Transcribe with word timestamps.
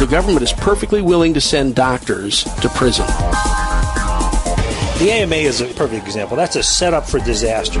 the 0.00 0.06
government 0.06 0.42
is 0.42 0.52
perfectly 0.54 1.02
willing 1.02 1.34
to 1.34 1.42
send 1.42 1.74
doctors 1.74 2.44
to 2.62 2.70
prison. 2.70 3.06
The 4.98 5.10
AMA 5.10 5.36
is 5.36 5.60
a 5.60 5.66
perfect 5.74 6.06
example. 6.06 6.38
That's 6.38 6.56
a 6.56 6.62
setup 6.62 7.06
for 7.06 7.18
disaster. 7.18 7.80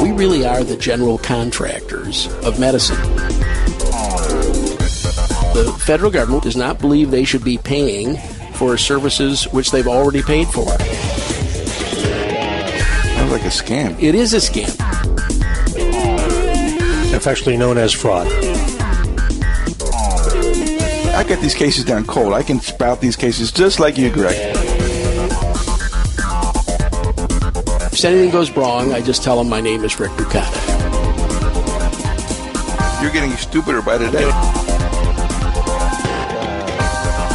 We 0.00 0.12
really 0.12 0.46
are 0.46 0.62
the 0.62 0.76
general 0.76 1.18
contractors 1.18 2.28
of 2.44 2.60
medicine. 2.60 2.96
The 5.54 5.76
federal 5.84 6.12
government 6.12 6.44
does 6.44 6.56
not 6.56 6.78
believe 6.78 7.10
they 7.10 7.24
should 7.24 7.42
be 7.42 7.58
paying 7.58 8.16
for 8.52 8.78
services 8.78 9.48
which 9.48 9.72
they've 9.72 9.88
already 9.88 10.22
paid 10.22 10.46
for. 10.46 10.68
Sounds 13.16 13.32
like 13.32 13.42
a 13.42 13.48
scam. 13.48 14.00
It 14.00 14.14
is 14.14 14.34
a 14.34 14.36
scam. 14.36 14.72
Affectionately 17.12 17.56
known 17.56 17.76
as 17.76 17.92
fraud. 17.92 18.51
I 21.14 21.24
get 21.24 21.40
these 21.40 21.54
cases 21.54 21.84
down 21.84 22.06
cold. 22.06 22.32
I 22.32 22.42
can 22.42 22.60
spout 22.60 23.00
these 23.00 23.16
cases 23.16 23.52
just 23.52 23.78
like 23.78 23.98
you, 23.98 24.10
Greg. 24.10 24.34
If 27.92 28.04
anything 28.04 28.30
goes 28.30 28.50
wrong, 28.52 28.92
I 28.92 29.00
just 29.00 29.22
tell 29.22 29.36
them 29.36 29.48
my 29.48 29.60
name 29.60 29.84
is 29.84 30.00
Rick 30.00 30.10
Bukata. 30.12 30.72
You're 33.02 33.12
getting 33.12 33.30
stupider 33.36 33.82
by 33.82 33.98
the 33.98 34.10
day. 34.10 34.24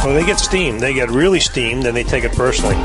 When 0.04 0.14
they 0.14 0.26
get 0.26 0.38
steamed, 0.38 0.80
they 0.80 0.92
get 0.92 1.08
really 1.10 1.40
steamed 1.40 1.86
and 1.86 1.96
they 1.96 2.04
take 2.04 2.24
it 2.24 2.32
personally. 2.32 2.76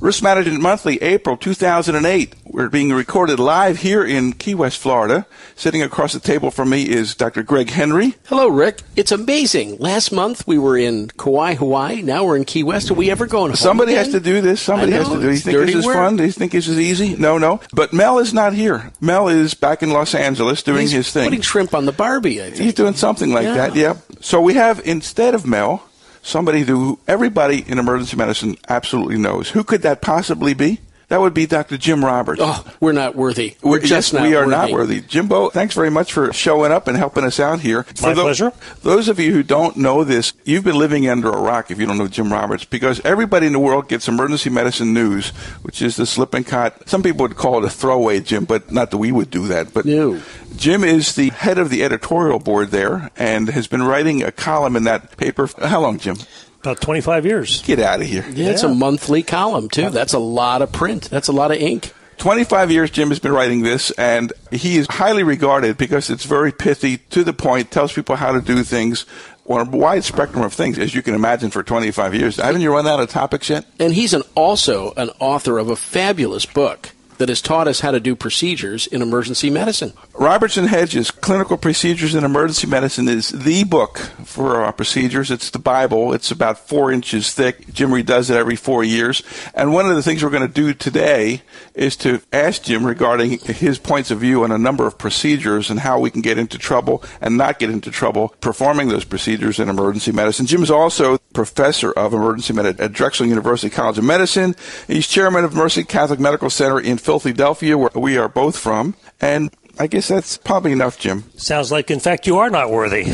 Risk 0.00 0.22
Management 0.22 0.62
Monthly, 0.62 1.00
April 1.02 1.36
2008. 1.36 2.34
We're 2.52 2.68
being 2.68 2.92
recorded 2.92 3.38
live 3.38 3.78
here 3.78 4.04
in 4.04 4.32
Key 4.32 4.56
West, 4.56 4.78
Florida. 4.78 5.24
Sitting 5.54 5.82
across 5.82 6.14
the 6.14 6.18
table 6.18 6.50
from 6.50 6.68
me 6.70 6.82
is 6.82 7.14
Dr. 7.14 7.44
Greg 7.44 7.70
Henry. 7.70 8.16
Hello, 8.26 8.48
Rick. 8.48 8.80
It's 8.96 9.12
amazing. 9.12 9.76
Last 9.78 10.10
month 10.10 10.48
we 10.48 10.58
were 10.58 10.76
in 10.76 11.10
Kauai, 11.16 11.54
Hawaii. 11.54 12.02
Now 12.02 12.24
we're 12.24 12.36
in 12.36 12.44
Key 12.44 12.64
West. 12.64 12.90
Are 12.90 12.94
we 12.94 13.08
ever 13.08 13.26
going 13.28 13.50
home 13.50 13.56
Somebody 13.56 13.92
again? 13.92 14.04
has 14.06 14.14
to 14.14 14.20
do 14.20 14.40
this. 14.40 14.60
Somebody 14.60 14.90
has 14.92 15.08
to 15.08 15.20
do 15.20 15.28
it. 15.28 15.34
You 15.34 15.38
think 15.38 15.58
this 15.66 15.74
is 15.76 15.86
work. 15.86 15.94
fun? 15.94 16.16
Do 16.16 16.24
you 16.24 16.32
think 16.32 16.50
this 16.50 16.66
is 16.66 16.76
easy? 16.80 17.14
No, 17.14 17.38
no. 17.38 17.60
But 17.72 17.92
Mel 17.92 18.18
is 18.18 18.34
not 18.34 18.52
here. 18.52 18.90
Mel 19.00 19.28
is 19.28 19.54
back 19.54 19.84
in 19.84 19.90
Los 19.90 20.12
Angeles 20.16 20.64
doing 20.64 20.80
He's 20.80 20.90
his 20.90 21.12
thing. 21.12 21.26
putting 21.26 21.42
shrimp 21.42 21.72
on 21.72 21.86
the 21.86 21.92
Barbie, 21.92 22.42
I 22.42 22.46
think. 22.46 22.56
He's 22.62 22.74
doing 22.74 22.94
something 22.94 23.30
like 23.32 23.44
Yeah. 23.44 23.54
that, 23.54 23.76
yeah. 23.76 23.94
So 24.20 24.40
we 24.40 24.54
have, 24.54 24.80
instead 24.84 25.36
of 25.36 25.46
Mel, 25.46 25.84
somebody 26.20 26.62
who 26.62 26.98
everybody 27.06 27.64
in 27.68 27.78
emergency 27.78 28.16
medicine 28.16 28.56
absolutely 28.68 29.18
knows. 29.18 29.50
Who 29.50 29.62
could 29.62 29.82
that 29.82 30.00
possibly 30.02 30.52
be? 30.52 30.80
That 31.10 31.20
would 31.20 31.34
be 31.34 31.44
Dr. 31.44 31.76
Jim 31.76 32.04
Roberts. 32.04 32.40
Oh, 32.42 32.64
we're 32.78 32.92
not 32.92 33.16
worthy. 33.16 33.56
We're 33.62 33.70
We're- 33.72 33.80
just 33.82 33.90
yes, 33.90 34.12
not 34.12 34.22
we 34.22 34.36
are 34.36 34.46
worthy. 34.46 34.50
not 34.50 34.70
worthy. 34.70 35.00
Jimbo, 35.00 35.50
thanks 35.50 35.74
very 35.74 35.90
much 35.90 36.12
for 36.12 36.32
showing 36.32 36.70
up 36.70 36.86
and 36.86 36.96
helping 36.96 37.24
us 37.24 37.40
out 37.40 37.60
here. 37.60 37.84
My 38.00 38.10
For 38.10 38.14
tho- 38.14 38.22
pleasure. 38.22 38.52
Those 38.84 39.08
of 39.08 39.18
you 39.18 39.32
who 39.32 39.42
don't 39.42 39.76
know 39.76 40.04
this, 40.04 40.32
you've 40.44 40.62
been 40.62 40.78
living 40.78 41.08
under 41.08 41.28
a 41.28 41.40
rock 41.40 41.72
if 41.72 41.80
you 41.80 41.86
don't 41.86 41.98
know 41.98 42.06
Jim 42.06 42.32
Roberts, 42.32 42.64
because 42.64 43.00
everybody 43.04 43.48
in 43.48 43.52
the 43.52 43.58
world 43.58 43.88
gets 43.88 44.06
emergency 44.06 44.50
medicine 44.50 44.94
news, 44.94 45.30
which 45.62 45.82
is 45.82 45.96
the 45.96 46.06
slip 46.06 46.32
and 46.32 46.46
cut. 46.46 46.88
Some 46.88 47.02
people 47.02 47.22
would 47.22 47.36
call 47.36 47.58
it 47.58 47.66
a 47.66 47.70
throwaway, 47.70 48.20
Jim, 48.20 48.44
but 48.44 48.70
not 48.70 48.92
that 48.92 48.98
we 48.98 49.10
would 49.10 49.30
do 49.30 49.48
that. 49.48 49.74
But 49.74 49.86
No. 49.86 50.20
Jim 50.56 50.84
is 50.84 51.16
the 51.16 51.30
head 51.30 51.58
of 51.58 51.70
the 51.70 51.82
editorial 51.82 52.38
board 52.38 52.70
there 52.70 53.10
and 53.16 53.48
has 53.48 53.66
been 53.66 53.82
writing 53.82 54.22
a 54.22 54.30
column 54.30 54.76
in 54.76 54.84
that 54.84 55.16
paper. 55.16 55.48
How 55.60 55.80
long, 55.80 55.98
Jim? 55.98 56.18
About 56.60 56.80
25 56.80 57.24
years. 57.24 57.62
Get 57.62 57.78
out 57.78 58.00
of 58.00 58.06
here. 58.06 58.24
Yeah, 58.30 58.50
it's 58.50 58.62
a 58.62 58.68
monthly 58.68 59.22
column, 59.22 59.68
too. 59.68 59.90
That's 59.90 60.12
a 60.12 60.18
lot 60.18 60.60
of 60.60 60.70
print. 60.72 61.08
That's 61.08 61.28
a 61.28 61.32
lot 61.32 61.50
of 61.50 61.58
ink. 61.58 61.92
25 62.18 62.70
years 62.70 62.90
Jim 62.90 63.08
has 63.08 63.18
been 63.18 63.32
writing 63.32 63.62
this, 63.62 63.90
and 63.92 64.30
he 64.50 64.76
is 64.76 64.86
highly 64.90 65.22
regarded 65.22 65.78
because 65.78 66.10
it's 66.10 66.24
very 66.24 66.52
pithy, 66.52 66.98
to 66.98 67.24
the 67.24 67.32
point, 67.32 67.70
tells 67.70 67.94
people 67.94 68.14
how 68.16 68.32
to 68.32 68.42
do 68.42 68.62
things 68.62 69.06
on 69.48 69.66
a 69.66 69.70
wide 69.70 70.04
spectrum 70.04 70.44
of 70.44 70.52
things, 70.52 70.78
as 70.78 70.94
you 70.94 71.00
can 71.00 71.14
imagine, 71.14 71.50
for 71.50 71.62
25 71.62 72.14
years. 72.14 72.36
Haven't 72.36 72.60
you 72.60 72.72
run 72.72 72.86
out 72.86 73.00
of 73.00 73.08
topics 73.08 73.48
yet? 73.48 73.64
And 73.78 73.94
he's 73.94 74.12
an, 74.12 74.22
also 74.34 74.92
an 74.98 75.08
author 75.18 75.58
of 75.58 75.70
a 75.70 75.76
fabulous 75.76 76.44
book 76.44 76.90
that 77.20 77.28
has 77.28 77.42
taught 77.42 77.68
us 77.68 77.80
how 77.80 77.90
to 77.90 78.00
do 78.00 78.16
procedures 78.16 78.86
in 78.86 79.02
emergency 79.02 79.50
medicine. 79.50 79.92
Roberts 80.14 80.56
and 80.56 80.68
Hedges, 80.68 81.10
Clinical 81.10 81.58
Procedures 81.58 82.14
in 82.14 82.24
Emergency 82.24 82.66
Medicine, 82.66 83.08
is 83.08 83.28
the 83.28 83.62
book 83.64 83.98
for 84.24 84.64
uh, 84.64 84.72
procedures. 84.72 85.30
It's 85.30 85.50
the 85.50 85.58
Bible. 85.58 86.14
It's 86.14 86.30
about 86.30 86.58
four 86.58 86.90
inches 86.90 87.34
thick. 87.34 87.74
Jim 87.74 87.90
redoes 87.90 88.30
it 88.30 88.36
every 88.36 88.56
four 88.56 88.82
years. 88.82 89.22
And 89.52 89.74
one 89.74 89.86
of 89.86 89.96
the 89.96 90.02
things 90.02 90.24
we're 90.24 90.30
going 90.30 90.48
to 90.48 90.52
do 90.52 90.72
today 90.72 91.42
is 91.74 91.94
to 91.98 92.22
ask 92.32 92.62
Jim 92.62 92.86
regarding 92.86 93.38
his 93.38 93.78
points 93.78 94.10
of 94.10 94.20
view 94.20 94.42
on 94.42 94.50
a 94.50 94.58
number 94.58 94.86
of 94.86 94.96
procedures 94.96 95.68
and 95.68 95.80
how 95.80 96.00
we 96.00 96.10
can 96.10 96.22
get 96.22 96.38
into 96.38 96.56
trouble 96.56 97.04
and 97.20 97.36
not 97.36 97.58
get 97.58 97.68
into 97.68 97.90
trouble 97.90 98.34
performing 98.40 98.88
those 98.88 99.04
procedures 99.04 99.60
in 99.60 99.68
emergency 99.68 100.10
medicine. 100.10 100.46
Jim 100.46 100.62
is 100.62 100.70
also 100.70 101.18
professor 101.34 101.92
of 101.92 102.14
emergency 102.14 102.54
medicine 102.54 102.80
at 102.82 102.92
Drexel 102.92 103.26
University 103.26 103.68
College 103.70 103.98
of 103.98 104.04
Medicine. 104.04 104.56
He's 104.86 105.06
chairman 105.06 105.44
of 105.44 105.54
Mercy 105.54 105.84
Catholic 105.84 106.18
Medical 106.18 106.50
Center 106.50 106.80
in 106.80 106.96
where 107.18 107.90
we 107.94 108.16
are 108.16 108.28
both 108.28 108.56
from. 108.56 108.94
And 109.20 109.50
I 109.78 109.86
guess 109.86 110.08
that's 110.08 110.36
probably 110.36 110.72
enough, 110.72 110.98
Jim. 110.98 111.24
Sounds 111.36 111.72
like, 111.72 111.90
in 111.90 112.00
fact, 112.00 112.26
you 112.26 112.38
are 112.38 112.50
not 112.50 112.70
worthy. 112.70 113.04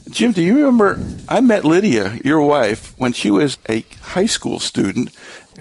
Jim, 0.10 0.32
do 0.32 0.42
you 0.42 0.56
remember 0.56 1.00
I 1.28 1.40
met 1.40 1.64
Lydia, 1.64 2.18
your 2.24 2.40
wife, 2.42 2.94
when 2.98 3.12
she 3.12 3.30
was 3.30 3.58
a 3.68 3.84
high 4.02 4.26
school 4.26 4.58
student? 4.58 5.10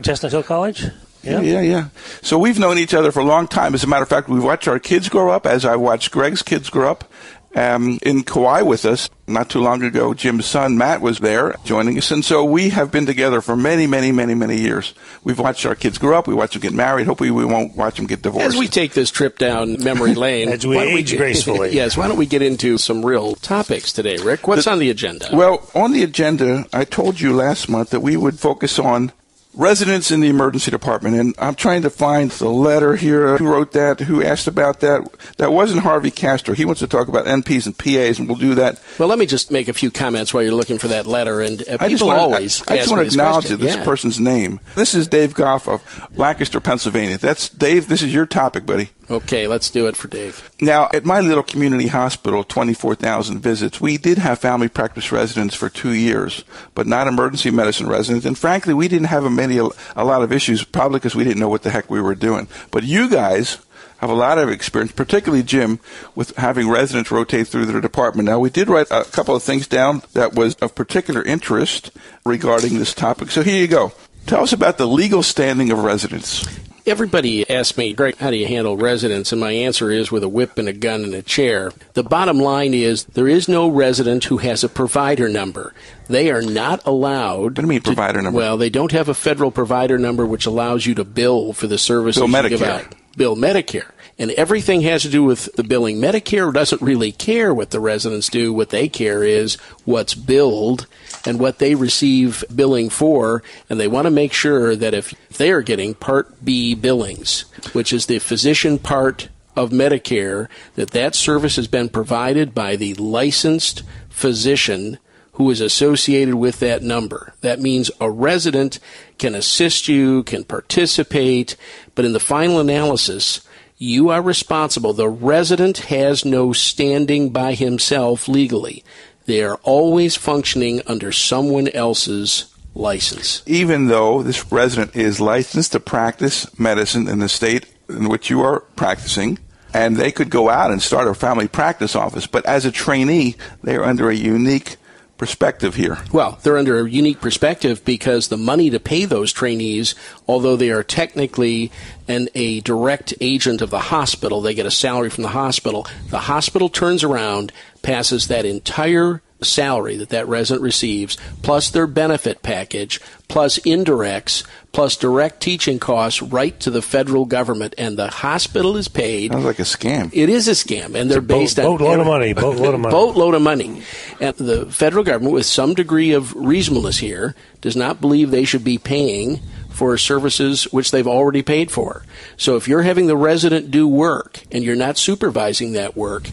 Chestnut 0.01 0.31
Hill 0.31 0.43
College? 0.43 0.85
Yeah, 1.23 1.41
yeah, 1.41 1.61
yeah. 1.61 1.89
So 2.21 2.37
we've 2.37 2.57
known 2.57 2.77
each 2.77 2.93
other 2.93 3.11
for 3.11 3.19
a 3.19 3.25
long 3.25 3.47
time. 3.47 3.73
As 3.73 3.83
a 3.83 3.87
matter 3.87 4.03
of 4.03 4.09
fact, 4.09 4.29
we've 4.29 4.43
watched 4.43 4.67
our 4.67 4.79
kids 4.79 5.09
grow 5.09 5.29
up 5.29 5.45
as 5.45 5.65
I 5.65 5.75
watched 5.75 6.11
Greg's 6.11 6.41
kids 6.41 6.69
grow 6.69 6.89
up. 6.89 7.11
Um, 7.55 7.97
in 8.03 8.23
Kauai 8.23 8.61
with 8.61 8.85
us 8.85 9.09
not 9.27 9.49
too 9.49 9.59
long 9.59 9.83
ago, 9.83 10.13
Jim's 10.13 10.45
son 10.45 10.77
Matt 10.77 11.01
was 11.01 11.19
there 11.19 11.55
joining 11.63 11.97
us, 11.97 12.11
and 12.11 12.23
so 12.23 12.43
we 12.43 12.69
have 12.69 12.91
been 12.91 13.05
together 13.05 13.41
for 13.41 13.55
many, 13.55 13.87
many, 13.87 14.11
many, 14.11 14.35
many 14.35 14.57
years. 14.57 14.93
We've 15.23 15.39
watched 15.39 15.65
our 15.65 15.75
kids 15.75 15.97
grow 15.97 16.17
up. 16.17 16.27
We 16.27 16.33
watched 16.33 16.53
them 16.53 16.61
get 16.61 16.73
married. 16.73 17.07
Hopefully, 17.07 17.31
we 17.31 17.45
won't 17.45 17.75
watch 17.75 17.97
them 17.97 18.05
get 18.05 18.21
divorced. 18.21 18.47
As 18.47 18.55
we 18.55 18.67
take 18.67 18.93
this 18.93 19.11
trip 19.11 19.37
down 19.37 19.83
memory 19.83 20.15
lane, 20.15 20.49
As 20.49 20.65
we 20.65 20.75
why 20.75 20.85
don't 20.85 20.97
age 20.97 21.15
gracefully. 21.17 21.71
yes, 21.73 21.97
why 21.97 22.07
don't 22.07 22.17
we 22.17 22.25
get 22.25 22.41
into 22.41 22.77
some 22.77 23.05
real 23.05 23.35
topics 23.35 23.93
today, 23.93 24.17
Rick? 24.17 24.47
What's 24.47 24.67
on 24.67 24.79
the 24.79 24.89
agenda? 24.89 25.29
Well, 25.33 25.67
on 25.73 25.91
the 25.91 26.03
agenda, 26.03 26.65
I 26.73 26.85
told 26.85 27.19
you 27.19 27.33
last 27.33 27.69
month 27.69 27.89
that 27.91 28.01
we 28.01 28.17
would 28.17 28.39
focus 28.39 28.79
on 28.79 29.11
residents 29.55 30.11
in 30.11 30.19
the 30.19 30.29
emergency 30.29 30.69
department, 30.71 31.15
and 31.15 31.33
I'm 31.39 31.55
trying 31.55 31.81
to 31.81 31.89
find 31.89 32.31
the 32.31 32.49
letter 32.49 32.95
here. 32.95 33.37
Who 33.37 33.47
wrote 33.47 33.71
that? 33.73 33.99
Who 34.01 34.23
asked 34.23 34.47
about 34.47 34.79
that? 34.81 35.07
That 35.37 35.51
wasn't 35.51 35.81
Harvey 35.81 36.11
Castro. 36.11 36.53
He 36.53 36.65
wants 36.65 36.79
to 36.79 36.87
talk 36.87 37.07
about 37.07 37.25
NPs 37.25 37.65
and 37.65 37.77
PAs, 37.77 38.19
and 38.19 38.27
we'll 38.27 38.37
do 38.37 38.55
that. 38.55 38.79
well, 38.99 39.09
let 39.09 39.17
me 39.19 39.25
just 39.25 39.51
make 39.51 39.67
a 39.67 39.73
few 39.73 39.91
comments 39.91 40.33
while 40.33 40.43
you're 40.43 40.53
looking 40.53 40.77
for 40.77 40.87
that 40.89 41.05
letter. 41.07 41.41
And 41.41 41.61
uh, 41.67 41.77
I 41.79 41.89
just 41.89 42.01
people 42.01 42.07
want 42.09 42.19
always 42.19 42.61
I, 42.67 42.75
I 42.75 42.77
just 42.77 42.91
want 42.91 43.01
to 43.01 43.07
acknowledge 43.07 43.45
question. 43.45 43.59
this 43.59 43.75
Yeah. 43.75 43.83
person's 43.83 44.19
name. 44.19 44.59
This 44.75 44.93
is 44.93 45.07
Dave 45.07 45.33
Goff 45.33 45.67
of 45.67 45.81
Lancaster, 46.17 46.59
Pennsylvania. 46.59 47.17
That's 47.17 47.49
Dave. 47.49 47.87
This 47.87 48.01
is 48.01 48.13
your 48.13 48.25
topic, 48.25 48.65
buddy. 48.65 48.89
Okay, 49.11 49.47
let's 49.47 49.71
do 49.71 49.87
it 49.87 49.95
for 49.95 50.07
Dave. 50.07 50.51
Now, 50.61 50.87
at 50.93 51.03
my 51.03 51.19
little 51.19 51.41
community 51.41 51.87
hospital, 51.87 52.43
24,000 52.43 53.39
visits, 53.39 53.81
we 53.81 53.97
did 53.97 54.19
have 54.19 54.37
family 54.37 54.67
practice 54.67 55.11
residents 55.11 55.55
for 55.55 55.67
two 55.67 55.93
years, 55.93 56.43
but 56.75 56.85
not 56.85 57.07
emergency 57.07 57.49
medicine 57.49 57.87
residents. 57.87 58.27
And 58.27 58.37
frankly, 58.37 58.75
we 58.75 58.87
didn't 58.87 59.07
have 59.07 59.25
a, 59.25 59.29
many, 59.29 59.57
a 59.57 60.03
lot 60.03 60.21
of 60.21 60.31
issues, 60.31 60.63
probably 60.63 60.99
because 60.99 61.15
we 61.15 61.23
didn't 61.23 61.39
know 61.39 61.49
what 61.49 61.63
the 61.63 61.71
heck 61.71 61.89
we 61.89 61.99
were 61.99 62.13
doing. 62.13 62.47
But 62.69 62.83
you 62.83 63.09
guys 63.09 63.57
have 63.97 64.11
a 64.11 64.13
lot 64.13 64.37
of 64.37 64.49
experience, 64.49 64.91
particularly 64.91 65.43
Jim, 65.43 65.79
with 66.13 66.35
having 66.37 66.69
residents 66.69 67.09
rotate 67.09 67.47
through 67.47 67.65
their 67.65 67.81
department. 67.81 68.27
Now, 68.27 68.39
we 68.39 68.51
did 68.51 68.69
write 68.69 68.87
a 68.91 69.05
couple 69.05 69.35
of 69.35 69.41
things 69.41 69.67
down 69.67 70.03
that 70.13 70.35
was 70.35 70.53
of 70.55 70.75
particular 70.75 71.23
interest 71.23 71.91
regarding 72.25 72.77
this 72.77 72.93
topic. 72.93 73.31
So 73.31 73.41
here 73.41 73.59
you 73.59 73.67
go. 73.67 73.91
Tell 74.27 74.43
us 74.43 74.53
about 74.53 74.77
the 74.77 74.85
legal 74.87 75.23
standing 75.23 75.71
of 75.71 75.83
residents. 75.83 76.45
Everybody 76.89 77.47
asks 77.47 77.77
me, 77.77 77.93
Greg, 77.93 78.17
how 78.17 78.31
do 78.31 78.35
you 78.35 78.47
handle 78.47 78.75
residents? 78.75 79.31
And 79.31 79.39
my 79.39 79.51
answer 79.51 79.91
is 79.91 80.11
with 80.11 80.23
a 80.23 80.27
whip 80.27 80.57
and 80.57 80.67
a 80.67 80.73
gun 80.73 81.03
and 81.03 81.13
a 81.13 81.21
chair. 81.21 81.71
The 81.93 82.01
bottom 82.03 82.39
line 82.39 82.73
is 82.73 83.03
there 83.05 83.27
is 83.27 83.47
no 83.47 83.69
resident 83.69 84.23
who 84.23 84.37
has 84.37 84.63
a 84.63 84.69
provider 84.69 85.29
number. 85.29 85.73
They 86.07 86.31
are 86.31 86.41
not 86.41 86.81
allowed. 86.87 87.41
What 87.43 87.53
do 87.55 87.61
you 87.61 87.67
mean 87.67 87.81
to- 87.81 87.85
provider 87.93 88.21
number? 88.23 88.35
Well, 88.35 88.57
they 88.57 88.71
don't 88.71 88.91
have 88.91 89.07
a 89.07 89.13
federal 89.13 89.51
provider 89.51 89.99
number 89.99 90.25
which 90.25 90.47
allows 90.47 90.87
you 90.87 90.95
to 90.95 91.03
bill 91.03 91.53
for 91.53 91.67
the 91.67 91.77
services 91.77 92.21
Bill 92.23 92.41
you 92.43 92.49
give 92.49 92.59
Medicare. 92.61 92.85
out. 92.85 92.95
Bill 93.15 93.35
Medicare. 93.35 93.91
And 94.19 94.31
everything 94.31 94.81
has 94.81 95.03
to 95.03 95.09
do 95.09 95.23
with 95.23 95.55
the 95.55 95.63
billing. 95.63 95.97
Medicare 95.97 96.53
doesn't 96.53 96.81
really 96.81 97.13
care 97.13 97.53
what 97.53 97.71
the 97.71 97.79
residents 97.79 98.27
do. 98.27 98.51
What 98.51 98.69
they 98.69 98.89
care 98.89 99.23
is 99.23 99.55
what's 99.85 100.13
billed 100.13 100.87
and 101.25 101.39
what 101.39 101.59
they 101.59 101.73
receive 101.73 102.43
billing 102.53 102.89
for. 102.89 103.41
And 103.69 103.79
they 103.79 103.87
want 103.87 104.05
to 104.05 104.11
make 104.11 104.33
sure 104.33 104.75
that 104.75 104.93
if 104.93 105.15
they 105.29 105.51
are 105.51 105.61
getting 105.61 105.93
Part 105.93 106.43
B 106.43 106.75
billings, 106.75 107.45
which 107.71 107.93
is 107.93 108.07
the 108.07 108.19
physician 108.19 108.77
part 108.77 109.29
of 109.55 109.71
Medicare, 109.71 110.49
that 110.75 110.91
that 110.91 111.15
service 111.15 111.55
has 111.55 111.67
been 111.67 111.87
provided 111.87 112.53
by 112.53 112.75
the 112.75 112.93
licensed 112.95 113.83
physician 114.09 114.99
who 115.33 115.49
is 115.49 115.61
associated 115.61 116.35
with 116.35 116.59
that 116.59 116.83
number. 116.83 117.33
That 117.39 117.61
means 117.61 117.89
a 118.01 118.11
resident 118.11 118.79
can 119.17 119.33
assist 119.33 119.87
you, 119.87 120.23
can 120.23 120.43
participate, 120.43 121.55
but 121.95 122.03
in 122.03 122.11
the 122.11 122.19
final 122.19 122.59
analysis, 122.59 123.47
you 123.79 124.09
are 124.09 124.21
responsible. 124.21 124.91
The 124.91 125.09
resident 125.09 125.77
has 125.85 126.25
no 126.25 126.51
standing 126.51 127.29
by 127.29 127.53
himself 127.53 128.27
legally. 128.27 128.83
They 129.25 129.41
are 129.41 129.55
always 129.63 130.17
functioning 130.17 130.81
under 130.85 131.13
someone 131.13 131.69
else's 131.69 132.53
license. 132.75 133.41
Even 133.45 133.87
though 133.87 134.21
this 134.21 134.51
resident 134.51 134.95
is 134.95 135.21
licensed 135.21 135.71
to 135.71 135.79
practice 135.79 136.59
medicine 136.59 137.07
in 137.07 137.19
the 137.19 137.29
state 137.29 137.67
in 137.87 138.09
which 138.09 138.29
you 138.29 138.41
are 138.41 138.59
practicing, 138.75 139.39
and 139.73 139.95
they 139.95 140.11
could 140.11 140.29
go 140.29 140.49
out 140.49 140.71
and 140.71 140.81
start 140.81 141.07
a 141.07 141.13
family 141.13 141.47
practice 141.47 141.95
office, 141.95 142.27
but 142.27 142.45
as 142.45 142.65
a 142.65 142.71
trainee, 142.71 143.35
they 143.63 143.75
are 143.75 143.85
under 143.85 144.09
a 144.09 144.15
unique 144.15 144.75
perspective 145.19 145.75
here? 145.75 145.99
Well, 146.11 146.39
they're 146.41 146.57
under 146.57 146.79
a 146.79 146.89
unique 146.89 147.21
perspective 147.21 147.85
because 147.85 148.29
the 148.29 148.37
money 148.37 148.71
to 148.71 148.79
pay 148.79 149.05
those 149.05 149.31
trainees, 149.31 149.93
although 150.27 150.55
they 150.55 150.71
are 150.71 150.83
technically 150.83 151.71
an, 152.07 152.29
a 152.33 152.61
direct 152.61 153.13
agent 153.21 153.61
of 153.61 153.69
the 153.69 153.79
hospital, 153.79 154.41
they 154.41 154.55
get 154.55 154.65
a 154.65 154.71
salary 154.71 155.11
from 155.11 155.21
the 155.21 155.29
hospital. 155.29 155.85
The 156.09 156.21
hospital 156.21 156.69
turns 156.69 157.03
around, 157.03 157.51
passes 157.83 158.27
that 158.29 158.45
entire 158.45 159.21
salary 159.41 159.95
that 159.97 160.09
that 160.09 160.27
resident 160.27 160.63
receives, 160.63 161.17
plus 161.41 161.69
their 161.69 161.87
benefit 161.87 162.41
package, 162.41 162.99
plus 163.27 163.59
indirects, 163.59 164.43
plus 164.71 164.95
direct 164.95 165.41
teaching 165.41 165.79
costs 165.79 166.21
right 166.21 166.59
to 166.59 166.69
the 166.69 166.81
federal 166.81 167.25
government, 167.25 167.73
and 167.77 167.97
the 167.97 168.07
hospital 168.07 168.77
is 168.77 168.87
paid. 168.87 169.31
Sounds 169.31 169.45
like 169.45 169.59
a 169.59 169.63
scam. 169.63 170.09
It 170.13 170.29
is 170.29 170.47
a 170.47 170.51
scam, 170.51 170.95
and 170.95 171.09
they're 171.09 171.21
based 171.21 171.57
boat, 171.57 171.65
on 171.65 171.77
boatload 171.77 171.99
of 171.99 172.07
money. 172.07 172.33
Boatload 172.33 172.73
of 172.75 172.79
money. 172.81 172.91
boatload 172.93 173.35
of 173.35 173.41
money. 173.41 173.81
And 174.19 174.35
the 174.35 174.65
federal 174.67 175.03
government, 175.03 175.33
with 175.33 175.45
some 175.45 175.73
degree 175.73 176.11
of 176.11 176.33
reasonableness 176.35 176.99
here, 176.99 177.35
does 177.61 177.75
not 177.75 177.99
believe 177.99 178.31
they 178.31 178.45
should 178.45 178.63
be 178.63 178.77
paying 178.77 179.39
for 179.69 179.97
services 179.97 180.65
which 180.65 180.91
they've 180.91 181.07
already 181.07 181.41
paid 181.41 181.71
for. 181.71 182.03
So 182.37 182.55
if 182.55 182.67
you're 182.67 182.81
having 182.81 183.07
the 183.07 183.17
resident 183.17 183.71
do 183.71 183.87
work 183.87 184.41
and 184.51 184.63
you're 184.63 184.75
not 184.75 184.97
supervising 184.97 185.73
that 185.73 185.95
work, 185.95 186.29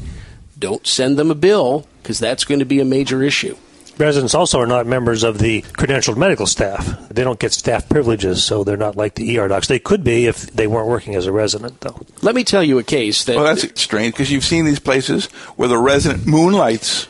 don't 0.59 0.87
send 0.87 1.19
them 1.19 1.31
a 1.31 1.35
bill 1.35 1.87
because 2.03 2.19
that's 2.19 2.45
going 2.45 2.59
to 2.59 2.65
be 2.65 2.81
a 2.81 2.85
major 2.85 3.23
issue. 3.23 3.57
Residents 3.99 4.35
also 4.35 4.61
are 4.61 4.67
not 4.67 4.87
members 4.87 5.23
of 5.23 5.39
the 5.39 5.63
credentialed 5.63 6.19
medical 6.19 6.47
staff. 6.47 7.09
They 7.09 7.25
don't 7.25 7.39
get 7.39 7.53
staff 7.53 7.89
privileges, 7.89 8.45
so 8.45 8.63
they're 8.63 8.77
not 8.77 8.95
like 8.97 9.15
the 9.15 9.39
ER 9.39 9.49
docs. 9.49 9.69
They 9.69 9.79
could 9.79 10.05
be 10.05 10.27
if 10.27 10.49
they 10.53 10.67
weren't 10.67 10.89
working 10.89 11.15
as 11.15 11.27
a 11.27 11.33
resident, 11.33 11.81
though. 11.81 12.05
Let 12.21 12.35
me 12.35 12.45
tell 12.45 12.63
you 12.63 12.79
a 12.79 12.83
case 12.83 13.25
that. 13.25 13.37
Well, 13.37 13.45
that's 13.45 13.81
strange 13.81 14.13
because 14.13 14.31
you've 14.31 14.45
seen 14.45 14.67
these 14.67 14.81
places 14.81 15.27
where 15.57 15.69
the 15.69 15.79
resident 15.79 16.27
moonlights 16.27 17.09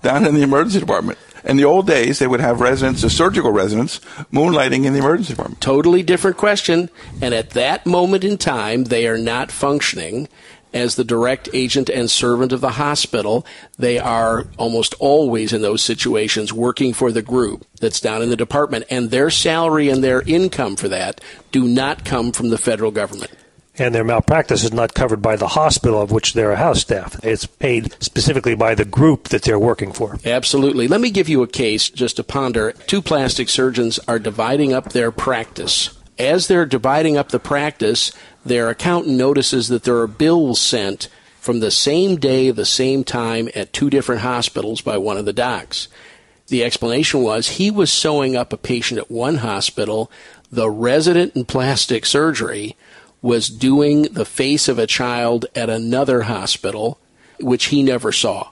down 0.00 0.24
in 0.24 0.34
the 0.34 0.42
emergency 0.42 0.80
department. 0.80 1.18
In 1.44 1.56
the 1.56 1.64
old 1.64 1.86
days, 1.86 2.18
they 2.18 2.26
would 2.26 2.40
have 2.40 2.60
residents, 2.60 3.02
the 3.02 3.10
surgical 3.10 3.50
residents, 3.50 3.98
moonlighting 4.32 4.84
in 4.84 4.92
the 4.92 5.00
emergency 5.00 5.32
department. 5.32 5.60
Totally 5.60 6.02
different 6.02 6.36
question. 6.36 6.88
And 7.20 7.34
at 7.34 7.50
that 7.50 7.84
moment 7.84 8.24
in 8.24 8.38
time, 8.38 8.84
they 8.84 9.06
are 9.06 9.18
not 9.18 9.50
functioning 9.50 10.28
as 10.72 10.94
the 10.94 11.04
direct 11.04 11.48
agent 11.52 11.88
and 11.88 12.10
servant 12.10 12.52
of 12.52 12.60
the 12.60 12.70
hospital. 12.70 13.46
They 13.78 13.98
are 13.98 14.46
almost 14.56 14.94
always 14.98 15.52
in 15.52 15.62
those 15.62 15.82
situations 15.82 16.52
working 16.52 16.92
for 16.92 17.12
the 17.12 17.22
group 17.22 17.66
that's 17.80 18.00
down 18.00 18.22
in 18.22 18.30
the 18.30 18.36
department. 18.36 18.84
And 18.90 19.10
their 19.10 19.30
salary 19.30 19.88
and 19.88 20.02
their 20.02 20.22
income 20.22 20.76
for 20.76 20.88
that 20.88 21.20
do 21.50 21.66
not 21.66 22.04
come 22.04 22.32
from 22.32 22.50
the 22.50 22.58
federal 22.58 22.90
government. 22.90 23.30
And 23.78 23.94
their 23.94 24.04
malpractice 24.04 24.64
is 24.64 24.72
not 24.72 24.92
covered 24.92 25.22
by 25.22 25.36
the 25.36 25.48
hospital 25.48 26.02
of 26.02 26.12
which 26.12 26.34
they're 26.34 26.52
a 26.52 26.56
house 26.56 26.80
staff. 26.80 27.18
It's 27.24 27.46
paid 27.46 27.94
specifically 28.02 28.54
by 28.54 28.74
the 28.74 28.84
group 28.84 29.28
that 29.28 29.42
they're 29.42 29.58
working 29.58 29.92
for. 29.92 30.18
Absolutely. 30.26 30.88
Let 30.88 31.00
me 31.00 31.10
give 31.10 31.28
you 31.28 31.42
a 31.42 31.48
case 31.48 31.88
just 31.88 32.16
to 32.16 32.24
ponder. 32.24 32.72
Two 32.72 33.00
plastic 33.00 33.48
surgeons 33.48 33.98
are 34.06 34.18
dividing 34.18 34.74
up 34.74 34.92
their 34.92 35.10
practice. 35.10 35.96
As 36.22 36.46
they're 36.46 36.66
dividing 36.66 37.16
up 37.16 37.30
the 37.30 37.40
practice, 37.40 38.12
their 38.44 38.70
accountant 38.70 39.16
notices 39.16 39.66
that 39.68 39.82
there 39.82 39.98
are 39.98 40.06
bills 40.06 40.60
sent 40.60 41.08
from 41.40 41.58
the 41.58 41.72
same 41.72 42.14
day, 42.14 42.52
the 42.52 42.64
same 42.64 43.02
time 43.02 43.48
at 43.56 43.72
two 43.72 43.90
different 43.90 44.20
hospitals 44.20 44.80
by 44.80 44.98
one 44.98 45.16
of 45.16 45.24
the 45.24 45.32
docs. 45.32 45.88
The 46.46 46.62
explanation 46.62 47.22
was 47.22 47.48
he 47.48 47.72
was 47.72 47.92
sewing 47.92 48.36
up 48.36 48.52
a 48.52 48.56
patient 48.56 49.00
at 49.00 49.10
one 49.10 49.38
hospital. 49.38 50.12
The 50.52 50.70
resident 50.70 51.34
in 51.34 51.44
plastic 51.44 52.06
surgery 52.06 52.76
was 53.20 53.48
doing 53.48 54.02
the 54.02 54.24
face 54.24 54.68
of 54.68 54.78
a 54.78 54.86
child 54.86 55.46
at 55.56 55.68
another 55.68 56.22
hospital, 56.22 57.00
which 57.40 57.66
he 57.66 57.82
never 57.82 58.12
saw. 58.12 58.50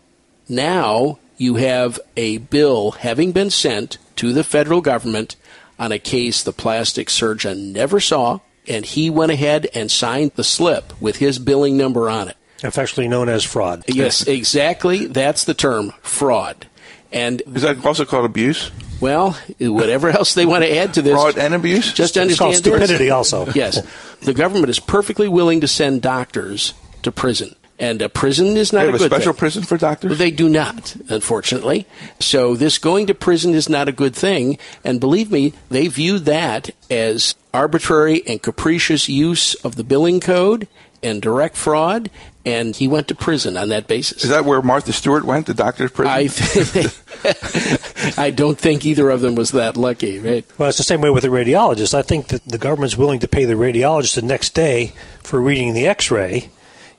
Now 0.48 1.20
you 1.36 1.54
have 1.54 2.00
a 2.16 2.38
bill 2.38 2.90
having 2.90 3.30
been 3.30 3.50
sent 3.50 3.98
to 4.16 4.32
the 4.32 4.42
federal 4.42 4.80
government 4.80 5.36
on 5.80 5.90
a 5.90 5.98
case 5.98 6.44
the 6.44 6.52
plastic 6.52 7.10
surgeon 7.10 7.72
never 7.72 7.98
saw, 7.98 8.38
and 8.68 8.84
he 8.84 9.10
went 9.10 9.32
ahead 9.32 9.66
and 9.74 9.90
signed 9.90 10.30
the 10.36 10.44
slip 10.44 10.92
with 11.00 11.16
his 11.16 11.40
billing 11.40 11.76
number 11.76 12.08
on 12.08 12.28
it. 12.28 12.36
Affectionately 12.62 13.08
known 13.08 13.28
as 13.28 13.42
fraud. 13.42 13.82
Yes, 13.88 14.26
exactly. 14.28 15.06
That's 15.06 15.44
the 15.44 15.54
term 15.54 15.92
fraud. 16.02 16.66
And 17.10 17.42
Is 17.54 17.62
that 17.62 17.84
also 17.84 18.04
called 18.04 18.24
abuse? 18.26 18.70
well, 19.00 19.32
whatever 19.58 20.10
else 20.18 20.34
they 20.34 20.44
want 20.46 20.62
to 20.62 20.76
add 20.76 20.92
to 20.94 21.02
this, 21.02 21.14
Fraud 21.14 21.38
and 21.38 21.54
abuse? 21.54 21.92
just 21.92 22.16
It's 22.16 22.38
called 22.38 22.52
understand 22.52 22.52
this. 22.52 22.58
stupidity 22.88 23.10
also. 23.10 23.46
Yes, 23.54 23.82
the 24.20 24.34
government 24.34 24.68
is 24.68 24.78
perfectly 24.78 25.26
willing 25.26 25.62
to 25.62 25.66
send 25.68 26.02
doctors 26.02 26.74
to 27.02 27.10
prison, 27.10 27.56
and 27.80 28.00
a 28.02 28.08
prison 28.08 28.56
is 28.56 28.72
not 28.72 28.80
They 28.82 28.88
a 28.88 28.92
have 28.92 28.94
a 28.94 28.98
good 28.98 29.10
special 29.10 29.32
thing. 29.32 29.38
prison 29.38 29.62
for 29.64 29.76
doctors? 29.78 30.18
They 30.18 30.30
do 30.30 30.48
not, 30.48 30.94
unfortunately. 31.08 31.86
So 32.20 32.54
this 32.54 32.78
going 32.78 33.06
to 33.08 33.14
prison 33.14 33.54
is 33.54 33.68
not 33.68 33.88
a 33.88 33.92
good 33.92 34.14
thing, 34.14 34.58
and 34.84 35.00
believe 35.00 35.32
me, 35.32 35.54
they 35.70 35.88
view 35.88 36.18
that 36.20 36.70
as 36.90 37.34
arbitrary 37.52 38.22
and 38.26 38.40
capricious 38.42 39.08
use 39.08 39.54
of 39.64 39.74
the 39.76 39.82
billing 39.84 40.20
code 40.20 40.68
and 41.02 41.22
direct 41.22 41.56
fraud, 41.56 42.10
and 42.44 42.76
he 42.76 42.86
went 42.86 43.08
to 43.08 43.14
prison 43.14 43.56
on 43.56 43.70
that 43.70 43.86
basis. 43.86 44.22
Is 44.24 44.30
that 44.30 44.44
where 44.44 44.60
Martha 44.60 44.92
Stewart 44.92 45.24
went, 45.24 45.46
the 45.46 45.54
doctor's 45.54 45.90
prison? 45.90 46.12
I 46.12 46.26
th- 47.24 48.18
I 48.18 48.30
don't 48.30 48.58
think 48.58 48.84
either 48.84 49.08
of 49.10 49.20
them 49.22 49.34
was 49.34 49.50
that 49.52 49.76
lucky, 49.78 50.18
right? 50.18 50.44
Well, 50.58 50.68
it's 50.68 50.78
the 50.78 50.84
same 50.84 51.00
way 51.00 51.10
with 51.10 51.22
the 51.22 51.28
radiologist. 51.30 51.94
I 51.94 52.02
think 52.02 52.28
that 52.28 52.44
the 52.44 52.58
government's 52.58 52.96
willing 52.98 53.20
to 53.20 53.28
pay 53.28 53.46
the 53.46 53.54
radiologist 53.54 54.14
the 54.14 54.22
next 54.22 54.54
day 54.54 54.92
for 55.22 55.40
reading 55.40 55.72
the 55.74 55.86
x-ray, 55.86 56.50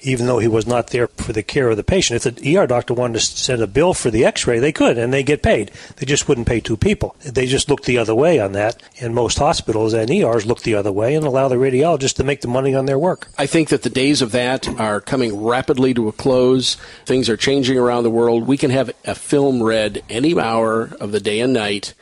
even 0.01 0.25
though 0.25 0.39
he 0.39 0.47
was 0.47 0.67
not 0.67 0.87
there 0.87 1.07
for 1.07 1.33
the 1.33 1.43
care 1.43 1.69
of 1.69 1.77
the 1.77 1.83
patient. 1.83 2.25
If 2.25 2.35
the 2.35 2.57
ER 2.57 2.67
doctor 2.67 2.93
wanted 2.93 3.19
to 3.19 3.19
send 3.19 3.61
a 3.61 3.67
bill 3.67 3.93
for 3.93 4.09
the 4.09 4.25
x-ray, 4.25 4.59
they 4.59 4.71
could, 4.71 4.97
and 4.97 5.13
they 5.13 5.23
get 5.23 5.43
paid. 5.43 5.71
They 5.97 6.05
just 6.05 6.27
wouldn't 6.27 6.47
pay 6.47 6.59
two 6.59 6.77
people. 6.77 7.15
They 7.23 7.45
just 7.45 7.69
look 7.69 7.83
the 7.83 7.97
other 7.97 8.15
way 8.15 8.39
on 8.39 8.51
that, 8.53 8.81
and 8.99 9.13
most 9.13 9.37
hospitals 9.37 9.93
and 9.93 10.09
ERs 10.09 10.45
look 10.45 10.61
the 10.61 10.75
other 10.75 10.91
way 10.91 11.15
and 11.15 11.25
allow 11.25 11.47
the 11.47 11.55
radiologist 11.55 12.15
to 12.15 12.23
make 12.23 12.41
the 12.41 12.47
money 12.47 12.73
on 12.73 12.85
their 12.85 12.99
work. 12.99 13.29
I 13.37 13.45
think 13.45 13.69
that 13.69 13.83
the 13.83 13.89
days 13.89 14.21
of 14.21 14.31
that 14.31 14.67
are 14.79 15.01
coming 15.01 15.43
rapidly 15.43 15.93
to 15.93 16.07
a 16.07 16.11
close. 16.11 16.75
Things 17.05 17.29
are 17.29 17.37
changing 17.37 17.77
around 17.77 18.03
the 18.03 18.09
world. 18.09 18.47
We 18.47 18.57
can 18.57 18.71
have 18.71 18.91
a 19.05 19.15
film 19.15 19.61
read 19.61 20.03
any 20.09 20.39
hour 20.39 20.89
of 20.99 21.11
the 21.11 21.19
day 21.19 21.39
and 21.39 21.53
night. 21.53 21.93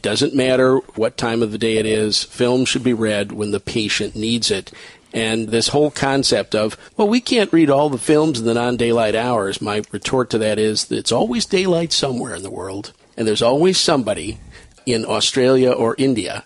Doesn't 0.00 0.34
matter 0.34 0.76
what 0.94 1.16
time 1.16 1.42
of 1.42 1.50
the 1.50 1.58
day 1.58 1.78
it 1.78 1.86
is. 1.86 2.22
Film 2.22 2.64
should 2.64 2.84
be 2.84 2.92
read 2.92 3.32
when 3.32 3.50
the 3.50 3.58
patient 3.58 4.14
needs 4.14 4.48
it. 4.50 4.70
And 5.12 5.48
this 5.48 5.68
whole 5.68 5.90
concept 5.90 6.54
of, 6.54 6.76
well, 6.96 7.08
we 7.08 7.20
can't 7.20 7.52
read 7.52 7.70
all 7.70 7.88
the 7.88 7.98
films 7.98 8.38
in 8.38 8.46
the 8.46 8.54
non 8.54 8.76
daylight 8.76 9.14
hours, 9.14 9.60
my 9.60 9.82
retort 9.90 10.30
to 10.30 10.38
that 10.38 10.58
is 10.58 10.86
that 10.86 10.98
it's 10.98 11.12
always 11.12 11.46
daylight 11.46 11.92
somewhere 11.92 12.34
in 12.34 12.42
the 12.42 12.50
world. 12.50 12.92
And 13.16 13.26
there's 13.26 13.42
always 13.42 13.78
somebody 13.78 14.38
in 14.86 15.04
Australia 15.04 15.72
or 15.72 15.94
India 15.98 16.44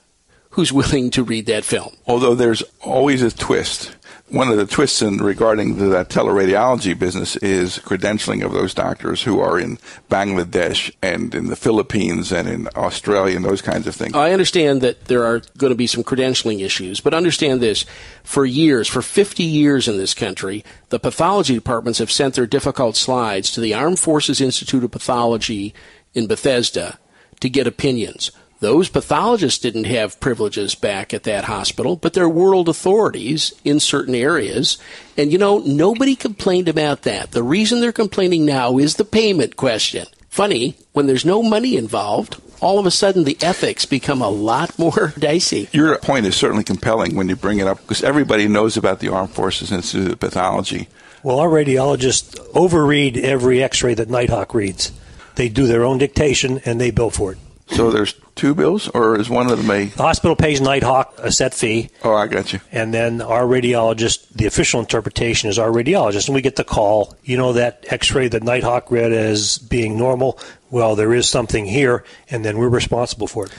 who's 0.51 0.73
willing 0.73 1.11
to 1.11 1.25
read 1.25 1.47
that 1.47 1.65
film. 1.65 1.97
Although 2.07 2.35
there's 2.35 2.63
always 2.81 3.23
a 3.23 3.31
twist. 3.31 3.97
One 4.33 4.49
of 4.49 4.57
the 4.57 4.65
twists 4.65 5.03
in 5.03 5.19
regarding 5.19 5.77
the, 5.77 5.85
that 5.91 6.09
teleradiology 6.09 6.99
business 6.99 7.37
is 7.37 7.79
credentialing 7.79 8.43
of 8.43 8.55
those 8.55 8.73
doctors 8.73 9.23
who 9.23 9.41
are 9.41 9.59
in 9.59 9.77
Bangladesh 10.11 10.91
and 11.03 11.35
in 11.35 11.49
the 11.49 11.57
Philippines 11.57 12.33
and 12.33 12.49
in 12.49 12.67
Australia 12.75 13.37
and 13.37 13.45
those 13.45 13.61
kinds 13.61 13.87
of 13.87 13.95
things. 13.95 14.15
I 14.15 14.33
understand 14.33 14.81
that 14.81 15.05
there 15.05 15.23
are 15.27 15.43
going 15.59 15.71
to 15.71 15.77
be 15.77 15.87
some 15.87 16.03
credentialing 16.03 16.65
issues, 16.65 16.99
but 16.99 17.13
understand 17.13 17.61
this. 17.61 17.85
For 18.25 18.47
years, 18.47 18.89
for 18.89 19.03
50 19.03 19.43
years 19.43 19.87
in 19.87 19.99
this 19.99 20.15
country, 20.15 20.65
the 20.89 20.99
pathology 20.99 21.53
departments 21.55 21.99
have 21.99 22.11
sent 22.11 22.33
their 22.33 22.47
difficult 22.47 22.97
slides 22.97 23.53
to 23.53 23.61
the 23.61 23.75
Armed 23.75 23.99
Forces 23.99 24.41
Institute 24.41 24.83
of 24.83 24.93
Pathology 24.93 25.75
in 26.15 26.27
Bethesda 26.27 26.99
to 27.41 27.51
get 27.51 27.67
opinions. 27.67 28.31
Those 28.63 28.89
pathologists 28.89 29.59
didn't 29.59 29.87
have 29.87 30.21
privileges 30.21 30.77
back 30.77 31.13
at 31.13 31.25
that 31.25 31.47
hospital, 31.47 31.97
but 31.97 32.15
they're 32.15 32.29
world 32.29 32.69
authorities 32.69 33.53
in 33.65 33.81
certain 33.81 34.15
areas. 34.15 34.79
And 35.17 35.33
you 35.33 35.39
know, 35.39 35.59
nobody 35.59 36.15
complained 36.15 36.69
about 36.69 37.03
that. 37.03 37.33
The 37.33 37.43
reason 37.43 37.81
they're 37.81 37.91
complaining 37.91 38.47
now 38.47 38.79
is 38.79 38.95
the 38.95 39.05
payment 39.05 39.57
question. 39.57 40.07
Funny, 40.29 40.77
when 40.93 41.09
there's 41.09 41.25
no 41.25 41.43
money 41.43 41.77
involved, 41.77 42.41
all 42.61 42.79
of 42.79 42.87
a 42.87 42.93
sudden 42.93 43.25
the 43.25 43.37
ethics 43.43 43.85
become 43.85 44.23
a 44.23 44.31
lot 44.31 44.79
more 44.79 45.13
dicey. 45.19 45.69
Your 45.73 45.99
point 45.99 46.27
is 46.27 46.37
certainly 46.37 46.63
compelling 46.63 47.17
when 47.17 47.29
you 47.29 47.35
bring 47.35 47.59
it 47.59 47.67
up 47.67 47.79
because 47.79 48.05
everybody 48.05 48.47
knows 48.47 48.77
about 48.77 49.01
the 49.01 49.09
Armed 49.09 49.33
Forces 49.33 49.73
Institute 49.73 50.13
of 50.13 50.21
Pathology. 50.21 50.89
Well, 51.25 51.41
our 51.41 51.49
radiologists 51.49 52.39
overread 52.53 53.17
every 53.17 53.61
x 53.61 53.83
ray 53.83 53.95
that 53.95 54.09
Nighthawk 54.09 54.55
reads. 54.55 54.93
They 55.35 55.49
do 55.49 55.67
their 55.67 55.83
own 55.83 55.99
dictation 55.99 56.61
and 56.65 56.81
they 56.81 56.93
bill 56.93 57.11
for 57.11 57.33
it. 57.33 57.39
So 57.67 57.91
there's 57.91 58.15
two 58.35 58.55
bills, 58.55 58.89
or 58.89 59.19
is 59.19 59.29
one 59.29 59.51
of 59.51 59.59
them 59.59 59.71
a? 59.71 59.87
The 59.87 60.03
hospital 60.03 60.37
pays 60.37 60.61
Nighthawk 60.61 61.15
a 61.19 61.31
set 61.33 61.55
fee. 61.55 61.91
Oh, 62.03 62.15
I 62.15 62.27
got 62.27 62.53
you. 62.53 62.61
And 62.71 62.93
then 62.93 63.21
our 63.21 63.45
radiologist, 63.45 64.29
the 64.31 64.47
official 64.47 64.81
interpretation 64.81 65.51
is 65.51 65.59
our 65.59 65.71
radiologist, 65.71 66.29
and 66.29 66.35
we 66.35 66.43
get 66.43 66.57
the 66.57 66.65
call. 66.65 67.17
You 67.25 67.37
know 67.37 67.53
that 67.53 67.85
X-ray 67.89 68.29
that 68.29 68.43
Nighthawk 68.43 68.91
read 68.91 69.13
as 69.13 69.59
being 69.59 69.99
normal. 69.99 70.39
Well, 70.71 70.97
there 70.97 71.13
is 71.13 71.29
something 71.29 71.67
here, 71.67 72.05
and 72.31 72.45
then 72.45 72.59
we're 72.59 72.69
responsible 72.69 73.27
for 73.27 73.47
it. 73.47 73.53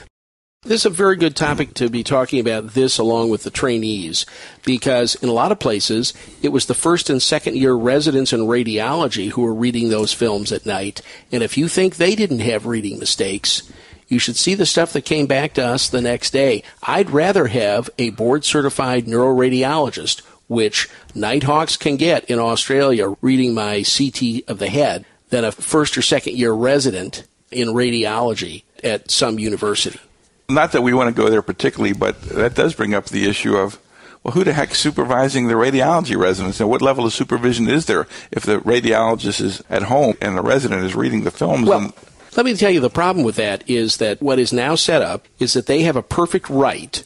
This 0.66 0.82
is 0.82 0.86
a 0.86 0.92
very 0.92 1.18
good 1.18 1.36
topic 1.36 1.74
to 1.74 1.90
be 1.90 2.04
talking 2.04 2.40
about 2.40 2.70
this 2.70 2.98
along 2.98 3.30
with 3.30 3.44
the 3.44 3.50
trainees 3.50 4.26
because 4.64 5.16
in 5.16 5.28
a 5.28 5.34
lot 5.34 5.52
of 5.52 5.60
places 5.60 6.14
it 6.42 6.54
was 6.54 6.68
the 6.68 6.74
first 6.74 7.10
and 7.10 7.22
second 7.22 7.58
year 7.58 7.74
residents 7.74 8.32
in 8.32 8.40
radiology 8.40 9.32
who 9.32 9.42
were 9.42 9.54
reading 9.54 9.90
those 9.90 10.14
films 10.14 10.54
at 10.54 10.66
night. 10.66 11.02
And 11.34 11.44
if 11.44 11.58
you 11.58 11.68
think 11.68 11.98
they 11.98 12.16
didn't 12.16 12.40
have 12.40 12.66
reading 12.66 12.98
mistakes, 12.98 13.70
you 14.14 14.20
should 14.20 14.38
see 14.38 14.56
the 14.56 14.66
stuff 14.66 14.94
that 14.94 15.02
came 15.02 15.26
back 15.26 15.54
to 15.56 15.66
us 15.66 15.90
the 15.90 16.02
next 16.02 16.32
day. 16.32 16.64
I'd 16.84 17.10
rather 17.10 17.48
have 17.48 17.90
a 17.98 18.12
board 18.12 18.46
certified 18.46 19.06
neuroradiologist, 19.06 20.22
which 20.48 20.88
Nighthawks 21.16 21.76
can 21.76 21.98
get 21.98 22.24
in 22.26 22.40
Australia 22.40 23.16
reading 23.22 23.54
my 23.54 23.84
CT 23.84 24.48
of 24.48 24.60
the 24.60 24.70
head, 24.70 25.06
than 25.30 25.44
a 25.44 25.52
first 25.52 25.98
or 25.98 26.04
second 26.04 26.38
year 26.38 26.54
resident 26.54 27.26
in 27.52 27.70
radiology 27.70 28.64
at 28.84 29.10
some 29.10 29.40
university. 29.40 30.00
Not 30.48 30.74
that 30.74 30.84
we 30.84 30.94
want 30.94 31.14
to 31.14 31.22
go 31.22 31.30
there 31.30 31.42
particularly, 31.42 31.94
but 31.94 32.22
that 32.24 32.54
does 32.54 32.76
bring 32.76 32.94
up 32.94 33.06
the 33.06 33.28
issue 33.28 33.58
of 33.58 33.80
well, 34.24 34.34
who 34.34 34.44
the 34.44 34.54
heck's 34.54 34.80
supervising 34.80 35.48
the 35.48 35.56
radiology 35.56 36.18
residents, 36.18 36.60
and 36.60 36.70
what 36.70 36.82
level 36.82 37.06
of 37.06 37.14
supervision 37.14 37.68
is 37.68 37.88
there 37.88 38.08
if 38.32 38.44
the 38.44 38.60
radiologist 38.60 39.42
is 39.42 39.64
at 39.70 39.84
home 39.84 40.16
and 40.22 40.38
the 40.38 40.42
resident 40.42 40.84
is 40.84 40.96
reading 40.96 41.24
the 41.24 41.32
films? 41.32 41.68
Well, 41.68 41.80
and, 41.80 41.94
let 42.38 42.46
me 42.46 42.56
tell 42.56 42.72
you 42.72 42.80
the 42.80 42.90
problem 42.90 43.26
with 43.26 43.36
that 43.36 43.64
is 43.70 43.98
that 43.98 44.22
what 44.22 44.40
is 44.40 44.54
now 44.54 44.76
set 44.76 45.02
up 45.02 45.28
is 45.40 45.54
that 45.54 45.68
they 45.68 45.84
have 45.84 45.96
a 45.96 46.04
perfect 46.04 46.50
right 46.50 47.04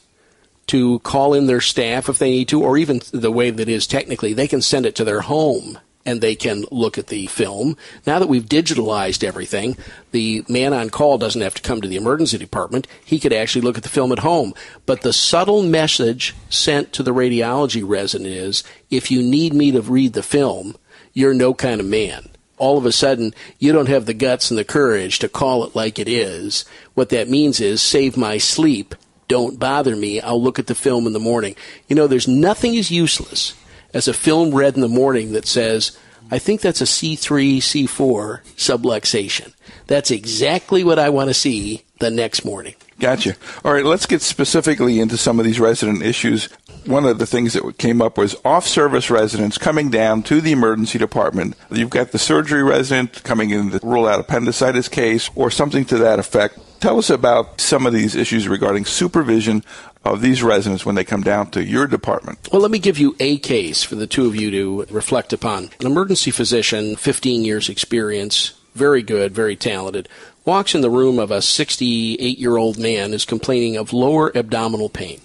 to 0.68 0.98
call 1.00 1.34
in 1.34 1.46
their 1.46 1.60
staff 1.60 2.08
if 2.08 2.18
they 2.18 2.30
need 2.30 2.48
to, 2.48 2.62
or 2.62 2.76
even 2.76 3.00
the 3.12 3.32
way 3.32 3.50
that 3.50 3.68
is 3.68 3.86
technically, 3.86 4.32
they 4.32 4.46
can 4.46 4.62
send 4.62 4.86
it 4.86 4.94
to 4.94 5.04
their 5.04 5.22
home 5.22 5.78
and 6.06 6.20
they 6.20 6.34
can 6.34 6.64
look 6.70 6.96
at 6.96 7.08
the 7.08 7.26
film. 7.26 7.76
Now 8.06 8.18
that 8.18 8.28
we've 8.28 8.44
digitalized 8.44 9.24
everything, 9.24 9.76
the 10.12 10.44
man 10.48 10.72
on 10.72 10.88
call 10.88 11.18
doesn't 11.18 11.40
have 11.42 11.54
to 11.54 11.62
come 11.62 11.80
to 11.80 11.88
the 11.88 11.96
emergency 11.96 12.38
department. 12.38 12.86
He 13.04 13.18
could 13.18 13.32
actually 13.32 13.62
look 13.62 13.76
at 13.76 13.82
the 13.82 13.88
film 13.88 14.12
at 14.12 14.20
home. 14.20 14.54
But 14.86 15.02
the 15.02 15.12
subtle 15.12 15.62
message 15.62 16.34
sent 16.48 16.92
to 16.94 17.02
the 17.02 17.12
radiology 17.12 17.82
resident 17.86 18.30
is 18.30 18.62
if 18.90 19.10
you 19.10 19.22
need 19.22 19.52
me 19.52 19.70
to 19.72 19.82
read 19.82 20.12
the 20.12 20.22
film, 20.22 20.76
you're 21.12 21.34
no 21.34 21.52
kind 21.52 21.80
of 21.80 21.86
man 21.86 22.30
all 22.58 22.78
of 22.78 22.86
a 22.86 22.92
sudden 22.92 23.34
you 23.58 23.72
don't 23.72 23.88
have 23.88 24.06
the 24.06 24.14
guts 24.14 24.50
and 24.50 24.58
the 24.58 24.64
courage 24.64 25.18
to 25.20 25.28
call 25.28 25.64
it 25.64 25.74
like 25.74 25.98
it 25.98 26.08
is. 26.08 26.64
What 26.94 27.08
that 27.10 27.28
means 27.28 27.60
is 27.60 27.80
save 27.80 28.16
my 28.16 28.38
sleep. 28.38 28.94
Don't 29.28 29.58
bother 29.58 29.94
me. 29.94 30.20
I'll 30.20 30.42
look 30.42 30.58
at 30.58 30.66
the 30.66 30.74
film 30.74 31.06
in 31.06 31.12
the 31.12 31.18
morning. 31.18 31.54
You 31.88 31.96
know, 31.96 32.06
there's 32.06 32.28
nothing 32.28 32.76
as 32.76 32.90
useless 32.90 33.54
as 33.92 34.08
a 34.08 34.14
film 34.14 34.54
read 34.54 34.74
in 34.74 34.80
the 34.80 34.88
morning 34.88 35.32
that 35.32 35.46
says, 35.46 35.96
I 36.30 36.38
think 36.38 36.60
that's 36.60 36.80
a 36.80 36.84
C3, 36.84 37.58
C4 37.58 38.42
subluxation. 38.56 39.52
That's 39.86 40.10
exactly 40.10 40.84
what 40.84 40.98
I 40.98 41.08
want 41.08 41.28
to 41.28 41.34
see 41.34 41.84
the 42.00 42.10
next 42.10 42.44
morning. 42.44 42.74
Gotcha. 42.98 43.36
All 43.64 43.72
right, 43.72 43.84
let's 43.84 44.06
get 44.06 44.22
specifically 44.22 45.00
into 45.00 45.16
some 45.16 45.38
of 45.38 45.44
these 45.44 45.60
resident 45.60 46.02
issues 46.02 46.48
one 46.88 47.04
of 47.04 47.18
the 47.18 47.26
things 47.26 47.52
that 47.52 47.78
came 47.78 48.00
up 48.00 48.16
was 48.16 48.34
off 48.44 48.66
service 48.66 49.10
residents 49.10 49.58
coming 49.58 49.90
down 49.90 50.22
to 50.24 50.40
the 50.40 50.52
emergency 50.52 50.98
department. 50.98 51.54
You've 51.70 51.90
got 51.90 52.12
the 52.12 52.18
surgery 52.18 52.62
resident 52.62 53.22
coming 53.22 53.50
in 53.50 53.70
to 53.70 53.80
rule 53.82 54.06
out 54.06 54.20
appendicitis 54.20 54.88
case 54.88 55.30
or 55.34 55.50
something 55.50 55.84
to 55.86 55.98
that 55.98 56.18
effect. 56.18 56.58
Tell 56.80 56.98
us 56.98 57.10
about 57.10 57.60
some 57.60 57.86
of 57.86 57.92
these 57.92 58.14
issues 58.14 58.48
regarding 58.48 58.84
supervision 58.84 59.64
of 60.04 60.20
these 60.22 60.42
residents 60.42 60.86
when 60.86 60.94
they 60.94 61.04
come 61.04 61.22
down 61.22 61.50
to 61.50 61.62
your 61.62 61.86
department. 61.86 62.48
Well, 62.52 62.62
let 62.62 62.70
me 62.70 62.78
give 62.78 62.98
you 62.98 63.16
a 63.20 63.38
case 63.38 63.82
for 63.82 63.96
the 63.96 64.06
two 64.06 64.26
of 64.26 64.36
you 64.36 64.50
to 64.50 64.92
reflect 64.94 65.32
upon. 65.32 65.70
An 65.80 65.86
emergency 65.86 66.30
physician, 66.30 66.96
15 66.96 67.44
years 67.44 67.68
experience, 67.68 68.54
very 68.74 69.02
good, 69.02 69.34
very 69.34 69.56
talented, 69.56 70.08
walks 70.44 70.74
in 70.74 70.80
the 70.80 70.90
room 70.90 71.18
of 71.18 71.30
a 71.30 71.42
68 71.42 72.38
year 72.38 72.56
old 72.56 72.78
man 72.78 73.10
who's 73.10 73.24
complaining 73.24 73.76
of 73.76 73.92
lower 73.92 74.34
abdominal 74.36 74.88
pain 74.88 75.20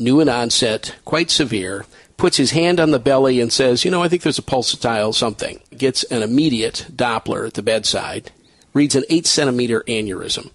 new 0.00 0.20
in 0.20 0.28
onset, 0.28 0.96
quite 1.04 1.30
severe, 1.30 1.86
puts 2.16 2.36
his 2.36 2.50
hand 2.50 2.80
on 2.80 2.90
the 2.90 2.98
belly 2.98 3.40
and 3.40 3.52
says, 3.52 3.84
You 3.84 3.90
know, 3.90 4.02
I 4.02 4.08
think 4.08 4.22
there's 4.22 4.38
a 4.38 4.42
pulsatile 4.42 5.14
something. 5.14 5.60
Gets 5.76 6.02
an 6.04 6.22
immediate 6.22 6.86
Doppler 6.94 7.46
at 7.46 7.54
the 7.54 7.62
bedside, 7.62 8.30
reads 8.74 8.94
an 8.94 9.04
8 9.08 9.26
centimeter 9.26 9.82
aneurysm, 9.88 10.50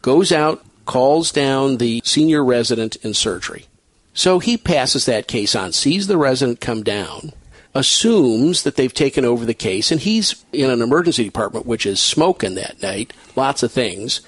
goes 0.00 0.32
out, 0.32 0.64
calls 0.84 1.30
down 1.30 1.76
the 1.76 2.02
senior 2.04 2.44
resident 2.44 2.96
in 2.96 3.14
surgery. 3.14 3.66
So 4.14 4.38
he 4.40 4.56
passes 4.56 5.06
that 5.06 5.28
case 5.28 5.54
on, 5.54 5.72
sees 5.72 6.06
the 6.06 6.18
resident 6.18 6.60
come 6.60 6.82
down, 6.82 7.32
assumes 7.74 8.62
that 8.62 8.76
they've 8.76 8.92
taken 8.92 9.24
over 9.24 9.46
the 9.46 9.54
case, 9.54 9.90
and 9.90 10.00
he's 10.00 10.44
in 10.52 10.70
an 10.70 10.82
emergency 10.82 11.24
department, 11.24 11.66
which 11.66 11.86
is 11.86 12.00
smoking 12.00 12.54
that 12.56 12.82
night, 12.82 13.12
lots 13.36 13.62
of 13.62 13.72
things. 13.72 14.20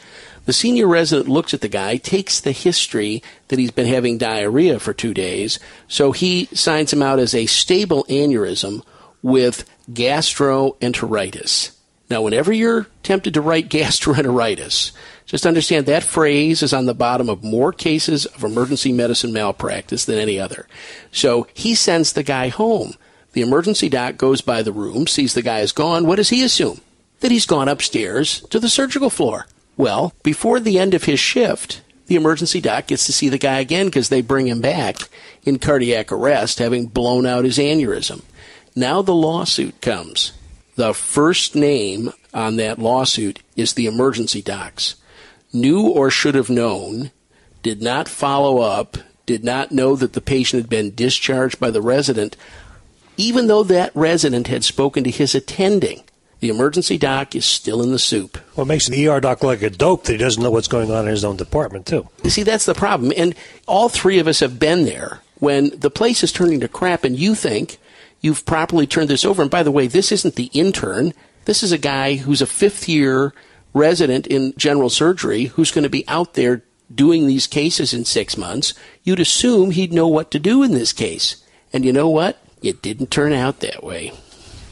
The 0.46 0.52
senior 0.52 0.86
resident 0.86 1.28
looks 1.28 1.54
at 1.54 1.62
the 1.62 1.68
guy, 1.68 1.96
takes 1.96 2.38
the 2.38 2.52
history 2.52 3.22
that 3.48 3.58
he's 3.58 3.70
been 3.70 3.86
having 3.86 4.18
diarrhea 4.18 4.78
for 4.78 4.92
two 4.92 5.14
days, 5.14 5.58
so 5.88 6.12
he 6.12 6.46
signs 6.52 6.92
him 6.92 7.02
out 7.02 7.18
as 7.18 7.34
a 7.34 7.46
stable 7.46 8.04
aneurysm 8.10 8.84
with 9.22 9.64
gastroenteritis. 9.90 11.74
Now, 12.10 12.20
whenever 12.20 12.52
you're 12.52 12.86
tempted 13.02 13.32
to 13.34 13.40
write 13.40 13.68
gastroenteritis, 13.70 14.92
just 15.24 15.46
understand 15.46 15.86
that 15.86 16.02
phrase 16.02 16.62
is 16.62 16.74
on 16.74 16.84
the 16.84 16.94
bottom 16.94 17.30
of 17.30 17.42
more 17.42 17.72
cases 17.72 18.26
of 18.26 18.44
emergency 18.44 18.92
medicine 18.92 19.32
malpractice 19.32 20.04
than 20.04 20.18
any 20.18 20.38
other. 20.38 20.66
So 21.10 21.46
he 21.54 21.74
sends 21.74 22.12
the 22.12 22.22
guy 22.22 22.48
home. 22.48 22.94
The 23.32 23.40
emergency 23.40 23.88
doc 23.88 24.18
goes 24.18 24.42
by 24.42 24.62
the 24.62 24.72
room, 24.72 25.06
sees 25.06 25.32
the 25.32 25.42
guy 25.42 25.60
is 25.60 25.72
gone. 25.72 26.06
What 26.06 26.16
does 26.16 26.28
he 26.28 26.42
assume? 26.42 26.82
That 27.20 27.30
he's 27.30 27.46
gone 27.46 27.68
upstairs 27.68 28.40
to 28.50 28.60
the 28.60 28.68
surgical 28.68 29.08
floor. 29.08 29.46
Well, 29.76 30.12
before 30.22 30.60
the 30.60 30.78
end 30.78 30.94
of 30.94 31.04
his 31.04 31.18
shift, 31.18 31.82
the 32.06 32.16
emergency 32.16 32.60
doc 32.60 32.88
gets 32.88 33.06
to 33.06 33.12
see 33.12 33.28
the 33.28 33.38
guy 33.38 33.60
again 33.60 33.86
because 33.86 34.08
they 34.08 34.20
bring 34.20 34.46
him 34.46 34.60
back 34.60 34.96
in 35.42 35.58
cardiac 35.58 36.12
arrest, 36.12 36.58
having 36.58 36.86
blown 36.86 37.26
out 37.26 37.44
his 37.44 37.58
aneurysm. 37.58 38.22
Now 38.76 39.02
the 39.02 39.14
lawsuit 39.14 39.80
comes. 39.80 40.32
The 40.76 40.92
first 40.92 41.54
name 41.54 42.12
on 42.32 42.56
that 42.56 42.78
lawsuit 42.78 43.40
is 43.56 43.74
the 43.74 43.86
emergency 43.86 44.42
docs. 44.42 44.96
Knew 45.52 45.88
or 45.88 46.10
should 46.10 46.34
have 46.34 46.50
known, 46.50 47.12
did 47.62 47.80
not 47.80 48.08
follow 48.08 48.58
up, 48.58 48.98
did 49.24 49.44
not 49.44 49.72
know 49.72 49.96
that 49.96 50.12
the 50.12 50.20
patient 50.20 50.62
had 50.62 50.70
been 50.70 50.94
discharged 50.94 51.58
by 51.58 51.70
the 51.70 51.80
resident, 51.80 52.36
even 53.16 53.46
though 53.46 53.62
that 53.62 53.94
resident 53.94 54.48
had 54.48 54.64
spoken 54.64 55.04
to 55.04 55.10
his 55.10 55.34
attending 55.34 56.02
the 56.40 56.48
emergency 56.48 56.98
doc 56.98 57.34
is 57.34 57.44
still 57.44 57.82
in 57.82 57.92
the 57.92 57.98
soup. 57.98 58.38
Well, 58.56 58.64
it 58.64 58.68
makes 58.68 58.86
the 58.86 59.08
ER 59.08 59.20
doc 59.20 59.42
like 59.42 59.62
a 59.62 59.70
dope 59.70 60.04
that 60.04 60.12
he 60.12 60.18
doesn't 60.18 60.42
know 60.42 60.50
what's 60.50 60.68
going 60.68 60.90
on 60.90 61.04
in 61.04 61.10
his 61.10 61.24
own 61.24 61.36
department, 61.36 61.86
too. 61.86 62.08
You 62.22 62.30
see, 62.30 62.42
that's 62.42 62.66
the 62.66 62.74
problem. 62.74 63.12
And 63.16 63.34
all 63.66 63.88
three 63.88 64.18
of 64.18 64.28
us 64.28 64.40
have 64.40 64.58
been 64.58 64.84
there 64.84 65.20
when 65.38 65.70
the 65.78 65.90
place 65.90 66.22
is 66.22 66.32
turning 66.32 66.60
to 66.60 66.68
crap 66.68 67.04
and 67.04 67.18
you 67.18 67.34
think 67.34 67.78
you've 68.20 68.46
properly 68.46 68.86
turned 68.86 69.10
this 69.10 69.24
over. 69.24 69.42
And 69.42 69.50
by 69.50 69.62
the 69.62 69.70
way, 69.70 69.86
this 69.86 70.12
isn't 70.12 70.34
the 70.34 70.50
intern. 70.52 71.12
This 71.44 71.62
is 71.62 71.72
a 71.72 71.78
guy 71.78 72.14
who's 72.16 72.42
a 72.42 72.46
fifth 72.46 72.88
year 72.88 73.34
resident 73.74 74.26
in 74.26 74.54
general 74.56 74.88
surgery 74.88 75.44
who's 75.44 75.72
going 75.72 75.82
to 75.82 75.90
be 75.90 76.06
out 76.08 76.34
there 76.34 76.62
doing 76.94 77.26
these 77.26 77.46
cases 77.46 77.92
in 77.92 78.04
six 78.04 78.36
months. 78.36 78.74
You'd 79.02 79.20
assume 79.20 79.70
he'd 79.72 79.92
know 79.92 80.08
what 80.08 80.30
to 80.30 80.38
do 80.38 80.62
in 80.62 80.72
this 80.72 80.92
case. 80.92 81.42
And 81.72 81.84
you 81.84 81.92
know 81.92 82.08
what? 82.08 82.38
It 82.62 82.80
didn't 82.80 83.10
turn 83.10 83.32
out 83.32 83.60
that 83.60 83.82
way. 83.82 84.12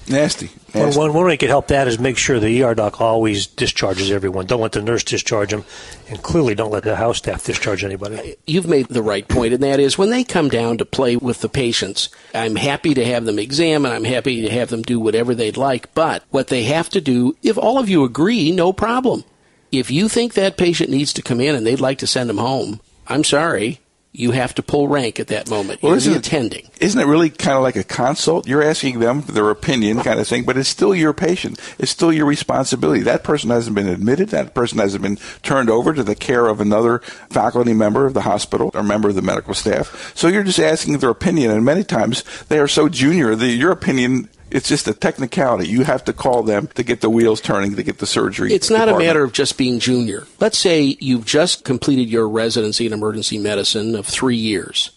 Nasty. 0.09 0.51
Well, 0.75 0.93
one, 0.99 1.13
one 1.13 1.27
way 1.27 1.33
you 1.33 1.39
could 1.39 1.49
help 1.49 1.69
that 1.69 1.87
is 1.87 1.99
make 1.99 2.17
sure 2.17 2.41
the 2.41 2.63
ER 2.63 2.75
doc 2.75 3.01
always 3.01 3.47
discharges 3.47 4.11
everyone. 4.11 4.47
Don't 4.47 4.61
let 4.61 4.73
the 4.73 4.83
nurse 4.83 5.05
discharge 5.05 5.51
them, 5.51 5.65
and 6.09 6.23
clearly 6.23 6.55
don't 6.55 6.73
let 6.73 6.83
the 6.83 6.97
house 6.97 7.19
staff 7.19 7.45
discharge 7.45 7.85
anybody. 7.85 8.37
You've 8.47 8.67
made 8.67 8.89
the 8.89 9.03
right 9.03 9.27
point, 9.27 9.55
and 9.55 9.63
that 9.63 9.79
is 9.81 9.97
when 9.97 10.11
they 10.11 10.25
come 10.25 10.49
down 10.49 10.79
to 10.79 10.85
play 10.85 11.17
with 11.17 11.41
the 11.41 11.49
patients, 11.49 12.09
I'm 12.35 12.57
happy 12.57 12.95
to 12.95 13.05
have 13.05 13.25
them 13.25 13.39
examine, 13.39 13.93
I'm 13.93 14.05
happy 14.05 14.43
to 14.43 14.51
have 14.51 14.71
them 14.71 14.83
do 14.83 14.99
whatever 14.99 15.35
they'd 15.35 15.57
like, 15.57 15.95
but 15.95 16.25
what 16.31 16.49
they 16.49 16.65
have 16.65 16.91
to 16.91 17.01
do, 17.01 17.37
if 17.43 17.57
all 17.57 17.79
of 17.79 17.89
you 17.89 18.05
agree, 18.05 18.51
no 18.51 18.73
problem. 18.73 19.25
If 19.71 19.91
you 19.91 20.09
think 20.09 20.35
that 20.35 20.57
patient 20.57 20.91
needs 20.91 21.13
to 21.15 21.23
come 21.23 21.41
in 21.41 21.55
and 21.55 21.65
they'd 21.67 21.81
like 21.81 21.99
to 21.99 22.07
send 22.07 22.29
them 22.29 22.39
home, 22.39 22.81
I'm 23.07 23.25
sorry, 23.25 23.81
you 24.14 24.33
have 24.33 24.54
to 24.54 24.62
pull 24.62 24.88
rank 24.88 25.19
at 25.19 25.28
that 25.28 25.49
moment. 25.49 25.83
Well, 25.83 25.95
isn't 25.95 26.14
attending. 26.14 26.69
Isn't 26.81 27.00
it 27.00 27.07
really 27.07 27.31
kind 27.31 27.57
of 27.57 27.62
like 27.62 27.76
a 27.76 27.85
consult? 27.85 28.47
You're 28.47 28.62
asking 28.62 29.00
them 29.00 29.23
their 29.23 29.49
opinion, 29.49 30.00
kind 30.02 30.21
of 30.21 30.28
thing, 30.28 30.45
but 30.45 30.59
it's 30.59 30.69
still 30.69 30.95
your 30.95 31.14
patient. 31.14 31.59
It's 31.78 31.90
still 31.90 32.12
your 32.12 32.26
responsibility. 32.26 33.00
That 33.00 33.25
person 33.25 33.49
hasn't 33.49 33.75
been 33.75 33.88
admitted. 33.88 34.28
That 34.28 34.54
person 34.54 34.78
hasn't 34.78 35.02
been 35.02 35.16
turned 35.42 35.71
over 35.71 35.95
to 35.95 36.02
the 36.02 36.14
care 36.14 36.49
of 36.49 36.61
another 36.61 36.99
faculty 37.31 37.73
member 37.73 38.04
of 38.04 38.12
the 38.12 38.23
hospital 38.23 38.71
or 38.75 38.83
member 38.83 39.09
of 39.09 39.14
the 39.14 39.23
medical 39.23 39.54
staff. 39.54 40.12
So 40.14 40.28
you're 40.28 40.42
just 40.42 40.61
asking 40.61 40.99
their 40.99 41.11
opinion, 41.11 41.50
and 41.50 41.64
many 41.64 41.83
times 41.83 42.23
they 42.49 42.59
are 42.59 42.69
so 42.69 42.90
junior 42.90 43.35
that 43.35 43.49
your 43.49 43.71
opinion 43.71 44.28
It's 44.53 44.69
just 44.69 44.87
a 44.87 44.93
technicality. 44.93 45.67
You 45.69 45.85
have 45.85 46.05
to 46.05 46.13
call 46.13 46.43
them 46.43 46.67
to 46.69 46.83
get 46.83 47.01
the 47.01 47.09
wheels 47.09 47.41
turning, 47.41 47.75
to 47.77 47.83
get 47.83 47.99
the 47.99 48.07
surgery. 48.07 48.53
It's 48.53 48.69
not 48.69 48.87
department. 48.87 49.03
a 49.03 49.07
matter 49.07 49.25
of 49.25 49.33
just 49.33 49.57
being 49.57 49.79
junior. 49.79 50.27
Let's 50.41 50.59
say 50.59 50.97
you've 51.01 51.25
just 51.25 51.65
completed 51.65 52.11
your 52.11 52.29
residency 52.29 52.87
in 52.87 52.93
emergency 52.93 53.39
medicine 53.39 53.95
of 53.95 54.07
three 54.07 54.37
years. 54.37 54.91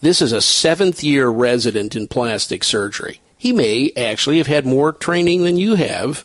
This 0.00 0.20
is 0.20 0.32
a 0.32 0.42
seventh 0.42 1.04
year 1.04 1.28
resident 1.28 1.94
in 1.94 2.08
plastic 2.08 2.64
surgery. 2.64 3.20
He 3.38 3.52
may 3.52 3.92
actually 3.96 4.38
have 4.38 4.48
had 4.48 4.66
more 4.66 4.92
training 4.92 5.44
than 5.44 5.56
you 5.56 5.76
have. 5.76 6.24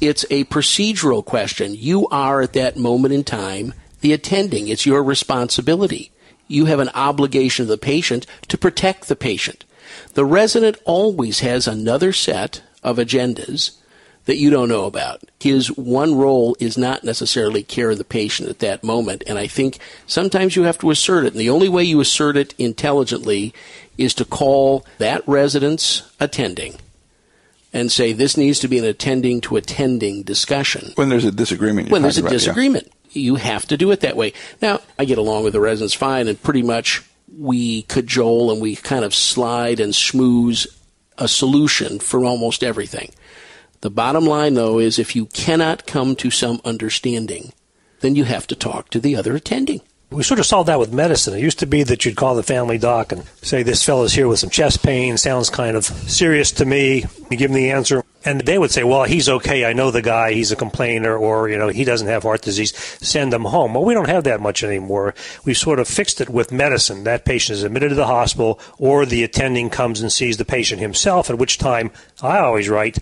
It's 0.00 0.26
a 0.30 0.44
procedural 0.44 1.24
question. 1.24 1.74
You 1.74 2.08
are 2.08 2.42
at 2.42 2.52
that 2.52 2.76
moment 2.76 3.14
in 3.14 3.24
time 3.24 3.72
the 4.00 4.12
attending. 4.12 4.68
It's 4.68 4.86
your 4.86 5.02
responsibility. 5.02 6.12
You 6.46 6.66
have 6.66 6.78
an 6.78 6.90
obligation 6.94 7.66
to 7.66 7.70
the 7.70 7.78
patient 7.78 8.26
to 8.48 8.58
protect 8.58 9.08
the 9.08 9.16
patient. 9.16 9.64
The 10.14 10.24
resident 10.24 10.76
always 10.84 11.40
has 11.40 11.66
another 11.66 12.12
set 12.12 12.62
of 12.82 12.96
agendas 12.98 13.72
that 14.28 14.36
you 14.36 14.50
don't 14.50 14.68
know 14.68 14.84
about. 14.84 15.22
His 15.40 15.68
one 15.72 16.14
role 16.14 16.54
is 16.60 16.76
not 16.76 17.02
necessarily 17.02 17.62
care 17.62 17.90
of 17.90 17.98
the 17.98 18.04
patient 18.04 18.50
at 18.50 18.58
that 18.58 18.84
moment, 18.84 19.24
and 19.26 19.38
I 19.38 19.46
think 19.46 19.78
sometimes 20.06 20.54
you 20.54 20.64
have 20.64 20.78
to 20.80 20.90
assert 20.90 21.24
it. 21.24 21.32
And 21.32 21.40
the 21.40 21.48
only 21.48 21.68
way 21.68 21.82
you 21.82 22.00
assert 22.00 22.36
it 22.36 22.54
intelligently 22.58 23.54
is 23.96 24.12
to 24.14 24.26
call 24.26 24.84
that 24.98 25.26
resident's 25.26 26.02
attending 26.20 26.76
and 27.72 27.90
say 27.90 28.12
this 28.12 28.36
needs 28.36 28.58
to 28.60 28.68
be 28.68 28.78
an 28.78 28.84
attending 28.84 29.40
to 29.42 29.56
attending 29.56 30.22
discussion. 30.24 30.92
When 30.96 31.08
there's 31.08 31.24
a 31.24 31.32
disagreement. 31.32 31.90
When 31.90 32.02
there's 32.02 32.18
a 32.18 32.20
about, 32.20 32.32
yeah. 32.32 32.38
disagreement, 32.38 32.92
you 33.12 33.36
have 33.36 33.66
to 33.66 33.76
do 33.76 33.90
it 33.92 34.00
that 34.00 34.16
way. 34.16 34.34
Now, 34.60 34.80
I 34.98 35.06
get 35.06 35.18
along 35.18 35.44
with 35.44 35.54
the 35.54 35.60
residents 35.60 35.94
fine, 35.94 36.28
and 36.28 36.42
pretty 36.42 36.62
much 36.62 37.02
we 37.36 37.82
cajole 37.82 38.50
and 38.50 38.60
we 38.60 38.76
kind 38.76 39.04
of 39.04 39.14
slide 39.14 39.80
and 39.80 39.92
schmooze 39.92 40.66
a 41.16 41.28
solution 41.28 41.98
for 41.98 42.24
almost 42.24 42.62
everything. 42.62 43.12
The 43.80 43.90
bottom 43.90 44.24
line, 44.24 44.54
though, 44.54 44.78
is 44.78 44.98
if 44.98 45.14
you 45.14 45.26
cannot 45.26 45.86
come 45.86 46.16
to 46.16 46.30
some 46.30 46.60
understanding, 46.64 47.52
then 48.00 48.16
you 48.16 48.24
have 48.24 48.46
to 48.48 48.56
talk 48.56 48.90
to 48.90 49.00
the 49.00 49.16
other 49.16 49.36
attending. 49.36 49.82
We 50.10 50.22
sort 50.22 50.40
of 50.40 50.46
solved 50.46 50.68
that 50.68 50.80
with 50.80 50.92
medicine. 50.92 51.34
It 51.34 51.42
used 51.42 51.58
to 51.58 51.66
be 51.66 51.82
that 51.82 52.04
you'd 52.04 52.16
call 52.16 52.34
the 52.34 52.42
family 52.42 52.78
doc 52.78 53.12
and 53.12 53.24
say, 53.42 53.62
This 53.62 53.84
fellow's 53.84 54.14
here 54.14 54.26
with 54.26 54.38
some 54.38 54.50
chest 54.50 54.82
pain, 54.82 55.18
sounds 55.18 55.50
kind 55.50 55.76
of 55.76 55.84
serious 55.84 56.50
to 56.52 56.64
me. 56.64 57.04
You 57.30 57.36
give 57.36 57.50
him 57.50 57.56
the 57.56 57.70
answer. 57.70 58.02
And 58.24 58.40
they 58.40 58.58
would 58.58 58.70
say, 58.70 58.82
Well, 58.82 59.04
he's 59.04 59.28
okay. 59.28 59.64
I 59.64 59.72
know 59.72 59.90
the 59.90 60.02
guy. 60.02 60.32
He's 60.32 60.50
a 60.50 60.56
complainer, 60.56 61.16
or, 61.16 61.48
you 61.48 61.56
know, 61.56 61.68
he 61.68 61.84
doesn't 61.84 62.08
have 62.08 62.24
heart 62.24 62.42
disease. 62.42 62.76
Send 63.00 63.32
him 63.32 63.44
home. 63.44 63.74
Well, 63.74 63.84
we 63.84 63.94
don't 63.94 64.08
have 64.08 64.24
that 64.24 64.40
much 64.40 64.64
anymore. 64.64 65.14
We've 65.44 65.56
sort 65.56 65.78
of 65.78 65.88
fixed 65.88 66.20
it 66.20 66.28
with 66.28 66.52
medicine. 66.52 67.04
That 67.04 67.24
patient 67.24 67.58
is 67.58 67.62
admitted 67.62 67.90
to 67.90 67.94
the 67.94 68.06
hospital, 68.06 68.60
or 68.78 69.06
the 69.06 69.22
attending 69.22 69.70
comes 69.70 70.00
and 70.00 70.12
sees 70.12 70.36
the 70.36 70.44
patient 70.44 70.80
himself, 70.80 71.30
at 71.30 71.38
which 71.38 71.58
time 71.58 71.90
I 72.20 72.38
always 72.38 72.68
write, 72.68 72.98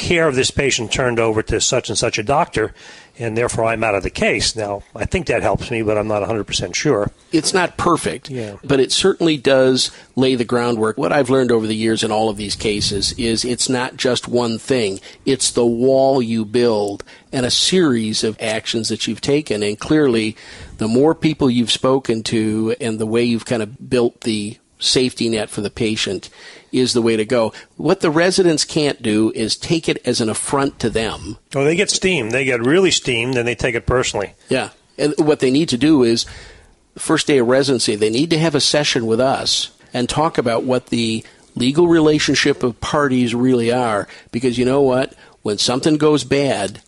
care 0.00 0.26
of 0.26 0.34
this 0.34 0.50
patient 0.50 0.90
turned 0.90 1.20
over 1.20 1.42
to 1.42 1.60
such 1.60 1.90
and 1.90 1.98
such 1.98 2.18
a 2.18 2.22
doctor, 2.22 2.72
and 3.20 3.36
therefore 3.36 3.66
I'm 3.66 3.84
out 3.84 3.94
of 3.94 4.02
the 4.02 4.10
case. 4.10 4.56
Now, 4.56 4.82
I 4.96 5.04
think 5.04 5.26
that 5.26 5.42
helps 5.42 5.70
me, 5.70 5.82
but 5.82 5.96
I'm 5.98 6.08
not 6.08 6.22
100% 6.22 6.74
sure. 6.74 7.10
It's 7.30 7.52
not 7.54 7.76
perfect, 7.76 8.30
Yeah. 8.30 8.56
but 8.64 8.80
it 8.80 8.90
certainly 8.90 9.36
does 9.36 9.90
lay 10.16 10.34
the 10.34 10.44
groundwork. 10.44 10.96
What 10.98 11.12
I've 11.12 11.30
learned 11.30 11.52
over 11.52 11.66
the 11.66 11.76
years 11.76 12.02
in 12.02 12.10
all 12.10 12.28
of 12.30 12.36
these 12.38 12.56
cases 12.56 13.12
is 13.18 13.44
it's 13.44 13.68
not 13.68 13.96
just 13.96 14.26
one 14.26 14.58
thing, 14.58 15.00
it's 15.26 15.50
the 15.52 15.66
wall 15.66 16.20
you 16.22 16.44
build 16.44 17.04
and 17.32 17.44
a 17.46 17.50
series 17.50 18.24
of 18.24 18.36
actions 18.40 18.88
that 18.88 19.06
you've 19.06 19.20
taken. 19.20 19.62
And 19.62 19.78
clearly, 19.78 20.36
the 20.78 20.88
more 20.88 21.14
people 21.14 21.50
you've 21.50 21.70
spoken 21.70 22.22
to 22.24 22.74
and 22.80 22.98
the 22.98 23.06
way 23.06 23.22
you've 23.22 23.44
kind 23.44 23.62
of 23.62 23.90
built 23.90 24.22
the 24.22 24.56
safety 24.78 25.28
net 25.28 25.50
for 25.50 25.60
the 25.60 25.68
patient 25.70 26.30
is 26.72 26.92
the 26.92 27.02
way 27.02 27.16
to 27.16 27.24
go. 27.24 27.52
What 27.76 28.00
the 28.00 28.10
residents 28.10 28.64
can't 28.64 29.02
do 29.02 29.32
is 29.34 29.56
take 29.56 29.88
it 29.88 30.00
as 30.06 30.20
an 30.20 30.28
affront 30.28 30.78
to 30.80 30.90
them. 30.90 31.38
Oh, 31.54 31.64
they 31.64 31.76
get 31.76 31.90
steamed. 31.90 32.32
They 32.32 32.44
get 32.44 32.64
really 32.64 32.90
steamed, 32.90 33.36
and 33.36 33.46
they 33.46 33.54
take 33.54 33.74
it 33.74 33.86
personally. 33.86 34.34
Yeah. 34.48 34.70
And 34.98 35.14
what 35.18 35.40
they 35.40 35.50
need 35.50 35.68
to 35.70 35.78
do 35.78 36.02
is, 36.02 36.26
the 36.94 37.00
first 37.00 37.26
day 37.26 37.38
of 37.38 37.48
residency, 37.48 37.94
they 37.94 38.10
need 38.10 38.30
to 38.30 38.38
have 38.38 38.54
a 38.54 38.60
session 38.60 39.06
with 39.06 39.20
us 39.20 39.70
and 39.92 40.08
talk 40.08 40.38
about 40.38 40.64
what 40.64 40.86
the 40.86 41.24
legal 41.56 41.88
relationship 41.88 42.62
of 42.62 42.80
parties 42.80 43.34
really 43.34 43.72
are. 43.72 44.06
Because 44.30 44.58
you 44.58 44.64
know 44.64 44.82
what? 44.82 45.14
When 45.42 45.58
something 45.58 45.96
goes 45.96 46.22
bad, 46.24 46.82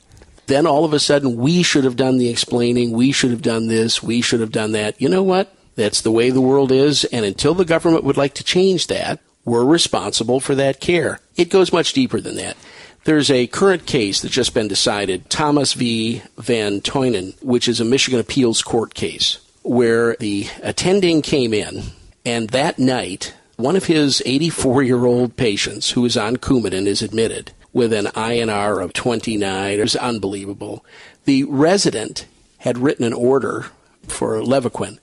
then 0.47 0.67
all 0.67 0.85
of 0.85 0.93
a 0.93 0.99
sudden 0.99 1.37
we 1.37 1.63
should 1.63 1.85
have 1.85 1.97
done 1.97 2.19
the 2.19 2.29
explaining, 2.29 2.93
we 2.93 3.13
should 3.13 3.31
have 3.31 3.43
done 3.43 3.69
this, 3.69 4.03
we 4.03 4.21
should 4.21 4.41
have 4.41 4.53
done 4.53 4.73
that. 4.73 5.01
You 5.01 5.09
know 5.09 5.23
what? 5.23 5.55
That's 5.75 6.03
the 6.03 6.13
way 6.13 6.31
the 6.31 6.41
world 6.41 6.71
is, 6.71 7.05
and 7.05 7.25
until 7.25 7.55
the 7.55 7.65
government 7.65 8.05
would 8.05 8.19
like 8.19 8.35
to 8.35 8.45
change 8.45 8.89
that, 8.89 9.21
we're 9.45 9.65
responsible 9.65 10.41
for 10.41 10.55
that 10.55 10.81
care. 10.81 11.21
It 11.37 11.51
goes 11.51 11.73
much 11.73 11.93
deeper 11.93 12.21
than 12.21 12.37
that. 12.37 12.57
There's 13.05 13.31
a 13.31 13.49
current 13.49 13.87
case 13.87 14.21
that's 14.21 14.35
just 14.35 14.55
been 14.55 14.69
decided, 14.69 15.29
Thomas 15.29 15.73
v. 15.73 16.23
Van 16.39 16.81
Toinen, 16.81 17.35
which 17.43 17.67
is 17.67 17.81
a 17.81 17.85
Michigan 17.85 18.21
appeals 18.21 18.63
court 18.63 18.95
case, 18.95 19.39
where 19.63 20.15
the 20.21 20.47
attending 20.63 21.21
came 21.21 21.53
in, 21.53 21.83
and 22.25 22.51
that 22.51 22.79
night, 22.79 23.35
one 23.57 23.75
of 23.75 23.87
his 23.87 24.23
84 24.25 24.85
year 24.85 25.05
old 25.05 25.37
patients 25.37 25.91
who 25.91 26.05
is 26.05 26.17
on 26.17 26.37
Coumadin 26.37 26.87
is 26.87 27.03
admitted 27.03 27.53
with 27.73 27.93
an 27.93 28.07
INR 28.07 28.83
of 28.83 28.93
29. 28.93 29.79
It 29.79 29.83
was 29.83 29.97
unbelievable. 29.97 30.85
The 31.25 31.45
resident 31.45 32.27
had 32.59 32.79
written 32.79 33.05
an 33.05 33.13
order 33.13 33.67
for 34.07 34.41
Levaquin 34.41 34.99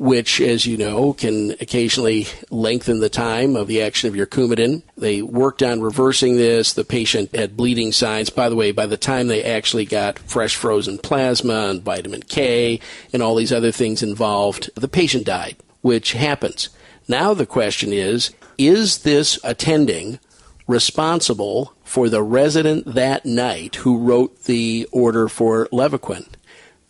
which, 0.00 0.40
as 0.40 0.64
you 0.64 0.78
know, 0.78 1.12
can 1.12 1.50
occasionally 1.60 2.26
lengthen 2.48 3.00
the 3.00 3.10
time 3.10 3.54
of 3.54 3.66
the 3.66 3.82
action 3.82 4.08
of 4.08 4.16
your 4.16 4.26
Coumadin. 4.26 4.82
They 4.96 5.20
worked 5.20 5.62
on 5.62 5.82
reversing 5.82 6.38
this. 6.38 6.72
The 6.72 6.84
patient 6.84 7.36
had 7.36 7.54
bleeding 7.54 7.92
signs. 7.92 8.30
By 8.30 8.48
the 8.48 8.56
way, 8.56 8.72
by 8.72 8.86
the 8.86 8.96
time 8.96 9.28
they 9.28 9.44
actually 9.44 9.84
got 9.84 10.18
fresh 10.18 10.56
frozen 10.56 10.96
plasma 10.96 11.66
and 11.68 11.82
vitamin 11.82 12.22
K 12.22 12.80
and 13.12 13.22
all 13.22 13.34
these 13.34 13.52
other 13.52 13.72
things 13.72 14.02
involved, 14.02 14.70
the 14.74 14.88
patient 14.88 15.26
died, 15.26 15.56
which 15.82 16.12
happens. 16.12 16.70
Now 17.06 17.34
the 17.34 17.44
question 17.44 17.92
is, 17.92 18.30
is 18.56 19.00
this 19.00 19.38
attending 19.44 20.18
responsible 20.66 21.74
for 21.84 22.08
the 22.08 22.22
resident 22.22 22.94
that 22.94 23.26
night 23.26 23.76
who 23.76 23.98
wrote 23.98 24.44
the 24.44 24.88
order 24.92 25.28
for 25.28 25.68
Levaquin? 25.70 26.26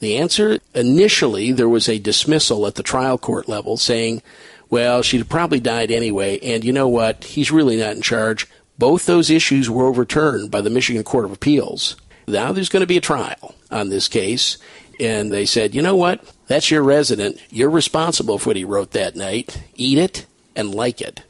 The 0.01 0.17
answer 0.17 0.59
initially, 0.75 1.53
there 1.53 1.69
was 1.69 1.89
a 1.89 1.99
dismissal 1.99 2.67
at 2.67 2.75
the 2.75 2.83
trial 2.83 3.19
court 3.19 3.49
level 3.49 3.77
saying, 3.77 4.23
well, 4.71 5.03
she'd 5.03 5.29
probably 5.29 5.61
died 5.61 5.91
anyway, 5.91 6.39
and 6.41 6.65
you 6.65 6.73
know 6.73 6.89
what? 6.89 7.25
He's 7.25 7.51
really 7.51 7.77
not 7.77 7.97
in 7.97 8.03
charge. 8.03 8.49
Both 8.79 9.05
those 9.05 9.29
issues 9.29 9.69
were 9.69 9.87
overturned 9.87 10.51
by 10.51 10.63
the 10.63 10.71
Michigan 10.71 11.05
Court 11.05 11.27
of 11.27 11.33
Appeals. 11.33 11.97
Now 12.27 12.53
there's 12.53 12.69
going 12.69 12.81
to 12.81 12.87
be 12.87 12.97
a 12.97 13.03
trial 13.03 13.55
on 13.71 13.91
this 13.91 14.09
case, 14.09 14.57
and 14.99 15.31
they 15.31 15.45
said, 15.45 15.75
you 15.75 15.83
know 15.83 15.97
what? 15.97 16.25
That's 16.47 16.71
your 16.71 16.83
resident. 16.83 17.39
You're 17.51 17.71
responsible 17.71 18.39
for 18.39 18.51
what 18.51 18.57
he 18.57 18.65
wrote 18.65 18.93
that 18.93 19.17
night. 19.17 19.63
Eat 19.75 19.99
it 19.99 20.27
and 20.57 20.75
like 20.75 21.01
it. 21.01 21.23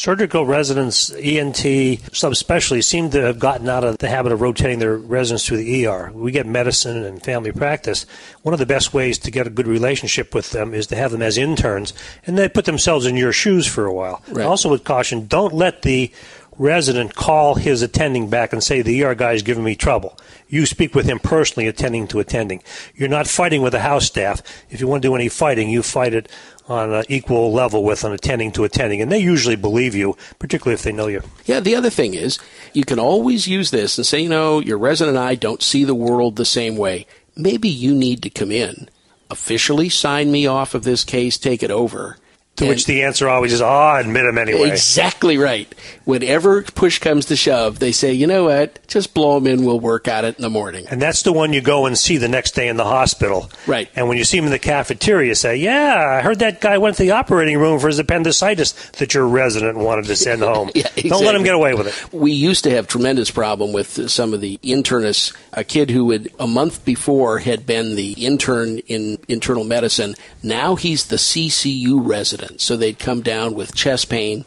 Surgical 0.00 0.46
residents, 0.46 1.10
ENT 1.10 1.56
subspecialties 1.56 2.84
seem 2.84 3.10
to 3.10 3.20
have 3.20 3.38
gotten 3.38 3.68
out 3.68 3.84
of 3.84 3.98
the 3.98 4.08
habit 4.08 4.32
of 4.32 4.40
rotating 4.40 4.78
their 4.78 4.96
residents 4.96 5.44
to 5.44 5.58
the 5.58 5.86
ER. 5.86 6.10
We 6.14 6.32
get 6.32 6.46
medicine 6.46 7.04
and 7.04 7.22
family 7.22 7.52
practice. 7.52 8.06
One 8.40 8.54
of 8.54 8.58
the 8.58 8.64
best 8.64 8.94
ways 8.94 9.18
to 9.18 9.30
get 9.30 9.46
a 9.46 9.50
good 9.50 9.66
relationship 9.66 10.34
with 10.34 10.52
them 10.52 10.72
is 10.72 10.86
to 10.86 10.96
have 10.96 11.10
them 11.12 11.20
as 11.20 11.36
interns, 11.36 11.92
and 12.26 12.38
they 12.38 12.48
put 12.48 12.64
themselves 12.64 13.04
in 13.04 13.18
your 13.18 13.34
shoes 13.34 13.66
for 13.66 13.84
a 13.84 13.92
while. 13.92 14.22
Right. 14.30 14.46
Also, 14.46 14.70
with 14.70 14.84
caution, 14.84 15.26
don't 15.26 15.52
let 15.52 15.82
the 15.82 16.10
resident 16.56 17.14
call 17.14 17.56
his 17.56 17.82
attending 17.82 18.30
back 18.30 18.54
and 18.54 18.62
say 18.62 18.80
the 18.80 19.04
ER 19.04 19.14
guy 19.14 19.32
is 19.32 19.42
giving 19.42 19.64
me 19.64 19.74
trouble. 19.74 20.18
You 20.48 20.64
speak 20.64 20.94
with 20.94 21.04
him 21.06 21.18
personally, 21.18 21.68
attending 21.68 22.06
to 22.08 22.20
attending. 22.20 22.62
You're 22.94 23.08
not 23.10 23.26
fighting 23.26 23.60
with 23.60 23.72
the 23.72 23.80
house 23.80 24.06
staff. 24.06 24.42
If 24.70 24.80
you 24.80 24.86
want 24.86 25.02
to 25.02 25.08
do 25.08 25.14
any 25.14 25.28
fighting, 25.28 25.68
you 25.68 25.82
fight 25.82 26.14
it 26.14 26.30
on 26.70 26.92
an 26.94 27.04
equal 27.08 27.52
level 27.52 27.82
with 27.82 28.04
an 28.04 28.12
attending 28.12 28.52
to 28.52 28.64
attending, 28.64 29.02
and 29.02 29.10
they 29.10 29.18
usually 29.18 29.56
believe 29.56 29.94
you, 29.94 30.16
particularly 30.38 30.74
if 30.74 30.82
they 30.82 30.92
know 30.92 31.08
you. 31.08 31.22
Yeah, 31.44 31.60
the 31.60 31.74
other 31.74 31.90
thing 31.90 32.14
is, 32.14 32.38
you 32.72 32.84
can 32.84 32.98
always 32.98 33.48
use 33.48 33.70
this 33.70 33.98
and 33.98 34.06
say, 34.06 34.20
you 34.20 34.28
know, 34.28 34.60
your 34.60 34.78
resident 34.78 35.16
and 35.16 35.24
I 35.26 35.34
don't 35.34 35.62
see 35.62 35.84
the 35.84 35.94
world 35.94 36.36
the 36.36 36.44
same 36.44 36.76
way. 36.76 37.06
Maybe 37.36 37.68
you 37.68 37.94
need 37.94 38.22
to 38.22 38.30
come 38.30 38.52
in, 38.52 38.88
officially 39.30 39.88
sign 39.88 40.30
me 40.30 40.46
off 40.46 40.74
of 40.74 40.84
this 40.84 41.04
case, 41.04 41.36
take 41.36 41.62
it 41.62 41.70
over. 41.70 42.16
To 42.60 42.64
And- 42.66 42.68
which 42.68 42.84
the 42.84 43.02
answer 43.04 43.26
always 43.26 43.54
is, 43.54 43.62
"Ah, 43.62 43.96
admit 43.98 44.26
him 44.26 44.36
anyway." 44.36 44.68
Exactly 44.68 45.38
right. 45.38 45.66
Whenever 46.04 46.60
push 46.62 46.98
comes 46.98 47.24
to 47.26 47.36
shove, 47.36 47.78
they 47.78 47.90
say, 47.92 48.12
you 48.12 48.26
know 48.26 48.44
what, 48.44 48.78
just 48.86 49.14
blow 49.14 49.34
them 49.40 49.46
in, 49.46 49.64
we'll 49.64 49.80
work 49.80 50.06
at 50.08 50.24
it 50.26 50.36
in 50.36 50.42
the 50.42 50.50
morning. 50.50 50.84
And 50.90 51.00
that's 51.00 51.22
the 51.22 51.32
one 51.32 51.52
you 51.54 51.60
go 51.62 51.86
and 51.86 51.96
see 51.96 52.18
the 52.18 52.28
next 52.28 52.54
day 52.54 52.68
in 52.68 52.76
the 52.76 52.84
hospital. 52.84 53.50
Right. 53.66 53.88
And 53.96 54.08
when 54.08 54.18
you 54.18 54.24
see 54.24 54.36
him 54.36 54.44
in 54.44 54.50
the 54.50 54.58
cafeteria, 54.58 55.34
say, 55.36 55.56
"Yeah, 55.56 56.18
I 56.18 56.20
heard 56.20 56.40
that 56.40 56.60
guy 56.60 56.76
went 56.78 56.96
to 56.96 57.02
the 57.02 57.12
operating 57.12 57.56
room 57.58 57.78
for 57.78 57.86
his 57.88 57.98
appendicitis 57.98 58.74
that 58.98 59.14
your 59.14 59.26
resident 59.26 59.78
wanted 59.78 60.04
to 60.06 60.16
send 60.16 60.42
home." 60.42 60.70
Yeah, 60.80 60.88
Don't 61.08 61.24
let 61.24 61.34
him 61.34 61.44
get 61.44 61.54
away 61.54 61.72
with 61.74 61.86
it. 61.86 61.94
We 62.12 62.32
used 62.32 62.64
to 62.64 62.70
have 62.70 62.86
tremendous 62.86 63.30
problem 63.30 63.72
with 63.72 64.10
some 64.10 64.34
of 64.34 64.40
the 64.42 64.58
internists. 64.62 65.32
A 65.52 65.64
kid 65.64 65.90
who 65.90 66.10
had 66.10 66.28
a 66.38 66.46
month 66.46 66.84
before 66.84 67.38
had 67.38 67.64
been 67.66 67.96
the 67.96 68.12
intern 68.12 68.78
in 68.86 69.18
internal 69.28 69.64
medicine. 69.64 70.14
Now 70.42 70.74
he's 70.74 71.04
the 71.06 71.16
CCU 71.16 72.00
resident. 72.04 72.49
So 72.58 72.76
they'd 72.76 72.98
come 72.98 73.22
down 73.22 73.54
with 73.54 73.74
chest 73.74 74.08
pain, 74.08 74.44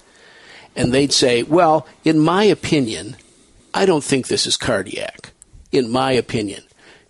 and 0.75 0.93
they'd 0.93 1.13
say, 1.13 1.43
Well, 1.43 1.87
in 2.03 2.19
my 2.19 2.43
opinion, 2.43 3.15
I 3.73 3.85
don't 3.85 4.03
think 4.03 4.27
this 4.27 4.45
is 4.45 4.57
cardiac. 4.57 5.31
In 5.71 5.89
my 5.89 6.11
opinion. 6.11 6.63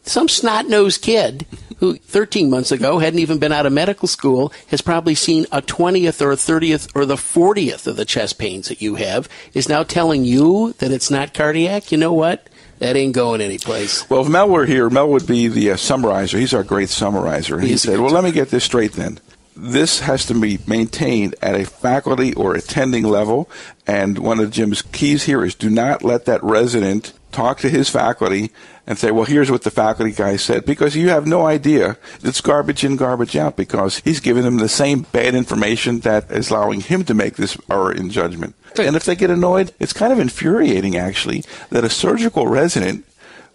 Some 0.06 0.28
snot 0.28 0.68
nosed 0.68 1.02
kid 1.02 1.46
who 1.78 1.96
13 1.96 2.50
months 2.50 2.72
ago 2.72 3.00
hadn't 3.00 3.20
even 3.20 3.40
been 3.40 3.54
out 3.54 3.66
of 3.66 3.72
medical 3.72 4.08
school 4.08 4.52
has 4.68 4.82
probably 4.82 5.16
seen 5.16 5.46
a 5.52 5.62
20th 5.62 6.22
or 6.22 6.32
a 6.32 6.36
30th 6.36 6.90
or 6.94 7.06
the 7.06 7.16
40th 7.16 7.88
of 7.88 7.96
the 7.96 8.06
chest 8.06 8.38
pains 8.38 8.68
that 8.68 8.82
you 8.82 8.96
have 8.96 9.30
is 9.54 9.70
now 9.70 9.84
telling 9.84 10.26
you 10.26 10.74
that 10.80 10.92
it's 10.92 11.10
not 11.10 11.34
cardiac. 11.34 11.92
You 11.92 11.98
know 11.98 12.14
what? 12.14 12.50
That 12.80 12.98
ain't 12.98 13.16
going 13.16 13.40
anyplace. 13.40 14.10
Well, 14.10 14.22
if 14.22 14.30
Mel 14.30 14.50
were 14.50 14.66
here, 14.66 14.90
Mel 14.90 15.10
would 15.10 15.26
be 15.26 15.48
the 15.48 15.72
uh, 15.72 15.78
summarizer. 15.78 16.38
He's 16.38 16.54
our 16.54 16.64
great 16.64 16.90
summarizer. 16.90 17.60
He 17.62 17.78
said, 17.78 18.00
Well, 18.00 18.12
let 18.12 18.26
me 18.26 18.32
get 18.32 18.50
this 18.50 18.66
straight 18.66 18.94
then. 18.94 19.20
This 19.56 20.00
has 20.02 20.26
to 20.26 20.40
be 20.40 20.60
maintained 20.66 21.36
at 21.42 21.56
a 21.56 21.66
faculty 21.66 22.34
or 22.34 22.56
attending 22.56 23.04
level. 23.04 23.50
And 23.86 24.18
one 24.18 24.40
of 24.40 24.52
Jim's 24.52 24.82
keys 24.82 25.24
here 25.24 25.46
is 25.46 25.56
do 25.56 25.70
not 25.70 26.04
let 26.04 26.26
that 26.26 26.44
resident 26.44 27.14
talk 27.32 27.60
to 27.60 27.70
his 27.70 27.90
faculty 27.90 28.52
and 28.86 28.98
say, 28.98 29.12
well, 29.12 29.26
here's 29.26 29.50
what 29.50 29.64
the 29.64 29.72
faculty 29.72 30.12
guy 30.12 30.36
said, 30.36 30.66
because 30.66 30.96
you 30.96 31.10
have 31.10 31.26
no 31.26 31.46
idea. 31.46 31.98
It's 32.22 32.42
garbage 32.42 32.84
in, 32.84 32.96
garbage 32.96 33.36
out, 33.36 33.56
because 33.56 34.00
he's 34.00 34.20
giving 34.20 34.44
them 34.44 34.58
the 34.58 34.70
same 34.70 35.04
bad 35.12 35.36
information 35.36 36.00
that 36.02 36.30
is 36.30 36.50
allowing 36.50 36.82
him 36.82 37.04
to 37.06 37.14
make 37.14 37.36
this 37.36 37.58
error 37.70 37.92
in 37.92 38.10
judgment. 38.10 38.56
And 38.78 38.96
if 38.96 39.06
they 39.06 39.16
get 39.16 39.30
annoyed, 39.30 39.72
it's 39.80 39.94
kind 39.94 40.12
of 40.12 40.20
infuriating, 40.20 40.98
actually, 40.98 41.44
that 41.70 41.86
a 41.86 41.90
surgical 41.90 42.48
resident 42.48 43.06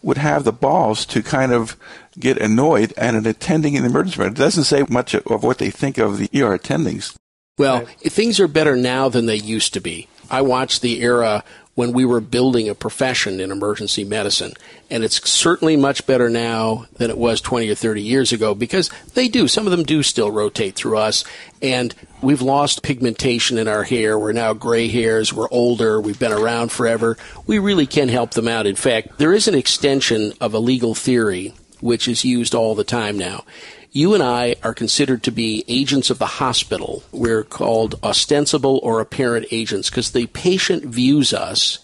would 0.03 0.19
have 0.19 0.45
the 0.45 0.53
balls 0.53 1.05
to 1.07 1.23
kind 1.23 1.53
of 1.53 1.77
get 2.19 2.39
annoyed 2.39 2.93
at 2.97 3.15
an 3.15 3.27
attending 3.27 3.75
in 3.75 3.83
the 3.83 3.89
emergency 3.89 4.21
room. 4.21 4.33
It 4.33 4.39
doesn't 4.39 4.65
say 4.65 4.85
much 4.89 5.15
of 5.15 5.43
what 5.43 5.59
they 5.59 5.71
think 5.71 5.99
of 5.99 6.19
the 6.19 6.31
ER 6.35 6.57
attendings. 6.59 7.15
Well, 7.59 7.87
things 8.03 8.39
are 8.39 8.49
better 8.49 8.77
now 8.77 9.09
than 9.09 9.27
they 9.27 9.37
used 9.37 9.75
to 9.75 9.81
be. 9.81 10.09
I 10.31 10.43
watched 10.43 10.83
the 10.83 11.01
era 11.01 11.43
when 11.79 11.93
we 11.93 12.05
were 12.05 12.21
building 12.21 12.69
a 12.69 12.75
profession 12.75 13.39
in 13.39 13.53
emergency 13.53 14.03
medicine. 14.03 14.53
And 14.91 15.05
it's 15.05 15.31
certainly 15.31 15.77
much 15.77 16.05
better 16.07 16.29
now 16.29 16.87
than 16.97 17.09
it 17.09 17.17
was 17.17 17.41
20 17.41 17.71
or 17.71 17.77
30 17.77 18.03
years 18.03 18.33
ago 18.33 18.53
because 18.53 18.91
they 19.15 19.29
do. 19.29 19.47
Some 19.47 19.65
of 19.65 19.71
them 19.71 19.85
do 19.85 20.03
still 20.03 20.33
rotate 20.33 20.75
through 20.75 20.99
us. 20.99 21.23
And 21.63 21.95
we've 22.21 22.43
lost 22.43 22.83
pigmentation 22.83 23.59
in 23.59 23.69
our 23.69 23.85
hair. 23.85 24.19
We're 24.19 24.33
now 24.33 24.55
gray 24.55 24.89
hairs. 24.89 25.33
We're 25.33 25.49
older. 25.53 26.01
We've 26.01 26.19
been 26.19 26.33
around 26.33 26.73
forever. 26.73 27.17
We 27.47 27.61
really 27.61 27.87
can 27.87 28.09
help 28.09 28.33
them 28.33 28.49
out. 28.49 28.67
In 28.67 28.75
fact, 28.75 29.17
there 29.19 29.33
is 29.33 29.47
an 29.47 29.55
extension 29.55 30.33
of 30.41 30.55
a 30.55 30.59
legal 30.59 30.97
theory 30.97 31.55
which 31.79 32.09
is 32.09 32.25
used 32.25 32.57
all 32.57 32.75
the 32.75 32.83
time 32.83 33.17
now 33.17 33.45
you 33.93 34.15
and 34.15 34.23
I 34.23 34.57
are 34.63 34.75
considered 34.75 35.23
to 35.25 35.31
be 35.31 35.65
agents 35.69 36.11
of 36.11 36.19
the 36.19 36.27
hospital. 36.27 37.03
We're 37.13 37.45
called 37.45 37.99
ostensible 38.03 38.81
or 38.83 39.01
apparent 39.01 39.47
agents 39.51 39.91
because 39.91 40.13
the 40.13 40.27
patient 40.27 40.85
views 40.85 41.33
us 41.33 41.81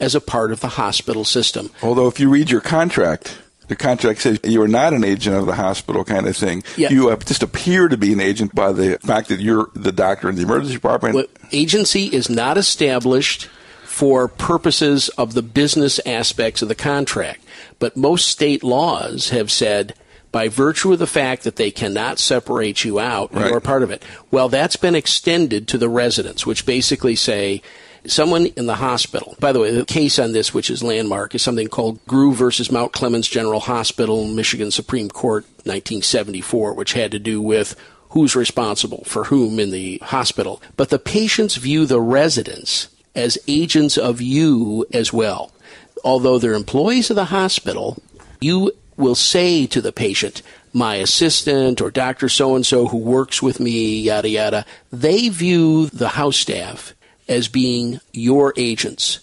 as 0.00 0.14
a 0.14 0.20
part 0.20 0.52
of 0.52 0.60
the 0.60 0.68
hospital 0.68 1.24
system. 1.24 1.70
Although, 1.82 2.06
if 2.06 2.20
you 2.20 2.30
read 2.30 2.50
your 2.50 2.60
contract, 2.60 3.38
the 3.68 3.76
contract 3.76 4.20
says 4.20 4.40
you 4.44 4.62
are 4.62 4.68
not 4.68 4.94
an 4.94 5.04
agent 5.04 5.36
of 5.36 5.46
the 5.46 5.54
hospital 5.54 6.04
kind 6.04 6.26
of 6.26 6.36
thing. 6.36 6.62
Yeah. 6.76 6.90
You 6.90 7.10
uh, 7.10 7.16
just 7.16 7.42
appear 7.42 7.88
to 7.88 7.96
be 7.96 8.12
an 8.12 8.20
agent 8.20 8.54
by 8.54 8.72
the 8.72 8.98
fact 9.00 9.28
that 9.28 9.40
you're 9.40 9.70
the 9.74 9.92
doctor 9.92 10.28
in 10.28 10.36
the 10.36 10.42
emergency 10.42 10.74
department. 10.74 11.14
Well, 11.14 11.26
agency 11.52 12.06
is 12.06 12.30
not 12.30 12.56
established 12.56 13.48
for 13.84 14.28
purposes 14.28 15.08
of 15.10 15.34
the 15.34 15.42
business 15.42 15.98
aspects 16.06 16.62
of 16.62 16.68
the 16.68 16.74
contract. 16.74 17.44
But 17.78 17.96
most 17.96 18.28
state 18.28 18.62
laws 18.62 19.30
have 19.30 19.50
said 19.50 19.94
by 20.30 20.48
virtue 20.48 20.92
of 20.92 20.98
the 20.98 21.06
fact 21.06 21.44
that 21.44 21.56
they 21.56 21.70
cannot 21.70 22.18
separate 22.18 22.84
you 22.84 22.98
out, 22.98 23.32
right. 23.34 23.50
you're 23.50 23.60
part 23.60 23.82
of 23.82 23.90
it. 23.90 24.02
Well, 24.30 24.48
that's 24.48 24.76
been 24.76 24.94
extended 24.94 25.68
to 25.68 25.78
the 25.78 25.88
residents, 25.88 26.44
which 26.44 26.66
basically 26.66 27.16
say 27.16 27.62
someone 28.06 28.46
in 28.46 28.66
the 28.66 28.76
hospital. 28.76 29.36
By 29.40 29.52
the 29.52 29.60
way, 29.60 29.70
the 29.70 29.84
case 29.84 30.18
on 30.18 30.32
this, 30.32 30.52
which 30.52 30.70
is 30.70 30.82
landmark, 30.82 31.34
is 31.34 31.42
something 31.42 31.68
called 31.68 32.04
Grewe 32.06 32.34
versus 32.34 32.70
Mount 32.70 32.92
Clemens 32.92 33.28
General 33.28 33.60
Hospital, 33.60 34.26
Michigan 34.26 34.70
Supreme 34.70 35.08
Court, 35.08 35.44
1974, 35.64 36.74
which 36.74 36.92
had 36.92 37.10
to 37.12 37.18
do 37.18 37.40
with 37.40 37.74
who's 38.10 38.34
responsible 38.34 39.04
for 39.04 39.24
whom 39.24 39.58
in 39.58 39.70
the 39.70 39.98
hospital. 39.98 40.62
But 40.76 40.90
the 40.90 40.98
patients 40.98 41.56
view 41.56 41.86
the 41.86 42.00
residents 42.00 42.88
as 43.14 43.38
agents 43.48 43.98
of 43.98 44.20
you 44.20 44.86
as 44.92 45.12
well. 45.12 45.52
Although 46.04 46.38
they're 46.38 46.54
employees 46.54 47.10
of 47.10 47.16
the 47.16 47.26
hospital, 47.26 48.00
you 48.40 48.72
will 48.98 49.14
say 49.14 49.66
to 49.68 49.80
the 49.80 49.92
patient, 49.92 50.42
my 50.72 50.96
assistant 50.96 51.80
or 51.80 51.90
Dr. 51.90 52.28
So 52.28 52.54
and 52.54 52.66
so 52.66 52.88
who 52.88 52.98
works 52.98 53.40
with 53.40 53.60
me, 53.60 54.00
yada, 54.00 54.28
yada, 54.28 54.66
they 54.92 55.28
view 55.28 55.86
the 55.86 56.08
house 56.08 56.36
staff 56.36 56.94
as 57.28 57.48
being 57.48 58.00
your 58.12 58.52
agents. 58.56 59.20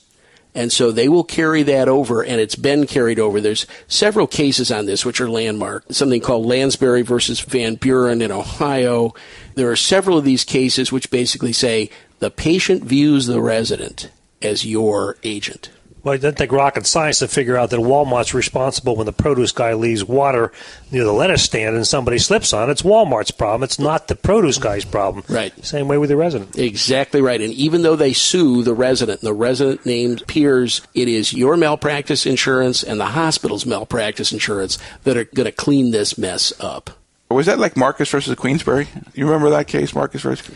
And 0.56 0.72
so 0.72 0.92
they 0.92 1.10
will 1.10 1.26
carry 1.26 1.64
that 1.64 1.90
over, 1.90 2.24
and 2.24 2.40
it's 2.40 2.56
been 2.56 2.88
carried 2.88 3.20
over. 3.20 3.42
There's 3.42 3.68
several 3.90 4.26
cases 4.26 4.72
on 4.72 4.86
this 4.86 5.04
which 5.04 5.20
are 5.20 5.30
landmark. 5.30 5.84
Something 5.90 6.22
called 6.22 6.46
Lansbury 6.46 7.02
versus 7.02 7.42
Van 7.42 7.76
Buren 7.76 8.22
in 8.22 8.32
Ohio. 8.32 9.14
There 9.56 9.70
are 9.70 9.76
several 9.76 10.18
of 10.18 10.24
these 10.24 10.46
cases 10.46 10.94
which 10.94 11.12
basically 11.12 11.52
say 11.52 11.90
the 12.20 12.32
patient 12.32 12.86
views 12.86 13.26
the 13.26 13.42
resident 13.42 14.10
as 14.42 14.66
your 14.66 15.18
agent. 15.24 15.72
Well, 16.06 16.13
it 16.13 16.20
doesn't 16.20 16.38
take 16.38 16.52
rocket 16.52 16.86
science 16.86 17.18
to 17.20 17.28
figure 17.28 17.58
out 17.58 17.72
that 17.72 17.80
Walmart's 17.80 18.36
responsible 18.36 18.96
when 18.96 19.08
the 19.08 19.12
produce 19.12 19.52
guy 19.52 19.74
leaves 19.74 20.06
water 20.06 20.52
near 20.91 21.04
the 21.04 21.12
lettuce 21.12 21.41
stand 21.41 21.76
and 21.76 21.86
somebody 21.86 22.20
slips 22.20 22.54
on 22.54 22.70
it. 22.70 22.74
It's 22.74 22.84
Walmart's 22.84 23.32
problem. 23.32 23.63
It's 23.63 23.80
not 23.80 24.08
the 24.08 24.15
produce 24.15 24.60
guy's 24.60 24.86
problem. 24.86 25.26
Right. 25.28 25.52
Same 25.65 25.88
way 25.88 25.98
with 25.98 26.10
the 26.10 26.15
resident. 26.15 26.60
Exactly 26.60 27.22
right. 27.22 27.41
And 27.41 27.52
even 27.54 27.82
though 27.82 27.96
they 27.96 28.13
sue 28.13 28.62
the 28.62 28.76
resident, 28.76 29.22
the 29.22 29.34
resident 29.34 29.84
name 29.88 30.18
peers, 30.18 30.82
it 30.94 31.08
is 31.08 31.34
your 31.34 31.58
malpractice 31.58 32.28
insurance 32.28 32.84
and 32.84 33.00
the 33.00 33.08
hospital's 33.08 33.65
malpractice 33.65 34.32
insurance 34.32 34.78
that 35.06 35.18
are 35.18 35.24
going 35.24 35.46
to 35.46 35.52
clean 35.52 35.89
this 35.89 36.20
mess 36.20 36.54
up. 36.60 36.91
Was 37.30 37.48
that 37.48 37.58
like 37.58 37.76
Marcus 37.76 38.10
versus 38.12 38.36
Queensbury? 38.36 38.88
You 39.16 39.26
remember 39.26 39.50
that 39.50 39.68
case, 39.68 39.96
Marcus 39.96 40.22
versus? 40.22 40.48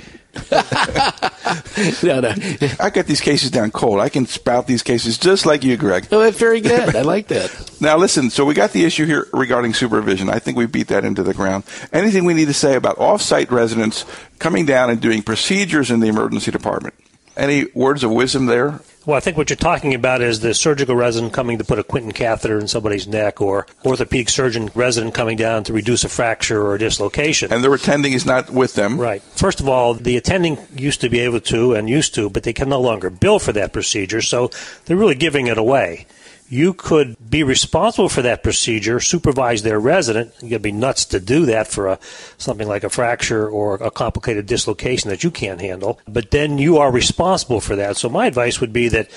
no, 2.03 2.19
no. 2.19 2.33
I 2.79 2.91
got 2.91 3.07
these 3.07 3.21
cases 3.21 3.49
down 3.49 3.71
cold. 3.71 3.99
I 3.99 4.09
can 4.09 4.27
spout 4.27 4.67
these 4.67 4.83
cases 4.83 5.17
just 5.17 5.47
like 5.47 5.63
you, 5.63 5.77
Greg. 5.77 6.07
Oh, 6.11 6.19
that's 6.19 6.37
very 6.37 6.61
good. 6.61 6.95
I 6.95 7.01
like 7.01 7.27
that. 7.27 7.49
Now, 7.81 7.95
listen. 7.95 8.29
So 8.29 8.43
we 8.43 8.53
got 8.55 8.73
the 8.73 8.83
issue 8.83 9.05
here 9.05 9.25
regarding 9.31 9.73
supervision. 9.73 10.29
I 10.29 10.39
think 10.39 10.57
we 10.57 10.65
beat 10.65 10.89
that 10.89 11.05
into 11.05 11.23
the 11.23 11.33
ground. 11.33 11.63
Anything 11.93 12.25
we 12.25 12.33
need 12.33 12.49
to 12.49 12.53
say 12.53 12.75
about 12.75 12.97
off-site 12.99 13.49
residents 13.51 14.03
coming 14.37 14.65
down 14.65 14.89
and 14.89 14.99
doing 14.99 15.23
procedures 15.23 15.89
in 15.89 16.01
the 16.01 16.07
emergency 16.07 16.51
department? 16.51 16.93
Any 17.37 17.65
words 17.73 18.03
of 18.03 18.11
wisdom 18.11 18.47
there? 18.47 18.81
Well, 19.05 19.15
I 19.17 19.21
think 19.21 19.37
what 19.37 19.49
you're 19.49 19.57
talking 19.57 19.95
about 19.95 20.21
is 20.21 20.41
the 20.41 20.53
surgical 20.53 20.95
resident 20.95 21.33
coming 21.33 21.57
to 21.57 21.63
put 21.63 21.79
a 21.79 21.83
Quinton 21.83 22.11
catheter 22.11 22.59
in 22.59 22.67
somebody's 22.67 23.07
neck, 23.07 23.41
or 23.41 23.65
orthopedic 23.85 24.29
surgeon 24.29 24.69
resident 24.75 25.13
coming 25.13 25.37
down 25.37 25.63
to 25.63 25.73
reduce 25.73 26.03
a 26.03 26.09
fracture 26.09 26.61
or 26.61 26.75
a 26.75 26.79
dislocation. 26.79 27.51
And 27.51 27.63
the 27.63 27.71
attending 27.71 28.13
is 28.13 28.25
not 28.25 28.49
with 28.49 28.75
them. 28.75 28.99
Right. 28.99 29.21
First 29.21 29.61
of 29.61 29.69
all, 29.69 29.93
the 29.93 30.17
attending 30.17 30.57
used 30.75 31.01
to 31.01 31.09
be 31.09 31.21
able 31.21 31.39
to 31.41 31.73
and 31.73 31.89
used 31.89 32.13
to, 32.15 32.29
but 32.29 32.43
they 32.43 32.53
can 32.53 32.69
no 32.69 32.81
longer 32.81 33.09
bill 33.09 33.39
for 33.39 33.53
that 33.53 33.73
procedure, 33.73 34.21
so 34.21 34.51
they're 34.85 34.97
really 34.97 35.15
giving 35.15 35.47
it 35.47 35.57
away 35.57 36.05
you 36.49 36.73
could 36.73 37.15
be 37.29 37.43
responsible 37.43 38.09
for 38.09 38.23
that 38.23 38.43
procedure, 38.43 38.99
supervise 38.99 39.61
their 39.61 39.79
resident. 39.79 40.33
You'd 40.41 40.63
be 40.63 40.71
nuts 40.71 41.05
to 41.05 41.19
do 41.19 41.45
that 41.45 41.67
for 41.67 41.87
a, 41.87 41.99
something 42.37 42.67
like 42.67 42.83
a 42.83 42.89
fracture 42.89 43.47
or 43.47 43.75
a 43.75 43.91
complicated 43.91 44.47
dislocation 44.47 45.09
that 45.09 45.23
you 45.23 45.29
can't 45.29 45.61
handle. 45.61 45.99
But 46.07 46.31
then 46.31 46.57
you 46.57 46.77
are 46.77 46.91
responsible 46.91 47.61
for 47.61 47.75
that. 47.75 47.97
So 47.97 48.09
my 48.09 48.25
advice 48.25 48.59
would 48.59 48.73
be 48.73 48.87
that 48.89 49.09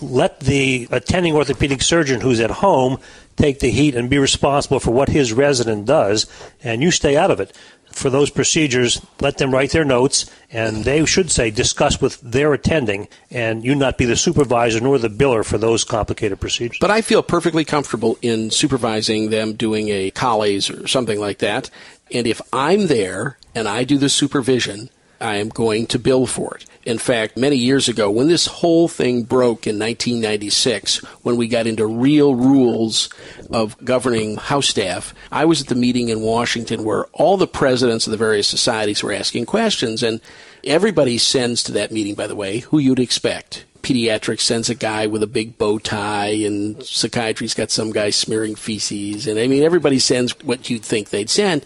let 0.00 0.40
the 0.40 0.88
attending 0.90 1.34
orthopedic 1.34 1.82
surgeon 1.82 2.20
who's 2.20 2.40
at 2.40 2.50
home 2.50 2.98
take 3.36 3.60
the 3.60 3.70
heat 3.70 3.94
and 3.94 4.08
be 4.08 4.18
responsible 4.18 4.80
for 4.80 4.90
what 4.90 5.08
his 5.08 5.32
resident 5.32 5.86
does, 5.86 6.26
and 6.62 6.82
you 6.82 6.90
stay 6.90 7.16
out 7.16 7.30
of 7.30 7.40
it 7.40 7.52
for 7.90 8.10
those 8.10 8.30
procedures, 8.30 9.00
let 9.20 9.38
them 9.38 9.52
write 9.52 9.70
their 9.70 9.84
notes, 9.84 10.30
and 10.50 10.84
they 10.84 11.04
should 11.04 11.30
say 11.30 11.50
discuss 11.50 12.00
with 12.00 12.20
their 12.20 12.52
attending, 12.52 13.08
and 13.30 13.64
you 13.64 13.74
not 13.74 13.98
be 13.98 14.04
the 14.04 14.16
supervisor 14.16 14.80
nor 14.80 14.98
the 14.98 15.08
biller 15.08 15.44
for 15.44 15.58
those 15.58 15.84
complicated 15.84 16.40
procedures. 16.40 16.78
But 16.80 16.90
I 16.90 17.00
feel 17.00 17.22
perfectly 17.22 17.64
comfortable 17.64 18.18
in 18.22 18.50
supervising 18.50 19.30
them 19.30 19.54
doing 19.54 19.88
a 19.88 20.10
Colles 20.10 20.70
or 20.70 20.86
something 20.86 21.18
like 21.18 21.38
that. 21.38 21.70
And 22.12 22.26
if 22.26 22.40
I'm 22.52 22.86
there 22.86 23.36
and 23.54 23.68
I 23.68 23.84
do 23.84 23.98
the 23.98 24.08
supervision, 24.08 24.90
I 25.20 25.36
am 25.36 25.48
going 25.48 25.86
to 25.88 25.98
bill 25.98 26.26
for 26.26 26.56
it. 26.56 26.64
In 26.84 26.98
fact, 26.98 27.36
many 27.36 27.56
years 27.56 27.88
ago, 27.88 28.10
when 28.10 28.28
this 28.28 28.46
whole 28.46 28.88
thing 28.88 29.24
broke 29.24 29.66
in 29.66 29.78
1996, 29.78 30.98
when 31.22 31.36
we 31.36 31.48
got 31.48 31.66
into 31.66 31.86
real 31.86 32.34
rules 32.34 33.10
of 33.50 33.76
governing 33.84 34.36
house 34.36 34.68
staff, 34.68 35.12
I 35.30 35.44
was 35.44 35.60
at 35.60 35.66
the 35.68 35.74
meeting 35.74 36.08
in 36.08 36.22
Washington 36.22 36.84
where 36.84 37.06
all 37.12 37.36
the 37.36 37.46
presidents 37.46 38.06
of 38.06 38.12
the 38.12 38.16
various 38.16 38.48
societies 38.48 39.02
were 39.02 39.12
asking 39.12 39.46
questions. 39.46 40.02
And 40.02 40.20
everybody 40.64 41.18
sends 41.18 41.62
to 41.64 41.72
that 41.72 41.92
meeting, 41.92 42.14
by 42.14 42.26
the 42.26 42.36
way, 42.36 42.60
who 42.60 42.78
you'd 42.78 43.00
expect. 43.00 43.64
Pediatrics 43.82 44.40
sends 44.40 44.68
a 44.68 44.74
guy 44.74 45.06
with 45.06 45.22
a 45.22 45.26
big 45.26 45.56
bow 45.56 45.78
tie, 45.78 46.28
and 46.28 46.82
psychiatry's 46.82 47.54
got 47.54 47.70
some 47.70 47.92
guy 47.92 48.10
smearing 48.10 48.54
feces. 48.54 49.26
And 49.26 49.38
I 49.38 49.46
mean, 49.46 49.62
everybody 49.62 49.98
sends 49.98 50.32
what 50.40 50.68
you'd 50.68 50.84
think 50.84 51.10
they'd 51.10 51.30
send. 51.30 51.64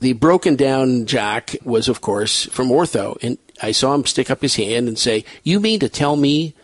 The 0.00 0.14
broken 0.14 0.56
down 0.56 1.06
jock 1.06 1.50
was, 1.62 1.88
of 1.88 2.00
course, 2.00 2.46
from 2.46 2.68
ortho. 2.68 3.18
And 3.22 3.38
I 3.62 3.72
saw 3.72 3.94
him 3.94 4.06
stick 4.06 4.30
up 4.30 4.40
his 4.40 4.56
hand 4.56 4.88
and 4.88 4.98
say, 4.98 5.24
You 5.44 5.60
mean 5.60 5.80
to 5.80 5.88
tell 5.88 6.16
me 6.16 6.54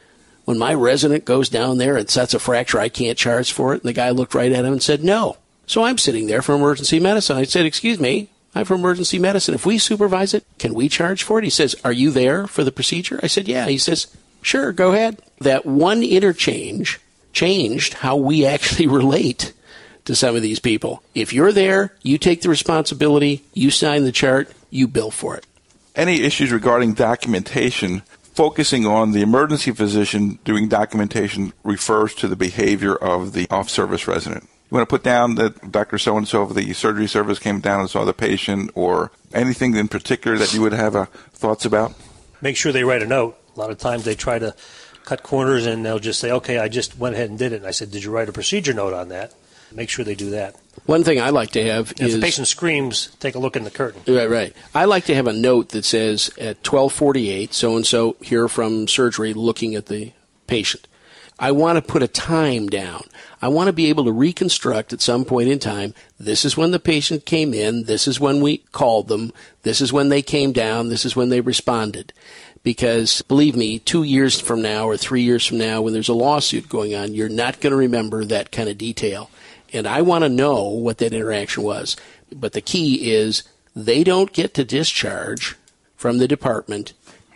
when 0.46 0.59
my 0.59 0.72
resident 0.72 1.25
goes 1.25 1.49
down 1.49 1.79
there 1.79 1.96
and 1.96 2.09
sets 2.09 2.33
a 2.33 2.38
fracture, 2.38 2.79
I 2.79 2.88
can't 2.88 3.18
charge 3.18 3.53
for 3.53 3.75
it? 3.75 3.83
And 3.83 3.88
the 3.88 3.92
guy 3.92 4.11
looked 4.11 4.35
right 4.35 4.53
at 4.53 4.64
him 4.64 4.72
and 4.72 4.83
said, 4.83 5.05
No. 5.05 5.37
So 5.66 5.85
I'm 5.85 5.99
sitting 5.99 6.27
there 6.27 6.42
for 6.42 6.55
emergency 6.55 6.99
medicine. 6.99 7.37
I 7.37 7.44
said, 7.44 7.66
Excuse 7.66 8.01
me, 8.01 8.31
I'm 8.55 8.64
for 8.64 8.75
emergency 8.75 9.18
medicine. 9.18 9.55
If 9.55 9.66
we 9.66 9.77
supervise 9.77 10.33
it, 10.33 10.44
can 10.59 10.72
we 10.72 10.88
charge 10.88 11.22
for 11.22 11.38
it? 11.38 11.44
He 11.44 11.51
says, 11.51 11.77
Are 11.85 11.92
you 11.92 12.11
there 12.11 12.46
for 12.46 12.64
the 12.64 12.72
procedure? 12.72 13.20
I 13.22 13.27
said, 13.27 13.49
Yeah. 13.49 13.66
He 13.66 13.77
says, 13.77 14.07
Sure, 14.40 14.72
go 14.72 14.92
ahead. 14.92 15.20
That 15.40 15.66
one 15.66 16.03
interchange 16.03 17.01
changed 17.35 17.94
how 17.94 18.16
we 18.16 18.46
actually 18.46 18.87
relate 18.87 19.53
to 20.06 20.16
some 20.16 20.34
of 20.34 20.42
these 20.42 20.58
people. 20.58 21.02
If 21.14 21.32
you're 21.32 21.52
there, 21.52 21.94
you 22.02 22.18
take 22.18 22.42
the 22.42 22.48
responsibility, 22.48 23.44
you 23.52 23.70
sign 23.70 24.04
the 24.04 24.12
chart, 24.12 24.50
you 24.70 24.88
bill 24.88 25.10
for 25.10 25.36
it. 25.36 25.46
Any 25.94 26.22
issues 26.22 26.50
regarding 26.50 26.94
documentation, 26.94 28.02
focusing 28.34 28.86
on 28.86 29.12
the 29.12 29.22
emergency 29.22 29.72
physician 29.72 30.38
doing 30.44 30.68
documentation 30.68 31.52
refers 31.64 32.14
to 32.16 32.28
the 32.28 32.36
behavior 32.36 32.94
of 32.94 33.32
the 33.32 33.46
off 33.50 33.68
service 33.68 34.06
resident. 34.06 34.44
You 34.70 34.74
want 34.76 34.88
to 34.88 34.92
put 34.92 35.04
down 35.04 35.36
that 35.36 35.70
Dr. 35.70 35.96
So 35.96 36.16
and 36.16 36.26
so 36.26 36.42
of 36.42 36.54
the 36.54 36.72
surgery 36.72 37.06
service 37.06 37.38
came 37.38 37.60
down 37.60 37.80
and 37.80 37.90
saw 37.90 38.04
the 38.04 38.12
patient, 38.12 38.72
or 38.74 39.12
anything 39.32 39.76
in 39.76 39.86
particular 39.86 40.36
that 40.38 40.52
you 40.52 40.60
would 40.60 40.72
have 40.72 40.96
uh, 40.96 41.06
thoughts 41.32 41.64
about? 41.64 41.94
Make 42.40 42.56
sure 42.56 42.72
they 42.72 42.84
write 42.84 43.02
a 43.02 43.06
note. 43.06 43.38
A 43.56 43.60
lot 43.60 43.70
of 43.70 43.78
times 43.78 44.04
they 44.04 44.16
try 44.16 44.38
to 44.38 44.54
cut 45.04 45.22
corners 45.22 45.66
and 45.66 45.86
they'll 45.86 46.00
just 46.00 46.18
say, 46.18 46.32
okay, 46.32 46.58
I 46.58 46.68
just 46.68 46.98
went 46.98 47.14
ahead 47.14 47.30
and 47.30 47.38
did 47.38 47.52
it. 47.52 47.56
And 47.56 47.66
I 47.66 47.70
said, 47.70 47.92
did 47.92 48.02
you 48.02 48.10
write 48.10 48.28
a 48.28 48.32
procedure 48.32 48.74
note 48.74 48.92
on 48.92 49.08
that? 49.08 49.32
Make 49.72 49.90
sure 49.90 50.05
they 50.05 50.14
do 50.14 50.31
that. 50.31 50.57
One 50.85 51.02
thing 51.02 51.20
I 51.20 51.31
like 51.31 51.50
to 51.52 51.64
have 51.64 51.90
And 51.92 52.02
is 52.02 52.14
if 52.14 52.20
the 52.20 52.26
patient 52.26 52.46
screams, 52.46 53.09
take 53.18 53.35
a 53.35 53.38
look 53.38 53.57
in 53.57 53.64
the 53.64 53.70
curtain. 53.70 54.02
Right, 54.07 54.31
right. 54.31 54.57
I 54.74 54.85
like 54.85 55.05
to 55.07 55.14
have 55.14 55.26
a 55.26 55.33
note 55.33 55.70
that 55.70 55.85
says 55.85 56.29
at 56.38 56.59
1248, 56.59 57.52
so 57.52 57.76
and 57.76 57.87
so 57.87 58.16
here 58.20 58.48
from 58.48 58.87
surgery 58.87 59.35
looking 59.35 59.74
at 59.74 59.87
the 59.87 60.12
patient. 60.46 60.87
I 61.38 61.52
want 61.52 61.76
to 61.76 61.83
put 61.83 62.02
a 62.02 62.09
time 62.09 62.68
down. 62.68 63.02
I 63.42 63.48
want 63.48 63.66
to 63.66 63.72
be 63.72 63.90
able 63.90 64.05
to 64.05 64.12
reconstruct 64.12 64.94
at 64.94 65.02
some 65.02 65.26
point 65.26 65.50
in 65.50 65.59
time. 65.59 65.92
This 66.18 66.46
is 66.46 66.57
when 66.57 66.70
the 66.70 66.79
patient 66.79 67.26
came 67.26 67.52
in. 67.52 67.85
This 67.85 68.09
is 68.09 68.18
when 68.18 68.40
we 68.40 68.59
called 68.72 69.09
them. 69.09 69.33
This 69.62 69.83
is 69.83 69.92
when 69.92 70.09
they 70.09 70.22
came 70.22 70.52
down. 70.52 70.88
This 70.88 71.05
is 71.05 71.14
when 71.14 71.29
they 71.29 71.42
responded. 71.42 72.14
Because 72.62 73.20
believe 73.22 73.55
me, 73.55 73.79
two 73.79 74.02
years 74.02 74.40
from 74.40 74.62
now 74.62 74.87
or 74.87 74.96
three 74.96 75.22
years 75.22 75.44
from 75.44 75.59
now, 75.59 75.83
when 75.83 75.92
there's 75.92 76.09
a 76.09 76.14
lawsuit 76.14 76.70
going 76.70 76.94
on, 76.94 77.12
you're 77.12 77.29
not 77.29 77.61
going 77.61 77.70
to 77.72 77.76
remember 77.76 78.24
that 78.24 78.50
kind 78.50 78.68
of 78.68 78.79
detail. 78.79 79.31
And 79.76 79.86
I 79.86 80.02
want 80.02 80.24
to 80.24 80.28
know 80.28 80.64
what 80.64 80.98
that 80.98 81.12
interaction 81.12 81.62
was. 81.62 81.96
But 82.34 82.52
the 82.52 82.60
key 82.60 83.12
is 83.12 83.44
they 83.74 84.02
don't 84.02 84.32
get 84.32 84.54
to 84.54 84.64
discharge 84.64 85.56
from 85.96 86.18
the 86.18 86.28
department 86.28 86.92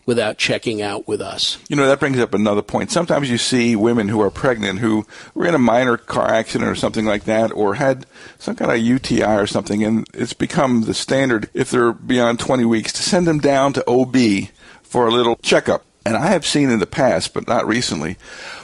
without 0.07 0.39
checking 0.39 0.83
out 0.83 1.07
with 1.07 1.21
us. 1.21 1.59
You 1.69 1.77
know, 1.77 1.87
that 1.87 2.01
brings 2.01 2.19
up 2.19 2.35
another 2.35 2.63
point. 2.63 2.91
Sometimes 2.91 3.31
you 3.31 3.39
see 3.39 3.77
women 3.77 4.09
who 4.09 4.21
are 4.21 4.31
pregnant 4.31 4.81
who 4.81 5.07
were 5.35 5.47
in 5.47 5.55
a 5.55 5.59
minor 5.59 5.97
car 5.97 6.29
accident 6.29 6.69
or 6.69 6.75
something 6.75 7.05
like 7.05 7.25
that, 7.25 7.53
or 7.53 7.75
had 7.75 8.07
some 8.39 8.57
kind 8.57 8.73
of 8.73 8.79
UTI 8.79 9.23
or 9.23 9.47
something, 9.47 9.85
and 9.85 10.09
it's 10.13 10.33
become 10.33 10.83
the 10.83 10.95
standard 10.95 11.49
if 11.55 11.71
they're 11.71 11.93
beyond 11.93 12.41
20 12.41 12.65
weeks 12.65 12.93
to 12.95 13.03
send 13.03 13.27
them 13.27 13.39
down 13.39 13.73
to 13.75 13.85
OB 13.87 14.49
for 14.83 15.07
a 15.07 15.13
little 15.13 15.37
checkup. 15.37 15.85
And 16.07 16.17
I 16.17 16.29
have 16.29 16.47
seen 16.47 16.71
in 16.71 16.79
the 16.79 16.87
past, 16.87 17.35
but 17.35 17.47
not 17.47 17.67
recently, 17.67 18.17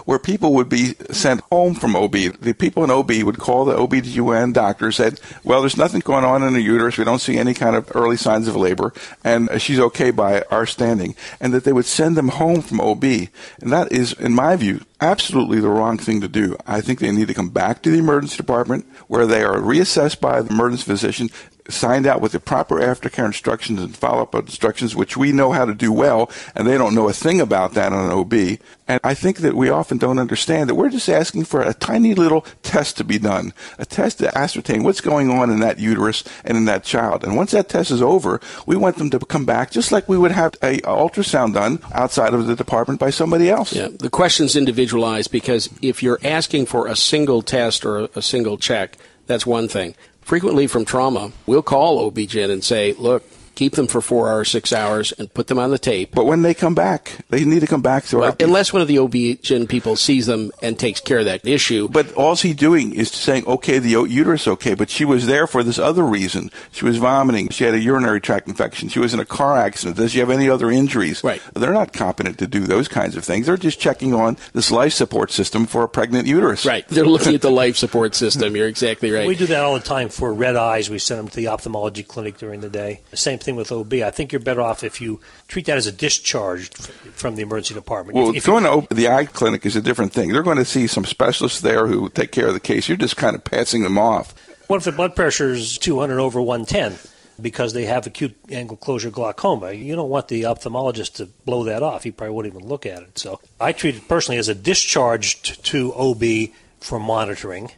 where 0.06 0.18
people 0.18 0.54
would 0.54 0.70
be 0.70 0.94
sent 1.10 1.42
home 1.52 1.74
from 1.74 1.94
OB. 1.94 2.12
The 2.12 2.54
people 2.58 2.82
in 2.82 2.90
OB 2.90 3.10
would 3.24 3.38
call 3.38 3.66
the 3.66 3.76
OBGYN 3.76 4.54
doctor, 4.54 4.86
and 4.86 4.94
said, 4.94 5.20
well, 5.44 5.60
there's 5.60 5.76
nothing 5.76 6.00
going 6.00 6.24
on 6.24 6.42
in 6.42 6.54
the 6.54 6.62
uterus. 6.62 6.96
We 6.96 7.04
don't 7.04 7.18
see 7.18 7.36
any 7.36 7.52
kind 7.52 7.76
of 7.76 7.94
early 7.94 8.16
signs 8.16 8.48
of 8.48 8.56
labor, 8.56 8.94
and 9.22 9.60
she's 9.60 9.78
okay 9.78 10.10
by 10.10 10.42
our 10.50 10.64
standing. 10.64 11.14
And 11.38 11.52
that 11.52 11.64
they 11.64 11.74
would 11.74 11.84
send 11.84 12.16
them 12.16 12.28
home 12.28 12.62
from 12.62 12.80
OB. 12.80 13.04
And 13.04 13.70
that 13.70 13.92
is, 13.92 14.14
in 14.14 14.32
my 14.32 14.56
view, 14.56 14.80
absolutely 15.00 15.60
the 15.60 15.68
wrong 15.68 15.98
thing 15.98 16.22
to 16.22 16.28
do. 16.28 16.56
I 16.66 16.80
think 16.80 17.00
they 17.00 17.12
need 17.12 17.28
to 17.28 17.34
come 17.34 17.50
back 17.50 17.82
to 17.82 17.90
the 17.90 17.98
emergency 17.98 18.38
department 18.38 18.86
where 19.08 19.26
they 19.26 19.42
are 19.44 19.58
reassessed 19.58 20.20
by 20.20 20.40
the 20.40 20.50
emergency 20.50 20.84
physician 20.84 21.28
signed 21.68 22.06
out 22.06 22.20
with 22.20 22.32
the 22.32 22.40
proper 22.40 22.76
aftercare 22.76 23.26
instructions 23.26 23.80
and 23.80 23.96
follow-up 23.96 24.34
instructions, 24.34 24.94
which 24.94 25.16
we 25.16 25.32
know 25.32 25.52
how 25.52 25.64
to 25.64 25.74
do 25.74 25.92
well, 25.92 26.30
and 26.54 26.66
they 26.66 26.78
don't 26.78 26.94
know 26.94 27.08
a 27.08 27.12
thing 27.12 27.40
about 27.40 27.74
that 27.74 27.92
on 27.92 28.06
an 28.06 28.12
OB. 28.12 28.58
And 28.88 29.00
I 29.02 29.14
think 29.14 29.38
that 29.38 29.54
we 29.54 29.68
often 29.68 29.98
don't 29.98 30.18
understand 30.18 30.68
that 30.68 30.76
we're 30.76 30.90
just 30.90 31.08
asking 31.08 31.44
for 31.44 31.60
a 31.60 31.74
tiny 31.74 32.14
little 32.14 32.42
test 32.62 32.96
to 32.98 33.04
be 33.04 33.18
done, 33.18 33.52
a 33.78 33.84
test 33.84 34.18
to 34.18 34.36
ascertain 34.38 34.84
what's 34.84 35.00
going 35.00 35.30
on 35.30 35.50
in 35.50 35.60
that 35.60 35.78
uterus 35.78 36.22
and 36.44 36.56
in 36.56 36.66
that 36.66 36.84
child. 36.84 37.24
And 37.24 37.36
once 37.36 37.50
that 37.50 37.68
test 37.68 37.90
is 37.90 38.00
over, 38.00 38.40
we 38.64 38.76
want 38.76 38.96
them 38.96 39.10
to 39.10 39.18
come 39.18 39.44
back 39.44 39.70
just 39.70 39.90
like 39.90 40.08
we 40.08 40.18
would 40.18 40.30
have 40.30 40.54
a 40.62 40.78
ultrasound 40.78 41.54
done 41.54 41.80
outside 41.92 42.32
of 42.32 42.46
the 42.46 42.54
department 42.54 43.00
by 43.00 43.10
somebody 43.10 43.50
else. 43.50 43.72
Yeah, 43.72 43.88
the 43.88 44.10
question's 44.10 44.54
individualized 44.54 45.32
because 45.32 45.68
if 45.82 46.02
you're 46.02 46.20
asking 46.22 46.66
for 46.66 46.86
a 46.86 46.94
single 46.94 47.42
test 47.42 47.84
or 47.84 48.08
a 48.14 48.22
single 48.22 48.56
check, 48.56 48.96
that's 49.26 49.44
one 49.44 49.66
thing 49.66 49.96
frequently 50.26 50.66
from 50.66 50.84
trauma, 50.84 51.30
we'll 51.46 51.62
call 51.62 52.04
OB-GYN 52.04 52.50
and 52.50 52.64
say, 52.64 52.92
look, 52.94 53.22
keep 53.56 53.74
them 53.74 53.88
for 53.88 54.00
four 54.00 54.30
hours, 54.30 54.50
six 54.50 54.72
hours, 54.72 55.12
and 55.12 55.32
put 55.34 55.48
them 55.48 55.58
on 55.58 55.70
the 55.70 55.78
tape. 55.78 56.14
But 56.14 56.26
when 56.26 56.42
they 56.42 56.54
come 56.54 56.74
back, 56.74 57.18
they 57.30 57.44
need 57.44 57.60
to 57.60 57.66
come 57.66 57.82
back 57.82 58.04
to 58.06 58.18
well, 58.18 58.30
our. 58.30 58.36
Unless 58.38 58.72
one 58.72 58.82
of 58.82 58.88
the 58.88 58.98
OB-GYN 58.98 59.68
people 59.68 59.96
sees 59.96 60.26
them 60.26 60.52
and 60.62 60.78
takes 60.78 61.00
care 61.00 61.18
of 61.18 61.24
that 61.24 61.44
issue. 61.44 61.88
But 61.88 62.12
all 62.12 62.36
he's 62.36 62.54
doing 62.54 62.94
is 62.94 63.10
saying, 63.10 63.46
okay, 63.46 63.78
the 63.78 63.90
uterus 63.90 64.46
okay, 64.46 64.74
but 64.74 64.90
she 64.90 65.04
was 65.04 65.26
there 65.26 65.46
for 65.46 65.62
this 65.62 65.78
other 65.78 66.04
reason. 66.04 66.50
She 66.70 66.84
was 66.84 66.98
vomiting. 66.98 67.48
She 67.48 67.64
had 67.64 67.74
a 67.74 67.80
urinary 67.80 68.20
tract 68.20 68.46
infection. 68.46 68.88
She 68.88 68.98
was 68.98 69.14
in 69.14 69.20
a 69.20 69.24
car 69.24 69.56
accident. 69.56 69.96
Does 69.96 70.12
she 70.12 70.18
have 70.18 70.30
any 70.30 70.48
other 70.48 70.70
injuries? 70.70 71.24
Right. 71.24 71.40
They're 71.54 71.72
not 71.72 71.92
competent 71.92 72.38
to 72.38 72.46
do 72.46 72.60
those 72.60 72.88
kinds 72.88 73.16
of 73.16 73.24
things. 73.24 73.46
They're 73.46 73.56
just 73.56 73.80
checking 73.80 74.12
on 74.12 74.36
this 74.52 74.70
life 74.70 74.92
support 74.92 75.30
system 75.30 75.66
for 75.66 75.82
a 75.82 75.88
pregnant 75.88 76.26
uterus. 76.26 76.66
Right. 76.66 76.86
They're 76.88 77.06
looking 77.06 77.34
at 77.34 77.40
the 77.40 77.50
life 77.50 77.76
support 77.76 78.14
system. 78.14 78.54
You're 78.54 78.68
exactly 78.68 79.10
right. 79.10 79.26
We 79.26 79.34
do 79.34 79.46
that 79.46 79.64
all 79.64 79.74
the 79.74 79.80
time 79.80 80.10
for 80.10 80.32
red 80.32 80.56
eyes. 80.56 80.90
We 80.90 80.98
send 80.98 81.20
them 81.20 81.28
to 81.28 81.36
the 81.36 81.48
ophthalmology 81.48 82.02
clinic 82.02 82.36
during 82.38 82.60
the 82.60 82.68
day. 82.68 83.00
The 83.10 83.16
same 83.16 83.38
thing 83.46 83.56
with 83.56 83.72
OB. 83.72 83.94
I 83.94 84.10
think 84.10 84.32
you're 84.32 84.40
better 84.40 84.60
off 84.60 84.84
if 84.84 85.00
you 85.00 85.20
treat 85.48 85.64
that 85.66 85.78
as 85.78 85.86
a 85.86 85.92
discharge 85.92 86.68
from 87.14 87.36
the 87.36 87.42
emergency 87.42 87.72
department. 87.72 88.16
Well, 88.16 88.30
if, 88.30 88.36
if 88.36 88.46
going 88.46 88.64
to 88.64 88.94
the 88.94 89.08
eye 89.08 89.24
clinic 89.24 89.64
is 89.64 89.76
a 89.76 89.80
different 89.80 90.12
thing. 90.12 90.32
They're 90.32 90.42
going 90.42 90.58
to 90.58 90.64
see 90.66 90.86
some 90.86 91.06
specialists 91.06 91.62
there 91.62 91.86
who 91.86 92.10
take 92.10 92.32
care 92.32 92.48
of 92.48 92.54
the 92.54 92.60
case. 92.60 92.88
You're 92.88 92.98
just 92.98 93.16
kind 93.16 93.34
of 93.34 93.44
passing 93.44 93.82
them 93.82 93.96
off. 93.96 94.34
What 94.66 94.78
if 94.78 94.84
the 94.84 94.92
blood 94.92 95.16
pressure 95.16 95.52
is 95.52 95.78
200 95.78 96.18
over 96.18 96.42
110? 96.42 96.98
Because 97.40 97.72
they 97.72 97.84
have 97.84 98.06
acute 98.06 98.34
angle 98.50 98.78
closure 98.78 99.10
glaucoma, 99.10 99.72
you 99.72 99.94
don't 99.94 100.08
want 100.08 100.28
the 100.28 100.42
ophthalmologist 100.42 101.14
to 101.16 101.26
blow 101.44 101.64
that 101.64 101.82
off. 101.82 102.02
He 102.02 102.10
probably 102.10 102.34
wouldn't 102.34 102.54
even 102.54 102.66
look 102.66 102.86
at 102.86 103.02
it. 103.02 103.18
So 103.18 103.40
I 103.60 103.72
treat 103.72 103.94
it 103.94 104.08
personally 104.08 104.38
as 104.38 104.48
a 104.48 104.54
discharge 104.54 105.60
to 105.62 105.92
OB 105.94 106.50
for 106.80 106.98
monitoring, 106.98 107.72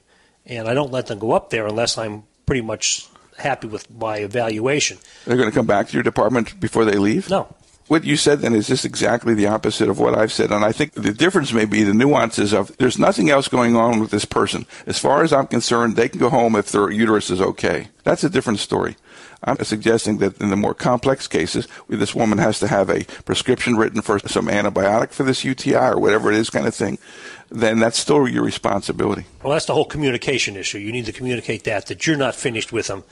and 0.47 0.69
I 0.69 0.75
don't 0.75 0.93
let 0.93 1.09
them 1.09 1.19
go 1.19 1.33
up 1.33 1.51
there 1.51 1.67
unless 1.67 1.99
I'm 1.99 2.23
pretty 2.47 2.63
much 2.63 3.09
happy 3.39 3.69
with 3.69 3.91
my 3.91 4.19
evaluation. 4.19 4.99
They're 5.25 5.37
going 5.37 5.49
to 5.49 5.55
come 5.55 5.67
back 5.67 5.89
to 5.89 5.95
your 5.95 6.03
department 6.03 6.59
before 6.61 6.85
they 6.85 6.99
leave? 6.99 7.31
No. 7.31 7.55
What 7.89 8.05
you 8.05 8.19
said 8.19 8.41
then 8.41 8.55
is 8.55 8.67
just 8.67 8.85
exactly 8.85 9.33
the 9.33 9.47
opposite 9.47 9.89
of 9.89 9.99
what 9.99 10.15
I've 10.15 10.33
said. 10.33 10.53
And 10.53 10.63
I 10.63 10.73
think 10.73 10.93
the 10.93 11.13
difference 11.13 11.55
may 11.55 11.65
be 11.65 11.85
the 11.85 11.95
nuances 11.95 12.53
of 12.53 12.77
there's 12.77 12.99
nothing 12.99 13.31
else 13.31 13.49
going 13.49 13.77
on 13.77 13.99
with 13.99 14.11
this 14.11 14.27
person. 14.27 14.67
As 14.87 14.99
far 14.99 15.23
as 15.23 15.33
I'm 15.33 15.47
concerned, 15.47 15.97
they 15.97 16.11
can 16.11 16.21
go 16.21 16.29
home 16.29 16.55
if 16.55 16.71
their 16.71 16.91
uterus 16.91 17.31
is 17.31 17.41
okay. 17.41 17.89
That's 18.05 18.25
a 18.25 18.31
different 18.31 18.59
story. 18.59 18.97
I'm 19.43 19.63
suggesting 19.65 20.19
that 20.19 20.41
in 20.41 20.51
the 20.51 20.57
more 20.57 20.75
complex 20.75 21.29
cases, 21.29 21.69
this 21.89 22.15
woman 22.15 22.39
has 22.39 22.59
to 22.59 22.67
have 22.67 22.91
a 22.91 23.05
prescription 23.23 23.77
written 23.77 24.03
for 24.03 24.19
some 24.19 24.49
antibiotic 24.49 25.13
for 25.13 25.23
this 25.23 25.45
UTI 25.45 25.77
or 25.77 25.99
whatever 25.99 26.31
it 26.31 26.39
is 26.39 26.51
kind 26.51 26.67
of 26.67 26.75
thing, 26.75 26.99
then 27.51 27.79
that's 27.79 27.99
still 27.99 28.29
your 28.29 28.45
responsibility. 28.45 29.25
Well, 29.43 29.53
that's 29.53 29.67
the 29.67 29.75
whole 29.75 29.85
communication 29.85 30.57
issue. 30.57 30.79
You 30.79 30.93
need 30.93 31.07
to 31.07 31.13
communicate 31.13 31.65
that, 31.65 31.87
that 31.87 32.07
you're 32.07 32.17
not 32.17 32.35
finished 32.35 32.73
with 32.73 32.89
them, 32.89 33.05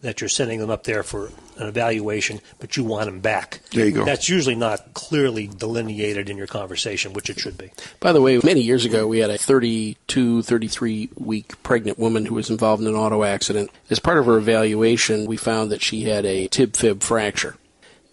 that 0.00 0.20
you're 0.20 0.28
sending 0.28 0.58
them 0.58 0.70
up 0.70 0.84
there 0.84 1.02
for 1.02 1.30
an 1.58 1.68
evaluation, 1.68 2.40
but 2.58 2.76
you 2.76 2.84
want 2.84 3.06
them 3.06 3.20
back. 3.20 3.60
There 3.70 3.86
you 3.86 3.92
go. 3.92 4.04
That's 4.04 4.28
usually 4.28 4.54
not 4.54 4.94
clearly 4.94 5.46
delineated 5.46 6.28
in 6.28 6.36
your 6.36 6.46
conversation, 6.46 7.12
which 7.12 7.30
it 7.30 7.38
should 7.38 7.56
be. 7.56 7.70
By 8.00 8.12
the 8.12 8.20
way, 8.20 8.40
many 8.42 8.60
years 8.60 8.84
ago, 8.84 9.06
we 9.06 9.18
had 9.18 9.30
a 9.30 9.38
32, 9.38 10.42
33 10.42 11.10
week 11.16 11.62
pregnant 11.62 11.98
woman 11.98 12.26
who 12.26 12.34
was 12.34 12.50
involved 12.50 12.82
in 12.82 12.88
an 12.88 12.94
auto 12.94 13.22
accident. 13.22 13.70
As 13.90 13.98
part 13.98 14.18
of 14.18 14.26
her 14.26 14.38
evaluation, 14.38 15.26
we 15.26 15.36
found 15.36 15.70
that 15.70 15.82
she 15.82 16.02
had 16.02 16.24
a 16.24 16.48
tib 16.48 16.76
fib 16.76 17.02
fracture. 17.02 17.56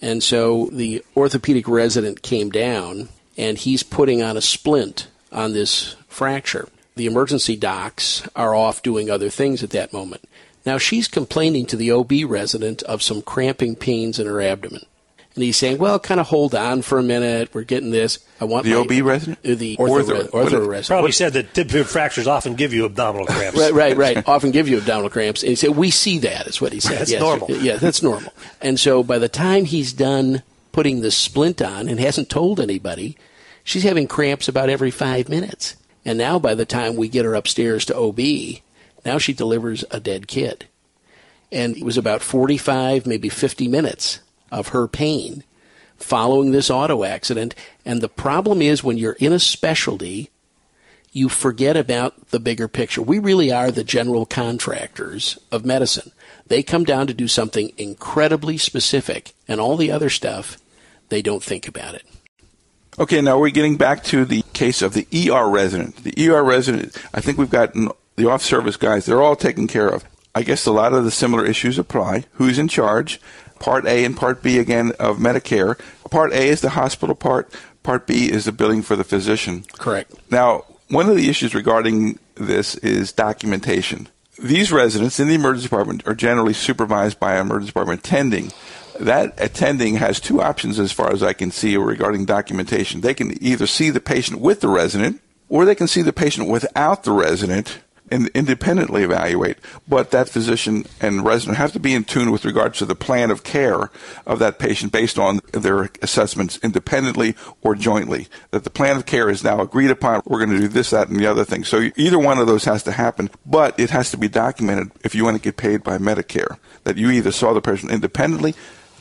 And 0.02 0.24
so 0.24 0.70
the 0.72 1.04
orthopedic 1.18 1.68
resident 1.68 2.22
came 2.22 2.50
down 2.52 3.10
and 3.38 3.58
he's 3.58 3.84
putting 3.84 4.22
on 4.22 4.38
a 4.38 4.42
splint 4.42 5.08
on 5.32 5.54
this 5.54 5.96
fracture. 6.08 6.68
The 6.96 7.06
emergency 7.06 7.56
docs 7.56 8.28
are 8.36 8.54
off 8.56 8.82
doing 8.84 9.10
other 9.10 9.30
things 9.30 9.64
at 9.64 9.70
that 9.72 9.94
moment. 9.94 10.24
Now 10.66 10.78
she's 10.78 11.08
complaining 11.08 11.66
to 11.68 11.78
the 11.78 11.92
OB 11.92 12.12
resident 12.28 12.84
of 12.84 13.02
some 13.02 13.22
cramping 13.22 13.76
pains 13.76 14.20
in 14.20 14.28
her 14.28 14.42
abdomen. 14.42 14.86
And 15.36 15.44
he's 15.44 15.56
saying, 15.58 15.78
well, 15.78 16.00
kind 16.00 16.20
of 16.20 16.28
hold 16.28 16.54
on 16.54 16.82
for 16.82 17.00
a 17.00 17.04
minute. 17.04 17.52
We're 17.54 17.62
getting 17.64 17.92
this. 17.92 18.20
I 18.42 18.46
want 18.46 18.66
The 18.66 18.74
my- 18.74 18.80
OB 18.82 19.06
resident? 19.06 19.40
Uh, 19.46 19.56
The 19.56 19.78
ortho, 19.78 20.02
Ortho. 20.04 20.30
ortho, 20.30 20.34
What 20.34 20.48
is- 20.48 20.54
resident. 20.54 20.88
Probably 20.88 21.12
said 21.14 21.34
that 21.34 21.54
tib 21.54 21.72
fib 21.72 21.86
fractures 21.86 22.28
often 22.28 22.56
give 22.56 22.74
you 22.74 22.84
abdominal 22.86 23.26
cramps. 23.28 23.58
Right, 23.58 23.72
right, 23.74 23.96
right. 23.96 24.28
Often 24.28 24.52
give 24.52 24.68
you 24.68 24.80
abdominal 24.80 25.10
cramps. 25.10 25.42
And 25.44 25.52
he 25.52 25.56
said, 25.56 25.70
we 25.78 25.92
see 25.92 26.18
that, 26.20 26.48
is 26.48 26.60
what 26.60 26.74
he 26.74 26.82
said. 26.82 26.98
That's 27.00 27.12
Yes. 27.12 27.22
normal. 27.22 27.52
Yeah, 27.52 27.78
that's 27.78 28.04
normal. 28.04 28.34
And 28.60 28.78
so 28.78 29.04
by 29.04 29.18
the 29.20 29.30
time 29.30 29.64
he's 29.66 29.94
done 29.94 30.42
putting 30.74 31.00
the 31.02 31.12
splint 31.12 31.62
on 31.62 31.88
and 31.88 32.00
hasn't 32.02 32.30
told 32.30 32.60
anybody. 32.60 33.16
She's 33.70 33.84
having 33.84 34.08
cramps 34.08 34.48
about 34.48 34.72
every 34.72 34.90
five 34.90 35.30
minutes. 35.30 35.76
And 36.04 36.18
now, 36.18 36.40
by 36.40 36.56
the 36.56 36.66
time 36.66 36.96
we 36.96 37.08
get 37.08 37.24
her 37.24 37.36
upstairs 37.36 37.86
to 37.86 37.96
OB, 37.96 38.20
now 39.06 39.20
she 39.20 39.32
delivers 39.32 39.86
a 39.92 40.00
dead 40.00 40.28
kid. 40.28 40.66
And 41.52 41.78
it 41.78 41.84
was 41.84 41.96
about 41.96 42.24
45, 42.24 43.06
maybe 43.06 43.30
50 43.30 43.68
minutes 43.68 44.22
of 44.52 44.70
her 44.70 44.88
pain 44.88 45.44
following 45.98 46.50
this 46.50 46.72
auto 46.72 47.04
accident. 47.04 47.54
And 47.86 48.02
the 48.02 48.10
problem 48.10 48.64
is 48.64 48.84
when 48.84 48.98
you're 48.98 49.12
in 49.20 49.34
a 49.34 49.40
specialty, 49.40 50.32
you 51.12 51.30
forget 51.30 51.78
about 51.78 52.32
the 52.32 52.40
bigger 52.40 52.68
picture. 52.68 53.04
We 53.04 53.20
really 53.20 53.52
are 53.52 53.70
the 53.70 53.84
general 53.84 54.26
contractors 54.26 55.38
of 55.52 55.64
medicine. 55.64 56.12
They 56.48 56.64
come 56.64 56.86
down 56.86 57.06
to 57.06 57.14
do 57.14 57.28
something 57.28 57.72
incredibly 57.78 58.58
specific, 58.58 59.34
and 59.48 59.62
all 59.62 59.78
the 59.78 59.92
other 59.92 60.10
stuff, 60.10 60.58
they 61.10 61.22
don't 61.22 61.44
think 61.44 61.68
about 61.68 61.94
it. 61.94 62.04
Okay, 63.00 63.22
now 63.22 63.40
we're 63.40 63.50
getting 63.50 63.78
back 63.78 64.04
to 64.06 64.26
the 64.26 64.44
case 64.52 64.82
of 64.82 64.94
the 64.94 65.08
ER 65.32 65.50
resident. 65.50 66.04
The 66.04 66.30
ER 66.30 66.44
resident, 66.44 66.98
I 67.14 67.22
think 67.22 67.38
we've 67.38 67.50
got 67.50 67.74
the 67.74 68.30
off 68.30 68.42
service 68.42 68.76
guys, 68.76 69.06
they're 69.06 69.22
all 69.22 69.38
taken 69.38 69.68
care 69.68 69.88
of. 69.88 70.04
I 70.36 70.44
guess 70.44 70.66
a 70.66 70.72
lot 70.74 70.94
of 70.94 71.06
the 71.06 71.12
similar 71.12 71.46
issues 71.46 71.80
apply. 71.80 72.26
Who's 72.34 72.60
in 72.60 72.68
charge? 72.68 73.22
Part 73.60 73.86
A 73.86 74.04
and 74.04 74.18
Part 74.18 74.44
B 74.44 74.60
again 74.60 74.92
of 75.00 75.18
Medicare. 75.18 75.80
Part 76.12 76.34
A 76.34 76.50
is 76.50 76.60
the 76.60 76.72
hospital 76.72 77.16
part. 77.16 77.54
Part 77.84 78.06
B 78.06 78.30
is 78.30 78.46
the 78.46 78.52
billing 78.52 78.82
for 78.82 78.98
the 78.98 79.06
physician. 79.06 79.64
Correct. 79.78 80.14
Now, 80.30 80.66
one 80.90 81.10
of 81.10 81.16
the 81.16 81.30
issues 81.30 81.56
regarding 81.56 82.20
this 82.36 82.76
is 82.76 83.14
documentation. 83.14 84.10
These 84.38 84.72
residents 84.72 85.20
in 85.20 85.28
the 85.28 85.36
emergency 85.36 85.68
department 85.68 86.06
are 86.06 86.16
generally 86.16 86.54
supervised 86.54 87.20
by 87.20 87.36
an 87.36 87.48
emergency 87.48 87.68
department 87.68 88.00
attending. 88.00 88.52
That 89.00 89.34
attending 89.38 89.96
has 89.96 90.20
two 90.20 90.42
options 90.42 90.78
as 90.78 90.92
far 90.92 91.14
as 91.14 91.24
I 91.24 91.32
can 91.32 91.52
see 91.52 91.78
regarding 91.78 92.26
documentation. 92.26 93.00
They 93.00 93.14
can 93.14 93.42
either 93.42 93.66
see 93.66 93.90
the 93.90 94.02
patient 94.02 94.42
with 94.42 94.60
the 94.60 94.68
resident 94.68 95.22
or 95.48 95.66
they 95.66 95.76
can 95.76 95.88
see 95.88 96.02
the 96.02 96.14
patient 96.14 96.50
without 96.50 97.04
the 97.04 97.14
resident 97.14 97.80
and 98.12 98.28
independently 98.30 99.04
evaluate. 99.04 99.58
But 99.88 100.12
that 100.12 100.30
physician 100.30 100.86
and 101.00 101.24
resident 101.24 101.58
have 101.58 101.72
to 101.74 101.80
be 101.80 101.94
in 101.94 102.04
tune 102.04 102.32
with 102.32 102.44
regards 102.44 102.80
to 102.80 102.86
the 102.86 102.96
plan 102.96 103.32
of 103.32 103.44
care 103.44 103.90
of 104.26 104.40
that 104.40 104.60
patient 104.60 104.92
based 104.92 105.18
on 105.18 105.40
their 105.54 105.90
assessments 106.02 106.60
independently 106.62 107.36
or 107.62 107.76
jointly. 107.76 108.28
That 108.52 108.64
the 108.64 108.70
plan 108.70 108.98
of 108.98 109.06
care 109.06 109.30
is 109.30 109.44
now 109.44 109.62
agreed 109.62 109.92
upon. 109.92 110.24
We're 110.26 110.44
going 110.46 110.60
to 110.60 110.60
do 110.60 110.68
this, 110.68 110.90
that, 110.90 111.08
and 111.08 111.20
the 111.20 111.28
other 111.28 111.46
thing. 111.46 111.64
So 111.64 111.90
either 111.96 112.20
one 112.20 112.40
of 112.40 112.48
those 112.48 112.66
has 112.66 112.84
to 112.84 112.92
happen, 112.92 113.30
but 113.46 113.80
it 113.80 113.92
has 113.92 114.12
to 114.12 114.18
be 114.18 114.28
documented 114.28 114.92
if 115.04 115.16
you 115.16 115.24
want 115.24 115.38
to 115.38 115.44
get 115.44 115.58
paid 115.58 115.84
by 115.84 115.98
Medicare. 115.98 116.58
That 116.84 116.98
you 116.98 117.12
either 117.12 117.32
saw 117.32 117.54
the 117.54 117.62
patient 117.62 117.92
independently 117.92 118.56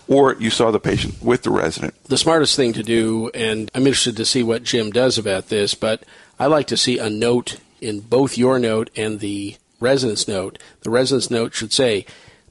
or 0.09 0.35
you 0.35 0.51
saw 0.51 0.71
the 0.71 0.81
patient 0.81 1.23
with 1.23 1.43
the 1.43 1.51
resident. 1.51 1.95
The 2.05 2.19
smartest 2.19 2.57
thing 2.57 2.73
to 2.73 2.83
do, 2.83 3.31
and 3.35 3.71
I'm 3.75 3.87
interested 3.87 4.17
to 4.17 4.25
see 4.25 4.43
what 4.43 4.65
Jim 4.65 4.91
does 4.91 5.19
about 5.19 5.49
this, 5.49 5.75
but 5.75 6.03
I 6.39 6.47
like 6.47 6.67
to 6.69 6.77
see 6.77 6.99
a 6.99 7.11
note 7.11 7.61
in 7.81 8.01
both 8.01 8.39
your 8.39 8.59
note 8.59 8.91
and 8.97 9.21
the 9.21 9.57
residence 9.81 10.27
note, 10.27 10.59
the 10.81 10.91
residence 10.91 11.31
note 11.31 11.55
should 11.55 11.73
say, 11.73 12.07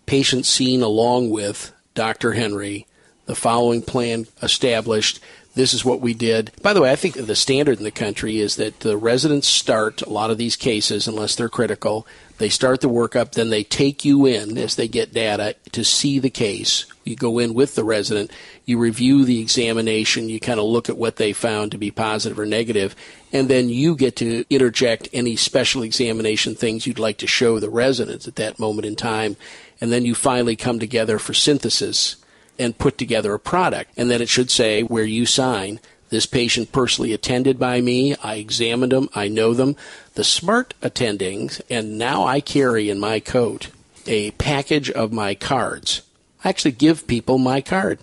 patient 0.05 0.45
seen 0.45 0.81
along 0.81 1.29
with 1.29 1.73
Dr. 1.93 2.33
Henry, 2.33 2.85
the 3.25 3.35
following 3.35 3.81
plan 3.81 4.27
established. 4.41 5.19
This 5.55 5.73
is 5.73 5.83
what 5.83 5.99
we 5.99 6.13
did. 6.13 6.51
By 6.61 6.73
the 6.73 6.81
way, 6.81 6.91
I 6.91 6.95
think 6.95 7.15
the 7.15 7.35
standard 7.35 7.79
in 7.79 7.83
the 7.83 7.91
country 7.91 8.39
is 8.39 8.55
that 8.57 8.81
the 8.81 8.95
residents 8.95 9.47
start 9.47 10.03
a 10.03 10.09
lot 10.09 10.29
of 10.29 10.37
these 10.37 10.55
cases, 10.55 11.07
unless 11.07 11.35
they're 11.35 11.49
critical, 11.49 12.05
they 12.37 12.49
start 12.49 12.81
the 12.81 12.89
workup, 12.89 13.31
then 13.31 13.49
they 13.49 13.63
take 13.63 14.05
you 14.05 14.25
in 14.25 14.57
as 14.57 14.75
they 14.75 14.87
get 14.87 15.13
data 15.13 15.55
to 15.71 15.83
see 15.83 16.19
the 16.19 16.29
case. 16.29 16.85
You 17.03 17.15
go 17.15 17.39
in 17.39 17.53
with 17.53 17.75
the 17.75 17.83
resident, 17.83 18.31
you 18.65 18.77
review 18.77 19.25
the 19.25 19.41
examination, 19.41 20.29
you 20.29 20.39
kind 20.39 20.59
of 20.59 20.65
look 20.65 20.89
at 20.89 20.97
what 20.97 21.15
they 21.15 21.33
found 21.33 21.71
to 21.71 21.77
be 21.77 21.89
positive 21.89 22.37
or 22.37 22.45
negative, 22.45 22.95
and 23.31 23.49
then 23.49 23.69
you 23.69 23.95
get 23.95 24.15
to 24.17 24.45
interject 24.49 25.09
any 25.13 25.35
special 25.35 25.81
examination 25.83 26.55
things 26.55 26.85
you'd 26.85 26.99
like 26.99 27.17
to 27.17 27.27
show 27.27 27.59
the 27.59 27.69
residents 27.69 28.27
at 28.27 28.35
that 28.35 28.59
moment 28.59 28.85
in 28.85 28.95
time. 28.95 29.35
And 29.79 29.91
then 29.91 30.05
you 30.05 30.15
finally 30.15 30.55
come 30.55 30.79
together 30.79 31.19
for 31.19 31.33
synthesis 31.33 32.17
and 32.59 32.77
put 32.77 32.97
together 32.97 33.33
a 33.33 33.39
product. 33.39 33.91
And 33.97 34.09
then 34.09 34.21
it 34.21 34.29
should 34.29 34.49
say 34.49 34.83
where 34.83 35.03
you 35.03 35.25
sign 35.25 35.79
this 36.09 36.25
patient 36.25 36.71
personally 36.71 37.13
attended 37.13 37.59
by 37.59 37.81
me. 37.81 38.15
I 38.23 38.35
examined 38.35 38.91
them. 38.91 39.09
I 39.13 39.27
know 39.27 39.53
them. 39.53 39.75
The 40.15 40.23
smart 40.23 40.73
attendings, 40.81 41.61
and 41.69 41.97
now 41.97 42.25
I 42.25 42.39
carry 42.39 42.89
in 42.89 42.99
my 42.99 43.19
coat 43.19 43.69
a 44.05 44.31
package 44.31 44.89
of 44.89 45.11
my 45.11 45.35
cards. 45.35 46.01
I 46.43 46.49
actually 46.49 46.71
give 46.71 47.07
people 47.07 47.37
my 47.37 47.61
card. 47.61 47.99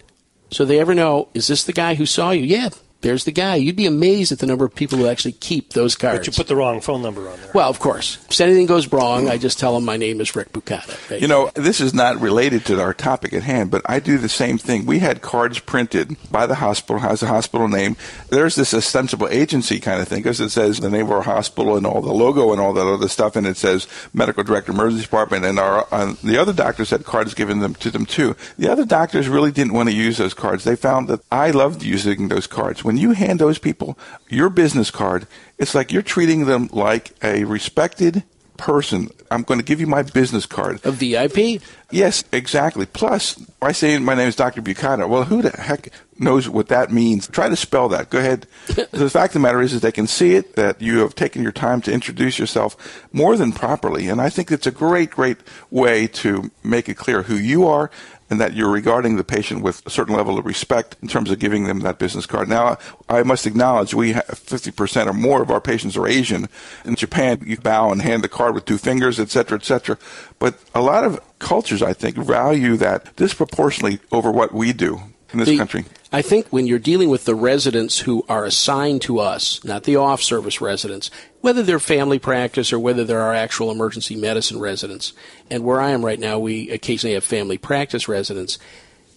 So 0.51 0.65
they 0.65 0.79
ever 0.79 0.95
know, 0.95 1.29
is 1.35 1.47
this 1.47 1.65
the 1.65 1.73
guy 1.73 1.95
who 1.95 2.07
saw 2.07 2.31
you? 2.31 2.43
Yeah, 2.43 2.69
there's 3.05 3.25
the 3.25 3.33
guy. 3.33 3.57
You'd 3.57 3.77
be 3.77 3.87
amazed 3.87 4.33
at 4.33 4.39
the 4.39 4.47
number 4.47 4.65
of 4.65 4.75
people 4.75 4.97
who 4.97 5.07
actually 5.07 5.33
keep 5.33 5.75
those 5.75 5.95
cards. 5.95 6.21
But 6.21 6.27
you 6.27 6.33
put 6.33 6.49
the 6.49 6.57
wrong 6.57 6.81
phone 6.81 7.03
number 7.03 7.29
on 7.29 7.39
there. 7.39 7.51
Well, 7.55 7.69
of 7.69 7.79
course. 7.79 8.19
If 8.31 8.41
anything 8.41 8.67
goes 8.67 8.91
wrong, 8.91 9.29
I 9.29 9.37
just 9.37 9.59
tell 9.59 9.75
them 9.75 9.85
my 9.85 9.99
name 9.99 10.21
is 10.23 10.35
Rick 10.35 10.53
Bukata. 10.53 11.11
Right? 11.11 11.21
You 11.21 11.29
know, 11.29 11.51
this 11.55 11.81
is 11.81 11.93
not 11.93 12.19
related 12.21 12.65
to 12.67 12.81
our 12.81 12.95
topic 12.95 13.35
at 13.35 13.43
hand, 13.43 13.71
but 13.71 13.83
I 13.85 14.01
do 14.01 14.17
the 14.17 14.29
same 14.29 14.57
thing. 14.57 14.87
We 14.87 15.01
had 15.01 15.21
cards 15.21 15.59
printed 15.59 16.17
by 16.31 16.47
the 16.47 16.57
hospital, 16.57 16.99
has 17.01 17.23
a 17.23 17.27
hospital 17.27 17.69
name. 17.69 17.97
There's 18.31 18.55
this 18.55 18.73
ostensible 18.73 19.29
agency 19.29 19.81
kind 19.81 20.01
of 20.01 20.09
thing 20.09 20.21
because 20.21 20.41
it 20.41 20.49
says 20.49 20.81
the 20.81 20.89
name 20.89 21.05
of 21.05 21.13
our 21.13 21.23
hospital 21.23 21.77
and 21.77 21.87
all 21.87 22.01
the 22.01 22.13
logo 22.13 22.53
and 22.53 22.61
all 22.61 22.73
that 22.73 22.87
other 22.87 23.09
stuff, 23.09 23.37
and 23.37 23.47
it 23.47 23.59
says 23.59 23.87
medical 24.15 24.43
director, 24.43 24.73
emergency 24.73 25.05
department, 25.05 25.45
and 25.45 25.59
our 25.59 25.87
uh, 25.93 26.15
the 26.25 26.39
other 26.39 26.55
doctors 26.55 26.89
had 26.89 27.05
cards 27.05 27.35
given 27.35 27.59
them 27.59 27.75
to 27.75 27.91
them 27.91 28.07
too. 28.07 28.35
The 28.57 28.71
other 28.73 28.87
doctors 28.87 29.29
really 29.29 29.53
didn't 29.53 29.75
want 29.75 29.91
to 29.91 29.95
use 29.95 30.17
those 30.17 30.33
cards. 30.33 30.65
They 30.65 30.77
found 30.77 31.09
that 31.09 31.21
I 31.31 31.51
loved 31.51 31.83
using 31.83 32.29
those 32.29 32.47
cards. 32.47 32.83
When 32.83 32.94
you 32.97 33.13
hand 33.13 33.39
those 33.39 33.59
people 33.59 33.75
people 33.75 33.99
your 34.29 34.51
business 34.51 34.91
card, 34.91 35.27
it's 35.59 35.75
like 35.75 35.93
you're 35.93 36.03
treating 36.03 36.47
them 36.47 36.69
like 36.73 37.13
a 37.23 37.45
respected 37.45 38.23
person. 38.57 39.09
I'm 39.31 39.43
going 39.43 39.59
to 39.59 39.65
give 39.65 39.81
you 39.81 39.87
my 39.87 40.03
business 40.03 40.47
card. 40.47 40.81
A 40.85 40.93
VIP? 40.93 41.61
Yes, 41.91 42.25
exactly. 42.33 42.87
Plus, 42.87 43.41
I 43.61 43.73
say 43.73 43.99
my 43.99 44.15
name 44.15 44.29
is 44.29 44.37
Dr. 44.37 44.63
Bukata. 44.63 45.09
Well, 45.09 45.25
who 45.25 45.43
the 45.43 45.51
heck 45.51 45.89
knows 46.19 46.49
what 46.49 46.69
that 46.69 46.93
means? 46.93 47.27
Try 47.27 47.49
to 47.49 47.57
spell 47.57 47.89
that. 47.89 48.11
Go 48.11 48.19
ahead. 48.19 48.47
the 48.67 49.11
fact 49.11 49.31
of 49.31 49.35
the 49.35 49.41
matter 49.41 49.61
is, 49.61 49.73
is 49.73 49.81
they 49.81 49.93
can 49.93 50.07
see 50.07 50.35
it 50.35 50.55
that 50.55 50.81
you 50.81 50.99
have 50.99 51.15
taken 51.15 51.43
your 51.43 51.53
time 51.53 51.81
to 51.83 51.93
introduce 51.93 52.39
yourself 52.39 53.07
more 53.13 53.37
than 53.37 53.53
properly, 53.53 54.09
and 54.09 54.21
I 54.21 54.31
think 54.31 54.53
it's 54.53 54.67
a 54.67 54.73
great, 54.73 55.11
great 55.11 55.39
way 55.71 56.07
to 56.09 56.51
make 56.63 56.89
it 56.89 56.95
clear 56.95 57.23
who 57.23 57.37
you 57.37 57.67
are 57.67 57.91
and 58.31 58.41
that 58.41 58.55
you're 58.55 58.71
regarding 58.71 59.17
the 59.17 59.25
patient 59.25 59.63
with 59.63 59.85
a 59.87 59.91
certain 59.91 60.15
level 60.15 60.39
of 60.39 60.47
respect 60.47 60.97
in 61.03 61.09
terms 61.09 61.31
of 61.31 61.39
giving 61.39 61.65
them 61.65 61.81
that 61.81 61.99
business 61.99 62.27
card. 62.27 62.49
Now, 62.49 62.79
I 63.09 63.23
must 63.23 63.47
acknowledge 63.47 63.95
we 63.95 64.13
have 64.13 64.27
50% 64.27 65.07
or 65.07 65.13
more 65.13 65.43
of 65.43 65.51
our 65.51 65.61
patients 65.61 65.97
are 65.97 66.07
Asian. 66.07 66.49
In 66.85 66.97
Japan, 66.97 67.43
you 67.47 67.59
bow 67.59 67.93
and 67.93 68.03
hand 68.03 68.25
the 68.25 68.29
card 68.29 68.55
with 68.55 68.65
two 68.65 68.79
fingers, 68.79 69.21
et 69.21 69.31
cetera, 69.31 69.59
et 69.59 69.65
cetera. 69.65 69.99
But 70.39 70.59
a 70.75 70.81
lot 70.81 71.05
of 71.05 71.21
cultures, 71.39 71.83
I 71.83 71.93
think, 71.93 72.17
value 72.17 72.77
that 72.79 73.15
disproportionately 73.17 74.01
over 74.11 74.31
what 74.31 74.55
we 74.55 74.73
do 74.73 75.01
in 75.33 75.39
this 75.39 75.49
the, 75.49 75.59
country. 75.59 75.85
I 76.13 76.23
think 76.23 76.49
when 76.49 76.67
you're 76.67 76.79
dealing 76.79 77.11
with 77.11 77.25
the 77.25 77.35
residents 77.35 77.99
who 78.01 78.25
are 78.29 78.45
assigned 78.45 79.03
to 79.03 79.19
us, 79.19 79.63
not 79.65 79.85
the 79.85 79.97
off 79.97 80.23
service 80.23 80.61
residents, 80.61 81.11
whether 81.45 81.63
they're 81.63 81.79
family 81.79 82.19
practice 82.19 82.73
or 82.73 82.79
whether 82.79 83.05
they're 83.05 83.21
our 83.21 83.35
actual 83.35 83.71
emergency 83.71 84.17
medicine 84.17 84.59
residents, 84.59 85.13
and 85.51 85.63
where 85.63 85.79
I 85.79 85.91
am 85.91 86.03
right 86.03 86.19
now, 86.19 86.39
we 86.39 86.71
occasionally 86.71 87.13
have 87.13 87.23
family 87.23 87.59
practice 87.59 88.09
residents, 88.09 88.59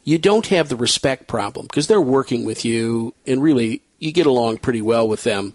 you 0.04 0.18
don't 0.18 0.48
have 0.48 0.68
the 0.68 0.76
respect 0.76 1.28
problem 1.28 1.68
because 1.68 1.88
they're 1.88 2.02
working 2.02 2.44
with 2.44 2.66
you 2.66 3.14
and 3.26 3.42
really 3.42 3.82
you 4.00 4.12
get 4.12 4.26
along 4.26 4.58
pretty 4.58 4.82
well 4.82 5.08
with 5.08 5.24
them. 5.24 5.54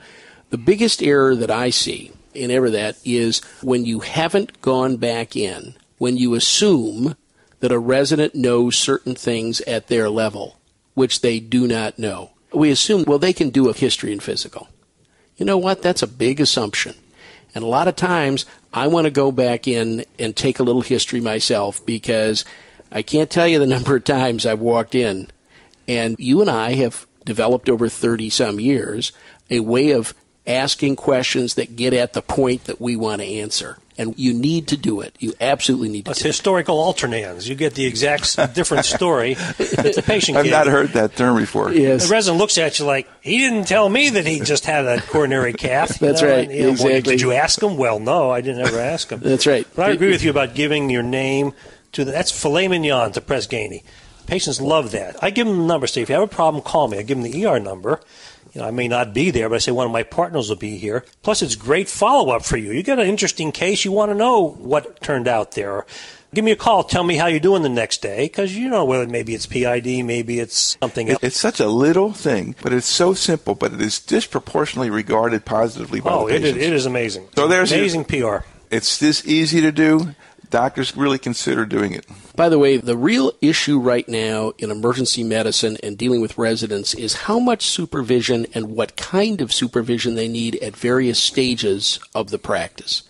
The 0.48 0.56
biggest 0.56 1.02
error 1.02 1.37
that 1.37 1.50
I 1.50 1.68
see 1.68 2.11
in 2.32 2.50
ever 2.50 2.70
that 2.70 2.96
is 3.04 3.44
when 3.61 3.85
you 3.85 4.00
haven't 4.00 4.62
gone 4.62 4.96
back 4.96 5.37
in, 5.37 5.74
when 5.98 6.16
you 6.16 6.32
assume 6.32 7.16
that 7.61 7.70
a 7.70 7.78
resident 7.78 8.35
knows 8.35 8.78
certain 8.78 9.14
things 9.14 9.61
at 9.66 9.88
their 9.88 10.08
level, 10.08 10.56
which 10.94 11.20
they 11.20 11.38
do 11.38 11.68
not 11.68 11.98
know. 11.98 12.30
We 12.50 12.70
assume, 12.70 13.04
well, 13.06 13.18
they 13.18 13.35
can 13.35 13.50
do 13.50 13.68
a 13.68 13.74
history 13.74 14.11
and 14.11 14.22
physical. 14.22 14.68
You 15.42 15.46
know 15.46 15.59
what? 15.59 15.83
That's 15.83 16.05
a 16.05 16.07
big 16.07 16.40
assumption. 16.40 16.94
And 17.52 17.64
a 17.64 17.66
lot 17.66 17.88
of 17.88 17.96
times, 17.96 18.46
I 18.72 18.87
want 18.87 19.07
to 19.07 19.11
go 19.11 19.33
back 19.33 19.66
in 19.66 20.04
and 20.16 20.37
take 20.37 20.60
a 20.60 20.62
little 20.62 20.83
history 20.83 21.21
myself 21.21 21.85
because 21.85 22.44
I 22.92 23.02
can't 23.02 23.29
tell 23.29 23.48
you 23.48 23.58
the 23.58 23.66
number 23.77 23.96
of 23.96 24.04
times 24.04 24.46
I've 24.46 24.60
walked 24.60 24.94
in. 24.94 25.33
And 25.88 26.14
you 26.21 26.42
and 26.42 26.48
I 26.48 26.75
have 26.75 27.08
developed 27.25 27.69
over 27.69 27.88
30 27.88 28.31
some 28.31 28.60
years 28.60 29.10
a 29.50 29.58
way 29.58 29.90
of 29.90 30.14
asking 30.46 30.94
questions 30.94 31.54
that 31.54 31.75
get 31.75 31.92
at 31.92 32.12
the 32.12 32.23
point 32.23 32.66
that 32.66 32.81
we 32.81 32.94
want 32.94 33.21
to 33.21 33.27
answer 33.27 33.79
and 33.98 34.18
you 34.18 34.32
need 34.32 34.68
to 34.68 34.76
do 34.76 35.00
it. 35.00 35.14
You 35.18 35.34
absolutely 35.40 35.88
need 35.88 36.06
to. 36.06 36.12
It's 36.12 36.22
historical 36.22 36.76
alternans. 36.76 37.48
You 37.48 37.54
get 37.54 37.74
the 37.74 37.86
exact 37.86 38.36
different 38.54 38.84
story 38.84 39.34
that 39.34 39.92
the 39.94 40.02
patient. 40.04 40.38
I've 40.38 40.46
not 40.46 40.66
heard 40.66 40.90
that 40.90 41.16
term 41.16 41.36
before. 41.36 41.72
Yes. 41.72 42.08
The 42.08 42.12
resident 42.12 42.38
looks 42.38 42.58
at 42.58 42.78
you 42.78 42.84
like 42.84 43.08
he 43.20 43.38
didn't 43.38 43.64
tell 43.64 43.88
me 43.88 44.10
that 44.10 44.26
he 44.26 44.40
just 44.40 44.64
had 44.64 44.86
a 44.86 45.00
coronary 45.00 45.52
cath. 45.52 45.98
That's 46.00 46.22
know? 46.22 46.28
right. 46.28 46.48
And, 46.48 46.52
you 46.52 46.62
know, 46.62 46.68
exactly. 46.70 46.92
Well, 46.92 47.02
did 47.02 47.20
you 47.20 47.32
ask 47.32 47.62
him? 47.62 47.76
Well, 47.76 48.00
no, 48.00 48.30
I 48.30 48.40
didn't 48.40 48.66
ever 48.66 48.78
ask 48.78 49.10
him. 49.10 49.20
That's 49.22 49.46
right. 49.46 49.66
But 49.74 49.90
I 49.90 49.92
agree 49.92 50.10
with 50.10 50.22
you 50.22 50.30
about 50.30 50.54
giving 50.54 50.90
your 50.90 51.02
name 51.02 51.52
to 51.92 52.04
the, 52.04 52.10
that's 52.10 52.30
filet 52.30 52.68
mignon 52.68 53.12
to 53.12 53.20
Press 53.20 53.46
Ganey 53.46 53.82
Patients 54.26 54.60
love 54.60 54.92
that. 54.92 55.22
I 55.22 55.30
give 55.30 55.46
them 55.46 55.58
the 55.58 55.66
number. 55.66 55.86
Say, 55.86 56.02
if 56.02 56.08
you 56.08 56.14
have 56.14 56.24
a 56.24 56.28
problem, 56.28 56.62
call 56.62 56.88
me. 56.88 56.98
I 56.98 57.02
give 57.02 57.20
them 57.20 57.30
the 57.30 57.44
ER 57.44 57.58
number. 57.58 58.00
You 58.53 58.61
know, 58.61 58.67
I 58.67 58.71
may 58.71 58.87
not 58.87 59.15
be 59.15 59.31
there, 59.31 59.48
but 59.48 59.57
I 59.57 59.59
say 59.59 59.73
one 59.73 59.87
of 59.87 59.92
my 59.92 60.03
partners 60.03 60.48
will 60.48 60.57
be 60.57 60.77
here. 60.77 61.05
Plus, 61.23 61.40
it's 61.40 61.57
great 61.57 61.88
follow 61.88 62.35
up 62.35 62.44
for 62.44 62.57
you. 62.59 62.73
You 62.73 62.83
got 62.83 62.98
an 62.98 63.07
interesting 63.07 63.50
case, 63.50 63.85
you 63.85 63.92
want 63.92 64.11
to 64.11 64.15
know 64.15 64.48
what 64.59 65.00
turned 65.00 65.27
out 65.27 65.53
there. 65.53 65.87
Give 66.35 66.44
me 66.44 66.53
a 66.53 66.57
call. 66.57 66.83
Tell 66.83 67.05
me 67.05 67.17
how 67.17 67.27
you're 67.27 67.40
doing 67.40 67.63
the 67.63 67.69
next 67.69 68.00
day, 68.00 68.25
because 68.25 68.57
you 68.57 68.71
know 68.71 68.87
whether 68.87 69.07
maybe 69.07 69.35
it's 69.35 69.44
PID, 69.44 70.03
maybe 70.05 70.40
it's 70.40 70.79
something 70.81 71.11
else. 71.11 71.23
It's 71.23 71.38
such 71.38 71.61
a 71.61 71.67
little 71.67 72.13
thing, 72.13 72.55
but 72.63 72.73
it's 72.73 72.87
so 72.87 73.13
simple, 73.13 73.55
but 73.55 73.75
it 73.75 73.83
is 73.83 74.00
disproportionately 74.00 74.88
regarded 74.88 75.44
positively 75.44 76.00
by 76.00 76.11
oh, 76.11 76.27
the 76.27 76.33
patients. 76.33 76.57
it 76.57 76.73
is 76.73 76.87
amazing. 76.87 77.29
So 77.37 77.48
there's 77.48 77.71
amazing 77.71 78.07
PR. 78.07 78.38
It's 78.71 78.98
this 78.98 79.27
easy 79.27 79.61
to 79.61 79.73
do. 79.73 80.15
Doctors 80.53 80.94
really 80.94 81.19
consider 81.19 81.65
doing 81.65 81.92
it. 81.92 82.05
By 82.37 82.50
the 82.50 82.59
way, 82.59 82.77
the 82.77 82.96
real 82.96 83.33
issue 83.40 83.81
right 83.81 84.07
now 84.07 84.53
in 84.59 84.71
emergency 84.71 85.25
medicine 85.25 85.79
and 85.83 85.96
dealing 85.96 86.21
with 86.21 86.37
residents 86.37 86.92
is 86.92 87.15
how 87.15 87.38
much 87.38 87.63
supervision 87.63 88.46
and 88.53 88.77
what 88.77 88.94
kind 88.94 89.40
of 89.40 89.50
supervision 89.50 90.15
they 90.15 90.29
need 90.29 90.57
at 90.57 90.77
various 90.77 91.19
stages 91.19 91.98
of 92.15 92.29
the 92.29 92.38
practice. 92.38 93.03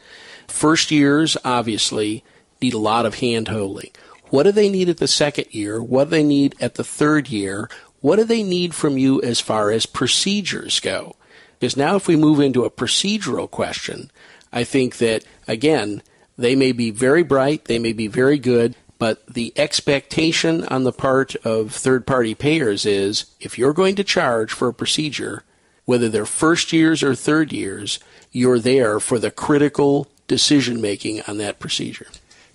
First 0.46 0.92
years, 0.92 1.36
obviously, 1.44 2.22
need 2.60 2.74
a 2.74 2.78
lot 2.78 3.06
of 3.06 3.16
hand 3.16 3.48
holding. 3.48 3.90
What 4.26 4.44
do 4.44 4.52
they 4.52 4.68
need 4.68 4.88
at 4.88 4.98
the 4.98 5.08
second 5.08 5.46
year? 5.50 5.82
What 5.82 6.04
do 6.04 6.10
they 6.10 6.22
need 6.22 6.54
at 6.60 6.76
the 6.76 6.84
third 6.84 7.28
year? 7.28 7.68
What 8.00 8.16
do 8.16 8.24
they 8.24 8.44
need 8.44 8.72
from 8.72 8.98
you 8.98 9.20
as 9.20 9.40
far 9.40 9.72
as 9.72 9.84
procedures 9.84 10.78
go? 10.78 11.16
Because 11.58 11.76
now, 11.76 11.96
if 11.96 12.06
we 12.06 12.14
move 12.14 12.38
into 12.38 12.64
a 12.64 12.70
procedural 12.70 13.50
question, 13.50 14.12
I 14.52 14.62
think 14.62 14.98
that, 14.98 15.24
again, 15.48 16.02
they 16.36 16.56
may 16.56 16.72
be 16.72 16.90
very 16.90 17.22
bright, 17.22 17.66
they 17.66 17.78
may 17.78 17.92
be 17.92 18.06
very 18.06 18.38
good, 18.38 18.76
but 18.98 19.26
the 19.26 19.52
expectation 19.56 20.64
on 20.66 20.84
the 20.84 20.92
part 20.92 21.34
of 21.44 21.72
third 21.72 22.06
party 22.06 22.34
payers 22.34 22.86
is 22.86 23.26
if 23.40 23.58
you're 23.58 23.72
going 23.72 23.96
to 23.96 24.04
charge 24.04 24.52
for 24.52 24.68
a 24.68 24.74
procedure, 24.74 25.42
whether 25.84 26.08
they're 26.08 26.24
first 26.24 26.72
years 26.72 27.02
or 27.02 27.14
third 27.14 27.52
years, 27.52 27.98
you're 28.30 28.60
there 28.60 29.00
for 29.00 29.18
the 29.18 29.30
critical 29.30 30.06
decision 30.28 30.80
making 30.80 31.20
on 31.22 31.38
that 31.38 31.58
procedure. 31.58 32.06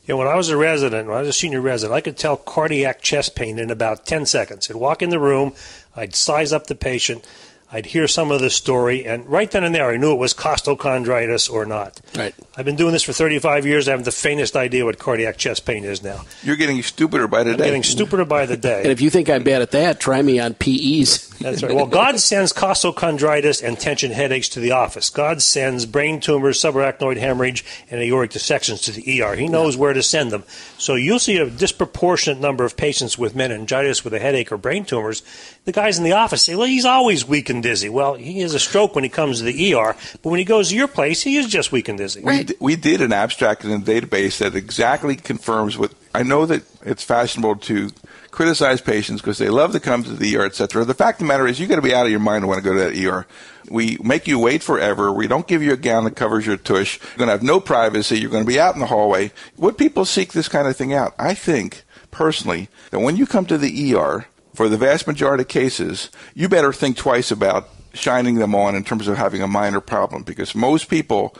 Yeah, 0.06 0.16
when 0.16 0.28
I 0.28 0.36
was 0.36 0.50
a 0.50 0.56
resident, 0.56 1.10
when 1.10 1.18
I 1.18 1.20
was 1.20 1.30
a 1.30 1.34
senior 1.34 1.60
resident, 1.60 1.96
I 1.96 2.00
could 2.02 2.18
tell 2.18 2.38
cardiac 2.38 3.02
chest 3.02 3.36
pain 3.36 3.60
in 3.60 3.70
about 3.70 4.06
10 4.06 4.26
seconds. 4.26 4.70
I'd 4.70 4.78
walk 4.78 5.02
in 5.02 5.10
the 5.10 5.20
room, 5.20 5.54
I'd 5.98 6.16
size 6.16 6.54
up 6.54 6.68
the 6.68 6.76
patient, 6.76 7.28
I'd 7.70 7.88
hear 7.88 8.08
some 8.08 8.32
of 8.32 8.40
the 8.40 8.50
story, 8.50 9.06
and 9.06 9.28
right 9.28 9.52
then 9.52 9.66
and 9.66 9.76
there, 9.76 9.90
I 9.90 9.98
knew 9.98 10.14
it 10.14 10.18
was 10.18 10.34
costochondritis 10.34 11.52
or 11.52 11.66
not. 11.66 12.00
Right. 12.16 12.34
I've 12.56 12.64
been 12.64 12.78
doing 12.78 12.94
this 12.94 13.04
for 13.04 13.12
35 13.12 13.66
years. 13.66 13.88
I 13.90 13.92
have 13.92 14.06
the 14.06 14.12
faintest 14.12 14.56
idea 14.56 14.86
what 14.86 15.00
cardiac 15.00 15.38
chest 15.38 15.66
pain 15.66 15.84
is 15.84 16.02
now. 16.02 16.22
You're 16.44 16.56
getting 16.56 16.82
stupider 16.82 17.28
by 17.28 17.44
the 17.44 17.52
I'm 17.52 17.58
day. 17.58 17.66
getting 17.66 17.84
stupider 17.84 18.24
by 18.26 18.46
the 18.46 18.56
day. 18.56 18.78
And 18.88 18.92
if 18.92 19.02
you 19.02 19.10
think 19.10 19.30
I'm 19.30 19.44
bad 19.44 19.62
at 19.62 19.72
that, 19.72 20.00
try 20.00 20.22
me 20.22 20.40
on 20.40 20.54
PEs. 20.54 21.28
That's 21.40 21.62
right. 21.62 21.74
Well, 21.74 21.88
God 21.88 22.20
sends 22.20 22.54
costochondritis 22.54 23.62
and 23.62 23.78
tension 23.78 24.12
headaches 24.12 24.50
to 24.50 24.60
the 24.60 24.72
office. 24.72 25.10
God 25.10 25.42
sends 25.42 25.86
brain 25.86 26.20
tumors, 26.22 26.62
subarachnoid 26.62 27.18
hemorrhage, 27.18 27.66
and 27.92 28.02
aortic 28.02 28.32
dissections 28.32 28.82
to 28.84 28.92
the 28.92 29.22
ER. 29.22 29.36
He 29.36 29.48
knows 29.48 29.76
where 29.76 29.94
to 29.94 30.02
send 30.02 30.32
them. 30.32 30.44
So 30.78 30.96
you'll 30.96 31.20
see 31.20 31.38
a 31.38 31.50
disproportionate 31.50 32.40
number 32.40 32.64
of 32.64 32.78
patients 32.78 33.18
with 33.18 33.36
meningitis 33.36 34.04
with 34.04 34.14
a 34.14 34.20
headache 34.20 34.52
or 34.52 34.58
brain 34.58 34.86
tumors. 34.86 35.22
The 35.68 35.74
guys 35.74 35.98
in 35.98 36.06
the 36.06 36.14
office 36.14 36.44
say, 36.44 36.56
well, 36.56 36.66
he's 36.66 36.86
always 36.86 37.28
weak 37.28 37.50
and 37.50 37.62
dizzy. 37.62 37.90
Well, 37.90 38.14
he 38.14 38.40
has 38.40 38.54
a 38.54 38.60
stroke 38.60 38.96
when 38.96 39.04
he 39.04 39.10
comes 39.10 39.40
to 39.40 39.44
the 39.44 39.74
ER, 39.74 39.98
but 40.24 40.30
when 40.30 40.40
he 40.40 40.46
goes 40.46 40.70
to 40.70 40.78
your 40.78 40.88
place, 40.88 41.22
he 41.22 41.36
is 41.36 41.46
just 41.46 41.74
weak 41.74 41.90
and 41.90 41.98
dizzy. 41.98 42.22
We, 42.22 42.46
d- 42.46 42.56
we 42.62 42.78
did 42.78 43.02
an 43.02 43.12
abstract 43.12 43.66
in 43.66 43.72
a 43.72 43.78
database 43.78 44.38
that 44.38 44.56
exactly 44.56 45.18
confirms 45.18 45.78
what 45.78 45.92
I 46.16 46.24
know 46.24 46.46
that 46.46 46.64
it's 46.84 47.04
fashionable 47.04 47.58
to 47.58 47.90
criticize 48.32 48.80
patients 48.80 49.20
because 49.20 49.40
they 49.40 49.50
love 49.50 49.74
to 49.74 49.82
come 49.82 50.06
to 50.06 50.14
the 50.14 50.38
ER, 50.38 50.46
etc. 50.46 50.86
The 50.86 50.94
fact 50.94 51.18
of 51.20 51.28
the 51.28 51.34
matter 51.34 51.46
is, 51.46 51.60
you 51.60 51.68
got 51.68 51.76
to 51.76 51.82
be 51.82 51.94
out 51.94 52.06
of 52.06 52.12
your 52.12 52.22
mind 52.22 52.44
to 52.44 52.48
want 52.48 52.64
to 52.64 52.70
go 52.70 52.74
to 52.74 52.90
that 52.90 53.06
ER. 53.06 53.28
We 53.70 53.98
make 54.02 54.26
you 54.26 54.40
wait 54.40 54.64
forever. 54.64 55.12
We 55.12 55.28
don't 55.28 55.48
give 55.48 55.62
you 55.62 55.74
a 55.74 55.78
gown 55.78 56.06
that 56.06 56.16
covers 56.16 56.46
your 56.48 56.56
tush. 56.56 56.98
You're 57.02 57.18
going 57.18 57.28
to 57.28 57.34
have 57.34 57.44
no 57.44 57.60
privacy. 57.60 58.18
You're 58.18 58.32
going 58.32 58.46
to 58.46 58.48
be 58.48 58.58
out 58.58 58.76
in 58.76 58.80
the 58.80 58.88
hallway. 58.88 59.34
Would 59.58 59.78
people 59.78 60.06
seek 60.06 60.32
this 60.32 60.48
kind 60.48 60.66
of 60.66 60.78
thing 60.78 60.94
out? 60.94 61.14
I 61.20 61.34
think 61.34 61.84
personally 62.10 62.70
that 62.92 63.02
when 63.02 63.18
you 63.18 63.26
come 63.26 63.46
to 63.48 63.58
the 63.58 63.94
ER, 63.94 64.28
for 64.58 64.68
the 64.70 64.76
vast 64.78 65.06
majority 65.06 65.44
of 65.44 65.48
cases, 65.48 66.10
you 66.34 66.50
better 66.50 66.74
think 66.74 66.98
twice 66.98 67.30
about 67.30 67.70
shining 67.94 68.38
them 68.38 68.56
on 68.56 68.74
in 68.74 68.84
terms 68.84 69.08
of 69.08 69.16
having 69.16 69.44
a 69.44 69.48
minor 69.48 69.80
problem 69.80 70.24
because 70.24 70.56
most 70.56 70.90
people 70.90 71.38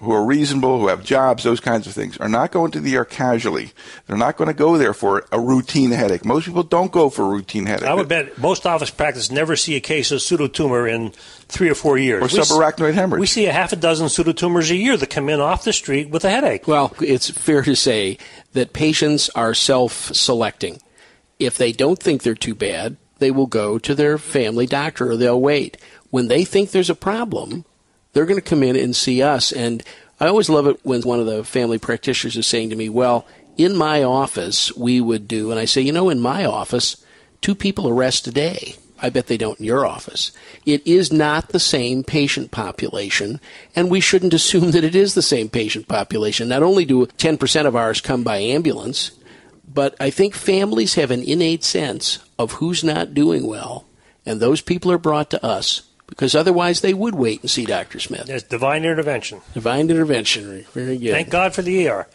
who 0.00 0.10
are 0.10 0.24
reasonable, 0.24 0.80
who 0.80 0.88
have 0.88 1.04
jobs, 1.04 1.44
those 1.44 1.60
kinds 1.60 1.86
of 1.86 1.92
things, 1.92 2.16
are 2.16 2.28
not 2.28 2.50
going 2.50 2.72
to 2.72 2.80
the 2.80 2.96
ER 2.96 3.04
casually. 3.04 3.70
They're 4.08 4.16
not 4.16 4.36
going 4.36 4.48
to 4.48 4.54
go 4.54 4.76
there 4.78 4.92
for 4.92 5.28
a 5.30 5.38
routine 5.38 5.92
headache. 5.92 6.24
Most 6.24 6.46
people 6.46 6.64
don't 6.64 6.90
go 6.90 7.08
for 7.08 7.22
a 7.22 7.28
routine 7.28 7.66
headache. 7.66 7.88
I 7.88 7.94
would 7.94 8.08
bet 8.08 8.36
most 8.36 8.66
office 8.66 8.90
practice 8.90 9.30
never 9.30 9.54
see 9.54 9.76
a 9.76 9.80
case 9.80 10.10
of 10.10 10.18
pseudotumor 10.18 10.92
in 10.92 11.10
three 11.46 11.68
or 11.68 11.76
four 11.76 11.98
years. 11.98 12.20
Or 12.20 12.36
We 12.36 12.42
subarachnoid 12.42 12.94
hemorrhage. 12.94 13.20
We 13.20 13.26
see 13.28 13.46
a 13.46 13.52
half 13.52 13.72
a 13.72 13.76
dozen 13.76 14.08
pseudotumors 14.08 14.72
a 14.72 14.76
year 14.76 14.96
that 14.96 15.06
come 15.06 15.28
in 15.28 15.38
off 15.38 15.62
the 15.62 15.72
street 15.72 16.10
with 16.10 16.24
a 16.24 16.30
headache. 16.30 16.66
Well, 16.66 16.92
it's 17.00 17.30
fair 17.30 17.62
to 17.62 17.76
say 17.76 18.18
that 18.54 18.72
patients 18.72 19.28
are 19.36 19.54
self 19.54 20.12
selecting. 20.16 20.80
If 21.40 21.56
they 21.56 21.72
don't 21.72 21.98
think 21.98 22.22
they're 22.22 22.34
too 22.34 22.54
bad, 22.54 22.96
they 23.18 23.30
will 23.30 23.46
go 23.46 23.78
to 23.78 23.94
their 23.94 24.18
family 24.18 24.66
doctor 24.66 25.10
or 25.10 25.16
they'll 25.16 25.40
wait. 25.40 25.76
When 26.10 26.28
they 26.28 26.44
think 26.44 26.70
there's 26.70 26.90
a 26.90 26.94
problem, 26.94 27.64
they're 28.12 28.26
going 28.26 28.40
to 28.40 28.48
come 28.48 28.62
in 28.62 28.76
and 28.76 28.94
see 28.94 29.22
us. 29.22 29.50
And 29.50 29.82
I 30.20 30.26
always 30.26 30.50
love 30.50 30.66
it 30.66 30.78
when 30.84 31.02
one 31.02 31.20
of 31.20 31.26
the 31.26 31.44
family 31.44 31.78
practitioners 31.78 32.36
is 32.36 32.46
saying 32.46 32.70
to 32.70 32.76
me, 32.76 32.88
Well, 32.88 33.26
in 33.56 33.76
my 33.76 34.02
office, 34.02 34.74
we 34.76 35.00
would 35.00 35.26
do, 35.26 35.50
and 35.50 35.58
I 35.58 35.64
say, 35.64 35.80
You 35.80 35.92
know, 35.92 36.10
in 36.10 36.20
my 36.20 36.44
office, 36.44 37.02
two 37.40 37.54
people 37.54 37.88
arrest 37.88 38.26
a 38.26 38.30
day. 38.30 38.76
I 39.02 39.08
bet 39.08 39.28
they 39.28 39.38
don't 39.38 39.58
in 39.58 39.64
your 39.64 39.86
office. 39.86 40.30
It 40.66 40.86
is 40.86 41.10
not 41.10 41.48
the 41.48 41.60
same 41.60 42.04
patient 42.04 42.50
population, 42.50 43.40
and 43.74 43.90
we 43.90 44.00
shouldn't 44.00 44.34
assume 44.40 44.72
that 44.72 44.84
it 44.84 44.94
is 44.94 45.14
the 45.14 45.22
same 45.22 45.48
patient 45.48 45.88
population. 45.88 46.48
Not 46.48 46.62
only 46.62 46.84
do 46.84 47.06
10% 47.06 47.66
of 47.66 47.76
ours 47.76 48.00
come 48.00 48.22
by 48.22 48.36
ambulance, 48.38 49.12
but 49.72 49.94
I 50.00 50.10
think 50.10 50.34
families 50.34 50.94
have 50.94 51.10
an 51.10 51.22
innate 51.22 51.64
sense 51.64 52.18
of 52.38 52.52
who's 52.52 52.82
not 52.82 53.14
doing 53.14 53.46
well, 53.46 53.84
and 54.26 54.40
those 54.40 54.60
people 54.60 54.90
are 54.90 54.98
brought 54.98 55.30
to 55.30 55.44
us 55.44 55.82
because 56.06 56.34
otherwise 56.34 56.80
they 56.80 56.92
would 56.92 57.14
wait 57.14 57.40
and 57.42 57.50
see 57.50 57.64
Dr. 57.64 58.00
Smith. 58.00 58.26
There's 58.26 58.42
divine 58.42 58.84
intervention. 58.84 59.40
Divine 59.54 59.88
intervention. 59.88 60.66
Very 60.72 60.98
good. 60.98 61.12
Thank 61.12 61.30
God 61.30 61.54
for 61.54 61.62
the 61.62 61.88
ER. 61.88 62.08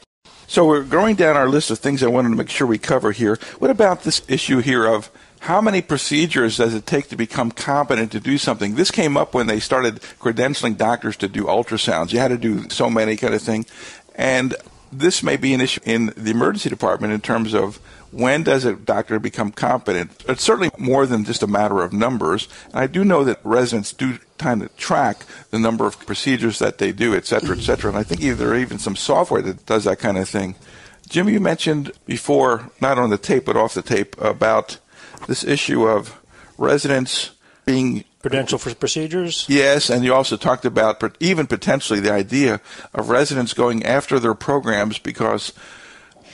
So 0.48 0.66
we're 0.66 0.84
going 0.84 1.16
down 1.16 1.38
our 1.38 1.50
list 1.50 1.72
of 1.72 1.80
things 1.80 2.04
I 2.04 2.08
wanted 2.08 2.30
to 2.30 2.36
make 2.36 2.50
sure 2.50 2.68
we 2.68 2.78
cover 2.78 3.12
here. 3.12 3.38
What 3.60 3.72
about 3.72 4.04
this 4.04 4.22
issue 4.28 4.60
here 4.60 4.86
of 4.86 5.10
how 5.40 5.62
many 5.62 5.82
procedures 5.82 6.58
does 6.58 6.74
it 6.74 6.86
take 6.86 7.08
to 7.10 7.16
become 7.16 7.52
competent 7.52 8.12
to 8.12 8.20
do 8.20 8.38
something? 8.38 8.76
This 8.76 8.92
came 8.92 9.16
up 9.16 9.34
when 9.34 9.48
they 9.48 9.60
started 9.60 10.02
credentialing 10.20 10.78
doctors 10.78 11.18
to 11.18 11.28
do 11.28 11.46
ultrasounds. 11.46 12.12
You 12.12 12.20
had 12.20 12.30
to 12.30 12.38
do 12.38 12.70
so 12.70 12.90
many 12.90 13.16
kind 13.16 13.34
of 13.34 13.42
thing. 13.42 13.66
And 14.16 14.56
this 14.92 15.24
may 15.24 15.38
be 15.38 15.54
an 15.54 15.62
issue 15.62 15.82
in 15.84 16.14
the 16.18 16.32
emergency 16.32 16.70
department 16.70 17.14
in 17.14 17.22
terms 17.22 17.54
of 17.54 17.78
when 18.12 18.44
does 18.44 18.64
a 18.64 18.76
doctor 18.76 19.20
become 19.20 19.52
competent? 19.52 20.24
It's 20.28 20.44
certainly 20.44 20.72
more 20.78 21.06
than 21.06 21.26
just 21.26 21.44
a 21.44 21.48
matter 21.48 21.82
of 21.82 21.92
numbers. 21.92 22.48
And 22.68 22.76
I 22.76 22.88
do 22.88 23.04
know 23.04 23.24
that 23.26 23.40
residents 23.44 23.92
do 23.92 24.20
kind 24.38 24.62
of 24.64 24.76
track 24.78 25.26
the 25.52 25.60
number 25.60 25.86
of 25.86 26.00
procedures 26.06 26.60
that 26.60 26.78
they 26.78 26.92
do, 26.92 27.14
et 27.14 27.26
cetera, 27.26 27.58
et 27.58 27.62
cetera. 27.62 27.90
And 27.90 27.98
I 27.98 28.04
think 28.04 28.22
there 28.22 28.52
are 28.52 28.58
even 28.58 28.80
some 28.80 28.96
software 28.96 29.42
that 29.42 29.66
does 29.66 29.84
that 29.84 30.00
kind 30.00 30.18
of 30.18 30.30
thing. 30.30 30.56
Jim, 31.10 31.28
you 31.30 31.40
mentioned 31.40 31.92
before, 32.06 32.72
not 32.82 32.98
on 32.98 33.10
the 33.10 33.18
tape, 33.18 33.46
but 33.46 33.58
off 33.58 33.74
the 33.74 33.82
tape, 33.82 34.20
about 34.22 34.80
this 35.28 35.44
issue 35.44 35.88
of 35.88 36.22
residents 36.58 37.32
being 37.66 38.06
Credential 38.26 38.58
for 38.58 38.74
procedures? 38.74 39.46
Yes, 39.48 39.88
and 39.92 40.04
you 40.04 40.12
also 40.12 40.36
talked 40.36 40.66
about 40.66 41.16
even 41.20 41.46
potentially 41.46 42.00
the 42.00 42.12
idea 42.12 42.60
of 42.92 43.10
residents 43.10 43.54
going 43.54 43.86
after 43.86 44.20
their 44.20 44.34
programs 44.34 44.98
because 44.98 45.54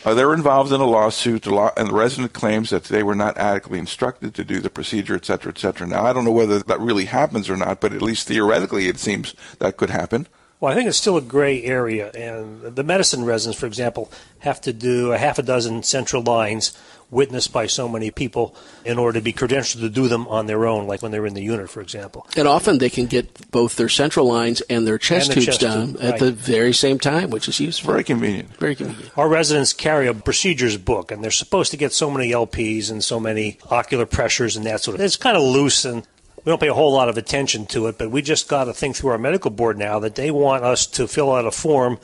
uh, 0.06 0.14
they're 0.14 0.34
involved 0.34 0.72
in 0.72 0.80
a 0.80 0.86
lawsuit, 0.86 1.46
and 1.46 1.90
the 1.90 1.94
resident 1.94 2.32
claims 2.32 2.70
that 2.70 2.86
they 2.86 3.04
were 3.04 3.14
not 3.14 3.38
adequately 3.38 3.78
instructed 3.78 4.34
to 4.36 4.46
do 4.46 4.62
the 4.62 4.70
procedure, 4.70 5.16
et 5.16 5.26
cetera, 5.26 5.52
et 5.52 5.58
cetera. 5.58 5.86
Now, 5.86 6.06
I 6.06 6.14
don't 6.14 6.24
know 6.24 6.32
whether 6.32 6.60
that 6.60 6.80
really 6.80 7.06
happens 7.06 7.50
or 7.50 7.58
not, 7.58 7.82
but 7.82 7.92
at 7.92 8.02
least 8.02 8.26
theoretically, 8.26 8.88
it 8.88 8.98
seems 8.98 9.36
that 9.60 9.76
could 9.76 9.90
happen. 9.90 10.28
Well, 10.62 10.72
I 10.72 10.76
think 10.76 10.88
it's 10.88 10.98
still 10.98 11.18
a 11.18 11.22
gray 11.22 11.64
area, 11.64 12.12
and 12.12 12.76
the 12.76 12.84
medicine 12.84 13.26
residents, 13.26 13.60
for 13.60 13.66
example, 13.66 14.12
have 14.40 14.62
to 14.62 14.72
do 14.72 15.12
a 15.12 15.18
half 15.18 15.40
a 15.40 15.44
dozen 15.44 15.82
central 15.82 16.22
lines 16.22 16.78
witnessed 17.10 17.52
by 17.52 17.66
so 17.66 17.90
many 17.90 18.12
people 18.12 18.56
in 18.86 19.00
order 19.00 19.18
to 19.20 19.24
be 19.24 19.34
credentialed 19.34 19.82
to 19.82 19.90
do 19.90 20.08
them 20.08 20.28
on 20.28 20.46
their 20.46 20.68
own, 20.68 20.86
like 20.86 21.02
when 21.02 21.12
they're 21.12 21.26
in 21.26 21.34
the 21.34 21.42
unit, 21.42 21.68
for 21.68 21.82
example. 21.82 22.28
And 22.38 22.48
often 22.48 22.78
they 22.78 22.92
can 22.92 23.08
get 23.08 23.50
both 23.50 23.76
their 23.76 23.90
central 23.90 24.28
lines 24.28 24.62
and 24.62 24.88
their 24.88 25.00
chest 25.00 25.30
And 25.30 25.32
the 25.32 25.46
tubes 25.46 25.58
chest 25.58 25.62
done 25.62 25.94
tube, 25.94 26.02
at 26.04 26.12
right. 26.12 26.20
the 26.20 26.32
very 26.32 26.74
same 26.74 27.00
time, 27.00 27.32
which 27.32 27.50
is 27.50 27.60
useful. 27.60 27.92
Very 27.92 28.04
convenient. 28.04 28.56
Very 28.58 28.76
convenient. 28.76 29.18
Our 29.18 29.28
residents 29.28 29.74
carry 29.74 30.08
a 30.08 30.14
procedures 30.14 30.78
book, 30.78 31.12
and 31.12 31.24
they're 31.24 31.32
supposed 31.32 31.72
to 31.72 31.78
get 31.78 31.92
so 31.92 32.12
many 32.12 32.32
LPs 32.32 32.92
and 32.92 33.04
so 33.04 33.20
many 33.20 33.58
ocular 33.72 34.06
pressures 34.06 34.56
and 34.56 34.66
that 34.68 34.82
sort 34.82 34.96
of. 34.96 35.02
It's 35.02 35.18
kind 35.18 35.36
of 35.36 35.44
loose, 35.44 35.86
and 35.86 36.08
we 36.44 36.50
don't 36.50 36.60
pay 36.60 36.70
a 36.70 36.74
whole 36.74 36.94
lot 36.94 37.10
of 37.10 37.18
attention 37.18 37.66
to 37.68 37.88
it. 37.88 37.98
But 37.98 38.12
we 38.12 38.22
just 38.22 38.48
got 38.48 38.66
to 38.66 38.74
think 38.74 38.96
through 38.96 39.12
our 39.12 39.18
medical 39.18 39.52
board 39.52 39.78
now 39.78 40.00
that 40.00 40.16
they 40.16 40.32
want 40.32 40.64
us 40.64 40.88
to 40.88 41.08
fill 41.08 41.34
out 41.34 41.46
a 41.46 41.52
form 41.52 42.00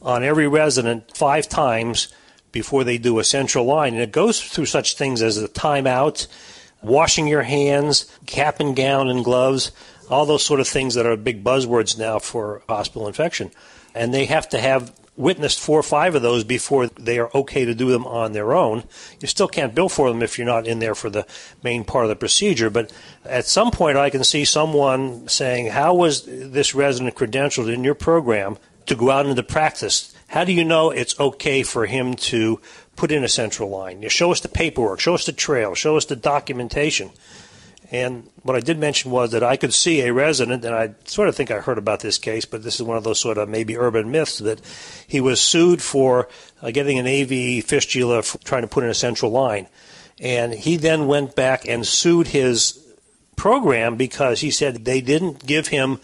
on 0.00 0.22
every 0.22 0.48
resident 0.48 1.16
five 1.16 1.48
times 1.48 2.08
before 2.52 2.84
they 2.84 2.98
do 2.98 3.18
a 3.18 3.24
central 3.24 3.64
line. 3.64 3.94
And 3.94 4.02
it 4.02 4.12
goes 4.12 4.40
through 4.40 4.66
such 4.66 4.96
things 4.96 5.22
as 5.22 5.38
a 5.38 5.48
timeout, 5.48 6.26
washing 6.82 7.26
your 7.26 7.42
hands, 7.42 8.10
cap 8.26 8.60
and 8.60 8.76
gown 8.76 9.08
and 9.08 9.24
gloves, 9.24 9.72
all 10.10 10.26
those 10.26 10.44
sort 10.44 10.60
of 10.60 10.68
things 10.68 10.94
that 10.94 11.06
are 11.06 11.16
big 11.16 11.42
buzzwords 11.42 11.98
now 11.98 12.18
for 12.18 12.62
hospital 12.68 13.06
infection. 13.06 13.50
And 13.94 14.12
they 14.12 14.26
have 14.26 14.48
to 14.50 14.58
have 14.58 14.92
witnessed 15.16 15.60
four 15.60 15.78
or 15.78 15.82
five 15.82 16.14
of 16.14 16.22
those 16.22 16.42
before 16.42 16.86
they 16.86 17.18
are 17.18 17.30
okay 17.34 17.64
to 17.64 17.74
do 17.74 17.90
them 17.90 18.06
on 18.06 18.32
their 18.32 18.54
own. 18.54 18.84
You 19.20 19.28
still 19.28 19.48
can't 19.48 19.74
bill 19.74 19.88
for 19.88 20.08
them 20.08 20.22
if 20.22 20.38
you're 20.38 20.46
not 20.46 20.66
in 20.66 20.78
there 20.78 20.94
for 20.94 21.10
the 21.10 21.26
main 21.62 21.84
part 21.84 22.06
of 22.06 22.08
the 22.08 22.16
procedure. 22.16 22.70
But 22.70 22.92
at 23.24 23.46
some 23.46 23.70
point, 23.70 23.98
I 23.98 24.10
can 24.10 24.24
see 24.24 24.44
someone 24.44 25.28
saying, 25.28 25.66
How 25.68 25.94
was 25.94 26.24
this 26.24 26.74
resident 26.74 27.14
credentialed 27.14 27.72
in 27.72 27.84
your 27.84 27.94
program 27.94 28.56
to 28.86 28.94
go 28.94 29.10
out 29.10 29.26
into 29.26 29.42
practice? 29.42 30.14
How 30.28 30.44
do 30.44 30.52
you 30.52 30.64
know 30.64 30.90
it's 30.90 31.18
okay 31.20 31.62
for 31.62 31.84
him 31.84 32.14
to 32.14 32.58
put 32.96 33.12
in 33.12 33.22
a 33.22 33.28
central 33.28 33.68
line? 33.68 34.00
You 34.00 34.08
show 34.08 34.32
us 34.32 34.40
the 34.40 34.48
paperwork, 34.48 34.98
show 34.98 35.14
us 35.14 35.26
the 35.26 35.32
trail, 35.32 35.74
show 35.74 35.98
us 35.98 36.06
the 36.06 36.16
documentation. 36.16 37.10
And 37.92 38.30
what 38.42 38.56
I 38.56 38.60
did 38.60 38.78
mention 38.78 39.10
was 39.10 39.32
that 39.32 39.42
I 39.42 39.58
could 39.58 39.74
see 39.74 40.00
a 40.00 40.14
resident, 40.14 40.64
and 40.64 40.74
I 40.74 40.94
sort 41.04 41.28
of 41.28 41.36
think 41.36 41.50
I 41.50 41.60
heard 41.60 41.76
about 41.76 42.00
this 42.00 42.16
case, 42.16 42.46
but 42.46 42.62
this 42.62 42.76
is 42.76 42.82
one 42.82 42.96
of 42.96 43.04
those 43.04 43.20
sort 43.20 43.36
of 43.36 43.50
maybe 43.50 43.76
urban 43.76 44.10
myths 44.10 44.38
that 44.38 44.62
he 45.06 45.20
was 45.20 45.42
sued 45.42 45.82
for 45.82 46.26
uh, 46.62 46.70
getting 46.70 46.98
an 46.98 47.06
AV 47.06 47.62
fistula 47.62 48.22
for 48.22 48.38
trying 48.38 48.62
to 48.62 48.68
put 48.68 48.82
in 48.82 48.88
a 48.88 48.94
central 48.94 49.30
line. 49.30 49.68
And 50.18 50.54
he 50.54 50.76
then 50.76 51.06
went 51.06 51.36
back 51.36 51.68
and 51.68 51.86
sued 51.86 52.28
his 52.28 52.82
program 53.36 53.96
because 53.96 54.40
he 54.40 54.50
said 54.50 54.86
they 54.86 55.02
didn't 55.02 55.44
give 55.46 55.68
him 55.68 56.00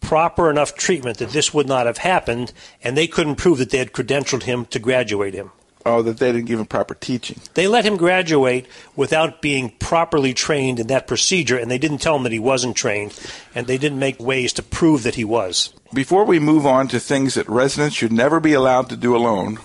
proper 0.00 0.50
enough 0.50 0.76
treatment 0.76 1.18
that 1.18 1.30
this 1.30 1.52
would 1.52 1.66
not 1.66 1.86
have 1.86 1.98
happened, 1.98 2.52
and 2.84 2.96
they 2.96 3.08
couldn't 3.08 3.36
prove 3.36 3.58
that 3.58 3.70
they 3.70 3.78
had 3.78 3.92
credentialed 3.92 4.44
him 4.44 4.66
to 4.66 4.78
graduate 4.78 5.34
him. 5.34 5.50
Oh, 5.86 6.00
that 6.00 6.16
they 6.18 6.32
didn't 6.32 6.46
give 6.46 6.58
him 6.58 6.66
proper 6.66 6.94
teaching. 6.94 7.40
They 7.52 7.68
let 7.68 7.84
him 7.84 7.98
graduate 7.98 8.66
without 8.96 9.42
being 9.42 9.70
properly 9.78 10.32
trained 10.32 10.80
in 10.80 10.86
that 10.86 11.06
procedure, 11.06 11.58
and 11.58 11.70
they 11.70 11.76
didn't 11.76 11.98
tell 11.98 12.16
him 12.16 12.22
that 12.22 12.32
he 12.32 12.38
wasn't 12.38 12.74
trained, 12.74 13.18
and 13.54 13.66
they 13.66 13.76
didn't 13.76 13.98
make 13.98 14.18
ways 14.18 14.54
to 14.54 14.62
prove 14.62 15.02
that 15.02 15.16
he 15.16 15.24
was. 15.24 15.74
Before 15.92 16.24
we 16.24 16.38
move 16.38 16.64
on 16.64 16.88
to 16.88 16.98
things 16.98 17.34
that 17.34 17.48
residents 17.48 17.96
should 17.96 18.12
never 18.12 18.40
be 18.40 18.54
allowed 18.54 18.88
to 18.88 18.96
do 18.96 19.14
alone, 19.14 19.58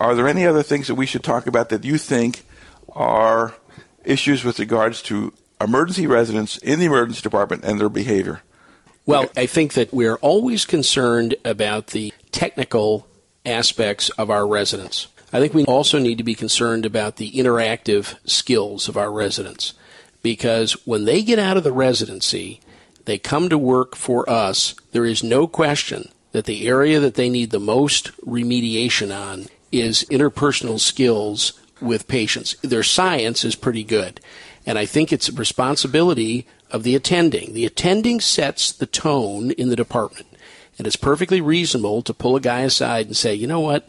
are 0.00 0.14
there 0.14 0.26
any 0.26 0.46
other 0.46 0.62
things 0.62 0.86
that 0.86 0.94
we 0.94 1.06
should 1.06 1.22
talk 1.22 1.46
about 1.46 1.68
that 1.68 1.84
you 1.84 1.98
think 1.98 2.44
are 2.94 3.54
issues 4.04 4.44
with 4.44 4.58
regards 4.58 5.02
to 5.02 5.32
emergency 5.60 6.06
residents 6.06 6.56
in 6.58 6.78
the 6.78 6.86
emergency 6.86 7.20
department 7.20 7.62
and 7.64 7.78
their 7.78 7.88
behavior? 7.88 8.40
Well, 9.04 9.28
I 9.36 9.46
think 9.46 9.74
that 9.74 9.92
we're 9.92 10.16
always 10.16 10.64
concerned 10.64 11.34
about 11.44 11.88
the 11.88 12.12
technical 12.30 13.06
aspects 13.44 14.08
of 14.10 14.30
our 14.30 14.46
residents. 14.46 15.08
I 15.32 15.40
think 15.40 15.54
we 15.54 15.64
also 15.64 15.98
need 15.98 16.18
to 16.18 16.24
be 16.24 16.34
concerned 16.34 16.84
about 16.84 17.16
the 17.16 17.32
interactive 17.32 18.16
skills 18.28 18.88
of 18.88 18.96
our 18.96 19.10
residents 19.10 19.72
because 20.22 20.72
when 20.86 21.04
they 21.04 21.22
get 21.22 21.38
out 21.38 21.56
of 21.56 21.64
the 21.64 21.72
residency, 21.72 22.60
they 23.06 23.18
come 23.18 23.48
to 23.48 23.58
work 23.58 23.96
for 23.96 24.28
us. 24.28 24.74
There 24.92 25.06
is 25.06 25.24
no 25.24 25.46
question 25.46 26.10
that 26.32 26.44
the 26.44 26.68
area 26.68 27.00
that 27.00 27.14
they 27.14 27.28
need 27.28 27.50
the 27.50 27.60
most 27.60 28.12
remediation 28.20 29.16
on 29.16 29.46
is 29.70 30.04
interpersonal 30.10 30.78
skills 30.78 31.60
with 31.80 32.08
patients. 32.08 32.54
Their 32.62 32.82
science 32.82 33.44
is 33.44 33.54
pretty 33.54 33.84
good. 33.84 34.20
And 34.66 34.78
I 34.78 34.86
think 34.86 35.12
it's 35.12 35.28
a 35.28 35.32
responsibility 35.32 36.46
of 36.70 36.84
the 36.84 36.94
attending. 36.94 37.52
The 37.52 37.66
attending 37.66 38.20
sets 38.20 38.70
the 38.70 38.86
tone 38.86 39.50
in 39.52 39.68
the 39.68 39.76
department. 39.76 40.26
And 40.78 40.86
it's 40.86 40.96
perfectly 40.96 41.40
reasonable 41.40 42.02
to 42.02 42.14
pull 42.14 42.36
a 42.36 42.40
guy 42.40 42.60
aside 42.60 43.06
and 43.06 43.16
say, 43.16 43.34
you 43.34 43.46
know 43.46 43.60
what? 43.60 43.88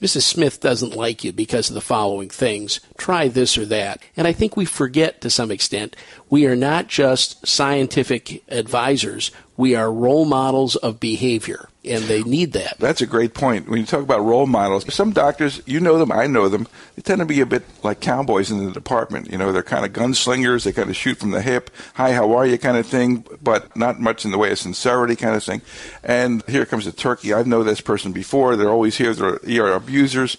Mrs. 0.00 0.22
Smith 0.22 0.60
doesn't 0.60 0.94
like 0.94 1.24
you 1.24 1.32
because 1.32 1.68
of 1.68 1.74
the 1.74 1.80
following 1.80 2.28
things. 2.28 2.80
Try 2.96 3.28
this 3.28 3.58
or 3.58 3.66
that. 3.66 4.00
And 4.16 4.26
I 4.26 4.32
think 4.32 4.56
we 4.56 4.64
forget 4.64 5.20
to 5.22 5.30
some 5.30 5.50
extent 5.50 5.96
we 6.30 6.46
are 6.46 6.56
not 6.56 6.86
just 6.86 7.46
scientific 7.46 8.44
advisors, 8.48 9.30
we 9.58 9.74
are 9.74 9.92
role 9.92 10.24
models 10.24 10.76
of 10.76 11.00
behavior, 11.00 11.68
and 11.84 12.04
they 12.04 12.22
need 12.22 12.52
that. 12.52 12.78
That's 12.78 13.02
a 13.02 13.06
great 13.06 13.34
point. 13.34 13.68
When 13.68 13.80
you 13.80 13.86
talk 13.86 14.04
about 14.04 14.24
role 14.24 14.46
models, 14.46 14.94
some 14.94 15.10
doctors, 15.10 15.60
you 15.66 15.80
know 15.80 15.98
them, 15.98 16.12
I 16.12 16.28
know 16.28 16.48
them, 16.48 16.68
they 16.94 17.02
tend 17.02 17.18
to 17.18 17.26
be 17.26 17.40
a 17.40 17.46
bit 17.46 17.64
like 17.82 17.98
cowboys 17.98 18.52
in 18.52 18.64
the 18.64 18.70
department. 18.70 19.32
You 19.32 19.36
know, 19.36 19.50
they're 19.50 19.64
kind 19.64 19.84
of 19.84 19.92
gunslingers, 19.92 20.64
they 20.64 20.72
kind 20.72 20.88
of 20.88 20.94
shoot 20.94 21.18
from 21.18 21.32
the 21.32 21.42
hip, 21.42 21.70
hi, 21.94 22.12
how 22.12 22.36
are 22.36 22.46
you 22.46 22.56
kind 22.56 22.76
of 22.76 22.86
thing, 22.86 23.26
but 23.42 23.76
not 23.76 24.00
much 24.00 24.24
in 24.24 24.30
the 24.30 24.38
way 24.38 24.52
of 24.52 24.60
sincerity 24.60 25.16
kind 25.16 25.34
of 25.34 25.42
thing. 25.42 25.60
And 26.04 26.44
here 26.48 26.64
comes 26.64 26.86
a 26.86 26.92
turkey. 26.92 27.34
I've 27.34 27.48
known 27.48 27.66
this 27.66 27.80
person 27.80 28.12
before. 28.12 28.54
They're 28.54 28.70
always 28.70 28.96
here. 28.96 29.12
They're 29.12 29.40
ER 29.44 29.72
abusers. 29.72 30.36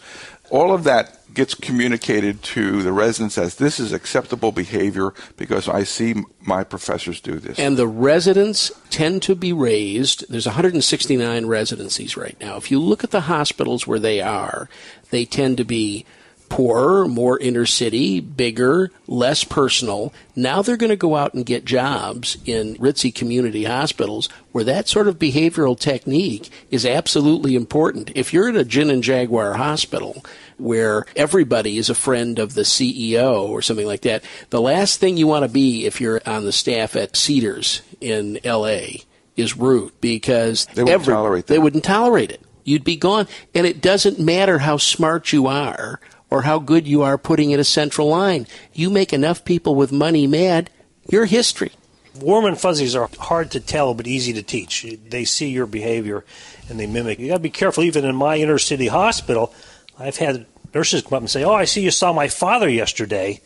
All 0.50 0.74
of 0.74 0.86
that 0.86 1.19
gets 1.34 1.54
communicated 1.54 2.42
to 2.44 2.82
the 2.84 2.92
residents 2.92 3.38
as 3.38 3.56
this 3.56 3.80
is 3.80 3.94
acceptable 3.94 4.52
behavior 4.52 5.14
because 5.38 5.68
I 5.68 5.84
see 5.84 6.16
my 6.42 6.64
professors 6.64 7.22
do 7.22 7.40
this. 7.40 7.60
And 7.60 7.78
the 7.78 7.88
residents 7.88 8.72
tend 8.90 9.24
to 9.24 9.36
be 9.36 9.54
raised. 9.54 10.30
There's 10.30 10.46
169 10.46 11.46
residencies 11.46 12.18
right 12.18 12.38
now. 12.40 12.58
If 12.58 12.72
you 12.72 12.80
look 12.80 13.04
at 13.04 13.12
the 13.12 13.22
hospitals 13.22 13.86
where 13.86 14.00
they 14.00 14.22
are, 14.22 14.70
they 15.12 15.26
tend 15.26 15.58
to 15.58 15.64
be 15.64 16.06
poorer, 16.50 17.08
more 17.08 17.40
inner 17.40 17.66
city, 17.66 18.20
bigger, 18.20 18.92
less 19.08 19.44
personal. 19.44 20.12
Now 20.36 20.62
they're 20.62 20.78
going 20.78 20.90
to 20.90 20.96
go 20.96 21.16
out 21.16 21.34
and 21.34 21.46
get 21.46 21.64
jobs 21.64 22.38
in 22.46 22.76
ritzy 22.76 23.14
community 23.14 23.64
hospitals 23.64 24.28
where 24.52 24.64
that 24.64 24.88
sort 24.88 25.08
of 25.08 25.20
behavioral 25.20 25.80
technique 25.80 26.50
is 26.72 26.86
absolutely 26.86 27.56
important. 27.56 28.12
If 28.16 28.34
you're 28.34 28.50
at 28.50 28.56
a 28.56 28.66
Gin 28.66 28.90
and 28.90 29.04
Jaguar 29.04 29.54
hospital, 29.54 30.26
where 30.60 31.06
everybody 31.16 31.78
is 31.78 31.90
a 31.90 31.96
friend 31.96 32.40
of 32.40 32.54
the 32.54 32.62
CEO 32.62 33.48
or 33.48 33.62
something 33.62 33.88
like 33.88 34.02
that. 34.02 34.24
The 34.50 34.62
last 34.62 35.00
thing 35.00 35.18
you 35.18 35.28
want 35.28 35.44
to 35.44 35.50
be 35.50 35.86
if 35.86 36.02
you're 36.02 36.22
on 36.26 36.46
the 36.46 36.52
staff 36.52 36.96
at 36.96 37.16
Cedars 37.16 37.82
in 38.02 38.40
LA 38.44 39.04
is 39.36 39.58
rude 39.58 39.94
because 40.02 40.66
they 40.68 40.84
wouldn't 40.84 41.02
every, 41.02 41.14
tolerate 41.14 41.48
that. 41.48 41.54
They 41.54 41.60
wouldn't 41.60 41.84
tolerate 41.84 42.32
it. 42.32 42.42
You'd 42.64 42.84
be 42.84 42.98
gone. 42.98 43.28
And 43.56 43.66
it 43.66 43.82
doesn't 43.82 44.20
matter 44.20 44.60
how 44.60 44.78
smart 44.78 45.34
you 45.34 45.48
are 45.48 46.00
or 46.30 46.44
how 46.44 46.60
good 46.60 46.88
you 46.88 47.02
are 47.02 47.18
putting 47.18 47.52
in 47.52 47.60
a 47.60 47.64
central 47.64 48.08
line. 48.08 48.48
You 48.74 48.90
make 48.90 49.14
enough 49.14 49.46
people 49.46 49.76
with 49.76 49.92
money 49.92 50.28
mad, 50.28 50.70
you're 51.10 51.26
history. 51.26 51.72
Warm 52.20 52.46
and 52.46 52.60
fuzzies 52.60 52.96
are 52.96 53.10
hard 53.20 53.52
to 53.52 53.60
tell 53.60 53.94
but 53.94 54.08
easy 54.08 54.34
to 54.34 54.44
teach. 54.44 54.86
They 55.08 55.26
see 55.26 55.50
your 55.50 55.66
behavior 55.66 56.26
and 56.68 56.80
they 56.80 56.86
mimic. 56.86 57.20
You 57.20 57.30
got 57.30 57.36
to 57.36 57.40
be 57.40 57.50
careful. 57.50 57.84
Even 57.84 58.06
in 58.06 58.16
my 58.16 58.38
inner 58.38 58.58
city 58.58 58.88
hospital, 58.88 59.54
I've 60.00 60.18
had 60.18 60.46
nurses 60.74 61.02
come 61.02 61.14
up 61.14 61.22
and 61.22 61.30
say, 61.30 61.44
"Oh, 61.44 61.54
I 61.54 61.66
see 61.66 61.82
you 61.82 61.92
saw 61.92 62.14
my 62.14 62.28
father 62.28 62.70
yesterday," 62.70 63.42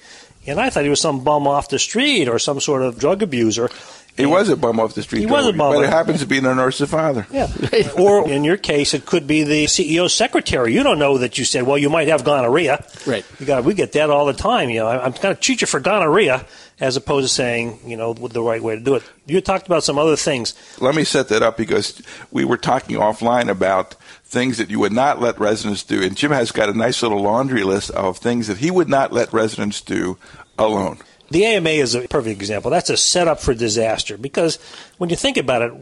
and 0.45 0.59
I 0.59 0.69
thought 0.69 0.83
he 0.83 0.89
was 0.89 1.01
some 1.01 1.23
bum 1.23 1.47
off 1.47 1.69
the 1.69 1.79
street 1.79 2.27
or 2.27 2.39
some 2.39 2.59
sort 2.59 2.81
of 2.83 2.99
drug 2.99 3.23
abuser. 3.23 3.69
He 4.15 4.27
was 4.27 4.47
a 4.49 4.55
bum 4.55 4.79
off 4.79 4.93
the 4.93 5.01
street. 5.01 5.21
He 5.21 5.25
was 5.25 5.47
a 5.47 5.53
bum, 5.53 5.73
but 5.73 5.83
it 5.83 5.89
happens 5.89 6.19
to 6.19 6.27
be 6.27 6.39
the 6.39 6.53
nurse's 6.53 6.89
father. 6.89 7.25
Yeah, 7.31 7.51
or 7.97 8.29
in 8.29 8.43
your 8.43 8.57
case, 8.57 8.93
it 8.93 9.07
could 9.07 9.25
be 9.25 9.43
the 9.43 9.65
CEO's 9.65 10.13
secretary. 10.13 10.71
You 10.71 10.83
don't 10.83 10.99
know 10.99 11.17
that 11.17 11.39
you 11.39 11.45
said, 11.45 11.63
"Well, 11.63 11.79
you 11.79 11.89
might 11.89 12.07
have 12.07 12.23
gonorrhea." 12.23 12.85
Right. 13.07 13.25
You 13.39 13.45
got 13.47 13.63
we 13.63 13.73
get 13.73 13.93
that 13.93 14.11
all 14.11 14.27
the 14.27 14.33
time. 14.33 14.69
You 14.69 14.81
know, 14.81 14.87
I'm 14.87 15.13
going 15.13 15.35
to 15.35 15.41
treat 15.41 15.61
you 15.61 15.67
for 15.67 15.79
gonorrhea, 15.79 16.45
as 16.79 16.95
opposed 16.95 17.27
to 17.27 17.33
saying, 17.33 17.79
you 17.87 17.97
know, 17.97 18.13
the 18.13 18.43
right 18.43 18.61
way 18.61 18.75
to 18.75 18.81
do 18.81 18.95
it. 18.95 19.03
You 19.25 19.41
talked 19.41 19.65
about 19.65 19.83
some 19.83 19.97
other 19.97 20.15
things. 20.15 20.53
Let 20.79 20.93
me 20.93 21.05
set 21.05 21.29
that 21.29 21.41
up 21.41 21.57
because 21.57 21.99
we 22.29 22.45
were 22.45 22.57
talking 22.57 22.97
offline 22.97 23.49
about 23.49 23.95
things 24.33 24.57
that 24.57 24.69
you 24.69 24.79
would 24.79 24.91
not 24.91 25.21
let 25.21 25.39
residents 25.39 25.83
do. 25.83 26.03
And 26.03 26.17
Jim 26.17 26.31
has 26.31 26.51
got 26.51 26.67
a 26.67 26.73
nice 26.73 27.01
little 27.01 27.21
laundry 27.21 27.63
list 27.63 27.91
of 27.91 28.17
things 28.17 28.47
that 28.47 28.57
he 28.57 28.71
would 28.71 28.89
not 28.89 29.13
let 29.13 29.31
residents 29.31 29.79
do 29.79 30.17
alone. 30.57 30.97
The 31.29 31.45
AMA 31.45 31.69
is 31.69 31.95
a 31.95 32.07
perfect 32.07 32.41
example. 32.41 32.69
That's 32.69 32.89
a 32.89 32.97
setup 32.97 33.39
for 33.39 33.53
disaster 33.53 34.17
because 34.17 34.57
when 34.97 35.09
you 35.09 35.15
think 35.15 35.37
about 35.37 35.61
it, 35.61 35.73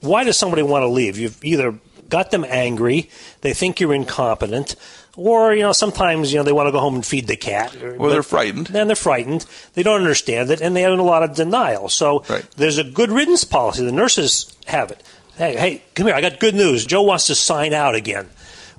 why 0.00 0.24
does 0.24 0.36
somebody 0.36 0.62
want 0.62 0.82
to 0.82 0.88
leave? 0.88 1.18
You've 1.18 1.42
either 1.44 1.78
got 2.08 2.30
them 2.30 2.44
angry, 2.48 3.10
they 3.42 3.52
think 3.52 3.80
you're 3.80 3.94
incompetent, 3.94 4.76
or 5.16 5.52
you 5.52 5.62
know 5.62 5.72
sometimes 5.72 6.32
you 6.32 6.38
know 6.38 6.44
they 6.44 6.52
want 6.52 6.68
to 6.68 6.72
go 6.72 6.80
home 6.80 6.94
and 6.94 7.04
feed 7.04 7.26
the 7.26 7.36
cat. 7.36 7.76
Well, 7.98 8.10
they're 8.10 8.22
frightened. 8.22 8.68
Then 8.68 8.86
they're 8.86 8.96
frightened. 8.96 9.46
They 9.74 9.82
don't 9.82 10.00
understand 10.00 10.50
it, 10.50 10.60
and 10.60 10.74
they 10.74 10.82
have 10.82 10.98
a 10.98 11.02
lot 11.02 11.22
of 11.22 11.34
denial. 11.34 11.88
So 11.88 12.24
right. 12.28 12.46
there's 12.56 12.78
a 12.78 12.84
good 12.84 13.10
riddance 13.10 13.44
policy. 13.44 13.84
The 13.84 13.92
nurses 13.92 14.54
have 14.66 14.90
it. 14.90 15.02
Hey, 15.38 15.56
hey, 15.56 15.82
come 15.94 16.06
here. 16.06 16.16
I 16.16 16.20
got 16.20 16.40
good 16.40 16.56
news. 16.56 16.84
Joe 16.84 17.02
wants 17.02 17.28
to 17.28 17.34
sign 17.36 17.72
out 17.72 17.94
again. 17.94 18.28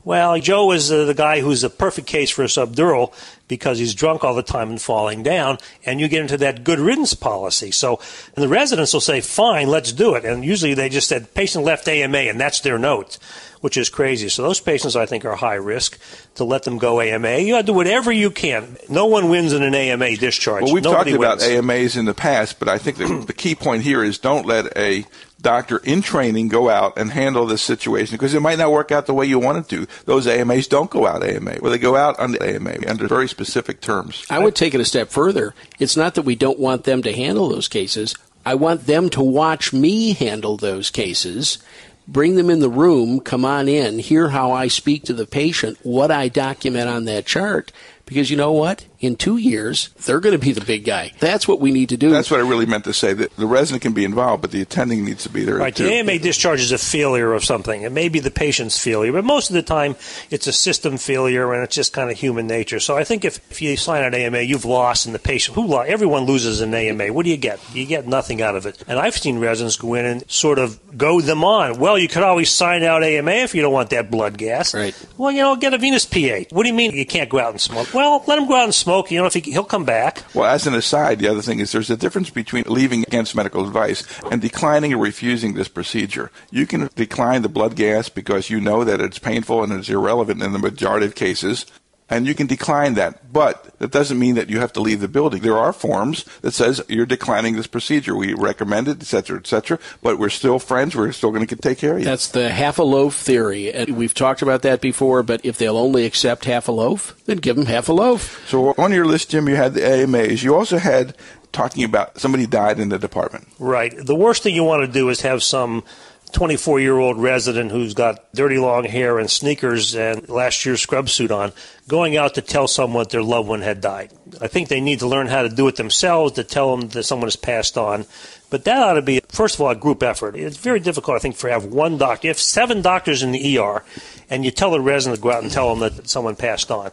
Well, 0.04 0.38
Joe 0.40 0.74
is 0.74 0.92
uh, 0.92 1.06
the 1.06 1.14
guy 1.14 1.40
who's 1.40 1.62
the 1.62 1.70
perfect 1.70 2.06
case 2.06 2.30
for 2.30 2.44
a 2.44 2.48
subdural 2.48 3.14
because 3.48 3.80
he's 3.80 3.94
drunk 3.94 4.26
all 4.26 4.36
the 4.36 4.44
time 4.44 4.70
and 4.70 4.82
falling 4.82 5.24
down, 5.24 5.58
and 5.86 6.02
you 6.02 6.10
get 6.10 6.20
into 6.20 6.36
that 6.40 6.66
good 6.66 6.80
riddance 6.80 7.14
policy. 7.14 7.72
So, 7.72 8.02
and 8.36 8.44
the 8.44 8.50
residents 8.50 8.92
will 8.92 9.00
say, 9.00 9.22
fine, 9.22 9.70
let's 9.70 9.94
do 9.94 10.16
it. 10.16 10.26
And 10.26 10.44
usually 10.44 10.74
they 10.74 10.90
just 10.90 11.08
said, 11.08 11.34
patient 11.34 11.64
left 11.64 11.88
AMA, 11.88 12.18
and 12.18 12.38
that's 12.38 12.60
their 12.60 12.78
note 12.78 13.18
which 13.62 13.78
is 13.78 13.90
crazy. 13.90 14.30
So 14.30 14.44
those 14.44 14.60
patients, 14.60 14.96
I 14.96 15.06
think, 15.06 15.26
are 15.26 15.36
high 15.36 15.56
risk 15.56 16.00
to 16.36 16.44
let 16.44 16.64
them 16.64 16.78
go 16.78 17.02
AMA. 17.02 17.40
You 17.40 17.54
got 17.54 17.62
to 17.62 17.68
do 17.68 17.74
whatever 17.74 18.12
you 18.12 18.32
can. 18.32 18.78
No 18.88 19.06
one 19.06 19.30
wins 19.30 19.54
in 19.54 19.64
an 19.64 19.76
AMA 19.76 20.18
discharge. 20.18 20.64
Well, 20.64 20.74
we've 20.74 20.84
Nobody 20.84 21.12
talked 21.12 21.24
about 21.24 21.38
wins. 21.40 21.52
AMAs 21.52 21.98
in 21.98 22.06
the 22.06 22.14
past, 22.14 22.60
but 22.60 22.70
I 22.70 22.78
think 22.78 22.98
the, 22.98 23.26
the 23.28 23.34
key 23.34 23.56
point 23.56 23.84
here 23.84 24.04
is 24.04 24.18
don't 24.18 24.46
let 24.46 24.78
a 24.78 25.06
doctor 25.42 25.78
in 25.78 26.02
training 26.02 26.50
go 26.50 26.70
out 26.70 26.98
and 26.98 27.12
handle 27.12 27.46
this 27.46 27.62
situation 27.62 28.16
because 28.16 28.34
it 28.34 28.42
might 28.42 28.58
not 28.58 28.72
work 28.72 28.92
out 28.92 29.06
the 29.06 29.14
way 29.14 29.26
you 29.26 29.40
want 29.40 29.58
it 29.58 29.70
to. 29.70 29.88
Those 30.06 30.28
AMAs 30.28 30.68
don't 30.68 30.90
go 30.90 31.08
out 31.08 31.24
AMA. 31.24 31.58
Well, 31.62 31.72
they 31.72 31.78
go 31.78 31.96
out 31.96 32.20
under 32.20 32.42
AMA 32.44 32.88
under 32.88 33.08
very 33.08 33.28
specific 33.28 33.82
terms. 33.82 34.26
I 34.30 34.40
would 34.40 34.56
take 34.56 34.74
it 34.74 34.82
a 34.82 34.86
step 34.86 35.10
further. 35.10 35.54
It's 35.80 35.98
not 35.98 36.16
that 36.16 36.24
we 36.24 36.36
don't 36.36 36.60
want 36.60 36.84
them 36.84 37.02
to 37.04 37.14
handle 37.14 37.50
those 37.50 37.68
cases. 37.68 38.16
I 38.46 38.56
want 38.56 38.86
them 38.86 39.10
to 39.12 39.22
watch 39.22 39.74
me 39.74 40.14
handle 40.14 40.58
those 40.58 40.90
cases. 40.90 41.60
Bring 42.08 42.36
them 42.36 42.50
in 42.50 42.60
the 42.60 42.70
room, 42.70 43.20
come 43.20 43.46
on 43.46 43.68
in, 43.68 44.00
hear 44.00 44.30
how 44.30 44.52
I 44.52 44.68
speak 44.68 45.04
to 45.04 45.14
the 45.14 45.28
patient, 45.28 45.78
what 45.84 46.10
I 46.10 46.28
document 46.28 46.90
on 46.90 47.06
that 47.06 47.28
chart. 47.28 47.72
Because 48.08 48.32
you 48.32 48.38
know 48.38 48.52
what? 48.52 48.86
In 49.00 49.16
two 49.16 49.38
years, 49.38 49.90
they're 50.06 50.20
going 50.20 50.38
to 50.38 50.46
be 50.46 50.52
the 50.52 50.60
big 50.66 50.84
guy. 50.84 51.14
That's 51.20 51.48
what 51.48 51.62
we 51.62 51.72
need 51.72 51.88
to 51.90 51.98
do. 51.98 52.10
That's 52.10 52.30
what 52.30 52.42
I 52.42 52.44
really 52.48 52.66
meant 52.66 52.84
to 52.84 52.94
say. 52.94 53.14
That 53.14 53.34
the 53.38 53.48
resident 53.48 53.82
can 53.82 53.94
be 53.94 54.04
involved, 54.04 54.42
but 54.42 54.52
the 54.52 54.62
attending 54.62 55.06
needs 55.06 55.24
to 55.24 55.30
be 55.30 55.46
there 55.46 55.56
Right, 55.56 55.74
too. 55.74 55.84
the 55.86 55.94
AMA 55.94 56.20
discharge 56.20 56.60
is 56.60 56.74
a 56.74 56.78
failure 56.78 57.32
of 57.34 57.46
something. 57.46 57.84
It 57.84 57.94
may 57.94 58.10
be 58.10 58.20
the 58.20 58.30
patient's 58.30 58.78
failure, 58.78 59.14
but 59.14 59.24
most 59.24 59.50
of 59.50 59.54
the 59.54 59.62
time 59.62 59.96
it's 60.30 60.48
a 60.48 60.52
system 60.52 60.98
failure 60.98 61.54
and 61.54 61.64
it's 61.64 61.74
just 61.76 61.94
kind 61.94 62.12
of 62.12 62.18
human 62.18 62.46
nature. 62.46 62.82
So 62.82 62.98
I 62.98 63.06
think 63.06 63.24
if, 63.24 63.38
if 63.50 63.62
you 63.62 63.78
sign 63.78 64.04
an 64.04 64.14
AMA, 64.14 64.42
you've 64.42 64.66
lost 64.66 65.06
and 65.06 65.16
the 65.16 65.20
patient, 65.20 65.56
who 65.56 65.66
lost? 65.66 65.90
Everyone 65.90 66.24
loses 66.24 66.60
an 66.60 66.74
AMA. 66.74 67.14
What 67.14 67.24
do 67.24 67.30
you 67.32 67.38
get? 67.38 67.62
You 67.74 67.86
get 67.86 68.06
nothing 68.06 68.42
out 68.42 68.58
of 68.58 68.66
it. 68.66 68.84
And 68.86 69.00
I've 69.00 69.16
seen 69.16 69.40
residents 69.40 69.78
go 69.78 69.94
in 69.94 70.06
and 70.06 70.30
sort 70.30 70.60
of 70.60 70.78
go 70.98 71.22
them 71.22 71.46
on. 71.46 71.80
Well, 71.80 71.98
you 71.98 72.10
could 72.10 72.24
always 72.24 72.50
sign 72.52 72.84
out 72.84 73.02
AMA 73.02 73.32
if 73.32 73.56
you 73.56 73.62
don't 73.62 73.72
want 73.72 73.92
that 73.92 74.12
blood 74.12 74.38
gas. 74.38 74.74
Right. 74.74 74.94
Well, 75.18 75.32
you 75.32 75.42
know, 75.42 75.56
get 75.56 75.74
a 75.74 75.78
venous 75.78 76.06
PA. 76.06 76.44
What 76.50 76.64
do 76.64 76.68
you 76.68 76.76
mean 76.76 76.92
you 76.92 77.06
can't 77.06 77.30
go 77.30 77.40
out 77.40 77.52
and 77.52 77.62
smoke? 77.62 77.94
Well, 77.94 78.26
let 78.28 78.36
them 78.36 78.46
go 78.46 78.56
out 78.56 78.66
and 78.66 78.76
smoke. 78.76 78.89
You 78.90 79.20
know, 79.20 79.28
if 79.28 79.34
he, 79.34 79.42
he'll 79.42 79.64
come 79.64 79.86
back. 79.86 80.24
Well, 80.34 80.50
as 80.50 80.66
an 80.66 80.74
aside, 80.74 81.20
the 81.20 81.28
other 81.28 81.42
thing 81.42 81.60
is 81.60 81.72
there's 81.72 81.90
a 81.90 81.98
difference 81.98 82.30
between 82.30 82.64
leaving 82.68 83.04
against 83.04 83.36
medical 83.36 83.66
advice 83.66 84.04
and 84.32 84.42
declining 84.42 84.94
or 84.94 84.98
refusing 84.98 85.54
this 85.54 85.68
procedure. 85.68 86.32
You 86.50 86.66
can 86.66 86.90
decline 86.96 87.44
the 87.44 87.50
blood 87.50 87.76
gas 87.76 88.10
because 88.10 88.50
you 88.50 88.60
know 88.60 88.84
that 88.84 89.00
it's 89.00 89.20
painful 89.20 89.64
and 89.64 89.72
it's 89.74 89.90
irrelevant 89.90 90.42
in 90.42 90.54
the 90.54 90.60
majority 90.60 91.06
of 91.06 91.14
cases. 91.14 91.66
And 92.10 92.26
you 92.26 92.34
can 92.34 92.48
decline 92.48 92.96
that, 92.96 93.32
but 93.32 93.78
that 93.78 93.92
doesn't 93.92 94.18
mean 94.18 94.34
that 94.36 94.50
you 94.50 94.60
have 94.60 94.74
to 94.74 94.82
leave 94.82 95.00
the 95.00 95.08
building. 95.08 95.42
There 95.42 95.58
are 95.58 95.72
forms 95.72 96.26
that 96.42 96.52
says 96.52 96.82
you're 96.90 97.06
declining 97.06 97.56
this 97.56 97.68
procedure. 97.68 98.16
We 98.16 98.34
recommend 98.34 98.88
it, 98.88 99.02
et 99.02 99.06
cetera, 99.06 99.38
et 99.38 99.46
cetera. 99.46 99.78
But 100.02 100.18
we're 100.18 100.30
still 100.30 100.58
friends. 100.58 100.96
We're 100.96 101.12
still 101.12 101.32
going 101.32 101.46
to 101.46 101.56
take 101.56 101.78
care 101.78 101.94
of 101.94 102.00
you. 102.00 102.06
That's 102.06 102.28
the 102.28 102.50
half 102.50 102.80
a 102.80 102.84
loaf 102.84 103.16
theory. 103.16 103.72
And 103.72 103.96
we've 103.96 104.16
talked 104.16 104.42
about 104.42 104.64
that 104.64 104.82
before, 104.82 105.22
but 105.22 105.46
if 105.46 105.60
they'll 105.60 105.78
only 105.78 106.06
accept 106.06 106.46
half 106.46 106.68
a 106.68 106.72
loaf, 106.72 107.16
then 107.26 107.38
give 107.38 107.56
them 107.56 107.68
half 107.68 107.90
a 107.90 107.94
loaf. 107.94 108.44
So 108.48 108.74
on 108.78 108.92
your 108.92 109.06
list, 109.06 109.30
Jim, 109.30 109.48
you 109.48 109.56
had 109.56 109.76
the 109.76 109.86
AMAs. 109.88 110.44
You 110.44 110.56
also 110.56 110.80
had 110.80 111.16
talking 111.52 111.84
about 111.84 112.20
somebody 112.20 112.46
died 112.46 112.80
in 112.80 112.90
the 112.90 113.00
department. 113.00 113.48
Right. 113.60 113.94
The 113.96 114.16
worst 114.16 114.44
thing 114.44 114.56
you 114.56 114.64
want 114.64 114.86
to 114.86 114.92
do 114.92 115.10
is 115.10 115.22
have 115.22 115.44
some 115.44 115.84
24 116.32 116.80
year 116.80 116.98
old 116.98 117.18
resident 117.18 117.72
who's 117.72 117.94
got 117.94 118.32
dirty 118.34 118.58
long 118.58 118.84
hair 118.84 119.20
and 119.20 119.30
sneakers 119.30 119.96
and 119.96 120.28
last 120.30 120.66
year's 120.66 120.82
scrub 120.82 121.10
suit 121.10 121.32
on 121.32 121.52
going 121.88 122.18
out 122.18 122.36
to 122.36 122.42
tell 122.42 122.68
someone 122.68 123.06
their 123.10 123.24
loved 123.24 123.48
one 123.48 123.62
had 123.62 123.82
died. 123.82 124.12
I 124.40 124.48
think 124.48 124.68
they 124.68 124.80
need 124.80 125.00
to 125.00 125.08
learn 125.08 125.28
how 125.28 125.42
to 125.42 125.50
do 125.50 125.68
it 125.68 125.76
themselves 125.76 126.34
to 126.34 126.44
tell 126.44 126.76
them 126.76 126.90
that 126.90 127.04
someone 127.04 127.28
has 127.28 127.36
passed 127.36 127.78
on. 127.78 128.06
But 128.50 128.64
that 128.66 128.82
ought 128.82 128.94
to 128.94 129.02
be, 129.02 129.22
first 129.30 129.56
of 129.56 129.62
all, 129.62 129.70
a 129.70 129.76
group 129.76 130.02
effort. 130.04 130.36
It's 130.36 130.58
very 130.58 130.80
difficult, 130.80 131.16
I 131.18 131.20
think, 131.20 131.36
for 131.36 131.50
have 131.50 131.66
one 131.66 131.98
doctor. 131.98 132.28
Have 132.28 132.40
seven 132.40 132.82
doctors 132.82 133.22
in 133.22 133.32
the 133.32 133.58
ER, 133.58 133.84
and 134.30 134.46
you 134.46 134.52
tell 134.52 134.72
the 134.72 134.82
resident 134.82 135.18
to 135.18 135.24
go 135.24 135.32
out 135.32 135.44
and 135.44 135.52
tell 135.52 135.76
them 135.76 135.80
that 135.80 136.10
someone 136.10 136.36
passed 136.36 136.72
on. 136.72 136.92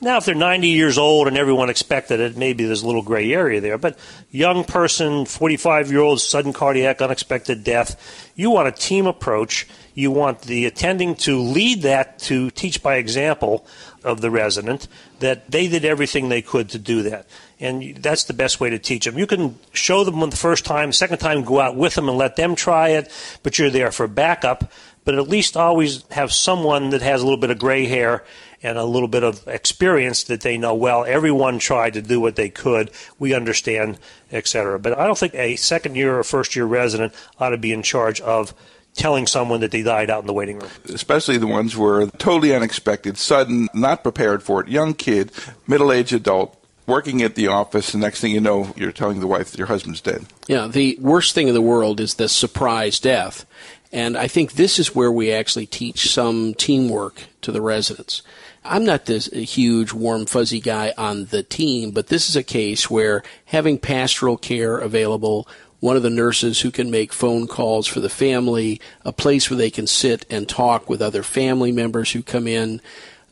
Now, 0.00 0.18
if 0.18 0.26
they're 0.26 0.34
90 0.34 0.68
years 0.68 0.96
old 0.96 1.26
and 1.26 1.36
everyone 1.36 1.70
expected 1.70 2.20
it, 2.20 2.36
maybe 2.36 2.64
there's 2.64 2.82
a 2.82 2.86
little 2.86 3.02
gray 3.02 3.32
area 3.32 3.60
there. 3.60 3.78
But 3.78 3.98
young 4.30 4.62
person, 4.62 5.24
45 5.24 5.90
year 5.90 6.00
old, 6.00 6.20
sudden 6.20 6.52
cardiac, 6.52 7.02
unexpected 7.02 7.64
death, 7.64 8.30
you 8.36 8.50
want 8.50 8.68
a 8.68 8.72
team 8.72 9.06
approach. 9.06 9.66
You 9.94 10.12
want 10.12 10.42
the 10.42 10.66
attending 10.66 11.16
to 11.16 11.40
lead 11.40 11.82
that 11.82 12.20
to 12.20 12.50
teach 12.50 12.80
by 12.80 12.96
example 12.96 13.66
of 14.04 14.20
the 14.20 14.30
resident 14.30 14.86
that 15.18 15.50
they 15.50 15.66
did 15.66 15.84
everything 15.84 16.28
they 16.28 16.42
could 16.42 16.68
to 16.68 16.78
do 16.78 17.02
that. 17.02 17.26
And 17.58 17.96
that's 17.96 18.24
the 18.24 18.32
best 18.32 18.60
way 18.60 18.70
to 18.70 18.78
teach 18.78 19.04
them. 19.04 19.18
You 19.18 19.26
can 19.26 19.58
show 19.72 20.04
them 20.04 20.20
the 20.30 20.36
first 20.36 20.64
time, 20.64 20.92
second 20.92 21.18
time, 21.18 21.42
go 21.42 21.58
out 21.58 21.74
with 21.74 21.96
them 21.96 22.08
and 22.08 22.16
let 22.16 22.36
them 22.36 22.54
try 22.54 22.90
it, 22.90 23.12
but 23.42 23.58
you're 23.58 23.70
there 23.70 23.90
for 23.90 24.06
backup. 24.06 24.70
But 25.08 25.14
at 25.14 25.26
least 25.26 25.56
always 25.56 26.04
have 26.10 26.34
someone 26.34 26.90
that 26.90 27.00
has 27.00 27.22
a 27.22 27.24
little 27.24 27.40
bit 27.40 27.48
of 27.48 27.58
gray 27.58 27.86
hair 27.86 28.24
and 28.62 28.76
a 28.76 28.84
little 28.84 29.08
bit 29.08 29.22
of 29.22 29.48
experience 29.48 30.24
that 30.24 30.42
they 30.42 30.58
know 30.58 30.74
well. 30.74 31.06
Everyone 31.06 31.58
tried 31.58 31.94
to 31.94 32.02
do 32.02 32.20
what 32.20 32.36
they 32.36 32.50
could. 32.50 32.90
We 33.18 33.32
understand 33.32 33.98
etc 34.30 34.78
but 34.78 34.98
i 34.98 35.06
don't 35.06 35.16
think 35.16 35.34
a 35.34 35.56
second 35.56 35.96
year 35.96 36.18
or 36.18 36.22
first 36.22 36.54
year 36.54 36.66
resident 36.66 37.14
ought 37.38 37.50
to 37.50 37.56
be 37.56 37.72
in 37.72 37.82
charge 37.82 38.20
of 38.20 38.52
telling 38.94 39.26
someone 39.26 39.60
that 39.60 39.70
they 39.70 39.82
died 39.82 40.10
out 40.10 40.20
in 40.20 40.26
the 40.26 40.32
waiting 40.32 40.58
room. 40.58 40.70
Especially 40.86 41.38
the 41.38 41.46
ones 41.46 41.72
who 41.72 41.84
are 41.86 42.06
totally 42.18 42.52
unexpected, 42.52 43.16
sudden, 43.16 43.68
not 43.72 44.02
prepared 44.02 44.42
for 44.42 44.60
it, 44.60 44.68
young 44.68 44.92
kid, 44.92 45.30
middle 45.68 45.92
aged 45.92 46.12
adult, 46.12 46.60
working 46.86 47.22
at 47.22 47.36
the 47.36 47.46
office, 47.46 47.92
the 47.92 47.98
next 47.98 48.20
thing 48.20 48.32
you 48.32 48.40
know, 48.40 48.74
you're 48.76 48.90
telling 48.90 49.20
the 49.20 49.26
wife 49.26 49.52
that 49.52 49.58
your 49.58 49.68
husband's 49.68 50.00
dead. 50.00 50.26
Yeah, 50.48 50.66
the 50.66 50.98
worst 51.00 51.34
thing 51.34 51.46
in 51.46 51.54
the 51.54 51.62
world 51.62 52.00
is 52.00 52.14
the 52.14 52.28
surprise 52.28 52.98
death. 52.98 53.46
And 53.92 54.16
I 54.16 54.28
think 54.28 54.52
this 54.52 54.78
is 54.78 54.94
where 54.94 55.10
we 55.10 55.32
actually 55.32 55.66
teach 55.66 56.10
some 56.10 56.54
teamwork 56.54 57.24
to 57.42 57.52
the 57.52 57.62
residents. 57.62 58.22
I'm 58.64 58.84
not 58.84 59.06
this 59.06 59.26
huge, 59.26 59.92
warm, 59.92 60.26
fuzzy 60.26 60.60
guy 60.60 60.92
on 60.98 61.26
the 61.26 61.42
team, 61.42 61.90
but 61.92 62.08
this 62.08 62.28
is 62.28 62.36
a 62.36 62.42
case 62.42 62.90
where 62.90 63.22
having 63.46 63.78
pastoral 63.78 64.36
care 64.36 64.76
available, 64.76 65.48
one 65.80 65.96
of 65.96 66.02
the 66.02 66.10
nurses 66.10 66.60
who 66.60 66.70
can 66.70 66.90
make 66.90 67.12
phone 67.12 67.46
calls 67.46 67.86
for 67.86 68.00
the 68.00 68.10
family, 68.10 68.80
a 69.04 69.12
place 69.12 69.48
where 69.48 69.56
they 69.56 69.70
can 69.70 69.86
sit 69.86 70.26
and 70.28 70.48
talk 70.48 70.90
with 70.90 71.00
other 71.00 71.22
family 71.22 71.72
members 71.72 72.12
who 72.12 72.22
come 72.22 72.46
in, 72.46 72.82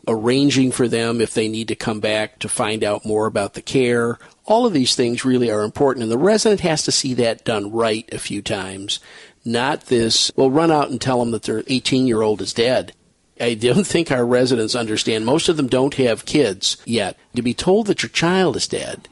arranging 0.08 0.70
for 0.70 0.88
them 0.88 1.20
if 1.20 1.34
they 1.34 1.48
need 1.48 1.68
to 1.68 1.74
come 1.74 2.00
back 2.00 2.38
to 2.38 2.48
find 2.48 2.84
out 2.84 3.04
more 3.04 3.26
about 3.26 3.54
the 3.54 3.62
care. 3.62 4.18
All 4.44 4.64
of 4.64 4.72
these 4.72 4.94
things 4.94 5.24
really 5.24 5.50
are 5.50 5.64
important, 5.64 6.04
and 6.04 6.12
the 6.12 6.16
resident 6.16 6.60
has 6.60 6.84
to 6.84 6.92
see 6.92 7.12
that 7.14 7.44
done 7.44 7.72
right 7.72 8.08
a 8.12 8.18
few 8.18 8.40
times. 8.40 9.00
Not 9.46 9.82
this, 9.82 10.32
well, 10.34 10.50
run 10.50 10.72
out 10.72 10.90
and 10.90 11.00
tell 11.00 11.20
them 11.20 11.30
that 11.30 11.44
their 11.44 11.62
18 11.68 12.06
year 12.06 12.20
old 12.20 12.42
is 12.42 12.52
dead. 12.52 12.92
I 13.40 13.54
don't 13.54 13.86
think 13.86 14.10
our 14.10 14.26
residents 14.26 14.74
understand. 14.74 15.24
Most 15.24 15.48
of 15.48 15.56
them 15.56 15.68
don't 15.68 15.94
have 15.94 16.26
kids 16.26 16.76
yet. 16.84 17.16
To 17.36 17.42
be 17.42 17.54
told 17.54 17.86
that 17.86 18.02
your 18.02 18.10
child 18.10 18.56
is 18.56 18.66
dead 18.66 19.08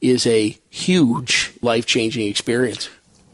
is 0.00 0.26
a 0.26 0.56
huge 0.68 1.52
life 1.62 1.86
changing 1.86 2.28
experience. 2.28 2.90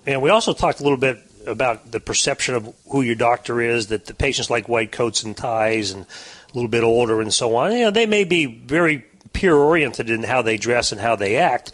And 0.07 0.23
we 0.23 0.31
also 0.31 0.53
talked 0.53 0.81
a 0.81 0.83
little 0.83 0.99
bit 0.99 1.19
about 1.47 1.91
the 1.91 2.01
perception 2.01 2.55
of 2.55 2.75
who 2.91 3.03
your 3.03 3.17
doctor 3.17 3.61
is, 3.61 3.89
that 3.89 4.07
the 4.07 4.15
patients 4.15 4.49
like 4.49 4.69
white 4.69 4.93
coats 4.93 5.25
and 5.25 5.37
ties 5.37 5.91
and 5.91 6.05
a 6.05 6.55
little 6.55 6.71
bit 6.71 6.85
older 6.85 7.21
and 7.21 7.35
so 7.35 7.57
on. 7.57 7.73
You 7.73 7.81
know, 7.81 7.91
they 7.91 8.07
may 8.07 8.25
be 8.25 8.47
very 8.47 9.05
peer 9.33 9.57
oriented 9.57 10.09
in 10.09 10.23
how 10.23 10.41
they 10.41 10.57
dress 10.57 10.93
and 10.93 11.01
how 11.01 11.17
they 11.17 11.37
act. 11.37 11.73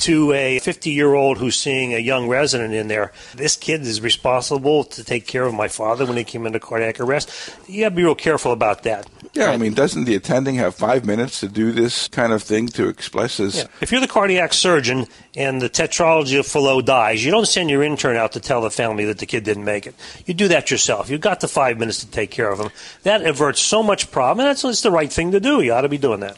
To 0.00 0.32
a 0.32 0.58
50 0.60 0.90
year 0.90 1.12
old 1.12 1.36
who's 1.36 1.56
seeing 1.56 1.92
a 1.92 1.98
young 1.98 2.26
resident 2.26 2.72
in 2.72 2.88
there, 2.88 3.12
this 3.34 3.54
kid 3.54 3.82
is 3.82 4.00
responsible 4.00 4.84
to 4.84 5.04
take 5.04 5.26
care 5.26 5.44
of 5.44 5.52
my 5.52 5.68
father 5.68 6.06
when 6.06 6.16
he 6.16 6.24
came 6.24 6.46
into 6.46 6.58
cardiac 6.58 7.00
arrest. 7.00 7.30
You 7.68 7.84
got 7.84 7.90
to 7.90 7.94
be 7.94 8.04
real 8.04 8.14
careful 8.14 8.52
about 8.52 8.82
that. 8.84 9.06
Yeah, 9.34 9.50
I 9.50 9.58
mean, 9.58 9.74
doesn't 9.74 10.04
the 10.04 10.14
attending 10.14 10.54
have 10.56 10.74
five 10.74 11.04
minutes 11.04 11.40
to 11.40 11.48
do 11.48 11.70
this 11.70 12.08
kind 12.08 12.32
of 12.32 12.42
thing 12.42 12.68
to 12.68 12.88
express 12.88 13.36
his? 13.36 13.58
Yeah. 13.58 13.64
If 13.80 13.92
you're 13.92 14.00
the 14.00 14.08
cardiac 14.08 14.54
surgeon 14.54 15.06
and 15.36 15.60
the 15.60 15.68
tetralogy 15.68 16.38
of 16.38 16.46
Fallot 16.46 16.86
dies, 16.86 17.24
you 17.24 17.30
don't 17.30 17.46
send 17.46 17.70
your 17.70 17.82
intern 17.82 18.16
out 18.16 18.32
to 18.32 18.40
tell 18.40 18.62
the 18.62 18.70
family 18.70 19.04
that 19.04 19.18
the 19.18 19.26
kid 19.26 19.44
didn't 19.44 19.64
make 19.64 19.86
it. 19.86 19.94
You 20.24 20.34
do 20.34 20.48
that 20.48 20.70
yourself. 20.70 21.10
You've 21.10 21.20
got 21.20 21.40
the 21.40 21.48
five 21.48 21.78
minutes 21.78 22.00
to 22.00 22.10
take 22.10 22.30
care 22.30 22.50
of 22.50 22.58
him. 22.58 22.70
That 23.02 23.22
averts 23.22 23.60
so 23.60 23.82
much 23.82 24.10
problem, 24.10 24.40
and 24.40 24.48
that's, 24.48 24.62
that's 24.62 24.80
the 24.80 24.90
right 24.90 25.12
thing 25.12 25.32
to 25.32 25.40
do. 25.40 25.60
You 25.60 25.74
ought 25.74 25.82
to 25.82 25.88
be 25.88 25.98
doing 25.98 26.20
that. 26.20 26.36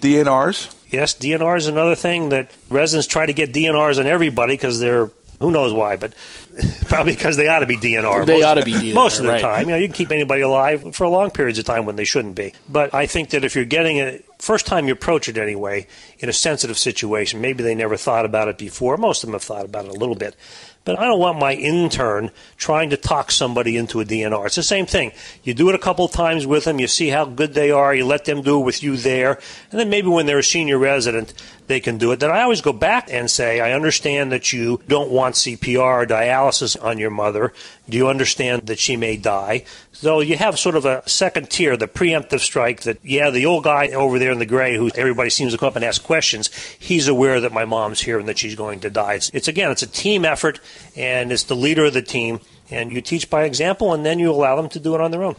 DNRs? 0.00 0.74
Yes, 0.90 1.14
DNR 1.14 1.56
is 1.56 1.66
another 1.66 1.94
thing 1.94 2.30
that 2.30 2.50
residents 2.68 3.06
try 3.06 3.26
to 3.26 3.32
get 3.32 3.52
DNRs 3.52 3.98
on 3.98 4.06
everybody 4.06 4.54
because 4.54 4.80
they're 4.80 5.10
who 5.40 5.50
knows 5.50 5.72
why, 5.72 5.96
but 5.96 6.14
probably 6.86 7.14
because 7.14 7.36
they 7.38 7.48
ought 7.48 7.60
to 7.60 7.66
be 7.66 7.78
DNR. 7.78 8.26
They 8.26 8.34
most, 8.34 8.44
ought 8.44 8.54
to 8.54 8.64
be 8.64 8.72
DNR, 8.72 8.94
most 8.94 9.18
of 9.18 9.24
the 9.24 9.32
right. 9.32 9.40
time. 9.40 9.66
You 9.66 9.70
know, 9.72 9.78
you 9.78 9.88
can 9.88 9.94
keep 9.94 10.12
anybody 10.12 10.42
alive 10.42 10.94
for 10.94 11.08
long 11.08 11.30
periods 11.30 11.58
of 11.58 11.64
time 11.64 11.86
when 11.86 11.96
they 11.96 12.04
shouldn't 12.04 12.34
be. 12.34 12.52
But 12.68 12.92
I 12.94 13.06
think 13.06 13.30
that 13.30 13.42
if 13.42 13.56
you're 13.56 13.64
getting 13.64 14.00
a 14.00 14.20
first 14.38 14.66
time 14.66 14.86
you 14.86 14.92
approach 14.92 15.28
it 15.28 15.38
anyway, 15.38 15.86
in 16.18 16.28
a 16.28 16.32
sensitive 16.32 16.78
situation, 16.78 17.40
maybe 17.40 17.62
they 17.62 17.74
never 17.74 17.96
thought 17.96 18.26
about 18.26 18.48
it 18.48 18.58
before. 18.58 18.98
Most 18.98 19.24
of 19.24 19.28
them 19.28 19.34
have 19.34 19.42
thought 19.42 19.64
about 19.64 19.86
it 19.86 19.92
a 19.92 19.94
little 19.94 20.14
bit. 20.14 20.36
But 20.84 20.98
I 20.98 21.06
don't 21.06 21.20
want 21.20 21.38
my 21.38 21.52
intern 21.52 22.30
trying 22.56 22.90
to 22.90 22.96
talk 22.96 23.30
somebody 23.30 23.76
into 23.76 24.00
a 24.00 24.04
DNR. 24.04 24.46
It's 24.46 24.56
the 24.56 24.62
same 24.62 24.86
thing. 24.86 25.12
You 25.44 25.52
do 25.52 25.68
it 25.68 25.74
a 25.74 25.78
couple 25.78 26.08
times 26.08 26.46
with 26.46 26.64
them, 26.64 26.80
you 26.80 26.86
see 26.86 27.08
how 27.08 27.26
good 27.26 27.52
they 27.52 27.70
are, 27.70 27.94
you 27.94 28.06
let 28.06 28.24
them 28.24 28.40
do 28.40 28.60
it 28.60 28.64
with 28.64 28.82
you 28.82 28.96
there, 28.96 29.38
and 29.70 29.78
then 29.78 29.90
maybe 29.90 30.08
when 30.08 30.26
they're 30.26 30.38
a 30.38 30.44
senior 30.44 30.78
resident, 30.78 31.34
they 31.70 31.80
can 31.80 31.98
do 31.98 32.10
it. 32.10 32.18
Then 32.18 32.32
I 32.32 32.42
always 32.42 32.60
go 32.60 32.72
back 32.72 33.08
and 33.10 33.30
say, 33.30 33.60
I 33.60 33.72
understand 33.72 34.32
that 34.32 34.52
you 34.52 34.82
don't 34.88 35.10
want 35.10 35.36
CPR 35.36 36.02
or 36.02 36.06
dialysis 36.06 36.76
on 36.82 36.98
your 36.98 37.10
mother. 37.10 37.52
Do 37.88 37.96
you 37.96 38.08
understand 38.08 38.66
that 38.66 38.80
she 38.80 38.96
may 38.96 39.16
die? 39.16 39.64
So 39.92 40.20
you 40.20 40.36
have 40.36 40.58
sort 40.58 40.74
of 40.74 40.84
a 40.84 41.08
second 41.08 41.48
tier, 41.48 41.76
the 41.76 41.86
preemptive 41.86 42.40
strike 42.40 42.82
that, 42.82 42.98
yeah, 43.04 43.30
the 43.30 43.46
old 43.46 43.62
guy 43.62 43.88
over 43.88 44.18
there 44.18 44.32
in 44.32 44.40
the 44.40 44.46
gray 44.46 44.76
who 44.76 44.90
everybody 44.96 45.30
seems 45.30 45.52
to 45.52 45.58
come 45.58 45.68
up 45.68 45.76
and 45.76 45.84
ask 45.84 46.02
questions, 46.02 46.48
he's 46.78 47.06
aware 47.06 47.40
that 47.40 47.52
my 47.52 47.64
mom's 47.64 48.00
here 48.00 48.18
and 48.18 48.28
that 48.28 48.38
she's 48.38 48.56
going 48.56 48.80
to 48.80 48.90
die. 48.90 49.14
It's, 49.14 49.30
it's 49.30 49.48
again, 49.48 49.70
it's 49.70 49.82
a 49.82 49.86
team 49.86 50.24
effort 50.24 50.58
and 50.96 51.30
it's 51.30 51.44
the 51.44 51.56
leader 51.56 51.84
of 51.84 51.94
the 51.94 52.02
team. 52.02 52.40
And 52.68 52.90
you 52.90 53.00
teach 53.00 53.30
by 53.30 53.44
example 53.44 53.94
and 53.94 54.04
then 54.04 54.18
you 54.18 54.32
allow 54.32 54.56
them 54.56 54.68
to 54.70 54.80
do 54.80 54.96
it 54.96 55.00
on 55.00 55.12
their 55.12 55.22
own. 55.22 55.36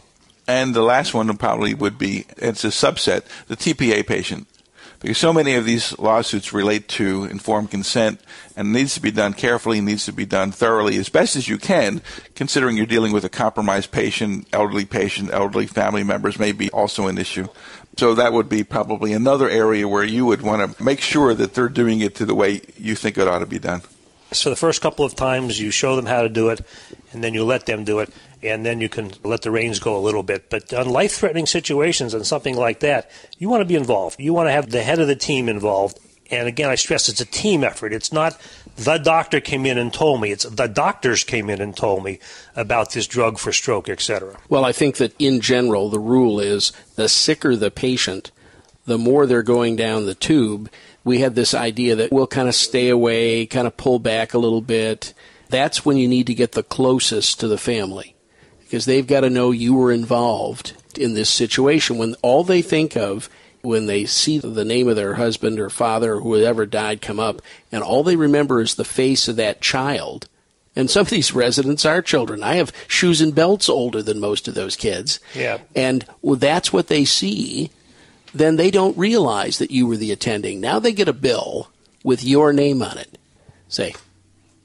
And 0.47 0.73
the 0.73 0.82
last 0.82 1.13
one 1.13 1.36
probably 1.38 1.73
would 1.73 1.97
be 1.97 2.25
it's 2.38 2.63
a 2.63 2.69
subset, 2.69 3.23
the 3.47 3.57
TPA 3.57 4.07
patient 4.07 4.47
because 5.01 5.17
so 5.17 5.33
many 5.33 5.55
of 5.55 5.65
these 5.65 5.97
lawsuits 5.97 6.53
relate 6.53 6.87
to 6.89 7.25
informed 7.25 7.71
consent 7.71 8.21
and 8.55 8.71
needs 8.71 8.93
to 8.93 9.01
be 9.01 9.11
done 9.11 9.33
carefully, 9.33 9.81
needs 9.81 10.05
to 10.05 10.13
be 10.13 10.25
done 10.25 10.51
thoroughly 10.51 10.97
as 10.97 11.09
best 11.09 11.35
as 11.35 11.47
you 11.47 11.57
can, 11.57 12.01
considering 12.35 12.77
you're 12.77 12.85
dealing 12.85 13.11
with 13.11 13.25
a 13.25 13.29
compromised 13.29 13.91
patient, 13.91 14.47
elderly 14.53 14.85
patient, 14.85 15.31
elderly 15.33 15.65
family 15.65 16.03
members 16.03 16.37
may 16.37 16.51
be 16.51 16.69
also 16.69 17.07
an 17.07 17.17
issue. 17.17 17.47
So 17.97 18.13
that 18.13 18.31
would 18.31 18.47
be 18.47 18.63
probably 18.63 19.13
another 19.13 19.49
area 19.49 19.87
where 19.87 20.03
you 20.03 20.25
would 20.25 20.41
want 20.41 20.77
to 20.77 20.83
make 20.83 21.01
sure 21.01 21.33
that 21.33 21.55
they're 21.55 21.67
doing 21.67 22.01
it 22.01 22.15
to 22.15 22.25
the 22.25 22.35
way 22.35 22.61
you 22.77 22.95
think 22.95 23.17
it 23.17 23.27
ought 23.27 23.39
to 23.39 23.45
be 23.45 23.59
done. 23.59 23.81
So 24.31 24.49
the 24.49 24.55
first 24.55 24.81
couple 24.81 25.03
of 25.03 25.15
times 25.15 25.59
you 25.59 25.71
show 25.71 25.97
them 25.97 26.05
how 26.05 26.21
to 26.21 26.29
do 26.29 26.49
it, 26.49 26.61
and 27.12 27.24
then 27.24 27.34
you 27.34 27.43
let 27.43 27.66
them 27.66 27.84
do 27.84 27.99
it 27.99 28.12
and 28.43 28.66
then 28.66 28.82
you 28.82 28.89
can 28.89 29.12
let 29.24 29.41
the 29.41 29.51
reins 29.51 29.80
go 29.80 29.95
a 29.95 29.99
little 29.99 30.24
bit. 30.24 30.49
But 30.49 30.74
on 30.74 30.89
life 30.89 31.14
threatening 31.14 31.45
situations 31.45 32.14
and 32.14 32.26
something 32.26 32.55
like 32.55 32.80
that, 32.80 33.09
you 33.38 33.49
want 33.49 33.62
to 33.62 33.66
be 33.66 33.76
involved. 33.76 34.20
You 34.20 34.34
want 34.34 34.47
to 34.47 34.51
have 34.51 34.70
the 34.70 34.82
head 34.82 34.99
of 34.99 35.07
the 35.07 35.16
team 35.16 35.47
involved. 35.47 35.99
And 36.32 36.47
again, 36.47 36.70
I 36.70 36.76
stress 36.76 37.09
it's 37.09 37.22
a 37.22 37.26
team 37.26 37.64
effort. 37.64 37.93
It's 37.93 38.14
not 38.14 38.39
the 38.78 38.97
doctor 38.97 39.41
came 39.41 39.66
in 39.66 39.78
and 39.78 39.93
told 39.93 40.22
me. 40.22 40.32
It's 40.32 40.45
the 40.45 40.68
doctors 40.68 41.24
came 41.24 41.49
in 41.49 41.62
and 41.62 41.76
told 41.76 42.03
me 42.03 42.20
about 42.55 42.91
this 42.91 43.05
drug 43.05 43.38
for 43.38 43.51
stroke, 43.51 43.89
etc. 43.89 44.38
Well, 44.47 44.64
I 44.64 44.72
think 44.72 44.97
that 44.97 45.14
in 45.20 45.41
general, 45.41 45.89
the 45.89 45.99
rule 45.99 46.39
is 46.39 46.72
the 46.95 47.09
sicker 47.09 47.55
the 47.55 47.70
patient, 47.70 48.32
the 48.86 48.97
more 48.97 49.26
they're 49.26 49.43
going 49.43 49.76
down 49.76 50.05
the 50.05 50.16
tube. 50.16 50.72
We 51.03 51.20
had 51.20 51.36
this 51.36 51.53
idea 51.53 51.95
that 51.95 52.12
we'll 52.12 52.28
kind 52.28 52.47
of 52.47 52.55
stay 52.55 52.88
away, 52.88 53.45
kind 53.45 53.68
of 53.68 53.76
pull 53.76 53.99
back 53.99 54.34
a 54.34 54.39
little 54.39 54.62
bit. 54.62 55.14
That's 55.51 55.85
when 55.85 55.97
you 55.97 56.07
need 56.07 56.27
to 56.27 56.33
get 56.33 56.53
the 56.53 56.63
closest 56.63 57.39
to 57.39 57.47
the 57.47 57.57
family 57.57 58.15
because 58.61 58.85
they've 58.85 59.05
got 59.05 59.21
to 59.21 59.29
know 59.29 59.51
you 59.51 59.73
were 59.73 59.91
involved 59.91 60.73
in 60.97 61.13
this 61.13 61.29
situation 61.29 61.97
when 61.97 62.15
all 62.21 62.43
they 62.43 62.61
think 62.61 62.95
of 62.95 63.29
when 63.61 63.85
they 63.85 64.05
see 64.05 64.39
the 64.39 64.65
name 64.65 64.87
of 64.87 64.95
their 64.95 65.15
husband 65.15 65.59
or 65.59 65.69
father 65.69 66.15
or 66.15 66.21
whoever 66.21 66.65
died 66.65 67.01
come 67.01 67.19
up 67.19 67.41
and 67.71 67.83
all 67.83 68.01
they 68.01 68.15
remember 68.15 68.59
is 68.59 68.75
the 68.75 68.83
face 68.83 69.27
of 69.27 69.35
that 69.35 69.61
child 69.61 70.27
and 70.75 70.89
some 70.89 71.01
of 71.01 71.09
these 71.09 71.33
residents 71.33 71.85
are 71.85 72.01
children. 72.01 72.43
I 72.43 72.55
have 72.55 72.73
shoes 72.87 73.21
and 73.21 73.35
belts 73.35 73.69
older 73.69 74.01
than 74.01 74.19
most 74.19 74.47
of 74.47 74.55
those 74.55 74.75
kids. 74.75 75.19
Yeah. 75.35 75.59
And 75.75 76.05
well, 76.21 76.37
that's 76.37 76.71
what 76.71 76.87
they 76.87 77.05
see. 77.05 77.71
Then 78.33 78.55
they 78.55 78.71
don't 78.71 78.97
realize 78.97 79.57
that 79.57 79.71
you 79.71 79.85
were 79.85 79.97
the 79.97 80.11
attending. 80.11 80.61
Now 80.61 80.79
they 80.79 80.93
get 80.93 81.09
a 81.09 81.13
bill 81.13 81.69
with 82.03 82.23
your 82.23 82.53
name 82.53 82.81
on 82.81 82.97
it. 82.97 83.17
Say, 83.67 83.93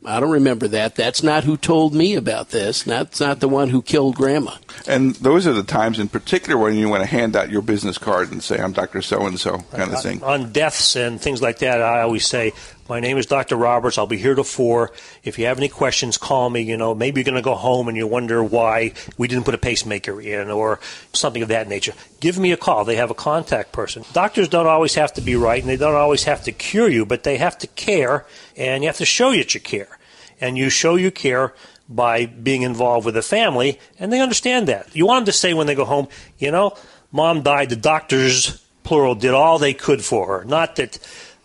I 0.06 0.20
don't 0.20 0.30
remember 0.30 0.68
that. 0.68 0.94
That's 0.94 1.24
not 1.24 1.42
who 1.42 1.56
told 1.56 1.92
me 1.92 2.14
about 2.14 2.50
this. 2.50 2.84
That's 2.84 3.18
not 3.18 3.40
the 3.40 3.48
one 3.48 3.70
who 3.70 3.82
killed 3.82 4.14
grandma. 4.14 4.52
And 4.86 5.16
those 5.16 5.48
are 5.48 5.52
the 5.52 5.64
times 5.64 5.98
in 5.98 6.08
particular 6.08 6.56
when 6.56 6.76
you 6.76 6.88
want 6.88 7.02
to 7.02 7.08
hand 7.08 7.34
out 7.34 7.50
your 7.50 7.60
business 7.62 7.98
card 7.98 8.30
and 8.30 8.40
say, 8.40 8.56
I'm 8.58 8.72
Dr. 8.72 9.02
So 9.02 9.26
and 9.26 9.38
so, 9.38 9.58
kind 9.72 9.92
of 9.92 10.00
thing. 10.00 10.22
On 10.22 10.52
deaths 10.52 10.94
and 10.94 11.20
things 11.20 11.42
like 11.42 11.58
that, 11.58 11.82
I 11.82 12.02
always 12.02 12.24
say, 12.24 12.52
my 12.88 13.00
name 13.00 13.18
is 13.18 13.26
Dr. 13.26 13.56
Roberts. 13.56 13.98
I'll 13.98 14.06
be 14.06 14.16
here 14.16 14.36
till 14.36 14.44
four. 14.44 14.92
If 15.24 15.40
you 15.40 15.46
have 15.46 15.58
any 15.58 15.68
questions, 15.68 16.18
call 16.18 16.48
me. 16.50 16.60
You 16.60 16.76
know, 16.76 16.94
maybe 16.94 17.20
you're 17.20 17.24
going 17.24 17.34
to 17.34 17.42
go 17.42 17.56
home 17.56 17.88
and 17.88 17.96
you 17.96 18.06
wonder 18.06 18.44
why 18.44 18.92
we 19.18 19.26
didn't 19.26 19.44
put 19.44 19.54
a 19.54 19.58
pacemaker 19.58 20.20
in 20.20 20.50
or 20.50 20.78
something 21.12 21.42
of 21.42 21.48
that 21.48 21.68
nature. 21.68 21.94
Give 22.20 22.38
me 22.38 22.52
a 22.52 22.56
call. 22.56 22.84
They 22.84 22.96
have 22.96 23.10
a 23.10 23.14
contact 23.14 23.72
person. 23.72 24.04
Doctors 24.12 24.48
don't 24.48 24.68
always 24.68 24.94
have 24.94 25.12
to 25.14 25.20
be 25.20 25.34
right 25.34 25.60
and 25.60 25.68
they 25.68 25.76
don't 25.76 25.96
always 25.96 26.24
have 26.24 26.44
to 26.44 26.52
cure 26.52 26.88
you, 26.88 27.04
but 27.04 27.24
they 27.24 27.38
have 27.38 27.58
to 27.58 27.66
care 27.66 28.24
and 28.56 28.84
you 28.84 28.88
have 28.88 28.98
to 28.98 29.04
show 29.04 29.32
that 29.32 29.54
you 29.54 29.60
care. 29.60 29.95
And 30.40 30.58
you 30.58 30.70
show 30.70 30.96
you 30.96 31.10
care 31.10 31.54
by 31.88 32.26
being 32.26 32.62
involved 32.62 33.06
with 33.06 33.14
the 33.14 33.22
family, 33.22 33.78
and 33.98 34.12
they 34.12 34.20
understand 34.20 34.68
that. 34.68 34.94
You 34.94 35.06
want 35.06 35.24
them 35.24 35.32
to 35.32 35.38
say 35.38 35.54
when 35.54 35.66
they 35.66 35.74
go 35.74 35.84
home, 35.84 36.08
you 36.38 36.50
know, 36.50 36.76
mom 37.12 37.42
died, 37.42 37.70
the 37.70 37.76
doctors, 37.76 38.62
plural, 38.82 39.14
did 39.14 39.34
all 39.34 39.58
they 39.58 39.74
could 39.74 40.04
for 40.04 40.26
her. 40.38 40.44
Not 40.44 40.76
that 40.76 40.98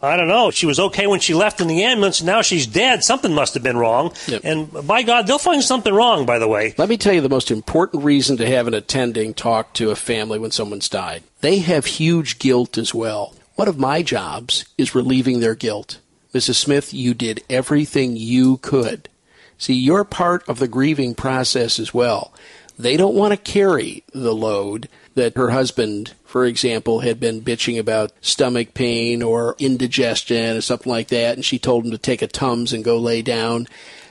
I 0.04 0.18
don't 0.18 0.28
know. 0.28 0.50
She 0.50 0.66
was 0.66 0.80
okay 0.80 1.06
when 1.06 1.20
she 1.20 1.36
left 1.36 1.62
in 1.62 1.68
the 1.68 1.84
ambulance. 1.84 2.24
Now 2.24 2.42
she's 2.42 2.66
dead. 2.66 3.04
Something 3.04 3.34
must 3.34 3.54
have 3.54 3.62
been 3.62 3.78
wrong. 3.78 4.14
Yep. 4.28 4.42
And 4.44 4.88
by 4.88 5.04
God, 5.04 5.28
they'll 5.28 5.38
find 5.38 5.62
something 5.62 5.94
wrong, 5.94 6.26
by 6.26 6.40
the 6.40 6.48
way. 6.48 6.74
Let 6.78 6.90
me 6.90 6.98
tell 6.98 7.14
you 7.14 7.22
the 7.22 7.30
most 7.30 7.52
important 7.52 8.04
reason 8.04 8.38
to 8.38 8.48
have 8.48 8.66
an 8.66 8.74
attending 8.74 9.36
talk 9.36 9.74
to 9.74 9.92
a 9.92 9.96
family 9.96 10.40
when 10.40 10.50
someone's 10.50 10.90
died. 10.90 11.24
They 11.42 11.60
have 11.60 11.86
huge 11.86 12.40
guilt 12.40 12.80
as 12.80 12.96
well. 12.96 13.36
One 13.56 13.68
of 13.68 13.78
my 13.78 14.02
jobs 14.02 14.66
is 14.76 14.96
relieving 14.96 15.40
their 15.40 15.54
guilt. 15.54 16.00
Mrs. 16.34 16.56
Smith, 16.56 16.94
you 16.94 17.14
did 17.14 17.44
everything 17.50 18.16
you 18.16 18.58
could. 18.58 19.10
See, 19.58 19.74
you're 19.74 20.04
part 20.04 20.48
of 20.48 20.60
the 20.60 20.68
grieving 20.68 21.14
process 21.14 21.78
as 21.78 21.94
well. 21.94 22.34
They 22.80 22.98
don't 22.98 23.16
want 23.16 23.32
to 23.32 23.38
carry 23.38 24.04
the 24.14 24.34
load 24.34 24.90
that 25.14 25.36
her 25.36 25.50
husband, 25.52 26.14
for 26.24 26.46
example, 26.46 27.02
had 27.02 27.20
been 27.20 27.42
bitching 27.42 27.78
about 27.78 28.14
stomach 28.22 28.74
pain 28.74 29.22
or 29.22 29.56
indigestion 29.60 30.58
or 30.58 30.62
something 30.62 30.92
like 30.92 31.10
that, 31.10 31.36
and 31.36 31.46
she 31.46 31.60
told 31.60 31.86
him 31.86 31.92
to 31.92 31.98
take 31.98 32.22
a 32.22 32.28
Tums 32.28 32.74
and 32.74 32.84
go 32.84 32.98
lay 32.98 33.22
down. 33.22 33.68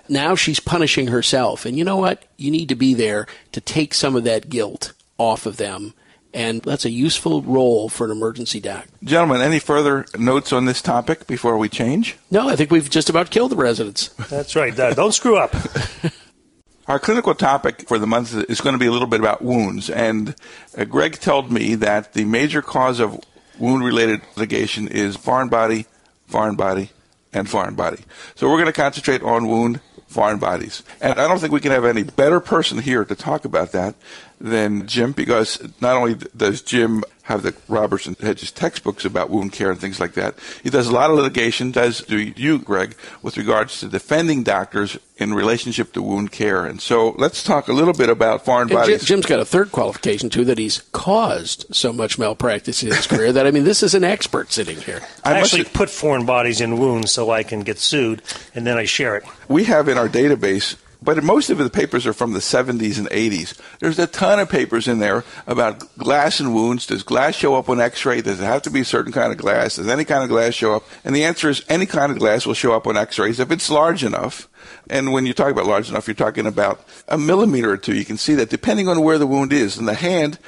Now 0.09 0.35
she's 0.35 0.61
punishing 0.61 1.07
herself. 1.07 1.65
And 1.65 1.79
you 1.79 1.85
know 1.85 1.97
what? 1.97 2.23
You 2.37 2.51
need 2.51 2.69
to 2.69 2.75
be 2.75 2.95
there 2.95 3.27
to 3.53 3.61
take 3.61 3.95
some 3.95 4.15
of 4.15 4.25
that 4.25 4.51
guilt 4.51 4.93
off 5.19 5.47
of 5.47 5.57
them 5.57 5.95
and 6.33 6.63
that's 6.63 6.85
a 6.85 6.91
useful 6.91 7.43
role 7.43 7.89
for 7.89 8.05
an 8.05 8.11
emergency 8.11 8.61
doc. 8.61 8.87
Gentlemen, 9.03 9.41
any 9.41 9.59
further 9.59 10.07
notes 10.17 10.53
on 10.53 10.65
this 10.65 10.81
topic 10.83 11.27
before 11.27 11.59
we 11.59 11.69
change? 11.69 12.17
No, 12.31 12.49
I 12.49 12.57
think 12.57 12.71
we've 12.71 12.91
just 12.91 13.11
about 13.11 13.31
killed 13.31 13.53
the 13.53 13.57
residents. 13.57 14.09
That's 14.29 14.55
right. 14.57 14.79
Uh, 14.79 14.95
don't 14.95 15.13
screw 15.13 15.37
up. 15.37 15.55
Our 16.87 16.99
clinical 16.99 17.35
topic 17.35 17.87
for 17.87 17.99
the 17.99 18.07
month 18.07 18.35
is 18.51 18.61
going 18.61 18.75
to 18.75 18.79
be 18.79 18.87
a 18.87 18.93
little 18.93 19.07
bit 19.07 19.21
about 19.21 19.43
wounds. 19.43 19.91
And 19.91 20.35
uh, 20.77 20.85
Greg 20.85 21.21
told 21.21 21.53
me 21.53 21.75
that 21.77 22.15
the 22.15 22.25
major 22.25 22.63
cause 22.63 22.99
of 22.99 23.21
wound 23.59 23.85
related 23.85 24.23
litigation 24.37 24.89
is 24.89 25.17
foreign 25.17 25.49
body, 25.49 25.87
foreign 26.27 26.57
body, 26.57 26.91
and 27.33 27.49
foreign 27.49 27.75
body. 27.75 28.03
So 28.35 28.49
we're 28.49 28.57
going 28.57 28.67
to 28.67 28.73
concentrate 28.73 29.23
on 29.23 29.47
wound 29.47 29.81
foreign 30.09 30.39
bodies. 30.39 30.83
And 31.01 31.21
I 31.21 31.29
don't 31.29 31.39
think 31.39 31.53
we 31.53 31.61
can 31.61 31.71
have 31.71 31.85
any 31.85 32.03
better 32.03 32.41
person 32.41 32.79
here 32.79 33.05
to 33.05 33.15
talk 33.15 33.45
about 33.45 33.71
that 33.73 33.95
than 34.41 34.87
Jim 34.87 35.13
because 35.13 35.61
not 35.81 35.97
only 35.97 36.15
does 36.37 36.63
Jim 36.63 37.05
have 37.25 37.43
the 37.43 37.55
Roberts 37.69 38.07
and 38.07 38.19
Hedges 38.19 38.51
textbooks 38.51 39.05
about 39.05 39.31
wound 39.31 39.53
care 39.53 39.71
and 39.71 39.81
things 39.81 40.01
like 40.01 40.15
that, 40.15 40.35
he 40.63 40.71
does 40.71 40.89
a 40.89 40.93
lot 40.93 41.11
of 41.11 41.17
litigation, 41.17 41.71
does 41.71 42.01
do 42.01 42.19
you, 42.19 42.59
Greg, 42.59 42.97
with 43.23 43.37
regards 43.37 43.79
to 43.81 43.89
defending 43.89 44.43
doctors 44.43 44.99
in 45.19 45.35
relationship 45.35 45.93
to 45.93 46.03
wound 46.03 46.33
care. 46.33 46.65
And 46.65 46.81
so 46.81 47.11
let's 47.19 47.45
talk 47.45 47.69
a 47.69 47.73
little 47.73 47.93
bit 47.93 48.09
about 48.09 48.45
foreign 48.45 48.63
and 48.63 48.71
bodies. 48.71 49.05
Jim's 49.05 49.27
got 49.27 49.39
a 49.39 49.45
third 49.45 49.71
qualification, 49.71 50.31
too, 50.31 50.45
that 50.47 50.59
he's 50.59 50.83
caused 50.91 51.67
so 51.73 51.93
much 51.93 52.19
malpractice 52.19 52.83
in 52.83 52.89
his 52.89 53.07
career 53.07 53.33
that, 53.33 53.47
I 53.47 53.53
mean, 53.53 53.65
this 53.65 53.83
is 53.83 53.95
an 53.95 54.03
expert 54.03 54.51
sitting 54.51 54.79
here. 54.79 55.01
I, 55.23 55.35
I 55.35 55.39
actually 55.39 55.65
put 55.65 55.91
foreign 55.91 56.27
bodies 56.27 56.61
in 56.61 56.79
wounds 56.79 57.13
so 57.13 57.31
I 57.31 57.45
can 57.45 57.61
get 57.61 57.79
sued, 57.79 58.23
and 58.55 58.67
then 58.67 58.77
I 58.77 58.87
share 58.87 59.17
it. 59.17 59.25
We 59.49 59.65
have 59.65 59.89
in 59.89 59.99
our 59.99 60.09
database 60.09 60.77
but 61.03 61.23
most 61.23 61.51
of 61.51 61.59
the 61.59 61.71
papers 61.71 62.07
are 62.07 62.13
from 62.13 62.33
the 62.33 62.41
70s 62.41 62.99
and 62.99 63.09
80s. 63.09 63.59
There's 63.79 63.99
a 63.99 64.07
ton 64.07 64.39
of 64.39 64.49
papers 64.49 64.87
in 64.87 64.99
there 64.99 65.25
about 65.47 65.97
glass 65.97 66.41
and 66.41 66.55
wounds. 66.55 66.87
Does 66.87 67.03
glass 67.03 67.35
show 67.35 67.55
up 67.55 67.69
on 67.69 67.81
x-ray? 67.81 68.21
Does 68.21 68.41
it 68.41 68.45
have 68.45 68.63
to 68.63 68.71
be 68.71 68.81
a 68.81 68.85
certain 68.85 69.13
kind 69.13 69.33
of 69.33 69.39
glass? 69.39 69.77
Does 69.77 69.89
any 69.89 70.05
kind 70.05 70.23
of 70.23 70.29
glass 70.29 70.55
show 70.55 70.75
up? 70.75 70.85
And 71.05 71.15
the 71.15 71.25
answer 71.25 71.49
is 71.49 71.65
any 71.69 71.87
kind 71.87 72.13
of 72.13 72.19
glass 72.19 72.47
will 72.47 72.55
show 72.55 72.75
up 72.75 72.87
on 72.87 72.97
x-rays 72.97 73.41
if 73.41 73.51
it's 73.51 73.71
large 73.71 74.05
enough. 74.05 74.49
And 74.89 75.13
when 75.13 75.27
you 75.27 75.33
talk 75.33 75.51
about 75.51 75.67
large 75.67 75.89
enough, 75.89 76.07
you're 76.07 76.15
talking 76.15 76.47
about 76.47 76.85
a 77.09 77.17
millimeter 77.17 77.71
or 77.71 77.77
two. 77.77 77.95
You 77.95 78.05
can 78.05 78.19
see 78.19 78.35
that 78.35 78.51
depending 78.51 78.89
on 78.89 79.03
where 79.03 79.19
the 79.19 79.27
wound 79.27 79.53
is. 79.53 79.79
In 79.79 79.87
the 79.87 79.95
hand, 79.95 80.39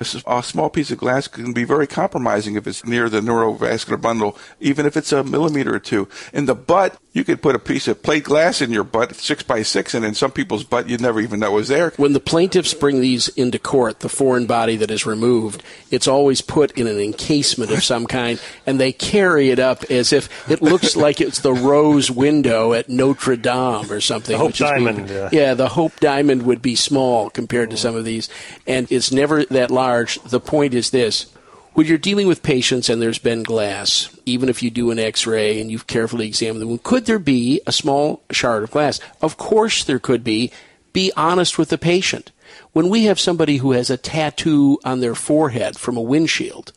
a 0.00 0.42
small 0.42 0.70
piece 0.70 0.90
of 0.90 0.98
glass 0.98 1.28
can 1.28 1.52
be 1.52 1.64
very 1.64 1.86
compromising 1.86 2.56
if 2.56 2.66
it's 2.66 2.84
near 2.84 3.08
the 3.08 3.20
neurovascular 3.20 4.00
bundle, 4.00 4.36
even 4.60 4.86
if 4.86 4.96
it's 4.96 5.12
a 5.12 5.22
millimeter 5.22 5.74
or 5.74 5.78
two. 5.78 6.08
In 6.32 6.46
the 6.46 6.54
butt, 6.54 6.98
you 7.12 7.22
could 7.22 7.40
put 7.40 7.54
a 7.54 7.60
piece 7.60 7.86
of 7.86 8.02
plate 8.02 8.24
glass 8.24 8.60
in 8.60 8.72
your 8.72 8.82
butt, 8.82 9.14
six 9.14 9.44
by 9.44 9.62
six, 9.62 9.94
and 9.94 10.04
in 10.04 10.14
some 10.14 10.32
people's 10.32 10.64
butt, 10.64 10.88
you'd 10.88 11.00
never 11.00 11.20
even 11.20 11.38
know 11.38 11.52
it 11.52 11.54
was 11.54 11.68
there. 11.68 11.92
When 11.96 12.12
the 12.12 12.18
plaintiffs 12.18 12.74
bring 12.74 13.00
these 13.00 13.28
into 13.28 13.60
court, 13.60 14.00
the 14.00 14.08
foreign 14.08 14.46
body 14.46 14.74
that 14.76 14.90
is 14.90 15.06
removed, 15.06 15.62
it's 15.92 16.08
always 16.08 16.40
put 16.40 16.72
in 16.72 16.88
an 16.88 16.98
encasement 16.98 17.70
of 17.70 17.84
some 17.84 18.06
kind, 18.06 18.42
and 18.66 18.80
they 18.80 18.90
carry 18.90 19.50
it 19.50 19.60
up 19.60 19.84
as 19.90 20.12
if 20.12 20.50
it 20.50 20.60
looks 20.60 20.96
like 21.04 21.20
it's 21.20 21.38
the 21.38 21.54
rose 21.54 22.10
window 22.10 22.72
at 22.72 22.88
Notre 22.88 23.36
Dame 23.36 23.92
or 23.92 24.00
something. 24.00 24.32
The 24.32 24.38
Hope 24.38 24.54
Diamond. 24.54 25.06
Be, 25.06 25.36
yeah, 25.36 25.54
the 25.54 25.68
Hope 25.68 26.00
Diamond 26.00 26.42
would 26.42 26.62
be 26.62 26.74
small 26.74 27.30
compared 27.30 27.70
to 27.70 27.76
mm. 27.76 27.80
some 27.80 27.94
of 27.94 28.04
these, 28.04 28.28
and 28.66 28.90
it's 28.90 29.12
never 29.12 29.44
that 29.44 29.70
large. 29.84 30.18
The 30.22 30.40
point 30.40 30.72
is 30.74 30.90
this 30.90 31.26
when 31.74 31.86
you're 31.86 31.98
dealing 31.98 32.26
with 32.26 32.42
patients 32.42 32.88
and 32.88 33.02
there's 33.02 33.18
been 33.18 33.42
glass, 33.42 34.16
even 34.24 34.48
if 34.48 34.62
you 34.62 34.70
do 34.70 34.90
an 34.90 34.98
x-ray 34.98 35.60
and 35.60 35.70
you've 35.70 35.86
carefully 35.86 36.26
examined 36.26 36.62
the 36.62 36.66
wound, 36.66 36.84
could 36.84 37.06
there 37.06 37.18
be 37.18 37.60
a 37.66 37.72
small 37.72 38.22
shard 38.30 38.62
of 38.62 38.70
glass? 38.70 39.00
Of 39.20 39.36
course 39.36 39.84
there 39.84 39.98
could 39.98 40.24
be. 40.24 40.50
Be 40.92 41.12
honest 41.16 41.58
with 41.58 41.68
the 41.70 41.78
patient. 41.78 42.30
When 42.72 42.88
we 42.88 43.04
have 43.04 43.18
somebody 43.18 43.56
who 43.58 43.72
has 43.72 43.90
a 43.90 43.96
tattoo 43.96 44.78
on 44.84 45.00
their 45.00 45.16
forehead 45.16 45.76
from 45.76 45.96
a 45.96 46.08
windshield, 46.12 46.72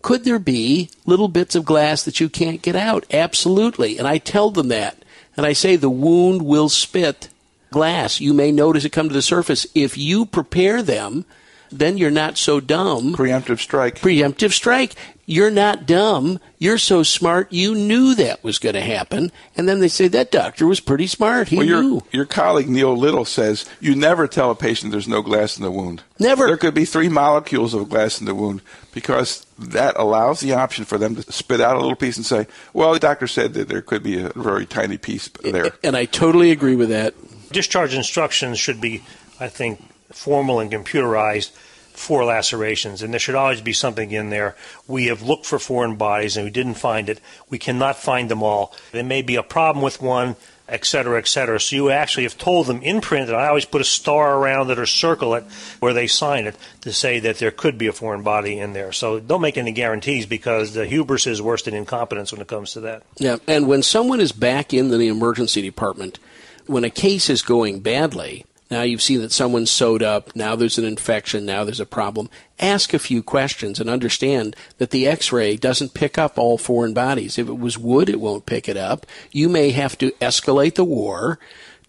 could 0.00 0.24
there 0.24 0.38
be 0.38 0.88
little 1.04 1.28
bits 1.28 1.54
of 1.54 1.66
glass 1.66 2.02
that 2.04 2.18
you 2.18 2.28
can't 2.28 2.62
get 2.62 2.74
out? 2.74 3.04
Absolutely. 3.12 3.98
And 3.98 4.08
I 4.08 4.18
tell 4.18 4.50
them 4.50 4.68
that. 4.68 5.04
And 5.36 5.46
I 5.46 5.52
say 5.52 5.76
the 5.76 5.90
wound 5.90 6.42
will 6.42 6.70
spit 6.70 7.28
glass. 7.70 8.20
You 8.20 8.32
may 8.32 8.50
notice 8.50 8.84
it 8.86 8.90
come 8.90 9.08
to 9.08 9.14
the 9.14 9.22
surface. 9.22 9.66
If 9.74 9.98
you 9.98 10.24
prepare 10.24 10.82
them 10.82 11.26
then 11.72 11.98
you're 11.98 12.10
not 12.10 12.38
so 12.38 12.60
dumb. 12.60 13.14
Preemptive 13.14 13.58
strike. 13.58 14.00
Preemptive 14.00 14.52
strike. 14.52 14.94
You're 15.24 15.50
not 15.50 15.86
dumb. 15.86 16.40
You're 16.58 16.78
so 16.78 17.02
smart. 17.02 17.52
You 17.52 17.74
knew 17.74 18.14
that 18.16 18.42
was 18.42 18.58
going 18.58 18.74
to 18.74 18.80
happen. 18.80 19.30
And 19.56 19.68
then 19.68 19.78
they 19.78 19.88
say 19.88 20.08
that 20.08 20.32
doctor 20.32 20.66
was 20.66 20.80
pretty 20.80 21.06
smart. 21.06 21.48
He 21.48 21.56
well, 21.56 21.66
your, 21.66 21.82
knew. 21.82 22.02
Your 22.10 22.24
colleague 22.26 22.68
Neil 22.68 22.96
Little 22.96 23.24
says 23.24 23.64
you 23.80 23.94
never 23.94 24.26
tell 24.26 24.50
a 24.50 24.54
patient 24.56 24.90
there's 24.90 25.08
no 25.08 25.22
glass 25.22 25.56
in 25.56 25.62
the 25.62 25.70
wound. 25.70 26.02
Never. 26.18 26.46
There 26.46 26.56
could 26.56 26.74
be 26.74 26.84
three 26.84 27.08
molecules 27.08 27.72
of 27.72 27.88
glass 27.88 28.20
in 28.20 28.26
the 28.26 28.34
wound 28.34 28.62
because 28.92 29.46
that 29.58 29.96
allows 29.96 30.40
the 30.40 30.54
option 30.54 30.84
for 30.84 30.98
them 30.98 31.14
to 31.14 31.32
spit 31.32 31.60
out 31.60 31.76
a 31.76 31.80
little 31.80 31.96
piece 31.96 32.16
and 32.16 32.26
say, 32.26 32.46
"Well, 32.72 32.92
the 32.92 32.98
doctor 32.98 33.26
said 33.26 33.54
that 33.54 33.68
there 33.68 33.80
could 33.80 34.02
be 34.02 34.20
a 34.20 34.32
very 34.34 34.66
tiny 34.66 34.98
piece 34.98 35.28
there." 35.42 35.70
And 35.84 35.96
I 35.96 36.04
totally 36.04 36.50
agree 36.50 36.76
with 36.76 36.88
that. 36.88 37.14
Discharge 37.52 37.94
instructions 37.94 38.58
should 38.58 38.80
be, 38.80 39.02
I 39.38 39.48
think, 39.48 39.80
formal 40.12 40.60
and 40.60 40.70
computerized 40.70 41.50
for 41.92 42.24
lacerations, 42.24 43.02
and 43.02 43.12
there 43.12 43.20
should 43.20 43.34
always 43.34 43.60
be 43.60 43.74
something 43.74 44.10
in 44.10 44.30
there. 44.30 44.56
We 44.88 45.06
have 45.06 45.22
looked 45.22 45.44
for 45.44 45.58
foreign 45.58 45.96
bodies 45.96 46.36
and 46.38 46.44
we 46.44 46.50
didn't 46.50 46.74
find 46.74 47.10
it. 47.10 47.20
We 47.50 47.58
cannot 47.58 47.98
find 47.98 48.30
them 48.30 48.42
all. 48.42 48.74
There 48.92 49.04
may 49.04 49.20
be 49.20 49.36
a 49.36 49.42
problem 49.42 49.84
with 49.84 50.00
one, 50.00 50.36
et 50.66 50.86
cetera, 50.86 51.18
et 51.18 51.28
cetera. 51.28 51.60
So 51.60 51.76
you 51.76 51.90
actually 51.90 52.22
have 52.22 52.38
told 52.38 52.66
them 52.66 52.80
in 52.80 53.02
print, 53.02 53.28
and 53.28 53.36
I 53.36 53.48
always 53.48 53.66
put 53.66 53.82
a 53.82 53.84
star 53.84 54.38
around 54.38 54.70
it 54.70 54.78
or 54.78 54.86
circle 54.86 55.34
it 55.34 55.44
where 55.80 55.92
they 55.92 56.06
sign 56.06 56.46
it 56.46 56.56
to 56.80 56.94
say 56.94 57.20
that 57.20 57.36
there 57.36 57.50
could 57.50 57.76
be 57.76 57.88
a 57.88 57.92
foreign 57.92 58.22
body 58.22 58.58
in 58.58 58.72
there. 58.72 58.92
So 58.92 59.20
don't 59.20 59.42
make 59.42 59.58
any 59.58 59.72
guarantees 59.72 60.24
because 60.24 60.72
the 60.72 60.86
hubris 60.86 61.26
is 61.26 61.42
worse 61.42 61.62
than 61.64 61.74
incompetence 61.74 62.32
when 62.32 62.40
it 62.40 62.48
comes 62.48 62.72
to 62.72 62.80
that. 62.80 63.02
Yeah, 63.18 63.36
and 63.46 63.68
when 63.68 63.82
someone 63.82 64.20
is 64.20 64.32
back 64.32 64.72
in 64.72 64.88
the 64.88 65.08
emergency 65.08 65.60
department, 65.60 66.18
when 66.66 66.84
a 66.84 66.90
case 66.90 67.28
is 67.28 67.42
going 67.42 67.80
badly, 67.80 68.46
now 68.72 68.82
you've 68.82 69.02
seen 69.02 69.20
that 69.20 69.32
someone's 69.32 69.70
sewed 69.70 70.02
up. 70.02 70.34
Now 70.34 70.56
there's 70.56 70.78
an 70.78 70.84
infection. 70.84 71.44
Now 71.44 71.62
there's 71.62 71.78
a 71.78 71.86
problem. 71.86 72.30
Ask 72.58 72.94
a 72.94 72.98
few 72.98 73.22
questions 73.22 73.78
and 73.78 73.90
understand 73.90 74.56
that 74.78 74.90
the 74.90 75.06
x-ray 75.06 75.56
doesn't 75.56 75.94
pick 75.94 76.16
up 76.16 76.38
all 76.38 76.56
foreign 76.56 76.94
bodies. 76.94 77.38
If 77.38 77.48
it 77.48 77.58
was 77.58 77.76
wood, 77.76 78.08
it 78.08 78.20
won't 78.20 78.46
pick 78.46 78.68
it 78.68 78.76
up. 78.76 79.06
You 79.30 79.48
may 79.48 79.70
have 79.70 79.98
to 79.98 80.10
escalate 80.22 80.76
the 80.76 80.84
war 80.84 81.38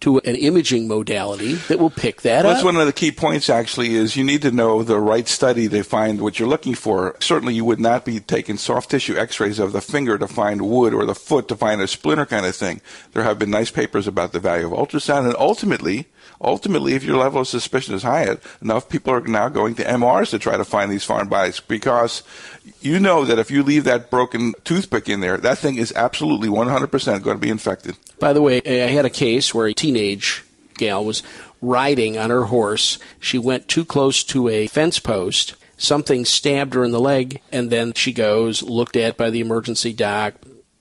to 0.00 0.18
an 0.18 0.34
imaging 0.34 0.86
modality 0.86 1.54
that 1.54 1.78
will 1.78 1.88
pick 1.88 2.20
that 2.22 2.44
up. 2.44 2.52
That's 2.52 2.64
one 2.64 2.76
of 2.76 2.84
the 2.84 2.92
key 2.92 3.10
points, 3.10 3.48
actually, 3.48 3.94
is 3.94 4.16
you 4.16 4.24
need 4.24 4.42
to 4.42 4.50
know 4.50 4.82
the 4.82 4.98
right 4.98 5.26
study 5.26 5.66
to 5.68 5.82
find 5.82 6.20
what 6.20 6.38
you're 6.38 6.48
looking 6.48 6.74
for. 6.74 7.16
Certainly, 7.20 7.54
you 7.54 7.64
would 7.64 7.80
not 7.80 8.04
be 8.04 8.20
taking 8.20 8.58
soft 8.58 8.90
tissue 8.90 9.16
x-rays 9.16 9.58
of 9.58 9.72
the 9.72 9.80
finger 9.80 10.18
to 10.18 10.28
find 10.28 10.68
wood 10.68 10.92
or 10.92 11.06
the 11.06 11.14
foot 11.14 11.48
to 11.48 11.56
find 11.56 11.80
a 11.80 11.86
splinter 11.86 12.26
kind 12.26 12.44
of 12.44 12.54
thing. 12.54 12.82
There 13.12 13.22
have 13.22 13.38
been 13.38 13.50
nice 13.50 13.70
papers 13.70 14.06
about 14.06 14.32
the 14.32 14.40
value 14.40 14.66
of 14.66 14.72
ultrasound, 14.72 15.24
and 15.24 15.36
ultimately, 15.38 16.08
ultimately, 16.40 16.94
if 16.94 17.04
your 17.04 17.16
level 17.16 17.40
of 17.40 17.48
suspicion 17.48 17.94
is 17.94 18.02
high 18.02 18.36
enough, 18.60 18.88
people 18.88 19.12
are 19.12 19.20
now 19.20 19.48
going 19.48 19.74
to 19.76 19.84
MRs 19.84 20.30
to 20.30 20.38
try 20.38 20.56
to 20.56 20.64
find 20.64 20.90
these 20.90 21.04
foreign 21.04 21.28
bodies 21.28 21.60
because 21.60 22.22
you 22.80 23.00
know 23.00 23.24
that 23.24 23.38
if 23.38 23.50
you 23.50 23.62
leave 23.62 23.84
that 23.84 24.10
broken 24.10 24.54
toothpick 24.64 25.08
in 25.08 25.20
there, 25.20 25.36
that 25.38 25.58
thing 25.58 25.76
is 25.76 25.92
absolutely 25.96 26.48
100% 26.48 27.22
going 27.22 27.36
to 27.36 27.40
be 27.40 27.50
infected. 27.50 27.96
By 28.18 28.32
the 28.32 28.42
way, 28.42 28.60
I 28.64 28.88
had 28.88 29.04
a 29.04 29.10
case 29.10 29.54
where 29.54 29.66
a 29.66 29.74
teenage 29.74 30.44
gal 30.74 31.04
was 31.04 31.22
riding 31.60 32.18
on 32.18 32.30
her 32.30 32.44
horse. 32.44 32.98
She 33.20 33.38
went 33.38 33.68
too 33.68 33.84
close 33.84 34.22
to 34.24 34.48
a 34.48 34.66
fence 34.66 34.98
post. 34.98 35.54
Something 35.76 36.24
stabbed 36.24 36.74
her 36.74 36.84
in 36.84 36.92
the 36.92 37.00
leg, 37.00 37.40
and 37.50 37.70
then 37.70 37.94
she 37.94 38.12
goes, 38.12 38.62
looked 38.62 38.96
at 38.96 39.16
by 39.16 39.30
the 39.30 39.40
emergency 39.40 39.92
doc, 39.92 40.34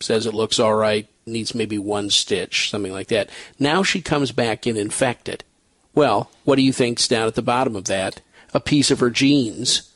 says 0.03 0.25
it 0.25 0.33
looks 0.33 0.59
all 0.59 0.75
right, 0.75 1.07
needs 1.25 1.55
maybe 1.55 1.77
one 1.77 2.09
stitch, 2.09 2.69
something 2.69 2.91
like 2.91 3.07
that. 3.07 3.29
Now 3.59 3.83
she 3.83 4.01
comes 4.01 4.31
back 4.31 4.67
in 4.67 4.77
infected. 4.77 5.43
Well, 5.95 6.29
what 6.43 6.55
do 6.55 6.61
you 6.61 6.73
think's 6.73 7.07
down 7.07 7.27
at 7.27 7.35
the 7.35 7.41
bottom 7.41 7.75
of 7.75 7.85
that? 7.85 8.21
A 8.53 8.59
piece 8.59 8.91
of 8.91 8.99
her 8.99 9.09
jeans, 9.09 9.91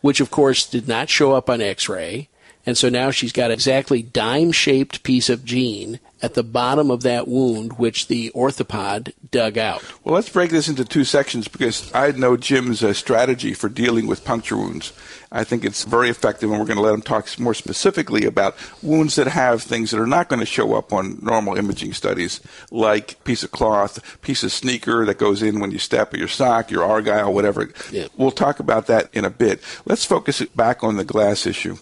which 0.00 0.20
of 0.20 0.30
course 0.30 0.66
did 0.66 0.86
not 0.86 1.08
show 1.08 1.32
up 1.32 1.48
on 1.48 1.60
x-ray. 1.60 2.28
And 2.68 2.76
so 2.76 2.88
now 2.88 3.12
she's 3.12 3.32
got 3.32 3.52
exactly 3.52 4.02
dime 4.02 4.50
shaped 4.50 5.04
piece 5.04 5.28
of 5.28 5.44
jean 5.44 6.00
at 6.20 6.34
the 6.34 6.42
bottom 6.42 6.90
of 6.90 7.02
that 7.02 7.28
wound, 7.28 7.74
which 7.74 8.08
the 8.08 8.32
orthopod 8.34 9.12
dug 9.30 9.56
out. 9.56 9.84
Well, 10.02 10.16
let's 10.16 10.28
break 10.28 10.50
this 10.50 10.68
into 10.68 10.84
two 10.84 11.04
sections 11.04 11.46
because 11.46 11.92
I 11.94 12.10
know 12.10 12.36
Jim's 12.36 12.82
uh, 12.82 12.92
strategy 12.92 13.54
for 13.54 13.68
dealing 13.68 14.08
with 14.08 14.24
puncture 14.24 14.56
wounds. 14.56 14.92
I 15.32 15.44
think 15.44 15.64
it's 15.64 15.84
very 15.84 16.08
effective, 16.08 16.50
and 16.50 16.58
we're 16.58 16.66
going 16.66 16.76
to 16.76 16.82
let 16.82 16.94
him 16.94 17.02
talk 17.02 17.38
more 17.38 17.54
specifically 17.54 18.24
about 18.24 18.56
wounds 18.82 19.16
that 19.16 19.26
have 19.26 19.62
things 19.62 19.90
that 19.90 20.00
are 20.00 20.06
not 20.06 20.28
going 20.28 20.40
to 20.40 20.46
show 20.46 20.74
up 20.74 20.92
on 20.92 21.18
normal 21.22 21.56
imaging 21.56 21.92
studies, 21.92 22.40
like 22.70 23.22
piece 23.24 23.42
of 23.42 23.50
cloth, 23.50 24.20
piece 24.22 24.42
of 24.42 24.52
sneaker 24.52 25.04
that 25.04 25.18
goes 25.18 25.42
in 25.42 25.60
when 25.60 25.70
you 25.70 25.78
step, 25.78 26.14
or 26.14 26.18
your 26.18 26.28
sock, 26.28 26.70
your 26.70 26.84
argyle, 26.84 27.32
whatever. 27.32 27.70
Yeah. 27.90 28.08
We'll 28.16 28.30
talk 28.30 28.60
about 28.60 28.86
that 28.86 29.08
in 29.12 29.24
a 29.24 29.30
bit. 29.30 29.60
Let's 29.84 30.04
focus 30.04 30.42
back 30.54 30.84
on 30.84 30.96
the 30.96 31.04
glass 31.04 31.46
issue 31.46 31.76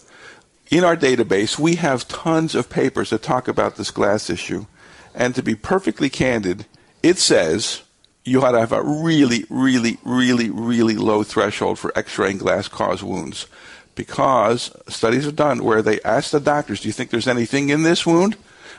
in 0.69 0.83
our 0.83 0.95
database, 0.95 1.59
we 1.59 1.75
have 1.75 2.07
tons 2.07 2.55
of 2.55 2.69
papers 2.69 3.11
that 3.11 3.21
talk 3.21 3.47
about 3.47 3.75
this 3.75 3.91
glass 3.91 4.29
issue. 4.29 4.65
And 5.13 5.35
to 5.35 5.43
be 5.43 5.55
perfectly 5.55 6.09
candid, 6.09 6.65
it 7.03 7.17
says 7.17 7.83
you 8.25 8.41
ought 8.41 8.51
to 8.51 8.59
have 8.59 8.71
a 8.71 8.83
really, 8.83 9.45
really, 9.49 9.97
really, 10.03 10.49
really 10.49 10.95
low 10.95 11.23
threshold 11.23 11.79
for 11.79 11.97
x-raying 11.97 12.39
glass 12.39 12.67
caused 12.67 13.03
wounds. 13.03 13.47
Because 13.93 14.75
studies 14.89 15.25
are 15.25 15.31
done 15.31 15.63
where 15.63 15.81
they 15.81 16.01
ask 16.01 16.31
the 16.31 16.39
doctors, 16.39 16.81
do 16.81 16.89
you 16.89 16.91
think 16.91 17.11
there's 17.11 17.27
anything 17.27 17.69
in 17.69 17.83
this 17.83 18.05
wound? 18.05 18.35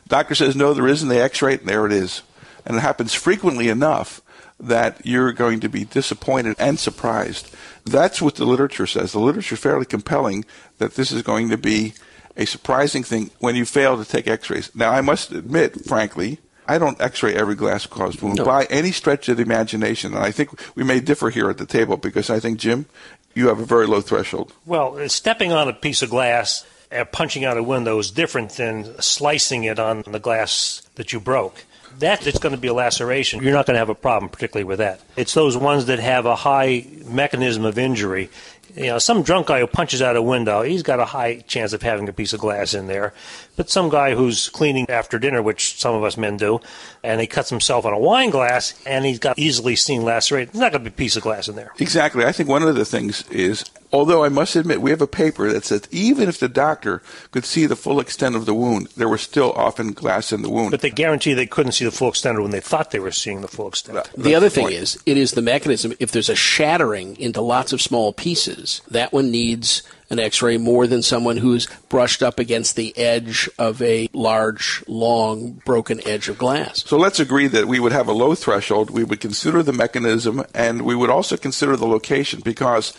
Doctor 0.09 0.35
says, 0.35 0.55
no, 0.55 0.75
there 0.75 0.87
isn't. 0.87 1.09
They 1.09 1.23
x-ray 1.23 1.55
it, 1.55 1.61
and 1.61 1.69
there 1.69 1.87
it 1.87 1.93
is. 1.93 2.23
And 2.67 2.77
it 2.77 2.81
happens 2.81 3.15
frequently 3.15 3.69
enough 3.69 4.21
that 4.59 5.05
you're 5.05 5.33
going 5.33 5.61
to 5.61 5.69
be 5.69 5.85
disappointed 5.85 6.57
and 6.59 6.79
surprised. 6.79 7.55
That's 7.85 8.21
what 8.21 8.35
the 8.35 8.45
literature 8.45 8.87
says. 8.87 9.13
The 9.13 9.21
literature 9.21 9.55
is 9.55 9.61
fairly 9.61 9.87
compelling 9.87 10.45
that 10.79 10.95
this 10.95 11.13
is 11.13 11.23
going 11.23 11.51
to 11.51 11.59
be 11.59 11.95
a 12.37 12.47
surprising 12.47 13.03
thing 13.03 13.31
when 13.39 13.57
you 13.57 13.65
fail 13.65 13.97
to 13.97 14.05
take 14.05 14.27
x-rays. 14.27 14.75
Now, 14.75 14.91
I 14.91 15.01
must 15.01 15.33
admit, 15.33 15.87
frankly, 15.87 16.41
I 16.67 16.79
don't 16.79 17.01
x-ray 17.01 17.35
every 17.35 17.55
glass-caused 17.55 18.23
wound 18.23 18.37
no. 18.37 18.45
by 18.45 18.65
any 18.67 18.93
stretch 18.93 19.29
of 19.29 19.37
the 19.37 19.43
imagination. 19.43 20.15
And 20.15 20.25
I 20.25 20.31
think 20.31 20.51
we 20.75 20.85
may 20.85 21.01
differ 21.01 21.31
here 21.31 21.49
at 21.51 21.59
the 21.59 21.67
table 21.67 21.97
because 21.97 22.31
I 22.31 22.41
think, 22.41 22.59
Jim, 22.59 22.87
you 23.35 23.49
have 23.49 23.61
a 23.61 23.65
very 23.65 23.87
low 23.87 24.01
threshold. 24.01 24.53
Well, 24.65 25.09
stepping 25.09 25.53
on 25.53 25.69
a 25.69 25.73
piece 25.73 26.03
of 26.03 26.11
glass 26.11 26.67
and 26.91 27.11
punching 27.11 27.45
out 27.45 27.57
a 27.57 27.63
window 27.63 27.99
is 27.99 28.11
different 28.11 28.53
than 28.53 29.01
slicing 29.01 29.65
it 29.65 29.79
on 29.79 30.03
the 30.07 30.21
glass 30.21 30.83
that 30.95 31.13
you 31.13 31.21
broke 31.21 31.65
that 31.99 32.27
it's 32.27 32.39
going 32.39 32.55
to 32.55 32.61
be 32.61 32.69
a 32.69 32.75
laceration. 32.75 33.43
You're 33.43 33.53
not 33.53 33.67
going 33.67 33.75
to 33.75 33.79
have 33.79 33.89
a 33.89 33.95
problem, 33.95 34.31
particularly 34.31 34.65
with 34.65 34.79
that. 34.79 35.01
It's 35.17 35.35
those 35.35 35.57
ones 35.57 35.87
that 35.87 35.99
have 35.99 36.27
a 36.27 36.37
high 36.37 36.87
mechanism 37.07 37.65
of 37.65 37.79
injury. 37.79 38.31
You 38.75 38.89
know, 38.89 38.99
some 38.99 39.23
drunk 39.23 39.47
guy 39.47 39.61
who 39.61 39.67
punches 39.67 40.03
out 40.03 40.17
a 40.17 40.23
window, 40.23 40.63
he's 40.63 40.83
got 40.83 41.01
a 41.01 41.05
high 41.05 41.37
chance 41.41 41.73
of 41.73 41.83
having 41.83 42.09
a 42.09 42.13
piece 42.13 42.33
of 42.33 42.41
glass 42.41 42.75
in 42.75 42.87
there. 42.87 43.15
But 43.57 43.71
some 43.71 43.89
guy 43.89 44.15
who's 44.15 44.49
cleaning 44.51 44.89
after 44.89 45.19
dinner, 45.19 45.43
which 45.43 45.79
some 45.81 45.95
of 45.95 46.05
us 46.05 46.17
men 46.17 46.37
do, 46.37 46.61
and 47.03 47.21
he 47.21 47.27
cuts 47.27 47.51
himself 47.51 47.85
on 47.85 47.93
a 47.93 47.99
wine 47.99 48.31
glass 48.31 48.75
and 48.85 49.05
he's 49.05 49.19
got 49.19 49.39
easily 49.39 49.77
seen 49.77 50.05
laceration, 50.05 50.51
there's 50.53 50.61
not 50.61 50.73
going 50.73 50.85
to 50.85 50.91
be 50.91 50.95
a 50.95 50.97
piece 50.97 51.17
of 51.17 51.23
glass 51.23 51.49
in 51.49 51.57
there. 51.57 51.73
Exactly. 51.79 52.25
I 52.25 52.33
think 52.33 52.49
one 52.49 52.63
of 52.63 52.75
the 52.75 52.85
things 52.85 53.29
is 53.31 53.65
Although 53.93 54.25
I 54.25 54.29
must 54.29 54.57
admit, 54.57 54.83
we 54.83 54.91
have 54.91 55.01
a 55.01 55.07
paper 55.07 55.51
that 55.53 55.65
says 55.65 55.83
even 55.91 56.29
if 56.29 56.39
the 56.39 56.49
doctor 56.49 57.03
could 57.31 57.45
see 57.45 57.67
the 57.67 57.77
full 57.77 58.01
extent 58.01 58.37
of 58.37 58.47
the 58.47 58.55
wound, 58.55 58.89
there 58.97 59.09
was 59.09 59.23
still 59.23 59.53
often 59.53 59.93
glass 59.93 60.33
in 60.33 60.43
the 60.43 60.51
wound. 60.51 60.73
But 60.73 60.81
they 60.81 60.91
guarantee 60.91 61.35
they 61.35 61.47
couldn't 61.47 61.73
see 61.73 61.85
the 61.85 61.91
full 61.91 62.09
extent 62.09 62.41
when 62.41 62.51
they 62.51 62.61
thought 62.61 62.91
they 62.91 62.99
were 62.99 63.11
seeing 63.11 63.41
the 63.41 63.49
full 63.49 63.69
extent. 63.69 63.97
That's 63.97 64.11
The 64.11 64.35
other 64.35 64.49
thing 64.49 64.71
is, 64.71 65.01
it 65.07 65.17
is 65.17 65.33
the 65.33 65.43
mechanism. 65.43 65.95
If 66.01 66.13
there's 66.13 66.29
a 66.29 66.35
shattering 66.35 67.17
into 67.19 67.41
lots 67.41 67.73
of 67.73 67.81
small 67.81 68.13
pieces, 68.13 68.83
that 68.91 69.13
one 69.13 69.31
needs 69.31 69.83
an 70.11 70.19
X-ray 70.19 70.57
more 70.57 70.87
than 70.87 71.03
someone 71.03 71.37
who's 71.37 71.67
brushed 71.89 72.23
up 72.23 72.39
against 72.39 72.77
the 72.77 72.97
edge 72.97 73.49
of 73.59 73.83
a 73.83 74.09
large, 74.13 74.85
long, 74.87 75.53
broken 75.65 76.07
edge 76.07 76.29
of 76.29 76.39
glass. 76.39 76.85
So 76.87 76.97
let's 76.97 77.21
agree 77.21 77.49
that 77.49 77.67
we 77.67 77.81
would 77.81 77.93
have 77.93 78.09
a 78.09 78.13
low 78.13 78.35
threshold. 78.35 78.91
We 78.91 79.05
would 79.05 79.21
consider 79.21 79.63
the 79.63 79.73
mechanism, 79.73 80.45
and 80.55 80.83
we 80.83 80.95
would 80.95 81.11
also 81.11 81.37
consider 81.37 81.77
the 81.77 81.87
location 81.87 82.41
because 82.45 82.93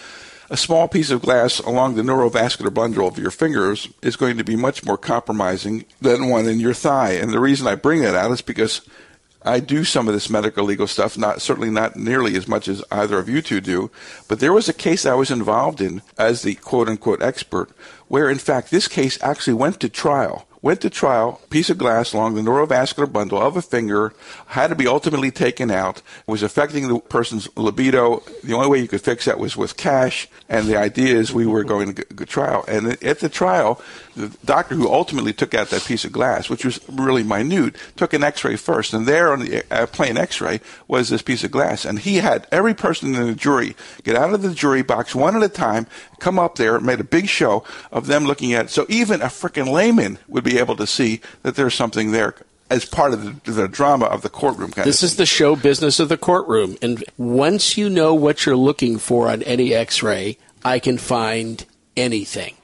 a 0.49 0.57
small 0.57 0.87
piece 0.87 1.11
of 1.11 1.21
glass 1.21 1.59
along 1.59 1.95
the 1.95 2.01
neurovascular 2.01 2.73
bundle 2.73 3.07
of 3.07 3.17
your 3.17 3.31
fingers 3.31 3.89
is 4.01 4.15
going 4.15 4.37
to 4.37 4.43
be 4.43 4.55
much 4.55 4.85
more 4.85 4.97
compromising 4.97 5.85
than 6.01 6.29
one 6.29 6.47
in 6.47 6.59
your 6.59 6.73
thigh. 6.73 7.11
And 7.11 7.31
the 7.31 7.39
reason 7.39 7.67
I 7.67 7.75
bring 7.75 8.01
that 8.01 8.15
out 8.15 8.31
is 8.31 8.41
because 8.41 8.81
I 9.47 9.61
do 9.61 9.85
some 9.85 10.09
of 10.09 10.13
this 10.13 10.29
medical 10.29 10.65
legal 10.65 10.87
stuff, 10.87 11.17
not 11.17 11.41
certainly 11.41 11.69
not 11.69 11.95
nearly 11.95 12.35
as 12.35 12.49
much 12.49 12.67
as 12.67 12.83
either 12.91 13.17
of 13.17 13.29
you 13.29 13.41
two 13.41 13.61
do, 13.61 13.89
but 14.27 14.41
there 14.41 14.51
was 14.51 14.67
a 14.67 14.73
case 14.73 15.05
I 15.05 15.13
was 15.13 15.31
involved 15.31 15.79
in 15.79 16.01
as 16.17 16.41
the 16.41 16.55
quote 16.55 16.89
unquote 16.89 17.21
expert, 17.21 17.71
where 18.09 18.29
in 18.29 18.39
fact 18.39 18.71
this 18.71 18.89
case 18.89 19.17
actually 19.23 19.53
went 19.53 19.79
to 19.79 19.89
trial. 19.89 20.45
Went 20.67 20.81
to 20.81 20.89
trial, 20.89 21.39
piece 21.49 21.69
of 21.69 21.77
glass 21.77 22.11
along 22.11 22.35
the 22.35 22.41
neurovascular 22.41 23.09
bundle 23.09 23.41
of 23.41 23.55
a 23.55 23.61
finger 23.61 24.11
had 24.47 24.67
to 24.67 24.75
be 24.75 24.85
ultimately 24.85 25.31
taken 25.31 25.71
out. 25.71 26.01
Was 26.27 26.43
affecting 26.43 26.89
the 26.89 26.99
person's 26.99 27.47
libido. 27.55 28.21
The 28.43 28.51
only 28.51 28.67
way 28.67 28.79
you 28.79 28.89
could 28.89 28.99
fix 28.99 29.23
that 29.23 29.39
was 29.39 29.55
with 29.55 29.77
cash. 29.77 30.27
And 30.49 30.67
the 30.67 30.75
idea 30.75 31.15
is 31.15 31.31
we 31.31 31.45
were 31.45 31.63
going 31.63 31.95
to 31.95 32.03
go 32.03 32.25
trial. 32.25 32.65
And 32.67 33.01
at 33.01 33.19
the 33.19 33.29
trial, 33.29 33.81
the 34.17 34.35
doctor 34.43 34.75
who 34.75 34.91
ultimately 34.91 35.31
took 35.31 35.53
out 35.53 35.69
that 35.69 35.85
piece 35.85 36.03
of 36.03 36.11
glass, 36.11 36.49
which 36.49 36.65
was 36.65 36.81
really 36.89 37.23
minute, 37.23 37.77
took 37.95 38.13
an 38.13 38.23
X-ray 38.23 38.57
first, 38.57 38.93
and 38.93 39.05
there 39.05 39.31
on 39.31 39.39
the 39.39 39.63
uh, 39.71 39.85
plain 39.85 40.17
X-ray 40.17 40.59
was 40.87 41.07
this 41.07 41.21
piece 41.21 41.43
of 41.43 41.51
glass, 41.51 41.85
and 41.85 41.99
he 41.99 42.17
had 42.17 42.47
every 42.51 42.73
person 42.73 43.15
in 43.15 43.27
the 43.27 43.35
jury 43.35 43.75
get 44.03 44.15
out 44.15 44.33
of 44.33 44.41
the 44.41 44.53
jury 44.53 44.81
box 44.81 45.15
one 45.15 45.35
at 45.35 45.43
a 45.43 45.49
time, 45.49 45.85
come 46.19 46.39
up 46.39 46.55
there, 46.55 46.75
and 46.75 46.85
made 46.85 46.99
a 46.99 47.05
big 47.05 47.27
show 47.27 47.63
of 47.91 48.07
them 48.07 48.25
looking 48.25 48.53
at 48.53 48.65
it. 48.65 48.69
So 48.69 48.85
even 48.89 49.21
a 49.21 49.25
freaking 49.25 49.71
layman 49.71 50.19
would 50.27 50.43
be 50.43 50.57
able 50.57 50.75
to 50.77 50.87
see 50.87 51.21
that 51.43 51.55
there's 51.55 51.75
something 51.75 52.11
there 52.11 52.35
as 52.69 52.85
part 52.85 53.13
of 53.13 53.43
the, 53.43 53.51
the 53.51 53.67
drama 53.67 54.05
of 54.05 54.21
the 54.21 54.29
courtroom. 54.29 54.71
Kind 54.71 54.87
This 54.87 55.01
of 55.03 55.07
is 55.07 55.15
the 55.15 55.25
show 55.25 55.55
business 55.55 55.99
of 55.99 56.09
the 56.09 56.17
courtroom. 56.17 56.77
And 56.81 57.03
once 57.17 57.77
you 57.77 57.89
know 57.89 58.13
what 58.13 58.45
you're 58.45 58.57
looking 58.57 58.97
for 58.97 59.29
on 59.29 59.41
any 59.43 59.73
x 59.73 60.03
ray, 60.03 60.37
I 60.65 60.79
can 60.79 60.97
find 60.97 61.63
anything. 61.95 62.55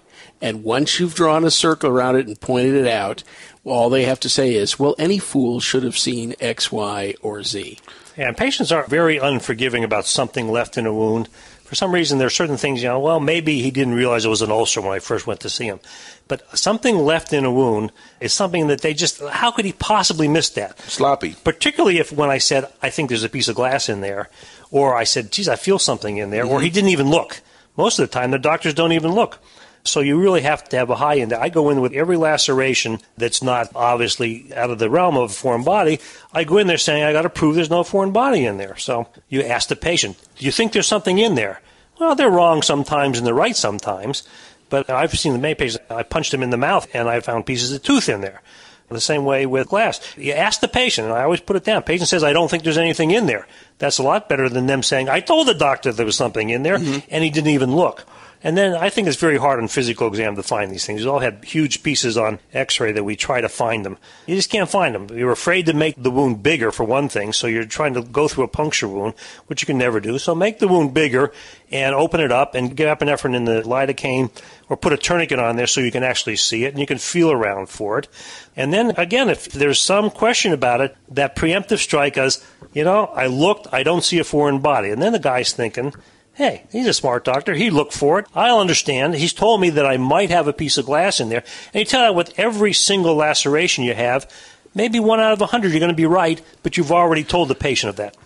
And 0.42 0.66
once 0.66 1.00
you've 1.00 1.16
drawn 1.16 1.46
a 1.46 1.52
circle 1.52 1.90
around 1.90 2.18
it 2.18 2.28
and 2.28 2.40
pointed 2.40 2.76
it 2.76 2.88
out, 2.88 3.24
all 3.64 3.90
they 3.90 4.04
have 4.04 4.20
to 4.22 4.30
say 4.30 4.56
is, 4.56 4.78
well, 4.78 4.94
any 5.00 5.18
fool 5.18 5.62
should 5.62 5.84
have 5.84 5.98
seen 5.98 6.36
X, 6.42 6.70
Y, 6.70 7.16
or 7.22 7.44
Z. 7.44 7.80
And 8.18 8.36
patients 8.36 8.72
are 8.72 8.86
very 8.88 9.18
unforgiving 9.18 9.86
about 9.86 10.06
something 10.06 10.52
left 10.52 10.78
in 10.78 10.86
a 10.86 10.94
wound. 10.94 11.30
For 11.74 11.78
some 11.78 11.92
reason, 11.92 12.20
there 12.20 12.28
are 12.28 12.30
certain 12.30 12.58
things, 12.58 12.84
you 12.84 12.88
know, 12.88 13.00
well, 13.00 13.20
maybe 13.20 13.64
he 13.64 13.72
didn't 13.72 13.96
realize 13.96 14.26
it 14.26 14.30
was 14.30 14.44
an 14.44 14.52
ulcer 14.52 14.80
when 14.80 14.92
I 14.92 15.00
first 15.00 15.26
went 15.26 15.40
to 15.40 15.50
see 15.50 15.66
him. 15.66 15.80
But 16.28 16.44
something 16.56 17.00
left 17.00 17.34
in 17.34 17.46
a 17.46 17.52
wound 17.52 17.92
is 18.22 18.32
something 18.32 18.68
that 18.68 18.82
they 18.82 18.94
just, 18.94 19.20
how 19.24 19.50
could 19.50 19.66
he 19.66 19.74
possibly 19.74 20.28
miss 20.28 20.52
that? 20.52 20.80
sloppy. 20.82 21.36
Particularly 21.44 21.98
if 21.98 22.12
when 22.12 22.30
I 22.30 22.38
said, 22.38 22.72
I 22.84 22.92
think 22.92 23.10
there's 23.10 23.24
a 23.24 23.28
piece 23.28 23.48
of 23.48 23.56
glass 23.56 23.90
in 23.90 24.02
there, 24.02 24.30
or 24.70 24.94
I 24.94 25.04
said, 25.04 25.32
geez, 25.32 25.50
I 25.50 25.56
feel 25.56 25.80
something 25.80 26.18
in 26.18 26.30
there, 26.30 26.46
or 26.46 26.62
he 26.62 26.70
didn't 26.70 26.92
even 26.92 27.10
look. 27.10 27.42
Most 27.76 27.98
of 27.98 28.08
the 28.08 28.14
time, 28.14 28.30
the 28.30 28.38
doctors 28.38 28.76
don't 28.76 28.92
even 28.92 29.12
look. 29.12 29.40
So 29.86 30.00
you 30.00 30.18
really 30.18 30.42
have 30.42 30.64
to 30.70 30.78
have 30.78 30.90
a 30.90 30.96
high 30.96 31.18
end. 31.18 31.34
I 31.34 31.50
go 31.50 31.70
in 31.70 31.82
with 31.82 31.94
every 31.94 32.16
laceration 32.16 33.00
that's 33.18 33.44
not 33.44 33.70
obviously 33.76 34.54
out 34.56 34.70
of 34.70 34.80
the 34.80 34.90
realm 34.90 35.18
of 35.18 35.32
a 35.32 35.34
foreign 35.34 35.64
body. 35.64 36.00
I 36.32 36.46
go 36.46 36.58
in 36.58 36.68
there 36.68 36.78
saying 36.78 37.04
I 37.04 37.12
got 37.12 37.24
to 37.24 37.30
prove 37.30 37.56
there's 37.56 37.70
no 37.70 37.84
foreign 37.84 38.12
body 38.12 38.46
in 38.46 38.58
there. 38.58 38.78
So 38.78 39.10
you 39.28 39.42
ask 39.42 39.68
the 39.68 39.76
patient, 39.76 40.18
"Do 40.38 40.46
you 40.46 40.52
think 40.52 40.72
there's 40.72 40.88
something 40.88 41.18
in 41.20 41.36
there?" 41.36 41.62
Well, 42.00 42.16
they're 42.16 42.30
wrong 42.30 42.62
sometimes 42.62 43.18
and 43.18 43.28
they're 43.28 43.34
right 43.34 43.56
sometimes. 43.56 44.24
But 44.70 44.90
I've 44.90 45.18
seen 45.20 45.34
the 45.34 45.40
many 45.40 45.56
patients. 45.56 45.84
I 45.90 46.04
punched 46.04 46.32
them 46.32 46.44
in 46.44 46.50
the 46.50 46.58
mouth 46.58 46.88
and 46.94 47.10
I 47.10 47.20
found 47.20 47.46
pieces 47.46 47.72
of 47.72 47.84
tooth 47.84 48.10
in 48.10 48.22
there. 48.22 48.42
The 48.90 49.02
same 49.02 49.26
way 49.26 49.48
with 49.48 49.70
glass. 49.70 50.00
You 50.18 50.34
ask 50.34 50.60
the 50.60 50.68
patient, 50.68 51.08
and 51.08 51.16
I 51.16 51.24
always 51.24 51.40
put 51.40 51.56
it 51.56 51.64
down. 51.64 51.82
Patient 51.82 52.10
says, 52.10 52.24
I 52.24 52.32
don't 52.32 52.48
think 52.48 52.64
there's 52.64 52.78
anything 52.78 53.10
in 53.10 53.26
there. 53.26 53.48
That's 53.80 53.98
a 53.98 54.04
lot 54.04 54.30
better 54.30 54.50
than 54.50 54.68
them 54.68 54.84
saying, 54.84 55.10
I 55.10 55.20
told 55.20 55.48
the 55.48 55.56
doctor 55.56 55.92
there 55.92 56.06
was 56.06 56.16
something 56.16 56.52
in 56.52 56.62
there, 56.62 56.78
mm-hmm. 56.78 57.00
and 57.10 57.24
he 57.24 57.32
didn't 57.32 57.50
even 57.50 57.76
look. 57.76 58.06
And 58.44 58.58
then 58.58 58.76
I 58.76 58.90
think 58.90 59.08
it's 59.08 59.16
very 59.16 59.38
hard 59.38 59.60
on 59.60 59.70
physical 59.70 60.08
exam 60.08 60.36
to 60.36 60.44
find 60.44 60.70
these 60.70 60.86
things. 60.86 61.04
We 61.04 61.10
all 61.10 61.20
had 61.20 61.46
huge 61.46 61.82
pieces 61.82 62.18
on 62.18 62.40
X-ray 62.52 62.92
that 62.92 63.06
we 63.06 63.16
try 63.16 63.40
to 63.40 63.48
find 63.48 63.86
them. 63.86 63.98
You 64.28 64.36
just 64.36 64.50
can't 64.50 64.70
find 64.70 64.94
them. 64.94 65.18
You're 65.18 65.32
afraid 65.32 65.68
to 65.68 65.74
make 65.74 65.96
the 65.96 66.12
wound 66.12 66.44
bigger 66.44 66.70
for 66.70 66.84
one 66.84 67.08
thing, 67.08 67.32
so 67.32 67.48
you're 67.48 67.64
trying 67.64 67.94
to 67.94 68.02
go 68.02 68.28
through 68.28 68.44
a 68.44 68.50
puncture 68.50 68.88
wound, 68.90 69.14
which 69.48 69.62
you 69.62 69.66
can 69.66 69.78
never 69.78 70.02
do. 70.02 70.20
So 70.20 70.36
make 70.36 70.60
the 70.60 70.68
wound 70.68 70.94
bigger 70.94 71.32
and 71.72 71.96
open 71.96 72.20
it 72.20 72.34
up 72.34 72.54
and 72.54 72.76
get 72.76 73.00
epinephrine 73.00 73.34
in 73.34 73.46
the 73.46 73.62
lidocaine 73.62 74.30
or 74.68 74.76
put 74.76 74.92
a 74.92 74.98
tourniquet 74.98 75.40
on 75.40 75.56
there 75.56 75.68
so 75.68 75.80
you 75.80 75.92
can 75.92 76.04
actually 76.04 76.36
see 76.36 76.66
it 76.66 76.74
and 76.74 76.80
you 76.80 76.86
can 76.86 76.98
feel 76.98 77.32
around 77.32 77.70
for 77.70 77.98
it. 77.98 78.10
And 78.58 78.74
then 78.74 78.92
again, 78.98 79.30
if 79.30 79.46
there's 79.46 79.80
some 79.80 80.10
question 80.10 80.52
about 80.52 80.82
it, 80.82 80.96
that 81.10 81.36
preemptive 81.36 81.80
strike 81.80 82.18
is, 82.18 82.46
you 82.74 82.84
know, 82.84 83.06
I 83.06 83.28
looked, 83.28 83.68
I 83.72 83.84
don't 83.84 84.04
see 84.04 84.20
a 84.20 84.24
foreign 84.26 84.60
body. 84.60 84.90
And 84.90 85.02
then 85.02 85.14
the 85.14 85.20
guy's 85.20 85.54
thinking, 85.54 85.94
Hey, 86.36 86.64
he's 86.72 86.88
a 86.88 86.94
smart 86.94 87.24
doctor. 87.24 87.54
He 87.54 87.70
looked 87.70 87.94
for 87.94 88.18
it. 88.18 88.26
I'll 88.34 88.60
understand. 88.60 89.14
He's 89.14 89.34
told 89.34 89.62
me 89.62 89.70
that 89.72 89.86
I 89.86 89.98
might 89.98 90.32
have 90.32 90.48
a 90.48 90.54
piece 90.54 90.80
of 90.80 90.86
glass 90.86 91.20
in 91.20 91.30
there. 91.30 91.44
And 91.74 91.82
you 91.82 91.86
tell 91.86 92.10
you 92.10 92.14
with 92.14 92.38
every 92.40 92.74
single 92.74 93.16
laceration 93.16 93.84
you 93.84 93.94
have, 93.94 94.30
maybe 94.74 95.00
one 95.00 95.20
out 95.20 95.34
of 95.34 95.42
a 95.42 95.46
hundred 95.46 95.72
you're 95.72 95.80
going 95.80 95.92
to 95.92 95.96
be 95.96 96.08
right, 96.08 96.42
but 96.64 96.76
you've 96.76 96.92
already 96.92 97.24
told 97.24 97.50
the 97.50 97.56
patient 97.56 97.92
of 97.92 97.98
that. 97.98 98.18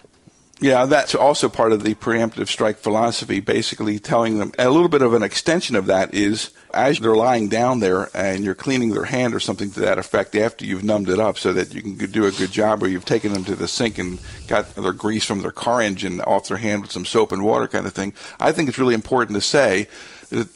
Yeah, 0.60 0.86
that's 0.86 1.14
also 1.14 1.50
part 1.50 1.74
of 1.74 1.84
the 1.84 1.96
preemptive 1.96 2.48
strike 2.48 2.78
philosophy, 2.78 3.42
basically 3.42 4.00
telling 4.00 4.40
them 4.40 4.54
a 4.58 4.70
little 4.70 4.90
bit 4.90 5.02
of 5.02 5.14
an 5.14 5.22
extension 5.22 5.76
of 5.76 5.86
that 5.88 6.14
is 6.14 6.52
as 6.74 7.00
they're 7.00 7.16
lying 7.16 7.48
down 7.48 7.80
there 7.80 8.10
and 8.14 8.44
you're 8.44 8.56
cleaning 8.56 8.92
their 8.92 9.06
hand 9.06 9.34
or 9.34 9.40
something 9.40 9.72
to 9.72 9.80
that 9.80 9.98
effect 9.98 10.36
after 10.36 10.66
you've 10.66 10.84
numbed 10.84 11.10
it 11.10 11.20
up 11.20 11.38
so 11.38 11.54
that 11.54 11.74
you 11.74 11.82
can 11.82 11.96
do 11.96 12.26
a 12.26 12.32
good 12.32 12.52
job 12.52 12.84
or 12.84 12.88
you've 12.88 13.06
taken 13.06 13.34
them 13.34 13.44
to 13.46 13.56
the 13.56 13.68
sink 13.68 13.98
and 13.98 14.20
got 14.48 14.76
their 14.76 14.92
grease 14.92 15.26
from 15.26 15.42
their 15.42 15.52
car 15.52 15.82
engine 15.82 16.22
off 16.22 16.48
their 16.48 16.58
hand 16.58 16.82
with 16.82 16.92
some 16.92 17.06
soap 17.06 17.32
and 17.32 17.44
water 17.44 17.68
kind 17.68 17.86
of 17.86 17.94
thing. 17.94 18.14
I 18.40 18.52
think 18.52 18.70
it's 18.70 18.80
really 18.80 18.96
important 18.96 19.36
to 19.36 19.42
say 19.42 19.88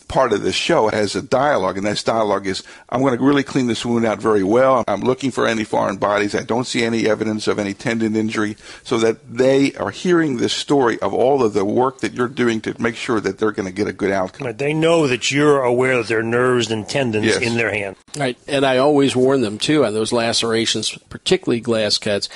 part 0.08 0.34
of 0.34 0.42
this 0.44 0.56
show 0.56 0.90
has 0.90 1.16
a 1.16 1.22
dialogue, 1.22 1.78
and 1.78 1.86
this 1.86 2.04
dialogue 2.04 2.48
is 2.48 2.64
I'm 2.90 3.02
going 3.02 3.18
to 3.18 3.24
really 3.24 3.44
clean 3.44 3.68
this 3.68 3.86
wound 3.86 4.06
out 4.06 4.20
very 4.20 4.44
well. 4.44 4.84
I'm 4.88 5.02
looking 5.02 5.32
for 5.32 5.48
any 5.48 5.64
foreign 5.64 5.98
bodies. 5.98 6.36
I 6.36 6.44
don't 6.44 6.66
see 6.66 6.84
any 6.84 7.08
evidence 7.08 7.48
of 7.48 7.58
any 7.60 7.74
tendon 7.74 8.16
injury, 8.16 8.58
so 8.84 8.98
that 9.00 9.34
they 9.34 9.74
are 9.76 9.92
hearing 9.92 10.38
this 10.38 10.54
story 10.54 11.00
of 11.00 11.14
all 11.14 11.44
of 11.44 11.54
the 11.54 11.66
work 11.66 12.00
that 12.00 12.14
you're 12.14 12.28
doing 12.28 12.62
to 12.62 12.82
make 12.82 12.96
sure 12.96 13.20
that 13.22 13.38
they're 13.38 13.52
going 13.52 13.68
to 13.68 13.74
get 13.74 13.88
a 13.88 13.94
good 13.94 14.12
outcome. 14.12 14.52
They 14.58 14.74
know 14.74 15.08
that 15.08 15.32
you're 15.32 15.62
aware 15.64 15.98
that 15.98 16.08
there 16.08 16.20
are 16.20 16.24
nerves 16.24 16.70
and 16.70 16.88
tendons 16.88 17.26
Yes. 17.26 17.42
in 17.42 17.56
their 17.56 17.72
hand. 17.74 17.96
Right. 18.18 18.38
And 18.48 18.66
I 18.66 18.78
always 18.78 19.16
warn 19.16 19.42
them, 19.42 19.58
too, 19.58 19.86
on 19.86 19.94
those 19.94 20.12
lacerations, 20.12 20.98
particularly 21.10 21.62
glass 21.62 21.98
cuts. 21.98 22.28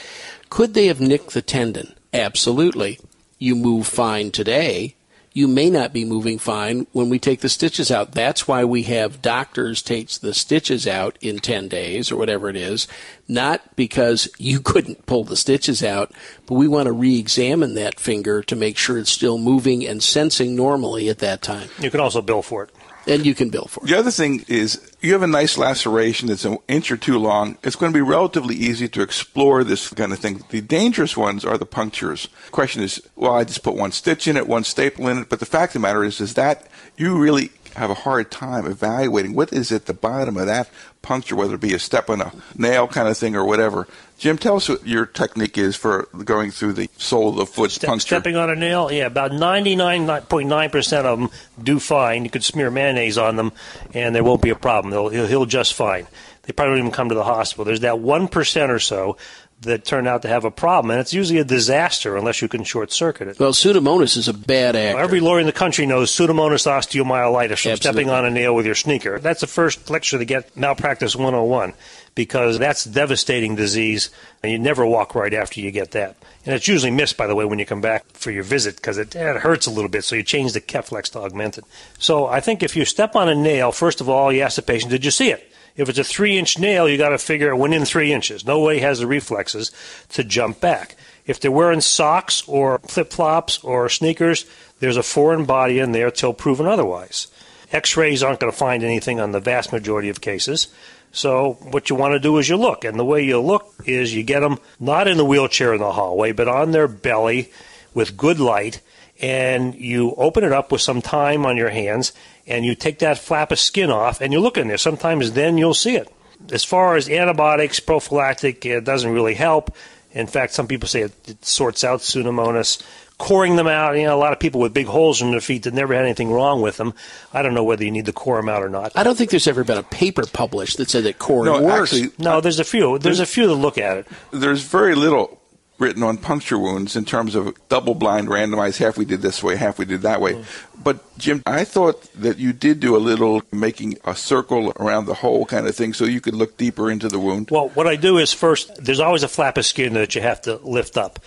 Could 0.49 0.73
they 0.73 0.87
have 0.87 1.01
nicked 1.01 1.33
the 1.33 1.41
tendon? 1.41 1.93
Absolutely. 2.13 2.99
You 3.39 3.55
move 3.55 3.87
fine 3.87 4.31
today. 4.31 4.94
You 5.35 5.49
may 5.49 5.69
not 5.69 5.91
be 5.91 6.05
moving 6.05 6.39
fine 6.39 6.87
when 6.93 7.09
we 7.09 7.19
take 7.19 7.41
the 7.41 7.49
stitches 7.49 7.91
out. 7.91 8.13
That's 8.13 8.47
why 8.47 8.63
we 8.63 8.83
have 8.83 9.21
doctors 9.21 9.81
take 9.81 10.09
the 10.09 10.33
stitches 10.33 10.87
out 10.87 11.17
in 11.19 11.39
10 11.39 11.67
days 11.67 12.09
or 12.09 12.15
whatever 12.15 12.47
it 12.47 12.55
is, 12.55 12.87
not 13.27 13.75
because 13.75 14.29
you 14.37 14.59
couldn't 14.63 15.05
pull 15.05 15.25
the 15.25 15.35
stitches 15.35 15.83
out, 15.83 16.13
but 16.45 16.55
we 16.55 16.69
want 16.69 16.85
to 16.85 16.93
re 16.93 17.19
examine 17.19 17.75
that 17.75 17.99
finger 17.99 18.41
to 18.43 18.55
make 18.55 18.77
sure 18.77 18.97
it's 18.97 19.11
still 19.11 19.37
moving 19.37 19.85
and 19.85 20.01
sensing 20.01 20.55
normally 20.55 21.09
at 21.09 21.19
that 21.19 21.41
time. 21.41 21.67
You 21.81 21.91
can 21.91 21.99
also 21.99 22.21
bill 22.21 22.41
for 22.41 22.63
it. 22.63 22.69
And 23.07 23.25
you 23.25 23.35
can 23.35 23.49
bill 23.49 23.65
for 23.65 23.83
it. 23.83 23.87
The 23.87 23.97
other 23.97 24.11
thing 24.11 24.45
is, 24.47 24.91
you 25.01 25.13
have 25.13 25.21
a 25.21 25.27
nice 25.27 25.57
laceration 25.57 26.27
that's 26.27 26.45
an 26.45 26.57
inch 26.67 26.91
or 26.91 26.97
two 26.97 27.19
long. 27.19 27.57
It's 27.63 27.75
going 27.75 27.91
to 27.91 27.97
be 27.97 28.01
relatively 28.01 28.55
easy 28.55 28.87
to 28.89 29.01
explore 29.01 29.63
this 29.63 29.89
kind 29.89 30.11
of 30.11 30.19
thing. 30.19 30.43
The 30.49 30.61
dangerous 30.61 31.15
ones 31.15 31.45
are 31.45 31.57
the 31.57 31.65
punctures. 31.65 32.27
question 32.51 32.81
is, 32.81 33.01
well, 33.15 33.35
I 33.35 33.43
just 33.43 33.63
put 33.63 33.75
one 33.75 33.91
stitch 33.91 34.27
in 34.27 34.37
it, 34.37 34.47
one 34.47 34.63
staple 34.63 35.07
in 35.07 35.19
it. 35.19 35.29
But 35.29 35.39
the 35.39 35.45
fact 35.45 35.71
of 35.75 35.81
the 35.81 35.87
matter 35.87 36.03
is, 36.03 36.19
is 36.19 36.33
that 36.33 36.67
you 36.97 37.17
really 37.17 37.51
have 37.75 37.89
a 37.89 37.95
hard 37.95 38.31
time 38.31 38.65
evaluating 38.65 39.33
what 39.33 39.51
is 39.53 39.71
at 39.71 39.85
the 39.85 39.93
bottom 39.93 40.37
of 40.37 40.47
that 40.47 40.69
puncture, 41.01 41.35
whether 41.35 41.55
it 41.55 41.61
be 41.61 41.73
a 41.73 41.79
step 41.79 42.09
on 42.09 42.21
a 42.21 42.31
nail 42.57 42.87
kind 42.87 43.07
of 43.07 43.17
thing 43.17 43.35
or 43.35 43.45
whatever. 43.45 43.87
Jim, 44.17 44.37
tell 44.37 44.55
us 44.55 44.69
what 44.69 44.87
your 44.87 45.05
technique 45.05 45.57
is 45.57 45.75
for 45.75 46.07
going 46.23 46.51
through 46.51 46.73
the 46.73 46.89
sole 46.97 47.29
of 47.29 47.35
the 47.35 47.45
foot 47.45 47.77
puncture. 47.83 48.07
stepping 48.07 48.35
on 48.35 48.49
a 48.49 48.55
nail, 48.55 48.91
yeah, 48.91 49.05
about 49.05 49.31
99.9% 49.31 51.05
of 51.05 51.19
them 51.19 51.29
do 51.61 51.79
fine. 51.79 52.23
You 52.23 52.31
could 52.31 52.43
smear 52.43 52.71
mayonnaise 52.71 53.17
on 53.17 53.35
them, 53.35 53.51
and 53.93 54.15
there 54.15 54.23
won't 54.23 54.41
be 54.41 54.49
a 54.49 54.55
problem. 54.55 54.91
They'll, 54.91 55.09
he'll, 55.09 55.27
he'll 55.27 55.45
just 55.45 55.73
fine. 55.73 56.07
They 56.43 56.53
probably 56.53 56.73
don't 56.73 56.87
even 56.87 56.91
come 56.91 57.09
to 57.09 57.15
the 57.15 57.23
hospital. 57.23 57.65
There's 57.65 57.81
that 57.81 57.95
1% 57.95 58.69
or 58.69 58.79
so 58.79 59.17
that 59.61 59.85
turn 59.85 60.07
out 60.07 60.21
to 60.21 60.27
have 60.27 60.45
a 60.45 60.51
problem, 60.51 60.91
and 60.91 60.99
it's 60.99 61.13
usually 61.13 61.39
a 61.39 61.43
disaster 61.43 62.15
unless 62.17 62.41
you 62.41 62.47
can 62.47 62.63
short 62.63 62.91
circuit 62.91 63.27
it. 63.27 63.39
Well, 63.39 63.53
Pseudomonas 63.53 64.17
is 64.17 64.27
a 64.27 64.33
bad 64.33 64.75
actor. 64.75 64.99
Every 64.99 65.19
lawyer 65.19 65.39
in 65.39 65.45
the 65.45 65.51
country 65.51 65.85
knows 65.85 66.11
Pseudomonas 66.11 66.67
osteomyelitis 66.67 67.61
from 67.61 67.71
Absolutely. 67.71 67.75
stepping 67.77 68.09
on 68.09 68.25
a 68.25 68.29
nail 68.29 68.53
with 68.53 68.65
your 68.65 68.75
sneaker. 68.75 69.17
That's 69.19 69.41
the 69.41 69.47
first 69.47 69.89
lecture 69.89 70.17
to 70.17 70.25
get 70.25 70.55
malpractice 70.55 71.15
101 71.15 71.73
because 72.15 72.59
that's 72.59 72.85
devastating 72.85 73.55
disease, 73.55 74.09
and 74.43 74.51
you 74.51 74.59
never 74.59 74.85
walk 74.85 75.15
right 75.15 75.33
after 75.33 75.59
you 75.59 75.71
get 75.71 75.91
that. 75.91 76.15
And 76.45 76.53
it's 76.53 76.67
usually 76.67 76.91
missed, 76.91 77.17
by 77.17 77.27
the 77.27 77.35
way, 77.35 77.43
when 77.43 77.59
you 77.59 77.65
come 77.65 77.81
back 77.81 78.05
for 78.13 78.31
your 78.31 78.43
visit 78.43 78.75
because 78.75 78.97
it, 78.97 79.15
it 79.15 79.37
hurts 79.37 79.65
a 79.67 79.71
little 79.71 79.89
bit, 79.89 80.03
so 80.03 80.15
you 80.15 80.23
change 80.23 80.53
the 80.53 80.61
Keflex 80.61 81.11
to 81.11 81.19
Augmentin. 81.19 81.63
So 81.97 82.27
I 82.27 82.39
think 82.39 82.61
if 82.61 82.75
you 82.75 82.85
step 82.85 83.15
on 83.15 83.27
a 83.27 83.35
nail, 83.35 83.71
first 83.71 83.99
of 83.99 84.09
all, 84.09 84.31
you 84.31 84.41
ask 84.41 84.55
the 84.55 84.61
patient, 84.61 84.91
did 84.91 85.03
you 85.03 85.11
see 85.11 85.31
it? 85.31 85.51
If 85.75 85.89
it's 85.89 85.99
a 85.99 86.03
three 86.03 86.37
inch 86.37 86.57
nail, 86.57 86.87
you 86.87 86.97
got 86.97 87.09
to 87.09 87.17
figure 87.17 87.49
it 87.49 87.57
went 87.57 87.73
in 87.73 87.85
three 87.85 88.13
inches. 88.13 88.45
Nobody 88.45 88.79
has 88.79 88.99
the 88.99 89.07
reflexes 89.07 89.71
to 90.09 90.23
jump 90.23 90.61
back. 90.61 90.95
If 91.25 91.39
they're 91.39 91.51
wearing 91.51 91.81
socks 91.81 92.47
or 92.47 92.79
flip 92.79 93.11
flops 93.11 93.63
or 93.63 93.89
sneakers, 93.89 94.45
there's 94.79 94.97
a 94.97 95.03
foreign 95.03 95.45
body 95.45 95.79
in 95.79 95.91
there 95.91 96.11
till 96.11 96.33
proven 96.33 96.65
otherwise. 96.65 97.27
X 97.71 97.97
rays 97.97 98.23
aren't 98.23 98.39
going 98.39 98.51
to 98.51 98.57
find 98.57 98.83
anything 98.83 99.19
on 99.19 99.31
the 99.31 99.39
vast 99.39 99.73
majority 99.73 100.09
of 100.09 100.21
cases. 100.21 100.67
So 101.11 101.53
what 101.61 101.89
you 101.89 101.95
want 101.95 102.13
to 102.13 102.19
do 102.19 102.37
is 102.37 102.49
you 102.49 102.57
look, 102.57 102.83
and 102.83 102.99
the 102.99 103.05
way 103.05 103.23
you 103.23 103.39
look 103.39 103.73
is 103.85 104.13
you 104.13 104.21
get 104.21 104.41
them 104.41 104.59
not 104.79 105.07
in 105.07 105.17
the 105.17 105.25
wheelchair 105.25 105.73
in 105.73 105.79
the 105.79 105.93
hallway, 105.93 106.31
but 106.33 106.47
on 106.47 106.71
their 106.71 106.87
belly 106.87 107.51
with 107.93 108.17
good 108.17 108.39
light, 108.39 108.81
and 109.21 109.73
you 109.75 110.13
open 110.15 110.43
it 110.43 110.51
up 110.51 110.71
with 110.71 110.81
some 110.81 111.01
time 111.01 111.45
on 111.45 111.55
your 111.55 111.69
hands, 111.69 112.11
and 112.47 112.63
you 112.65 112.75
take 112.75 112.99
that 112.99 113.17
flap 113.17 113.51
of 113.51 113.59
skin 113.59 113.89
off, 113.89 114.21
and 114.21 114.31
you 114.33 114.39
look 114.39 114.57
in 114.57 114.67
there. 114.67 114.77
Sometimes 114.77 115.31
then 115.33 115.57
you'll 115.57 115.73
see 115.73 115.95
it. 115.95 116.11
As 116.51 116.63
far 116.63 116.95
as 116.95 117.09
antibiotics, 117.09 117.79
prophylactic, 117.79 118.65
it 118.65 118.83
doesn't 118.83 119.11
really 119.11 119.33
help. 119.35 119.75
In 120.11 120.27
fact, 120.27 120.53
some 120.53 120.67
people 120.67 120.87
say 120.87 121.01
it, 121.01 121.11
it 121.27 121.43
sorts 121.45 121.83
out 121.83 121.99
Pseudomonas. 122.01 122.81
Coring 123.17 123.55
them 123.55 123.67
out, 123.67 123.95
you 123.97 124.03
know, 124.03 124.13
a 124.13 124.19
lot 124.19 124.33
of 124.33 124.39
people 124.41 124.59
with 124.59 124.73
big 124.73 124.87
holes 124.87 125.21
in 125.21 125.31
their 125.31 125.39
feet 125.39 125.63
that 125.63 125.73
never 125.73 125.93
had 125.93 126.03
anything 126.03 126.29
wrong 126.33 126.61
with 126.61 126.75
them. 126.75 126.93
I 127.33 127.41
don't 127.43 127.53
know 127.53 127.63
whether 127.63 127.85
you 127.85 127.91
need 127.91 128.07
to 128.07 128.11
core 128.13 128.35
them 128.35 128.49
out 128.49 128.61
or 128.61 128.67
not. 128.67 128.91
I 128.93 129.03
don't 129.03 129.17
think 129.17 129.29
there's 129.29 129.47
ever 129.47 129.63
been 129.63 129.77
a 129.77 129.83
paper 129.83 130.25
published 130.25 130.75
that 130.77 130.89
said 130.89 131.05
that 131.05 131.17
coring 131.17 131.45
No, 131.45 131.61
works. 131.61 131.93
actually, 131.93 132.11
No, 132.19 132.41
there's 132.41 132.59
a 132.59 132.65
few. 132.65 132.99
There's 132.99 133.21
a 133.21 133.25
few 133.25 133.47
that 133.47 133.53
look 133.55 133.77
at 133.77 133.95
it. 133.99 134.07
there's 134.31 134.63
very 134.63 134.95
little 134.95 135.39
written 135.77 136.03
on 136.03 136.17
puncture 136.17 136.57
wounds 136.57 136.95
in 136.95 137.05
terms 137.05 137.35
of 137.35 137.53
double 137.69 137.95
blind 137.95 138.27
randomized 138.27 138.77
half 138.77 138.97
we 138.97 139.05
did 139.05 139.21
this 139.21 139.43
way 139.43 139.55
half 139.55 139.77
we 139.77 139.85
did 139.85 140.01
that 140.01 140.21
way. 140.21 140.33
Mm. 140.33 140.45
But 140.83 141.17
jim 141.17 141.41
i 141.45 141.63
thought 141.63 142.01
that 142.13 142.37
you 142.37 142.53
did 142.53 142.79
do 142.79 142.95
a 142.95 142.97
little 142.97 143.41
making 143.51 143.97
a 144.05 144.15
circle 144.15 144.71
around 144.79 145.05
the 145.05 145.13
hole 145.13 145.45
kind 145.45 145.67
of 145.67 145.75
thing 145.75 145.93
so 145.93 146.05
you 146.05 146.21
could 146.21 146.35
look 146.35 146.57
deeper 146.57 146.89
into 146.89 147.07
the 147.07 147.19
wound. 147.19 147.49
Well, 147.51 147.69
what 147.69 147.87
I 147.87 147.95
do 147.95 148.17
is 148.17 148.33
first, 148.33 148.83
there's 148.83 148.99
always 148.99 149.23
a 149.23 149.27
flap 149.27 149.57
of 149.57 149.65
skin 149.65 149.93
that 149.93 150.15
you 150.15 150.21
have 150.21 150.41
to 150.43 150.57
lift 150.57 150.97
up. 150.97 151.19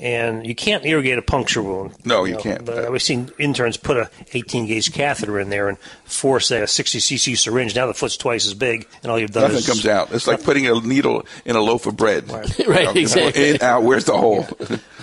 And 0.00 0.44
you 0.44 0.56
can't 0.56 0.84
irrigate 0.84 1.18
a 1.18 1.22
puncture 1.22 1.62
wound. 1.62 1.94
No, 2.04 2.24
you 2.24 2.36
can't. 2.36 2.64
But 2.64 2.90
we've 2.90 3.00
seen 3.00 3.30
interns 3.38 3.76
put 3.76 3.96
a 3.96 4.10
18 4.32 4.66
gauge 4.66 4.92
catheter 4.92 5.38
in 5.38 5.50
there 5.50 5.68
and 5.68 5.78
force 6.04 6.50
a 6.50 6.66
60 6.66 6.98
cc 6.98 7.38
syringe. 7.38 7.76
Now 7.76 7.86
the 7.86 7.94
foot's 7.94 8.16
twice 8.16 8.44
as 8.44 8.54
big, 8.54 8.88
and 9.02 9.12
all 9.12 9.18
you've 9.20 9.30
done 9.30 9.44
is 9.44 9.48
nothing 9.50 9.58
is 9.58 9.66
comes 9.82 9.86
out 9.86 10.12
it's 10.12 10.26
like 10.26 10.42
putting 10.42 10.66
a 10.66 10.80
needle 10.80 11.24
in 11.44 11.54
a 11.54 11.60
loaf 11.60 11.86
of 11.86 11.96
bread 11.96 12.28
Right, 12.28 12.48
exactly. 12.96 13.50
in, 13.50 13.62
out 13.62 13.84
where's 13.84 14.04
the 14.04 14.18
hole 14.18 14.46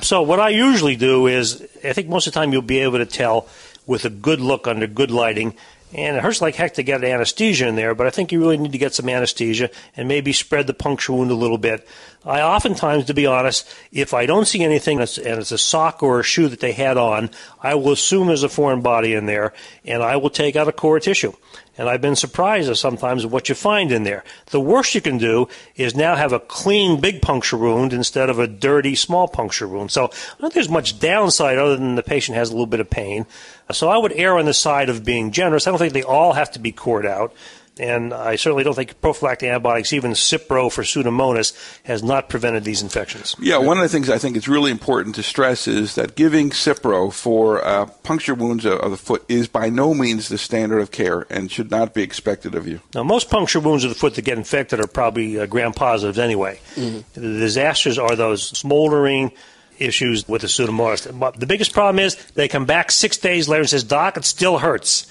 So 0.01 0.23
what 0.23 0.39
I 0.39 0.49
usually 0.49 0.95
do 0.95 1.27
is, 1.27 1.61
I 1.83 1.93
think 1.93 2.09
most 2.09 2.27
of 2.27 2.33
the 2.33 2.39
time 2.39 2.51
you'll 2.51 2.61
be 2.63 2.79
able 2.79 2.97
to 2.97 3.05
tell 3.05 3.47
with 3.85 4.03
a 4.05 4.09
good 4.09 4.41
look 4.41 4.67
under 4.67 4.87
good 4.87 5.11
lighting. 5.11 5.55
And 5.93 6.15
it 6.15 6.23
hurts 6.23 6.41
like 6.41 6.55
heck 6.55 6.75
to 6.75 6.83
get 6.83 7.03
anesthesia 7.03 7.67
in 7.67 7.75
there, 7.75 7.93
but 7.93 8.07
I 8.07 8.11
think 8.11 8.31
you 8.31 8.39
really 8.39 8.57
need 8.57 8.71
to 8.71 8.77
get 8.77 8.93
some 8.93 9.09
anesthesia 9.09 9.69
and 9.97 10.07
maybe 10.07 10.31
spread 10.31 10.67
the 10.67 10.73
puncture 10.73 11.11
wound 11.11 11.31
a 11.31 11.35
little 11.35 11.57
bit. 11.57 11.85
I 12.25 12.41
oftentimes, 12.41 13.05
to 13.05 13.13
be 13.13 13.25
honest, 13.25 13.67
if 13.91 14.13
I 14.13 14.25
don't 14.25 14.47
see 14.47 14.63
anything 14.63 14.99
and 14.99 15.09
it's 15.17 15.51
a 15.51 15.57
sock 15.57 16.01
or 16.01 16.21
a 16.21 16.23
shoe 16.23 16.47
that 16.47 16.61
they 16.61 16.71
had 16.71 16.95
on, 16.95 17.29
I 17.61 17.75
will 17.75 17.91
assume 17.91 18.27
there's 18.27 18.43
a 18.43 18.49
foreign 18.49 18.81
body 18.81 19.13
in 19.13 19.25
there, 19.25 19.53
and 19.83 20.01
I 20.01 20.15
will 20.15 20.29
take 20.29 20.55
out 20.55 20.67
a 20.67 20.71
core 20.71 20.99
tissue. 20.99 21.33
And 21.77 21.87
I've 21.87 22.01
been 22.01 22.17
surprised 22.17 22.67
sometimes 22.67 22.69
at 22.69 22.77
sometimes 22.77 23.25
what 23.25 23.49
you 23.49 23.55
find 23.55 23.91
in 23.91 24.03
there. 24.03 24.23
The 24.47 24.59
worst 24.59 24.93
you 24.93 25.01
can 25.01 25.17
do 25.17 25.47
is 25.75 25.95
now 25.95 26.15
have 26.15 26.33
a 26.33 26.39
clean 26.39 26.99
big 26.99 27.21
puncture 27.21 27.57
wound 27.57 27.93
instead 27.93 28.29
of 28.29 28.39
a 28.39 28.47
dirty 28.47 28.93
small 28.93 29.27
puncture 29.27 29.67
wound. 29.67 29.91
So 29.91 30.05
I 30.05 30.07
don't 30.07 30.41
think 30.41 30.53
there's 30.53 30.69
much 30.69 30.99
downside 30.99 31.57
other 31.57 31.77
than 31.77 31.95
the 31.95 32.03
patient 32.03 32.37
has 32.37 32.49
a 32.49 32.51
little 32.51 32.65
bit 32.65 32.81
of 32.81 32.89
pain. 32.89 33.25
So 33.71 33.89
I 33.89 33.97
would 33.97 34.11
err 34.13 34.37
on 34.37 34.45
the 34.45 34.53
side 34.53 34.89
of 34.89 35.05
being 35.05 35.31
generous. 35.31 35.65
I 35.65 35.71
don't 35.71 35.79
think 35.79 35.93
they 35.93 36.03
all 36.03 36.33
have 36.33 36.51
to 36.51 36.59
be 36.59 36.73
cored 36.73 37.05
out. 37.05 37.33
And 37.79 38.13
I 38.13 38.35
certainly 38.35 38.63
don't 38.65 38.75
think 38.75 38.99
prophylactic 39.01 39.49
antibiotics, 39.49 39.93
even 39.93 40.11
Cipro 40.11 40.71
for 40.71 40.83
Pseudomonas, 40.83 41.53
has 41.83 42.03
not 42.03 42.27
prevented 42.27 42.65
these 42.65 42.81
infections. 42.81 43.33
Yeah, 43.39 43.57
one 43.57 43.77
of 43.77 43.83
the 43.83 43.89
things 43.89 44.09
I 44.09 44.17
think 44.17 44.35
it's 44.35 44.47
really 44.47 44.71
important 44.71 45.15
to 45.15 45.23
stress 45.23 45.67
is 45.67 45.95
that 45.95 46.15
giving 46.15 46.49
Cipro 46.49 47.13
for 47.13 47.65
uh, 47.65 47.85
puncture 48.03 48.35
wounds 48.35 48.65
of 48.65 48.91
the 48.91 48.97
foot 48.97 49.23
is 49.29 49.47
by 49.47 49.69
no 49.69 49.93
means 49.93 50.27
the 50.27 50.37
standard 50.37 50.79
of 50.79 50.91
care 50.91 51.25
and 51.29 51.49
should 51.49 51.71
not 51.71 51.93
be 51.93 52.03
expected 52.03 52.55
of 52.55 52.67
you. 52.67 52.81
Now, 52.93 53.03
most 53.03 53.29
puncture 53.29 53.61
wounds 53.61 53.85
of 53.85 53.89
the 53.89 53.95
foot 53.95 54.15
that 54.15 54.25
get 54.25 54.37
infected 54.37 54.81
are 54.81 54.87
probably 54.87 55.39
uh, 55.39 55.45
gram 55.45 55.71
positives 55.71 56.19
anyway. 56.19 56.59
The 56.75 57.03
disasters 57.21 57.97
are 57.97 58.17
those 58.17 58.45
smoldering 58.45 59.31
issues 59.79 60.27
with 60.27 60.41
the 60.41 60.47
pseudomonas. 60.47 61.17
But 61.17 61.39
The 61.39 61.47
biggest 61.47 61.73
problem 61.73 61.99
is 61.99 62.15
they 62.35 62.47
come 62.47 62.65
back 62.65 62.91
six 62.91 63.17
days 63.17 63.47
later 63.47 63.61
and 63.61 63.69
says, 63.69 63.83
"Doc, 63.83 64.17
it 64.17 64.25
still 64.25 64.59
hurts." 64.59 65.07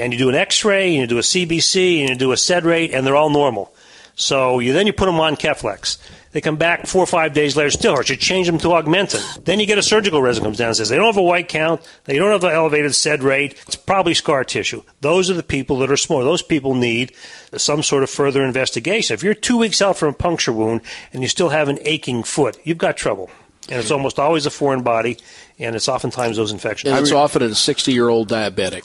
And 0.00 0.12
you 0.12 0.18
do 0.18 0.28
an 0.28 0.34
X-ray, 0.34 0.88
and 0.88 1.00
you 1.00 1.06
do 1.06 1.18
a 1.18 1.22
CBC, 1.22 2.00
and 2.00 2.08
you 2.10 2.16
do 2.16 2.32
a 2.32 2.36
SED 2.36 2.64
rate, 2.64 2.92
and 2.92 3.06
they're 3.06 3.16
all 3.16 3.30
normal. 3.30 3.72
So 4.16 4.58
you 4.58 4.72
then 4.72 4.86
you 4.86 4.92
put 4.92 5.06
them 5.06 5.20
on 5.20 5.36
Keflex. 5.36 5.98
They 6.32 6.40
come 6.40 6.56
back 6.56 6.86
four 6.86 7.02
or 7.02 7.06
five 7.06 7.32
days 7.32 7.56
later, 7.56 7.70
still 7.70 7.96
hurts. 7.96 8.10
You 8.10 8.16
change 8.16 8.46
them 8.46 8.58
to 8.58 8.68
Augmentin. 8.68 9.44
Then 9.44 9.58
you 9.58 9.66
get 9.66 9.78
a 9.78 9.82
surgical 9.82 10.22
resident 10.22 10.46
comes 10.46 10.58
down 10.58 10.68
and 10.68 10.76
says 10.76 10.88
they 10.88 10.96
don't 10.96 11.06
have 11.06 11.16
a 11.16 11.22
white 11.22 11.48
count, 11.48 11.80
they 12.04 12.18
don't 12.18 12.30
have 12.30 12.44
an 12.44 12.52
elevated 12.52 12.94
SED 12.94 13.22
rate. 13.24 13.60
It's 13.66 13.74
probably 13.76 14.14
scar 14.14 14.44
tissue. 14.44 14.82
Those 15.00 15.28
are 15.30 15.34
the 15.34 15.42
people 15.42 15.78
that 15.78 15.90
are 15.90 15.96
small. 15.96 16.22
Those 16.22 16.42
people 16.42 16.74
need 16.74 17.12
some 17.56 17.82
sort 17.82 18.04
of 18.04 18.10
further 18.10 18.44
investigation. 18.44 19.14
If 19.14 19.24
you're 19.24 19.34
two 19.34 19.56
weeks 19.56 19.82
out 19.82 19.96
from 19.96 20.10
a 20.10 20.12
puncture 20.12 20.52
wound 20.52 20.82
and 21.12 21.22
you 21.22 21.28
still 21.28 21.48
have 21.48 21.68
an 21.68 21.78
aching 21.82 22.22
foot, 22.22 22.58
you've 22.62 22.78
got 22.78 22.96
trouble. 22.96 23.28
And 23.68 23.80
it's 23.80 23.90
almost 23.90 24.18
always 24.18 24.46
a 24.46 24.50
foreign 24.50 24.82
body, 24.82 25.16
and 25.58 25.76
it's 25.76 25.88
oftentimes 25.88 26.36
those 26.36 26.52
infections. 26.52 26.92
and 26.92 27.02
it's 27.02 27.12
often 27.12 27.42
a 27.42 27.54
60 27.54 27.92
year 27.92 28.08
old 28.08 28.28
diabetic. 28.28 28.84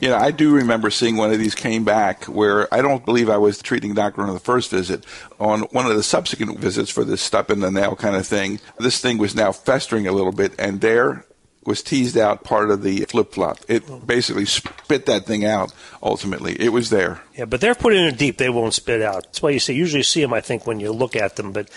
You 0.00 0.08
know, 0.08 0.16
I 0.16 0.30
do 0.30 0.54
remember 0.54 0.90
seeing 0.90 1.16
one 1.16 1.32
of 1.32 1.38
these 1.38 1.54
came 1.54 1.84
back 1.84 2.24
where 2.24 2.72
I 2.72 2.82
don't 2.82 3.04
believe 3.04 3.28
I 3.28 3.38
was 3.38 3.58
the 3.58 3.64
treating 3.64 3.94
doctor 3.94 4.22
on 4.22 4.32
the 4.32 4.40
first 4.40 4.70
visit. 4.70 5.04
On 5.38 5.62
one 5.72 5.86
of 5.86 5.96
the 5.96 6.02
subsequent 6.02 6.58
visits 6.58 6.90
for 6.90 7.04
this 7.04 7.22
stuff 7.22 7.50
in 7.50 7.60
the 7.60 7.70
nail 7.70 7.96
kind 7.96 8.16
of 8.16 8.26
thing, 8.26 8.60
this 8.78 9.00
thing 9.00 9.18
was 9.18 9.34
now 9.34 9.52
festering 9.52 10.06
a 10.06 10.12
little 10.12 10.32
bit, 10.32 10.52
and 10.58 10.80
there 10.80 11.24
was 11.64 11.82
teased 11.82 12.16
out 12.16 12.42
part 12.42 12.70
of 12.70 12.82
the 12.82 13.04
flip 13.04 13.32
flop. 13.32 13.58
It 13.68 14.06
basically 14.06 14.46
spit 14.46 15.06
that 15.06 15.26
thing 15.26 15.44
out. 15.44 15.72
Ultimately, 16.02 16.60
it 16.60 16.70
was 16.70 16.90
there. 16.90 17.20
Yeah, 17.36 17.44
but 17.44 17.60
they're 17.60 17.74
put 17.74 17.94
in 17.94 18.14
deep; 18.16 18.38
they 18.38 18.48
won't 18.48 18.74
spit 18.74 19.02
out. 19.02 19.24
That's 19.24 19.42
why 19.42 19.50
you 19.50 19.60
see 19.60 19.74
usually 19.74 20.02
see 20.02 20.22
them. 20.22 20.32
I 20.32 20.40
think 20.40 20.66
when 20.66 20.80
you 20.80 20.92
look 20.92 21.16
at 21.16 21.36
them, 21.36 21.52
but 21.52 21.68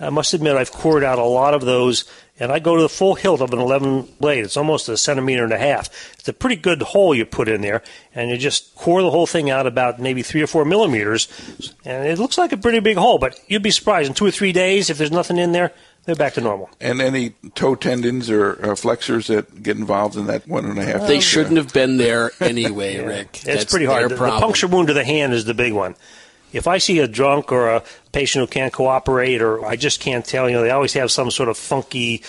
I 0.00 0.10
must 0.10 0.34
admit 0.34 0.56
I've 0.56 0.72
cored 0.72 1.04
out 1.04 1.18
a 1.18 1.24
lot 1.24 1.54
of 1.54 1.62
those, 1.62 2.04
and 2.40 2.50
I 2.50 2.58
go 2.58 2.76
to 2.76 2.82
the 2.82 2.88
full 2.88 3.14
hilt 3.14 3.40
of 3.40 3.52
an 3.52 3.60
11 3.60 4.14
blade. 4.18 4.44
It's 4.44 4.56
almost 4.56 4.88
a 4.88 4.96
centimeter 4.96 5.44
and 5.44 5.52
a 5.52 5.58
half. 5.58 5.88
It's 6.18 6.28
a 6.28 6.32
pretty 6.32 6.56
good 6.56 6.82
hole 6.82 7.14
you 7.14 7.24
put 7.24 7.48
in 7.48 7.60
there, 7.60 7.82
and 8.14 8.30
you 8.30 8.36
just 8.36 8.74
core 8.74 9.02
the 9.02 9.10
whole 9.10 9.26
thing 9.26 9.50
out 9.50 9.66
about 9.66 10.00
maybe 10.00 10.22
three 10.22 10.42
or 10.42 10.46
four 10.46 10.64
millimeters, 10.64 11.28
and 11.84 12.06
it 12.06 12.18
looks 12.18 12.38
like 12.38 12.52
a 12.52 12.56
pretty 12.56 12.80
big 12.80 12.96
hole. 12.96 13.18
But 13.18 13.38
you'd 13.48 13.62
be 13.62 13.70
surprised 13.70 14.08
in 14.08 14.14
two 14.14 14.26
or 14.26 14.30
three 14.30 14.52
days 14.52 14.90
if 14.90 14.98
there's 14.98 15.12
nothing 15.12 15.38
in 15.38 15.52
there, 15.52 15.72
they're 16.04 16.16
back 16.16 16.34
to 16.34 16.40
normal. 16.40 16.68
And 16.80 17.00
any 17.00 17.30
toe 17.54 17.76
tendons 17.76 18.28
or 18.28 18.72
uh, 18.72 18.74
flexors 18.74 19.28
that 19.28 19.62
get 19.62 19.76
involved 19.76 20.16
in 20.16 20.26
that 20.26 20.48
one 20.48 20.64
and 20.64 20.78
a 20.78 20.84
half. 20.84 21.06
They 21.06 21.20
shouldn't 21.20 21.58
have 21.58 21.72
been 21.72 21.96
there 21.96 22.32
anyway, 22.40 22.98
Rick. 22.98 23.28
It's 23.34 23.44
That's 23.44 23.64
pretty 23.66 23.86
hard. 23.86 24.10
their 24.10 24.18
The, 24.18 24.24
the 24.24 24.40
puncture 24.40 24.66
wound 24.66 24.88
to 24.88 24.94
the 24.94 25.04
hand 25.04 25.32
is 25.32 25.44
the 25.44 25.54
big 25.54 25.72
one. 25.72 25.94
If 26.52 26.66
I 26.66 26.78
see 26.78 26.98
a 26.98 27.06
drunk 27.08 27.52
or 27.52 27.68
a 27.68 27.82
patient 28.12 28.42
who 28.42 28.46
can't 28.46 28.72
cooperate, 28.72 29.40
or 29.42 29.64
I 29.64 29.76
just 29.76 30.00
can't 30.00 30.24
tell, 30.24 30.48
you 30.48 30.56
know, 30.56 30.62
they 30.62 30.70
always 30.70 30.92
have 30.94 31.10
some 31.10 31.30
sort 31.30 31.48
of 31.48 31.56
funky. 31.56 32.22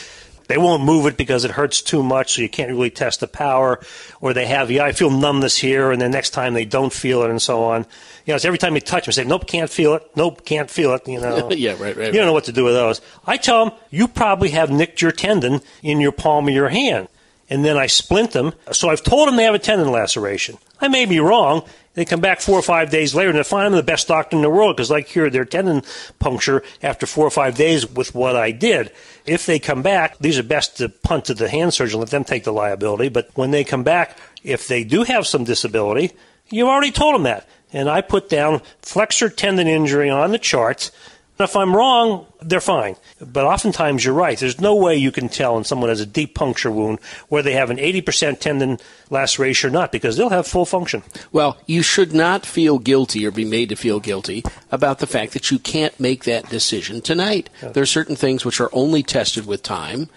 They 0.47 0.57
won't 0.57 0.83
move 0.83 1.05
it 1.05 1.15
because 1.17 1.45
it 1.45 1.51
hurts 1.51 1.81
too 1.81 2.03
much, 2.03 2.33
so 2.33 2.41
you 2.41 2.49
can't 2.49 2.69
really 2.69 2.89
test 2.89 3.21
the 3.21 3.27
power. 3.27 3.79
Or 4.21 4.33
they 4.33 4.45
have, 4.45 4.69
yeah, 4.69 4.83
I 4.83 4.91
feel 4.91 5.09
numbness 5.09 5.57
here, 5.57 5.91
and 5.91 6.01
the 6.01 6.09
next 6.09 6.31
time 6.31 6.53
they 6.53 6.65
don't 6.65 6.91
feel 6.91 7.23
it, 7.23 7.29
and 7.29 7.41
so 7.41 7.63
on. 7.63 7.85
You 8.25 8.31
know, 8.31 8.35
it's 8.35 8.45
every 8.45 8.57
time 8.57 8.75
you 8.75 8.81
touch 8.81 9.05
them, 9.05 9.13
say, 9.13 9.23
nope, 9.23 9.47
can't 9.47 9.69
feel 9.69 9.95
it. 9.95 10.09
Nope, 10.15 10.45
can't 10.45 10.69
feel 10.69 10.93
it. 10.93 11.07
You 11.07 11.21
know. 11.21 11.49
Yeah, 11.51 11.71
right, 11.71 11.95
right, 11.95 12.07
You 12.07 12.13
don't 12.13 12.25
know 12.25 12.33
what 12.33 12.45
to 12.45 12.51
do 12.51 12.63
with 12.65 12.73
those. 12.73 13.01
I 13.25 13.37
tell 13.37 13.65
them, 13.65 13.77
you 13.89 14.07
probably 14.07 14.49
have 14.49 14.69
nicked 14.69 15.01
your 15.01 15.11
tendon 15.11 15.61
in 15.81 15.99
your 15.99 16.11
palm 16.11 16.47
of 16.47 16.53
your 16.53 16.69
hand. 16.69 17.07
And 17.49 17.63
then 17.63 17.77
I 17.77 17.87
splint 17.87 18.31
them. 18.31 18.53
So 18.71 18.89
I've 18.89 19.03
told 19.03 19.27
them 19.27 19.35
they 19.35 19.43
have 19.43 19.53
a 19.53 19.59
tendon 19.59 19.91
laceration. 19.91 20.57
I 20.79 20.87
may 20.87 21.05
be 21.05 21.19
wrong. 21.19 21.63
They 21.93 22.05
come 22.05 22.21
back 22.21 22.41
four 22.41 22.57
or 22.57 22.63
five 22.63 22.89
days 22.89 23.13
later 23.13 23.29
and 23.29 23.37
they 23.37 23.43
find 23.43 23.67
I'm 23.67 23.73
the 23.73 23.83
best 23.83 24.07
doctor 24.07 24.35
in 24.35 24.41
the 24.41 24.49
world 24.49 24.75
because 24.75 24.91
I 24.91 25.01
cured 25.01 25.33
their 25.33 25.45
tendon 25.45 25.83
puncture 26.17 26.63
after 26.81 27.05
four 27.05 27.25
or 27.27 27.31
five 27.31 27.55
days 27.55 27.87
with 27.87 28.15
what 28.15 28.35
I 28.35 28.51
did. 28.51 28.91
If 29.25 29.45
they 29.45 29.59
come 29.59 29.83
back, 29.83 30.17
these 30.17 30.39
are 30.39 30.43
best 30.43 30.77
to 30.77 30.89
punt 30.89 31.25
to 31.25 31.35
the 31.35 31.49
hand 31.49 31.73
surgeon, 31.73 31.99
let 31.99 32.09
them 32.09 32.23
take 32.23 32.45
the 32.45 32.51
liability. 32.51 33.09
But 33.09 33.29
when 33.35 33.51
they 33.51 33.63
come 33.63 33.83
back, 33.83 34.17
if 34.43 34.67
they 34.67 34.83
do 34.83 35.03
have 35.03 35.27
some 35.27 35.43
disability, 35.43 36.11
you've 36.49 36.67
already 36.67 36.91
told 36.91 37.13
them 37.13 37.23
that. 37.23 37.47
And 37.71 37.89
I 37.89 38.01
put 38.01 38.27
down 38.27 38.61
flexor 38.81 39.29
tendon 39.29 39.67
injury 39.67 40.09
on 40.09 40.31
the 40.31 40.39
charts 40.39 40.91
If 41.39 41.55
I'm 41.55 41.75
wrong, 41.75 42.27
they're 42.41 42.61
fine. 42.61 42.95
But 43.19 43.45
oftentimes 43.45 44.05
you're 44.05 44.13
right. 44.13 44.37
There's 44.37 44.61
no 44.61 44.75
way 44.75 44.95
you 44.95 45.11
can 45.11 45.29
tell 45.29 45.55
when 45.55 45.63
someone 45.63 45.89
has 45.89 45.99
a 45.99 46.05
deep 46.05 46.35
puncture 46.35 46.71
wound 46.71 46.99
where 47.27 47.41
they 47.41 47.53
have 47.53 47.71
an 47.71 47.77
80% 47.77 48.39
tendon 48.39 48.77
laceration 49.09 49.69
or 49.69 49.73
not 49.73 49.91
because 49.91 50.15
they'll 50.15 50.29
have 50.29 50.47
full 50.47 50.65
function. 50.65 51.01
Well, 51.31 51.57
you 51.65 51.81
should 51.81 52.13
not 52.13 52.45
feel 52.45 52.77
guilty 52.77 53.25
or 53.25 53.31
be 53.31 53.45
made 53.45 53.69
to 53.69 53.75
feel 53.75 53.99
guilty 53.99 54.43
about 54.71 54.99
the 54.99 55.07
fact 55.07 55.33
that 55.33 55.49
you 55.49 55.57
can't 55.57 55.99
make 55.99 56.23
that 56.25 56.49
decision 56.49 57.01
tonight. 57.01 57.49
There 57.61 57.83
are 57.83 57.87
certain 57.87 58.15
things 58.15 58.45
which 58.45 58.61
are 58.61 58.69
only 58.71 59.01
tested 59.01 59.47
with 59.47 59.63
time, 59.63 60.09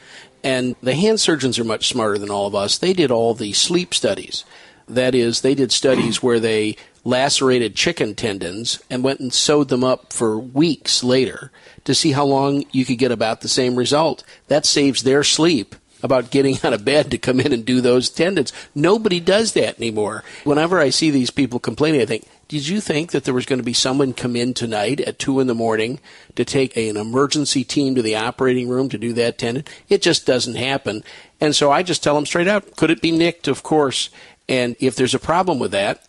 and 0.45 0.77
the 0.83 0.95
hand 0.95 1.19
surgeons 1.19 1.59
are 1.59 1.65
much 1.65 1.89
smarter 1.89 2.19
than 2.19 2.31
all 2.31 2.47
of 2.47 2.55
us. 2.55 2.79
They 2.79 2.93
did 2.93 3.11
all 3.11 3.35
the 3.35 3.53
sleep 3.53 3.95
studies. 3.95 4.45
That 4.89 5.15
is, 5.15 5.41
they 5.41 5.55
did 5.55 5.73
studies 5.73 6.23
where 6.23 6.41
they 6.41 6.77
lacerated 7.05 7.77
chicken 7.77 8.15
tendons 8.15 8.83
and 8.91 9.05
went 9.05 9.21
and 9.21 9.33
sewed 9.33 9.69
them 9.69 9.85
up 9.85 10.13
for 10.13 10.39
weeks 10.39 11.05
later 11.05 11.51
to 11.85 11.95
see 11.95 12.13
how 12.13 12.25
long 12.25 12.65
you 12.73 12.85
could 12.85 12.99
get 12.99 13.13
about 13.13 13.41
the 13.41 13.49
same 13.49 13.77
result. 13.77 14.25
That 14.49 14.67
saves 14.67 15.03
their 15.03 15.23
sleep 15.23 15.77
about 16.03 16.31
getting 16.31 16.59
out 16.65 16.73
of 16.73 16.85
bed 16.85 17.11
to 17.11 17.19
come 17.19 17.41
in 17.41 17.53
and 17.53 17.65
do 17.65 17.81
those 17.81 18.11
tendons. 18.11 18.53
Nobody 18.75 19.21
does 19.21 19.53
that 19.53 19.79
anymore. 19.79 20.25
Whenever 20.45 20.81
I 20.81 20.91
see 20.91 21.11
these 21.11 21.31
people 21.31 21.59
complaining, 21.59 22.01
I 22.01 22.07
think, 22.07 22.29
did 22.49 22.69
you 22.69 22.81
think 22.81 23.11
that 23.11 23.25
there 23.25 23.35
was 23.35 23.47
going 23.47 23.59
to 23.59 23.65
be 23.65 23.73
someone 23.73 24.13
come 24.13 24.37
in 24.37 24.55
tonight 24.55 25.01
at 25.01 25.19
two 25.19 25.41
in 25.41 25.47
the 25.47 25.55
morning 25.55 25.99
to 26.37 26.45
take 26.45 26.77
a, 26.77 26.89
an 26.89 26.97
emergency 26.97 27.65
team 27.65 27.95
to 27.95 28.03
the 28.03 28.17
operating 28.17 28.69
room 28.69 28.89
to 28.91 28.99
do 28.99 29.13
that 29.15 29.39
tendon? 29.39 29.65
It 29.89 30.03
just 30.03 30.27
doesn't 30.27 30.55
happen. 30.55 31.03
And 31.41 31.57
so 31.57 31.73
I 31.73 31.83
just 31.83 32.03
tell 32.03 32.15
them 32.15 32.27
straight 32.27 32.49
out, 32.49 32.77
could 32.77 32.91
it 32.91 33.03
be 33.03 33.11
nicked? 33.11 33.49
Of 33.49 33.63
course. 33.63 34.11
And 34.49 34.77
if 34.81 34.97
there's 34.97 35.15
a 35.15 35.19
problem 35.19 35.59
with 35.59 35.73
that, 35.73 36.07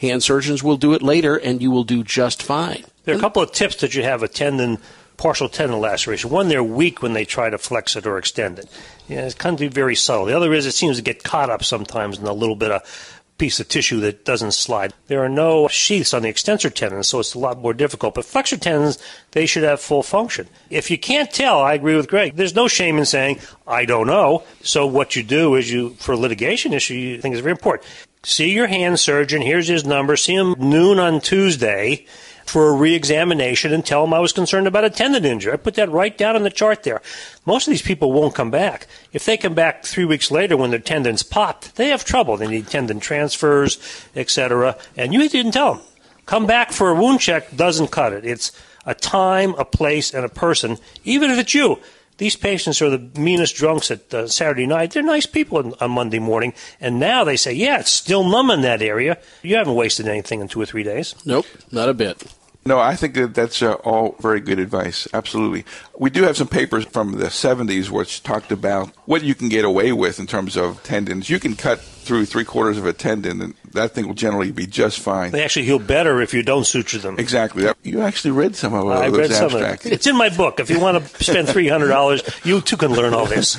hand 0.00 0.22
surgeons 0.22 0.62
will 0.62 0.76
do 0.76 0.94
it 0.94 1.02
later 1.02 1.36
and 1.36 1.62
you 1.62 1.70
will 1.70 1.84
do 1.84 2.04
just 2.04 2.42
fine. 2.42 2.84
There 3.04 3.14
are 3.14 3.18
a 3.18 3.20
couple 3.20 3.42
of 3.42 3.52
tips 3.52 3.76
that 3.76 3.94
you 3.94 4.02
have 4.02 4.22
a 4.22 4.28
tendon, 4.28 4.78
partial 5.16 5.48
tendon 5.48 5.80
laceration. 5.80 6.30
One, 6.30 6.48
they're 6.48 6.62
weak 6.62 7.02
when 7.02 7.14
they 7.14 7.24
try 7.24 7.48
to 7.50 7.58
flex 7.58 7.96
it 7.96 8.06
or 8.06 8.18
extend 8.18 8.58
it. 8.58 8.68
Yeah, 9.08 9.26
it 9.26 9.38
can 9.38 9.56
be 9.56 9.68
very 9.68 9.94
subtle. 9.94 10.26
The 10.26 10.36
other 10.36 10.52
is 10.52 10.66
it 10.66 10.72
seems 10.72 10.98
to 10.98 11.02
get 11.02 11.24
caught 11.24 11.48
up 11.48 11.64
sometimes 11.64 12.18
in 12.18 12.26
a 12.26 12.32
little 12.32 12.56
bit 12.56 12.70
of 12.70 13.17
piece 13.38 13.60
of 13.60 13.68
tissue 13.68 14.00
that 14.00 14.24
doesn't 14.24 14.52
slide. 14.52 14.92
There 15.06 15.24
are 15.24 15.28
no 15.28 15.68
sheaths 15.68 16.12
on 16.12 16.22
the 16.22 16.28
extensor 16.28 16.70
tendons, 16.70 17.06
so 17.06 17.20
it's 17.20 17.34
a 17.34 17.38
lot 17.38 17.60
more 17.60 17.72
difficult. 17.72 18.14
But 18.14 18.24
flexor 18.24 18.56
tendons, 18.56 18.98
they 19.30 19.46
should 19.46 19.62
have 19.62 19.80
full 19.80 20.02
function. 20.02 20.48
If 20.68 20.90
you 20.90 20.98
can't 20.98 21.30
tell, 21.30 21.60
I 21.60 21.74
agree 21.74 21.96
with 21.96 22.08
Greg. 22.08 22.36
There's 22.36 22.54
no 22.54 22.68
shame 22.68 22.98
in 22.98 23.06
saying, 23.06 23.38
I 23.66 23.84
don't 23.84 24.08
know. 24.08 24.42
So 24.62 24.86
what 24.86 25.16
you 25.16 25.22
do 25.22 25.54
is 25.54 25.70
you, 25.70 25.90
for 25.94 26.12
a 26.12 26.16
litigation 26.16 26.72
issue, 26.72 26.94
you 26.94 27.20
think 27.20 27.34
is 27.34 27.40
very 27.40 27.52
important. 27.52 27.88
See 28.24 28.50
your 28.50 28.66
hand 28.66 28.98
surgeon. 28.98 29.40
Here's 29.40 29.68
his 29.68 29.84
number. 29.84 30.16
See 30.16 30.34
him 30.34 30.56
noon 30.58 30.98
on 30.98 31.20
Tuesday 31.20 32.04
for 32.48 32.68
a 32.68 32.72
re-examination 32.72 33.72
and 33.72 33.84
tell 33.84 34.04
him 34.04 34.14
I 34.14 34.18
was 34.18 34.32
concerned 34.32 34.66
about 34.66 34.84
a 34.84 34.90
tendon 34.90 35.24
injury. 35.24 35.52
I 35.52 35.56
put 35.56 35.74
that 35.74 35.90
right 35.90 36.16
down 36.16 36.36
on 36.36 36.42
the 36.42 36.50
chart 36.50 36.82
there. 36.82 37.02
Most 37.46 37.66
of 37.66 37.72
these 37.72 37.82
people 37.82 38.12
won't 38.12 38.34
come 38.34 38.50
back. 38.50 38.86
If 39.12 39.24
they 39.24 39.36
come 39.36 39.54
back 39.54 39.84
three 39.84 40.04
weeks 40.04 40.30
later 40.30 40.56
when 40.56 40.70
their 40.70 40.80
tendons 40.80 41.22
popped, 41.22 41.76
they 41.76 41.88
have 41.88 42.04
trouble. 42.04 42.36
They 42.36 42.46
need 42.46 42.68
tendon 42.68 43.00
transfers, 43.00 43.78
etc. 44.16 44.76
And 44.96 45.12
you 45.12 45.28
didn't 45.28 45.52
tell 45.52 45.74
them. 45.74 45.84
Come 46.26 46.46
back 46.46 46.72
for 46.72 46.90
a 46.90 46.94
wound 46.94 47.20
check 47.20 47.54
doesn't 47.56 47.88
cut 47.88 48.12
it. 48.12 48.24
It's 48.24 48.52
a 48.84 48.94
time, 48.94 49.54
a 49.54 49.64
place, 49.64 50.14
and 50.14 50.24
a 50.24 50.28
person. 50.28 50.78
Even 51.04 51.30
if 51.30 51.38
it's 51.38 51.54
you. 51.54 51.78
These 52.18 52.36
patients 52.36 52.82
are 52.82 52.90
the 52.90 53.20
meanest 53.20 53.56
drunks 53.56 53.90
at 53.90 54.12
uh, 54.12 54.28
Saturday 54.28 54.66
night. 54.66 54.92
They're 54.92 55.02
nice 55.02 55.26
people 55.26 55.58
on, 55.58 55.74
on 55.80 55.92
Monday 55.92 56.18
morning. 56.18 56.52
And 56.80 57.00
now 57.00 57.24
they 57.24 57.36
say, 57.36 57.52
yeah, 57.52 57.80
it's 57.80 57.90
still 57.90 58.24
numb 58.24 58.50
in 58.50 58.60
that 58.62 58.82
area. 58.82 59.18
You 59.42 59.56
haven't 59.56 59.74
wasted 59.74 60.06
anything 60.06 60.40
in 60.40 60.48
two 60.48 60.60
or 60.60 60.66
three 60.66 60.82
days. 60.82 61.14
Nope, 61.24 61.46
not 61.72 61.88
a 61.88 61.94
bit. 61.94 62.22
No, 62.66 62.78
I 62.78 62.96
think 62.96 63.14
that 63.14 63.34
that's 63.34 63.62
uh, 63.62 63.74
all 63.84 64.16
very 64.20 64.40
good 64.40 64.58
advice. 64.58 65.08
Absolutely. 65.14 65.64
We 65.96 66.10
do 66.10 66.24
have 66.24 66.36
some 66.36 66.48
papers 66.48 66.84
from 66.84 67.12
the 67.12 67.26
70s 67.26 67.88
which 67.88 68.22
talked 68.22 68.52
about 68.52 68.88
what 69.06 69.22
you 69.22 69.34
can 69.34 69.48
get 69.48 69.64
away 69.64 69.92
with 69.92 70.18
in 70.18 70.26
terms 70.26 70.56
of 70.56 70.82
tendons. 70.82 71.30
You 71.30 71.38
can 71.40 71.56
cut 71.56 71.78
through 72.08 72.24
three 72.24 72.44
quarters 72.44 72.78
of 72.78 72.86
a 72.86 72.92
tendon, 72.94 73.42
and 73.42 73.54
that 73.74 73.92
thing 73.92 74.06
will 74.06 74.14
generally 74.14 74.50
be 74.50 74.66
just 74.66 74.98
fine. 74.98 75.30
They 75.30 75.44
actually 75.44 75.66
heal 75.66 75.78
better 75.78 76.22
if 76.22 76.32
you 76.32 76.42
don't 76.42 76.64
suture 76.64 76.96
them. 76.96 77.18
Exactly. 77.18 77.68
You 77.82 78.00
actually 78.00 78.30
read 78.30 78.56
some 78.56 78.72
of 78.72 78.86
uh, 78.86 78.92
I 78.92 79.10
those 79.10 79.18
read 79.18 79.30
some 79.32 79.46
of 79.46 79.52
abstracts. 79.56 79.84
it. 79.84 79.92
It's 79.92 80.06
in 80.06 80.16
my 80.16 80.30
book. 80.30 80.58
If 80.58 80.70
you 80.70 80.80
want 80.80 81.04
to 81.04 81.24
spend 81.24 81.48
three 81.50 81.68
hundred 81.68 81.88
dollars, 81.88 82.22
you 82.44 82.62
too 82.62 82.78
can 82.78 82.92
learn 82.92 83.12
all 83.12 83.26
this. 83.26 83.58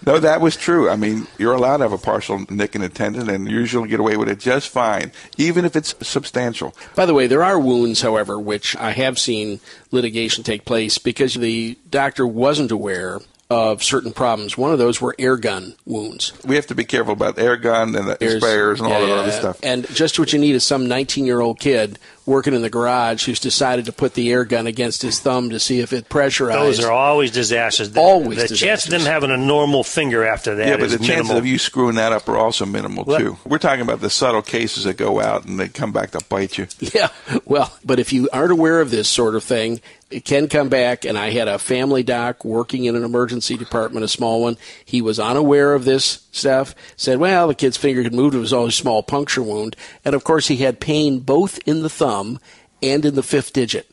no, 0.06 0.18
that 0.18 0.40
was 0.40 0.56
true. 0.56 0.88
I 0.88 0.96
mean, 0.96 1.26
you're 1.36 1.52
allowed 1.52 1.76
to 1.78 1.82
have 1.82 1.92
a 1.92 1.98
partial 1.98 2.46
nick 2.48 2.74
in 2.74 2.80
a 2.80 2.88
tendon, 2.88 3.28
and 3.28 3.50
usually 3.50 3.90
get 3.90 4.00
away 4.00 4.16
with 4.16 4.30
it 4.30 4.40
just 4.40 4.70
fine, 4.70 5.12
even 5.36 5.66
if 5.66 5.76
it's 5.76 5.94
substantial. 6.00 6.74
By 6.94 7.04
the 7.04 7.12
way, 7.12 7.26
there 7.26 7.44
are 7.44 7.60
wounds, 7.60 8.00
however, 8.00 8.40
which 8.40 8.74
I 8.76 8.92
have 8.92 9.18
seen 9.18 9.60
litigation 9.90 10.44
take 10.44 10.64
place 10.64 10.96
because 10.96 11.34
the 11.34 11.76
doctor 11.90 12.26
wasn't 12.26 12.70
aware 12.70 13.20
of 13.50 13.82
certain 13.82 14.12
problems. 14.12 14.56
One 14.56 14.72
of 14.72 14.78
those 14.78 15.00
were 15.00 15.14
air 15.18 15.36
gun 15.36 15.74
wounds. 15.84 16.32
We 16.44 16.54
have 16.54 16.68
to 16.68 16.74
be 16.74 16.84
careful 16.84 17.12
about 17.12 17.38
air 17.38 17.56
gun 17.56 17.96
and 17.96 18.08
the 18.08 18.16
There's- 18.20 18.42
sprayers 18.42 18.78
and 18.78 18.86
all 18.86 19.00
yeah, 19.00 19.06
that 19.06 19.18
other 19.18 19.32
stuff. 19.32 19.58
And 19.62 19.88
just 19.92 20.18
what 20.20 20.32
you 20.32 20.38
need 20.38 20.54
is 20.54 20.64
some 20.64 20.86
19 20.86 21.26
year 21.26 21.40
old 21.40 21.58
kid 21.58 21.98
working 22.26 22.54
in 22.54 22.62
the 22.62 22.70
garage 22.70 23.24
who's 23.26 23.40
decided 23.40 23.86
to 23.86 23.92
put 23.92 24.14
the 24.14 24.30
air 24.30 24.44
gun 24.44 24.66
against 24.66 25.02
his 25.02 25.18
thumb 25.20 25.50
to 25.50 25.58
see 25.58 25.80
if 25.80 25.92
it 25.92 26.08
pressurized. 26.08 26.58
Those 26.60 26.84
are 26.84 26.92
always 26.92 27.30
disasters. 27.30 27.90
The, 27.90 28.00
Always 28.00 28.48
the 28.48 28.54
chance 28.54 28.84
of 28.84 28.90
them 28.90 29.00
having 29.00 29.30
a 29.30 29.36
normal 29.36 29.82
finger 29.82 30.24
after 30.24 30.54
that 30.56 30.66
yeah, 30.68 30.76
but 30.76 30.84
is 30.86 30.92
the 30.92 30.98
chances 30.98 31.16
minimal. 31.28 31.36
of 31.38 31.46
you 31.46 31.58
screwing 31.58 31.96
that 31.96 32.12
up 32.12 32.28
are 32.28 32.36
also 32.36 32.66
minimal 32.66 33.04
Well- 33.04 33.18
too. 33.18 33.36
We're 33.44 33.58
talking 33.58 33.82
about 33.82 34.00
the 34.00 34.10
subtle 34.10 34.42
cases 34.42 34.84
that 34.84 34.96
go 34.96 35.20
out 35.20 35.44
and 35.46 35.58
they 35.58 35.68
come 35.68 35.92
back 35.92 36.12
to 36.12 36.20
bite 36.28 36.58
you. 36.58 36.66
Yeah, 36.94 37.08
well, 37.44 37.72
but 37.84 37.98
if 38.00 38.12
you 38.12 38.28
aren't 38.32 38.52
aware 38.52 38.80
of 38.80 38.90
this 38.90 39.08
sort 39.08 39.34
of 39.36 39.44
thing, 39.44 39.80
it 40.10 40.24
can 40.24 40.48
come 40.48 40.68
back. 40.68 41.04
And 41.04 41.16
I 41.16 41.30
had 41.30 41.46
a 41.46 41.58
family 41.58 42.02
doc 42.02 42.44
working 42.44 42.84
in 42.84 42.96
an 42.96 43.04
emergency 43.04 43.56
department, 43.56 44.04
a 44.04 44.08
small 44.08 44.42
one. 44.42 44.56
He 44.84 45.00
was 45.02 45.20
unaware 45.20 45.72
of 45.74 45.84
this 45.84 46.26
stuff. 46.30 46.74
Said, 46.96 47.18
"Well, 47.18 47.48
the 47.48 47.54
kid's 47.54 47.76
finger 47.76 48.02
could 48.02 48.14
move. 48.14 48.34
It 48.34 48.38
was 48.38 48.52
only 48.52 48.68
a 48.68 48.72
small 48.72 49.02
puncture 49.02 49.42
wound." 49.42 49.76
And 50.04 50.14
of 50.14 50.24
course, 50.24 50.48
he 50.48 50.56
had 50.56 50.80
pain 50.80 51.20
both 51.20 51.58
in 51.66 51.82
the 51.82 51.88
thumb 51.88 52.38
and 52.82 53.04
in 53.04 53.14
the 53.14 53.22
fifth 53.22 53.52
digit 53.52 53.90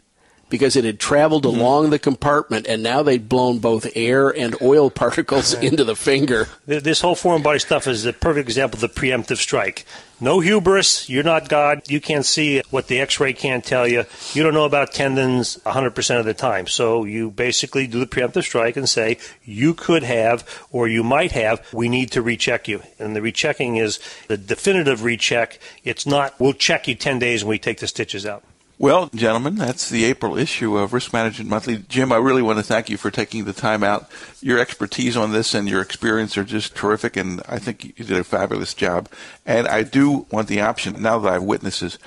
because 0.49 0.75
it 0.75 0.83
had 0.83 0.99
traveled 0.99 1.43
mm-hmm. 1.43 1.59
along 1.59 1.89
the 1.89 1.99
compartment, 1.99 2.67
and 2.67 2.83
now 2.83 3.03
they'd 3.03 3.29
blown 3.29 3.59
both 3.59 3.87
air 3.95 4.29
and 4.29 4.55
oil 4.61 4.89
particles 4.89 5.53
into 5.53 5.83
the 5.83 5.95
finger. 5.95 6.47
This 6.65 7.01
whole 7.01 7.15
foreign 7.15 7.41
body 7.41 7.59
stuff 7.59 7.87
is 7.87 8.05
a 8.05 8.13
perfect 8.13 8.47
example 8.47 8.77
of 8.77 8.81
the 8.81 9.01
preemptive 9.01 9.37
strike. 9.37 9.85
No 10.19 10.39
hubris. 10.39 11.09
You're 11.09 11.23
not 11.23 11.47
God. 11.47 11.83
You 11.91 12.01
can't 12.01 12.25
see 12.25 12.63
what 12.71 12.87
the 12.87 12.99
X-ray 13.01 13.33
can't 13.33 13.63
tell 13.63 13.87
you. 13.87 14.05
You 14.33 14.41
don't 14.41 14.55
know 14.55 14.65
about 14.65 14.91
tendons 14.91 15.57
100% 15.65 16.19
of 16.19 16.25
the 16.25 16.33
time. 16.33 16.65
So 16.65 17.03
you 17.03 17.29
basically 17.29 17.85
do 17.85 17.99
the 17.99 18.07
preemptive 18.07 18.43
strike 18.43 18.77
and 18.77 18.89
say 18.89 19.19
you 19.43 19.75
could 19.75 20.01
have 20.01 20.65
or 20.71 20.87
you 20.87 21.03
might 21.03 21.33
have. 21.33 21.61
We 21.71 21.87
need 21.87 22.11
to 22.13 22.23
recheck 22.23 22.67
you. 22.67 22.81
And 22.97 23.15
the 23.15 23.21
rechecking 23.21 23.77
is 23.77 23.99
the 24.27 24.37
definitive 24.37 25.03
recheck. 25.03 25.59
It's 25.83 26.07
not 26.07 26.39
we'll 26.39 26.53
check 26.53 26.87
you 26.87 26.95
10 26.95 27.19
days 27.19 27.43
and 27.43 27.49
we 27.49 27.59
take 27.59 27.79
the 27.79 27.87
stitches 27.87 28.25
out. 28.25 28.43
Well, 28.79 29.09
gentlemen, 29.15 29.55
that's 29.55 29.89
the 29.89 30.05
April 30.05 30.37
issue 30.37 30.77
of 30.77 30.93
Risk 30.93 31.11
Management 31.11 31.49
Monthly. 31.49 31.77
Jim, 31.89 32.11
I 32.11 32.17
really 32.17 32.43
want 32.43 32.59
to 32.59 32.63
thank 32.63 32.91
you 32.91 32.97
for 32.97 33.09
taking 33.09 33.45
the 33.45 33.53
time 33.53 33.83
out. 33.83 34.07
Your 34.39 34.59
expertise 34.59 35.17
on 35.17 35.31
this 35.31 35.55
and 35.55 35.67
your 35.67 35.81
experience 35.81 36.37
are 36.37 36.43
just 36.43 36.75
terrific, 36.75 37.17
and 37.17 37.41
I 37.49 37.57
think 37.57 37.85
you 37.85 38.05
did 38.05 38.17
a 38.17 38.23
fabulous 38.23 38.75
job. 38.75 39.09
And 39.47 39.67
I 39.67 39.81
do 39.81 40.27
want 40.31 40.47
the 40.47 40.61
option, 40.61 41.01
now 41.01 41.17
that 41.17 41.27
I 41.27 41.33
have 41.33 41.43
witnesses, 41.43 41.97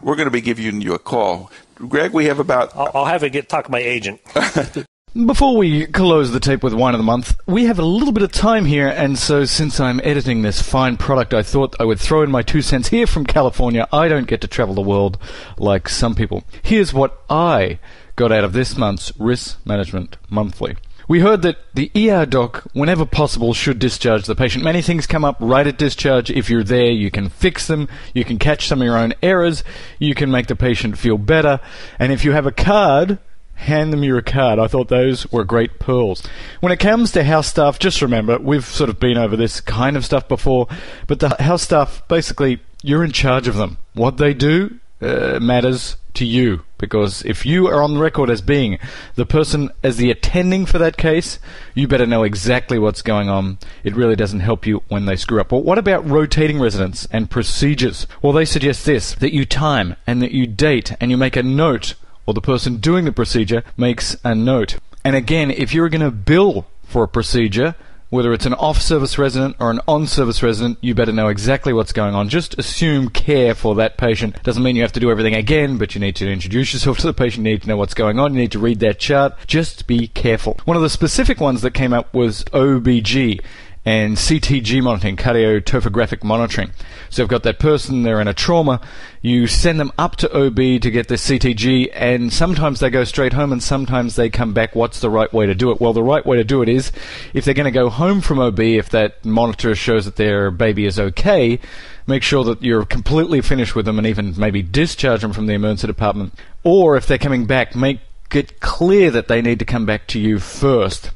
we're 0.00 0.16
going 0.16 0.26
to 0.26 0.32
be 0.32 0.40
giving 0.40 0.80
you 0.80 0.92
a 0.92 0.98
call. 0.98 1.52
Greg, 1.76 2.12
we 2.12 2.24
have 2.24 2.40
about 2.40 2.76
I'll, 2.76 2.90
I'll 2.94 3.04
have 3.04 3.20
to 3.20 3.30
get 3.30 3.48
talk 3.48 3.66
to 3.66 3.70
my 3.70 3.78
agent. 3.78 4.20
Before 5.14 5.56
we 5.56 5.86
close 5.86 6.32
the 6.32 6.38
tape 6.38 6.62
with 6.62 6.74
wine 6.74 6.92
of 6.92 6.98
the 6.98 7.04
month, 7.04 7.40
we 7.46 7.64
have 7.64 7.78
a 7.78 7.84
little 7.84 8.12
bit 8.12 8.22
of 8.22 8.30
time 8.30 8.66
here, 8.66 8.88
and 8.88 9.18
so 9.18 9.46
since 9.46 9.80
I'm 9.80 10.02
editing 10.04 10.42
this 10.42 10.60
fine 10.60 10.98
product, 10.98 11.32
I 11.32 11.42
thought 11.42 11.74
I 11.80 11.84
would 11.84 11.98
throw 11.98 12.22
in 12.22 12.30
my 12.30 12.42
two 12.42 12.60
cents 12.60 12.88
here 12.88 13.06
from 13.06 13.24
California. 13.24 13.88
I 13.90 14.08
don't 14.08 14.26
get 14.26 14.42
to 14.42 14.46
travel 14.46 14.74
the 14.74 14.82
world 14.82 15.16
like 15.56 15.88
some 15.88 16.14
people. 16.14 16.44
Here's 16.62 16.92
what 16.92 17.22
I 17.30 17.78
got 18.16 18.32
out 18.32 18.44
of 18.44 18.52
this 18.52 18.76
month's 18.76 19.10
Risk 19.18 19.64
Management 19.66 20.18
Monthly. 20.28 20.76
We 21.08 21.20
heard 21.20 21.40
that 21.40 21.56
the 21.72 21.90
ER 21.96 22.26
doc, 22.26 22.64
whenever 22.74 23.06
possible, 23.06 23.54
should 23.54 23.78
discharge 23.78 24.26
the 24.26 24.36
patient. 24.36 24.62
Many 24.62 24.82
things 24.82 25.06
come 25.06 25.24
up 25.24 25.38
right 25.40 25.66
at 25.66 25.78
discharge. 25.78 26.30
If 26.30 26.50
you're 26.50 26.62
there, 26.62 26.90
you 26.90 27.10
can 27.10 27.30
fix 27.30 27.66
them, 27.66 27.88
you 28.12 28.26
can 28.26 28.38
catch 28.38 28.68
some 28.68 28.82
of 28.82 28.84
your 28.84 28.98
own 28.98 29.14
errors, 29.22 29.64
you 29.98 30.14
can 30.14 30.30
make 30.30 30.48
the 30.48 30.54
patient 30.54 30.98
feel 30.98 31.16
better, 31.16 31.60
and 31.98 32.12
if 32.12 32.26
you 32.26 32.32
have 32.32 32.46
a 32.46 32.52
card, 32.52 33.18
hand 33.58 33.92
them 33.92 34.04
your 34.04 34.22
card. 34.22 34.58
I 34.58 34.68
thought 34.68 34.88
those 34.88 35.30
were 35.32 35.44
great 35.44 35.78
pearls. 35.80 36.22
When 36.60 36.72
it 36.72 36.78
comes 36.78 37.12
to 37.12 37.24
house 37.24 37.48
staff, 37.48 37.78
just 37.78 38.00
remember, 38.00 38.38
we've 38.38 38.64
sort 38.64 38.88
of 38.88 39.00
been 39.00 39.18
over 39.18 39.36
this 39.36 39.60
kind 39.60 39.96
of 39.96 40.04
stuff 40.04 40.28
before, 40.28 40.68
but 41.06 41.20
the 41.20 41.30
house 41.40 41.62
staff, 41.62 42.02
basically, 42.08 42.60
you're 42.82 43.04
in 43.04 43.12
charge 43.12 43.48
of 43.48 43.56
them. 43.56 43.78
What 43.94 44.16
they 44.16 44.32
do 44.32 44.78
uh, 45.00 45.40
matters 45.40 45.96
to 46.14 46.24
you, 46.24 46.62
because 46.78 47.24
if 47.24 47.44
you 47.44 47.66
are 47.66 47.82
on 47.82 47.94
the 47.94 48.00
record 48.00 48.30
as 48.30 48.40
being 48.40 48.78
the 49.16 49.26
person 49.26 49.70
as 49.82 49.96
the 49.96 50.10
attending 50.10 50.64
for 50.64 50.78
that 50.78 50.96
case, 50.96 51.40
you 51.74 51.88
better 51.88 52.06
know 52.06 52.22
exactly 52.22 52.78
what's 52.78 53.02
going 53.02 53.28
on. 53.28 53.58
It 53.82 53.96
really 53.96 54.16
doesn't 54.16 54.40
help 54.40 54.66
you 54.66 54.82
when 54.88 55.06
they 55.06 55.16
screw 55.16 55.40
up. 55.40 55.50
Well, 55.50 55.62
what 55.62 55.78
about 55.78 56.08
rotating 56.08 56.60
residents 56.60 57.08
and 57.10 57.30
procedures? 57.30 58.06
Well, 58.22 58.32
they 58.32 58.44
suggest 58.44 58.86
this, 58.86 59.14
that 59.16 59.34
you 59.34 59.44
time 59.44 59.96
and 60.06 60.22
that 60.22 60.32
you 60.32 60.46
date 60.46 60.92
and 61.00 61.10
you 61.10 61.16
make 61.16 61.36
a 61.36 61.42
note 61.42 61.94
or 62.28 62.34
the 62.34 62.42
person 62.42 62.76
doing 62.76 63.06
the 63.06 63.10
procedure 63.10 63.62
makes 63.74 64.14
a 64.22 64.34
note. 64.34 64.76
And 65.02 65.16
again, 65.16 65.50
if 65.50 65.72
you're 65.72 65.88
going 65.88 66.02
to 66.02 66.10
bill 66.10 66.66
for 66.82 67.02
a 67.02 67.08
procedure, 67.08 67.74
whether 68.10 68.34
it's 68.34 68.44
an 68.44 68.52
off 68.52 68.82
service 68.82 69.16
resident 69.16 69.56
or 69.58 69.70
an 69.70 69.80
on 69.88 70.06
service 70.06 70.42
resident, 70.42 70.76
you 70.82 70.94
better 70.94 71.10
know 71.10 71.28
exactly 71.28 71.72
what's 71.72 71.94
going 71.94 72.14
on. 72.14 72.28
Just 72.28 72.58
assume 72.58 73.08
care 73.08 73.54
for 73.54 73.74
that 73.76 73.96
patient. 73.96 74.42
Doesn't 74.42 74.62
mean 74.62 74.76
you 74.76 74.82
have 74.82 74.92
to 74.92 75.00
do 75.00 75.10
everything 75.10 75.34
again, 75.34 75.78
but 75.78 75.94
you 75.94 76.02
need 76.02 76.16
to 76.16 76.30
introduce 76.30 76.74
yourself 76.74 76.98
to 76.98 77.06
the 77.06 77.14
patient, 77.14 77.46
you 77.46 77.52
need 77.54 77.62
to 77.62 77.68
know 77.68 77.78
what's 77.78 77.94
going 77.94 78.18
on, 78.18 78.34
you 78.34 78.40
need 78.40 78.52
to 78.52 78.58
read 78.58 78.80
that 78.80 78.98
chart. 78.98 79.32
Just 79.46 79.86
be 79.86 80.08
careful. 80.08 80.60
One 80.66 80.76
of 80.76 80.82
the 80.82 80.90
specific 80.90 81.40
ones 81.40 81.62
that 81.62 81.72
came 81.72 81.94
up 81.94 82.12
was 82.12 82.44
OBG 82.44 83.40
and 83.88 84.16
CTG 84.18 84.82
monitoring, 84.82 85.16
cardiotocographic 85.16 86.22
monitoring. 86.22 86.72
So 87.08 87.22
you've 87.22 87.30
got 87.30 87.42
that 87.44 87.58
person, 87.58 88.02
they're 88.02 88.20
in 88.20 88.28
a 88.28 88.34
trauma, 88.34 88.82
you 89.22 89.46
send 89.46 89.80
them 89.80 89.92
up 89.96 90.16
to 90.16 90.30
OB 90.30 90.56
to 90.56 90.90
get 90.90 91.08
the 91.08 91.14
CTG, 91.14 91.88
and 91.94 92.30
sometimes 92.30 92.80
they 92.80 92.90
go 92.90 93.04
straight 93.04 93.32
home 93.32 93.50
and 93.50 93.62
sometimes 93.62 94.14
they 94.14 94.28
come 94.28 94.52
back. 94.52 94.74
What's 94.74 95.00
the 95.00 95.08
right 95.08 95.32
way 95.32 95.46
to 95.46 95.54
do 95.54 95.70
it? 95.70 95.80
Well, 95.80 95.94
the 95.94 96.02
right 96.02 96.26
way 96.26 96.36
to 96.36 96.44
do 96.44 96.60
it 96.60 96.68
is 96.68 96.92
if 97.32 97.46
they're 97.46 97.54
going 97.54 97.64
to 97.64 97.70
go 97.70 97.88
home 97.88 98.20
from 98.20 98.40
OB, 98.40 98.60
if 98.60 98.90
that 98.90 99.24
monitor 99.24 99.74
shows 99.74 100.04
that 100.04 100.16
their 100.16 100.50
baby 100.50 100.84
is 100.84 101.00
okay, 101.00 101.58
make 102.06 102.22
sure 102.22 102.44
that 102.44 102.62
you're 102.62 102.84
completely 102.84 103.40
finished 103.40 103.74
with 103.74 103.86
them 103.86 103.96
and 103.96 104.06
even 104.06 104.34
maybe 104.36 104.60
discharge 104.60 105.22
them 105.22 105.32
from 105.32 105.46
the 105.46 105.54
emergency 105.54 105.86
department. 105.86 106.34
Or 106.62 106.98
if 106.98 107.06
they're 107.06 107.16
coming 107.16 107.46
back, 107.46 107.74
make 107.74 108.00
it 108.34 108.60
clear 108.60 109.10
that 109.12 109.28
they 109.28 109.40
need 109.40 109.60
to 109.60 109.64
come 109.64 109.86
back 109.86 110.06
to 110.08 110.20
you 110.20 110.38
first. 110.40 111.12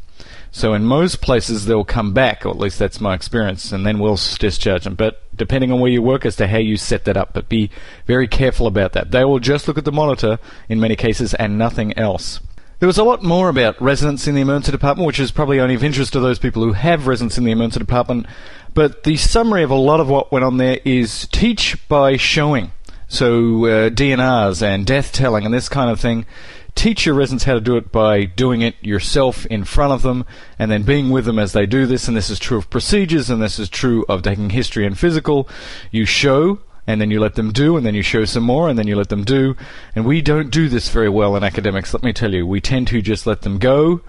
So 0.54 0.74
in 0.74 0.84
most 0.84 1.22
places 1.22 1.64
they'll 1.64 1.82
come 1.82 2.12
back, 2.12 2.44
or 2.44 2.50
at 2.50 2.58
least 2.58 2.78
that's 2.78 3.00
my 3.00 3.14
experience, 3.14 3.72
and 3.72 3.86
then 3.86 3.98
we'll 3.98 4.18
discharge 4.38 4.84
them. 4.84 4.94
But 4.94 5.22
depending 5.34 5.72
on 5.72 5.80
where 5.80 5.90
you 5.90 6.02
work 6.02 6.26
as 6.26 6.36
to 6.36 6.46
how 6.46 6.58
you 6.58 6.76
set 6.76 7.06
that 7.06 7.16
up, 7.16 7.32
but 7.32 7.48
be 7.48 7.70
very 8.06 8.28
careful 8.28 8.66
about 8.66 8.92
that. 8.92 9.10
They 9.10 9.24
will 9.24 9.40
just 9.40 9.66
look 9.66 9.78
at 9.78 9.86
the 9.86 9.90
monitor 9.90 10.38
in 10.68 10.78
many 10.78 10.94
cases 10.94 11.32
and 11.34 11.56
nothing 11.56 11.96
else. 11.98 12.38
There 12.80 12.86
was 12.86 12.98
a 12.98 13.04
lot 13.04 13.22
more 13.22 13.48
about 13.48 13.80
residents 13.80 14.26
in 14.26 14.34
the 14.34 14.42
emergency 14.42 14.72
department, 14.72 15.06
which 15.06 15.20
is 15.20 15.30
probably 15.30 15.58
only 15.58 15.74
of 15.74 15.84
interest 15.84 16.12
to 16.12 16.20
those 16.20 16.38
people 16.38 16.62
who 16.62 16.72
have 16.72 17.06
residents 17.06 17.38
in 17.38 17.44
the 17.44 17.52
emergency 17.52 17.78
department. 17.78 18.26
But 18.74 19.04
the 19.04 19.16
summary 19.16 19.62
of 19.62 19.70
a 19.70 19.74
lot 19.76 20.00
of 20.00 20.08
what 20.08 20.32
went 20.32 20.44
on 20.44 20.58
there 20.58 20.80
is 20.84 21.28
teach 21.28 21.78
by 21.88 22.16
showing. 22.18 22.72
So 23.08 23.66
uh, 23.66 23.90
DNRs 23.90 24.62
and 24.62 24.84
death 24.84 25.12
telling 25.12 25.44
and 25.44 25.54
this 25.54 25.68
kind 25.68 25.90
of 25.90 26.00
thing 26.00 26.26
teach 26.74 27.06
your 27.06 27.14
residents 27.14 27.44
how 27.44 27.54
to 27.54 27.60
do 27.60 27.76
it 27.76 27.92
by 27.92 28.24
doing 28.24 28.62
it 28.62 28.74
yourself 28.80 29.46
in 29.46 29.64
front 29.64 29.92
of 29.92 30.02
them 30.02 30.24
and 30.58 30.70
then 30.70 30.82
being 30.82 31.10
with 31.10 31.24
them 31.24 31.38
as 31.38 31.52
they 31.52 31.66
do 31.66 31.86
this. 31.86 32.08
And 32.08 32.16
this 32.16 32.30
is 32.30 32.38
true 32.38 32.58
of 32.58 32.70
procedures 32.70 33.30
and 33.30 33.42
this 33.42 33.58
is 33.58 33.68
true 33.68 34.04
of 34.08 34.22
taking 34.22 34.50
history 34.50 34.86
and 34.86 34.98
physical. 34.98 35.48
You 35.90 36.04
show 36.04 36.60
and 36.86 37.00
then 37.00 37.10
you 37.10 37.20
let 37.20 37.34
them 37.36 37.52
do, 37.52 37.76
and 37.76 37.86
then 37.86 37.94
you 37.94 38.02
show 38.02 38.24
some 38.24 38.42
more, 38.42 38.68
and 38.68 38.76
then 38.78 38.88
you 38.88 38.96
let 38.96 39.08
them 39.08 39.22
do. 39.22 39.56
And 39.94 40.04
we 40.04 40.20
don't 40.20 40.50
do 40.50 40.68
this 40.68 40.88
very 40.88 41.08
well 41.08 41.36
in 41.36 41.44
academics, 41.44 41.94
let 41.94 42.02
me 42.02 42.12
tell 42.12 42.34
you. 42.34 42.44
We 42.46 42.60
tend 42.60 42.88
to 42.88 43.00
just 43.00 43.26
let 43.26 43.42
them 43.42 43.58
go 43.58 44.00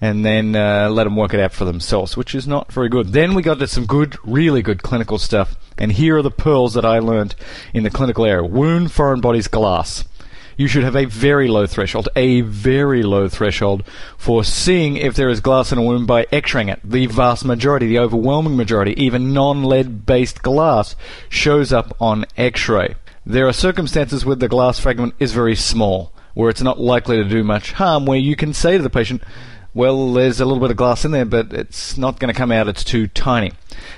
and 0.00 0.24
then 0.24 0.54
uh, 0.54 0.88
let 0.90 1.04
them 1.04 1.16
work 1.16 1.34
it 1.34 1.40
out 1.40 1.52
for 1.52 1.64
themselves, 1.64 2.16
which 2.16 2.34
is 2.34 2.46
not 2.46 2.70
very 2.70 2.88
good. 2.88 3.08
Then 3.08 3.34
we 3.34 3.42
got 3.42 3.58
to 3.58 3.66
some 3.66 3.86
good, 3.86 4.16
really 4.24 4.62
good 4.62 4.82
clinical 4.82 5.18
stuff. 5.18 5.56
And 5.76 5.92
here 5.92 6.18
are 6.18 6.22
the 6.22 6.30
pearls 6.30 6.74
that 6.74 6.84
I 6.84 6.98
learned 6.98 7.34
in 7.74 7.82
the 7.82 7.90
clinical 7.90 8.24
area 8.24 8.44
wound, 8.44 8.92
foreign 8.92 9.20
bodies, 9.20 9.48
glass 9.48 10.04
you 10.58 10.68
should 10.68 10.82
have 10.82 10.96
a 10.96 11.06
very 11.06 11.48
low 11.48 11.66
threshold, 11.66 12.10
a 12.14 12.42
very 12.42 13.02
low 13.02 13.28
threshold 13.28 13.84
for 14.18 14.42
seeing 14.44 14.96
if 14.96 15.14
there 15.14 15.30
is 15.30 15.40
glass 15.40 15.72
in 15.72 15.78
a 15.78 15.82
wound 15.82 16.06
by 16.06 16.26
x-raying 16.32 16.68
it. 16.68 16.80
The 16.84 17.06
vast 17.06 17.44
majority, 17.44 17.86
the 17.86 18.00
overwhelming 18.00 18.56
majority, 18.56 18.92
even 19.02 19.32
non-lead 19.32 20.04
based 20.04 20.42
glass 20.42 20.96
shows 21.28 21.72
up 21.72 21.96
on 22.00 22.26
x-ray. 22.36 22.96
There 23.24 23.46
are 23.46 23.52
circumstances 23.52 24.26
where 24.26 24.36
the 24.36 24.48
glass 24.48 24.80
fragment 24.80 25.14
is 25.20 25.32
very 25.32 25.54
small, 25.54 26.12
where 26.34 26.50
it's 26.50 26.62
not 26.62 26.80
likely 26.80 27.16
to 27.18 27.28
do 27.28 27.44
much 27.44 27.72
harm, 27.72 28.04
where 28.04 28.18
you 28.18 28.34
can 28.34 28.52
say 28.52 28.76
to 28.76 28.82
the 28.82 28.90
patient, 28.90 29.22
well, 29.78 30.12
there's 30.12 30.40
a 30.40 30.44
little 30.44 30.60
bit 30.60 30.72
of 30.72 30.76
glass 30.76 31.04
in 31.04 31.12
there, 31.12 31.24
but 31.24 31.52
it's 31.52 31.96
not 31.96 32.18
going 32.18 32.34
to 32.34 32.36
come 32.36 32.50
out, 32.50 32.66
it's 32.66 32.82
too 32.82 33.06
tiny. 33.06 33.52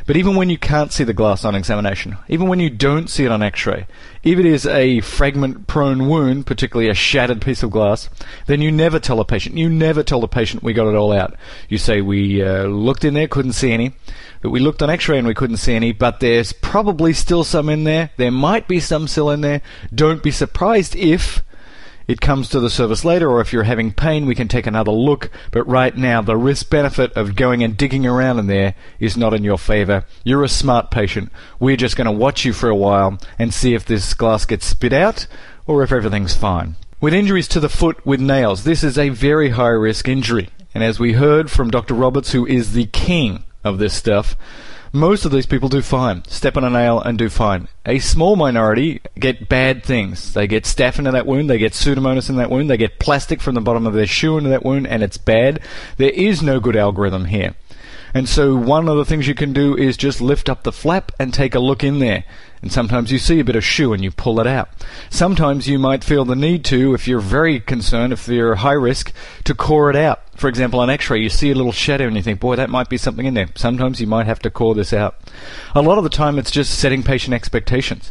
But 0.06 0.18
even 0.18 0.36
when 0.36 0.50
you 0.50 0.58
can't 0.58 0.92
see 0.92 1.04
the 1.04 1.14
glass 1.14 1.42
on 1.42 1.54
examination, 1.54 2.18
even 2.28 2.48
when 2.48 2.60
you 2.60 2.68
don't 2.68 3.08
see 3.08 3.24
it 3.24 3.32
on 3.32 3.42
x 3.42 3.64
ray, 3.64 3.86
if 4.22 4.38
it 4.38 4.44
is 4.44 4.66
a 4.66 5.00
fragment 5.00 5.66
prone 5.68 6.06
wound, 6.06 6.44
particularly 6.44 6.90
a 6.90 6.94
shattered 6.94 7.40
piece 7.40 7.62
of 7.62 7.70
glass, 7.70 8.10
then 8.44 8.60
you 8.60 8.70
never 8.70 8.98
tell 9.00 9.20
a 9.20 9.24
patient, 9.24 9.56
you 9.56 9.70
never 9.70 10.02
tell 10.02 10.20
the 10.20 10.28
patient 10.28 10.62
we 10.62 10.74
got 10.74 10.86
it 10.86 10.96
all 10.96 11.12
out. 11.12 11.34
You 11.70 11.78
say 11.78 12.02
we 12.02 12.44
uh, 12.44 12.64
looked 12.64 13.06
in 13.06 13.14
there, 13.14 13.26
couldn't 13.26 13.54
see 13.54 13.72
any, 13.72 13.94
but 14.42 14.50
we 14.50 14.60
looked 14.60 14.82
on 14.82 14.90
x 14.90 15.08
ray 15.08 15.16
and 15.16 15.26
we 15.26 15.32
couldn't 15.32 15.56
see 15.56 15.74
any, 15.74 15.92
but 15.92 16.20
there's 16.20 16.52
probably 16.52 17.14
still 17.14 17.42
some 17.42 17.70
in 17.70 17.84
there, 17.84 18.10
there 18.18 18.30
might 18.30 18.68
be 18.68 18.80
some 18.80 19.08
still 19.08 19.30
in 19.30 19.40
there. 19.40 19.62
Don't 19.94 20.22
be 20.22 20.30
surprised 20.30 20.94
if 20.94 21.42
it 22.10 22.20
comes 22.20 22.48
to 22.48 22.58
the 22.58 22.68
service 22.68 23.04
later, 23.04 23.30
or 23.30 23.40
if 23.40 23.52
you're 23.52 23.62
having 23.62 23.92
pain, 23.92 24.26
we 24.26 24.34
can 24.34 24.48
take 24.48 24.66
another 24.66 24.90
look. 24.90 25.30
But 25.52 25.62
right 25.68 25.96
now, 25.96 26.20
the 26.20 26.36
risk 26.36 26.68
benefit 26.68 27.12
of 27.12 27.36
going 27.36 27.62
and 27.62 27.76
digging 27.76 28.04
around 28.04 28.40
in 28.40 28.48
there 28.48 28.74
is 28.98 29.16
not 29.16 29.32
in 29.32 29.44
your 29.44 29.58
favor. 29.58 30.04
You're 30.24 30.42
a 30.42 30.48
smart 30.48 30.90
patient. 30.90 31.30
We're 31.60 31.76
just 31.76 31.94
going 31.94 32.06
to 32.06 32.10
watch 32.10 32.44
you 32.44 32.52
for 32.52 32.68
a 32.68 32.74
while 32.74 33.16
and 33.38 33.54
see 33.54 33.74
if 33.74 33.84
this 33.84 34.12
glass 34.12 34.44
gets 34.44 34.66
spit 34.66 34.92
out 34.92 35.28
or 35.68 35.84
if 35.84 35.92
everything's 35.92 36.34
fine. 36.34 36.74
With 37.00 37.14
injuries 37.14 37.46
to 37.46 37.60
the 37.60 37.68
foot 37.68 38.04
with 38.04 38.18
nails, 38.18 38.64
this 38.64 38.82
is 38.82 38.98
a 38.98 39.10
very 39.10 39.50
high 39.50 39.68
risk 39.68 40.08
injury. 40.08 40.48
And 40.74 40.82
as 40.82 40.98
we 40.98 41.12
heard 41.12 41.48
from 41.48 41.70
Dr. 41.70 41.94
Roberts, 41.94 42.32
who 42.32 42.44
is 42.44 42.72
the 42.72 42.86
king 42.86 43.44
of 43.62 43.78
this 43.78 43.94
stuff, 43.94 44.34
most 44.92 45.24
of 45.24 45.32
these 45.32 45.46
people 45.46 45.68
do 45.68 45.82
fine. 45.82 46.24
Step 46.26 46.56
on 46.56 46.64
a 46.64 46.70
nail 46.70 47.00
and 47.00 47.16
do 47.16 47.28
fine. 47.28 47.68
A 47.86 47.98
small 47.98 48.36
minority 48.36 49.00
get 49.18 49.48
bad 49.48 49.84
things. 49.84 50.32
They 50.32 50.46
get 50.46 50.64
staph 50.64 50.98
into 50.98 51.12
that 51.12 51.26
wound, 51.26 51.48
they 51.48 51.58
get 51.58 51.72
pseudomonas 51.72 52.28
in 52.28 52.36
that 52.36 52.50
wound, 52.50 52.68
they 52.68 52.76
get 52.76 52.98
plastic 52.98 53.40
from 53.40 53.54
the 53.54 53.60
bottom 53.60 53.86
of 53.86 53.94
their 53.94 54.06
shoe 54.06 54.38
into 54.38 54.50
that 54.50 54.64
wound, 54.64 54.86
and 54.86 55.02
it's 55.02 55.18
bad. 55.18 55.60
There 55.96 56.10
is 56.10 56.42
no 56.42 56.60
good 56.60 56.76
algorithm 56.76 57.26
here. 57.26 57.54
And 58.12 58.28
so 58.28 58.56
one 58.56 58.88
of 58.88 58.96
the 58.96 59.04
things 59.04 59.28
you 59.28 59.34
can 59.34 59.52
do 59.52 59.76
is 59.76 59.96
just 59.96 60.20
lift 60.20 60.48
up 60.48 60.64
the 60.64 60.72
flap 60.72 61.12
and 61.18 61.32
take 61.32 61.54
a 61.54 61.60
look 61.60 61.84
in 61.84 62.00
there. 62.00 62.24
And 62.60 62.72
sometimes 62.72 63.12
you 63.12 63.18
see 63.18 63.40
a 63.40 63.44
bit 63.44 63.56
of 63.56 63.64
shoe 63.64 63.92
and 63.92 64.02
you 64.02 64.10
pull 64.10 64.40
it 64.40 64.46
out. 64.46 64.68
Sometimes 65.08 65.68
you 65.68 65.78
might 65.78 66.04
feel 66.04 66.24
the 66.24 66.36
need 66.36 66.64
to, 66.66 66.92
if 66.92 67.06
you're 67.06 67.20
very 67.20 67.60
concerned, 67.60 68.12
if 68.12 68.26
you're 68.28 68.56
high 68.56 68.72
risk, 68.72 69.12
to 69.44 69.54
core 69.54 69.90
it 69.90 69.96
out. 69.96 70.20
For 70.40 70.48
example, 70.48 70.80
on 70.80 70.88
x-ray, 70.88 71.20
you 71.20 71.28
see 71.28 71.50
a 71.50 71.54
little 71.54 71.70
shadow 71.70 72.06
and 72.06 72.16
you 72.16 72.22
think, 72.22 72.40
boy, 72.40 72.56
that 72.56 72.70
might 72.70 72.88
be 72.88 72.96
something 72.96 73.26
in 73.26 73.34
there. 73.34 73.48
Sometimes 73.56 74.00
you 74.00 74.06
might 74.06 74.24
have 74.24 74.38
to 74.38 74.50
call 74.50 74.72
this 74.72 74.94
out. 74.94 75.20
A 75.74 75.82
lot 75.82 75.98
of 75.98 76.04
the 76.04 76.08
time, 76.08 76.38
it's 76.38 76.50
just 76.50 76.78
setting 76.78 77.02
patient 77.02 77.34
expectations. 77.34 78.10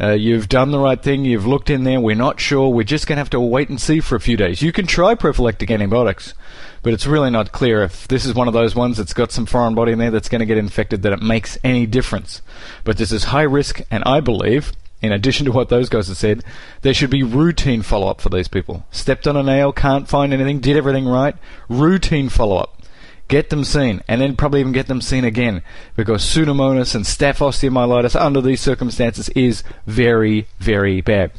Uh, 0.00 0.10
you've 0.10 0.48
done 0.48 0.72
the 0.72 0.80
right 0.80 1.00
thing. 1.00 1.24
You've 1.24 1.46
looked 1.46 1.70
in 1.70 1.84
there. 1.84 2.00
We're 2.00 2.16
not 2.16 2.40
sure. 2.40 2.68
We're 2.68 2.82
just 2.82 3.06
going 3.06 3.14
to 3.14 3.20
have 3.20 3.30
to 3.30 3.38
wait 3.38 3.68
and 3.68 3.80
see 3.80 4.00
for 4.00 4.16
a 4.16 4.20
few 4.20 4.36
days. 4.36 4.60
You 4.60 4.72
can 4.72 4.88
try 4.88 5.14
prophylactic 5.14 5.70
antibiotics, 5.70 6.34
but 6.82 6.92
it's 6.92 7.06
really 7.06 7.30
not 7.30 7.52
clear 7.52 7.84
if 7.84 8.08
this 8.08 8.24
is 8.24 8.34
one 8.34 8.48
of 8.48 8.54
those 8.54 8.74
ones 8.74 8.96
that's 8.96 9.14
got 9.14 9.30
some 9.30 9.46
foreign 9.46 9.76
body 9.76 9.92
in 9.92 10.00
there 10.00 10.10
that's 10.10 10.28
going 10.28 10.40
to 10.40 10.46
get 10.46 10.58
infected 10.58 11.02
that 11.02 11.12
it 11.12 11.22
makes 11.22 11.58
any 11.62 11.86
difference. 11.86 12.42
But 12.82 12.96
this 12.96 13.12
is 13.12 13.22
high 13.22 13.42
risk, 13.42 13.82
and 13.88 14.02
I 14.02 14.18
believe, 14.18 14.72
in 15.00 15.12
addition 15.12 15.46
to 15.46 15.52
what 15.52 15.68
those 15.68 15.88
guys 15.88 16.08
have 16.08 16.16
said, 16.16 16.44
there 16.82 16.94
should 16.94 17.10
be 17.10 17.22
routine 17.22 17.82
follow 17.82 18.08
up 18.08 18.20
for 18.20 18.28
these 18.28 18.48
people. 18.48 18.84
Stepped 18.90 19.26
on 19.26 19.36
a 19.36 19.42
nail, 19.42 19.72
can't 19.72 20.08
find 20.08 20.32
anything, 20.32 20.60
did 20.60 20.76
everything 20.76 21.06
right. 21.06 21.36
Routine 21.68 22.28
follow 22.28 22.56
up. 22.56 22.82
Get 23.28 23.50
them 23.50 23.62
seen, 23.62 24.02
and 24.08 24.22
then 24.22 24.36
probably 24.36 24.60
even 24.60 24.72
get 24.72 24.86
them 24.86 25.02
seen 25.02 25.22
again, 25.22 25.62
because 25.94 26.22
Pseudomonas 26.22 26.94
and 26.94 27.04
Staph 27.04 27.38
osteomyelitis 27.38 28.18
under 28.18 28.40
these 28.40 28.60
circumstances 28.60 29.28
is 29.30 29.62
very, 29.86 30.48
very 30.58 31.02
bad. 31.02 31.32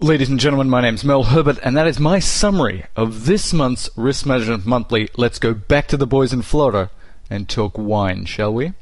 Ladies 0.00 0.28
and 0.28 0.40
gentlemen, 0.40 0.68
my 0.68 0.80
name's 0.80 1.04
Mel 1.04 1.22
Herbert, 1.22 1.58
and 1.62 1.76
that 1.76 1.86
is 1.86 2.00
my 2.00 2.18
summary 2.18 2.84
of 2.96 3.26
this 3.26 3.52
month's 3.52 3.90
Risk 3.94 4.26
Management 4.26 4.66
Monthly. 4.66 5.08
Let's 5.16 5.38
go 5.38 5.54
back 5.54 5.86
to 5.88 5.96
the 5.96 6.06
boys 6.06 6.32
in 6.32 6.42
Florida 6.42 6.90
and 7.30 7.48
talk 7.48 7.78
wine, 7.78 8.24
shall 8.24 8.52
we? 8.52 8.72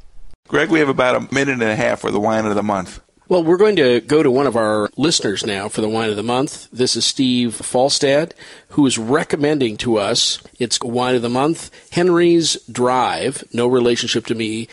Greg, 0.48 0.70
we 0.70 0.78
have 0.78 0.88
about 0.88 1.16
a 1.16 1.34
minute 1.34 1.54
and 1.54 1.62
a 1.62 1.76
half 1.76 2.00
for 2.00 2.10
the 2.10 2.18
wine 2.18 2.46
of 2.46 2.54
the 2.54 2.62
month. 2.62 3.00
Well, 3.32 3.44
we're 3.44 3.56
going 3.56 3.76
to 3.76 4.02
go 4.02 4.22
to 4.22 4.30
one 4.30 4.46
of 4.46 4.56
our 4.56 4.90
listeners 4.98 5.46
now 5.46 5.66
for 5.70 5.80
the 5.80 5.88
wine 5.88 6.10
of 6.10 6.16
the 6.16 6.22
month. 6.22 6.68
This 6.70 6.94
is 6.96 7.06
Steve 7.06 7.54
Falstad, 7.54 8.32
who 8.68 8.84
is 8.84 8.98
recommending 8.98 9.78
to 9.78 9.96
us 9.96 10.38
its 10.58 10.78
wine 10.82 11.14
of 11.14 11.22
the 11.22 11.30
month, 11.30 11.70
Henry's 11.92 12.58
Drive, 12.70 13.42
no 13.50 13.66
relationship 13.66 14.26
to 14.26 14.34
me, 14.34 14.68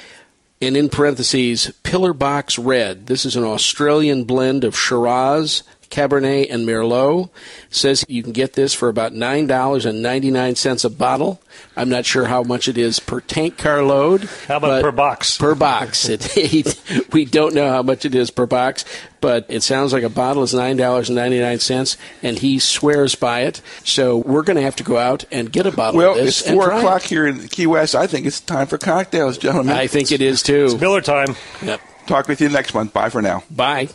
and 0.61 0.75
in 0.75 0.89
parentheses, 0.89 1.71
Pillar 1.83 2.11
Box 2.11 2.59
Red. 2.59 3.07
This 3.07 3.25
is 3.25 3.37
an 3.37 3.45
Australian 3.45 4.25
blend 4.25 4.65
of 4.65 4.77
Shiraz, 4.77 5.63
Cabernet, 5.89 6.47
and 6.49 6.67
Merlot. 6.67 7.29
says 7.69 8.05
you 8.07 8.23
can 8.23 8.31
get 8.31 8.53
this 8.53 8.73
for 8.73 8.89
about 8.89 9.13
$9.99 9.13 10.85
a 10.85 10.89
bottle. 10.89 11.41
I'm 11.75 11.89
not 11.89 12.05
sure 12.05 12.25
how 12.25 12.43
much 12.43 12.67
it 12.67 12.77
is 12.77 12.99
per 12.99 13.19
tank 13.21 13.57
car 13.57 13.83
load. 13.83 14.29
How 14.47 14.57
about 14.57 14.83
per 14.83 14.91
box? 14.91 15.37
Per 15.37 15.55
box. 15.55 16.07
it, 16.09 16.79
we 17.13 17.25
don't 17.25 17.53
know 17.53 17.69
how 17.69 17.81
much 17.83 18.05
it 18.05 18.15
is 18.15 18.31
per 18.31 18.45
box, 18.45 18.85
but 19.21 19.45
it 19.49 19.61
sounds 19.61 19.93
like 19.93 20.03
a 20.03 20.09
bottle 20.09 20.43
is 20.43 20.53
$9.99, 20.53 21.97
and 22.23 22.39
he 22.39 22.59
swears 22.59 23.15
by 23.15 23.41
it. 23.41 23.61
So 23.83 24.17
we're 24.17 24.43
going 24.43 24.57
to 24.57 24.63
have 24.63 24.75
to 24.77 24.83
go 24.83 24.97
out 24.97 25.25
and 25.31 25.51
get 25.51 25.65
a 25.65 25.71
bottle 25.71 25.97
well, 25.97 26.11
of 26.11 26.17
this. 26.17 26.43
Well, 26.45 26.55
it's 26.55 26.65
4 26.65 26.73
o'clock 26.73 27.01
here 27.01 27.27
in 27.27 27.47
Key 27.47 27.67
West. 27.67 27.95
I 27.95 28.07
think 28.07 28.25
it's 28.25 28.39
time 28.39 28.67
for 28.67 28.77
cocktails, 28.77 29.37
gentlemen. 29.37 29.75
I 29.75 29.87
think 29.87 30.11
it 30.11 30.21
is 30.21 30.43
too. 30.43 30.65
It's 30.65 30.79
Miller 30.79 31.01
time. 31.01 31.35
Yep. 31.61 31.81
Talk 32.07 32.27
with 32.27 32.41
you 32.41 32.49
next 32.49 32.73
month. 32.73 32.91
Bye 32.91 33.09
for 33.09 33.21
now. 33.21 33.43
Bye. 33.51 33.89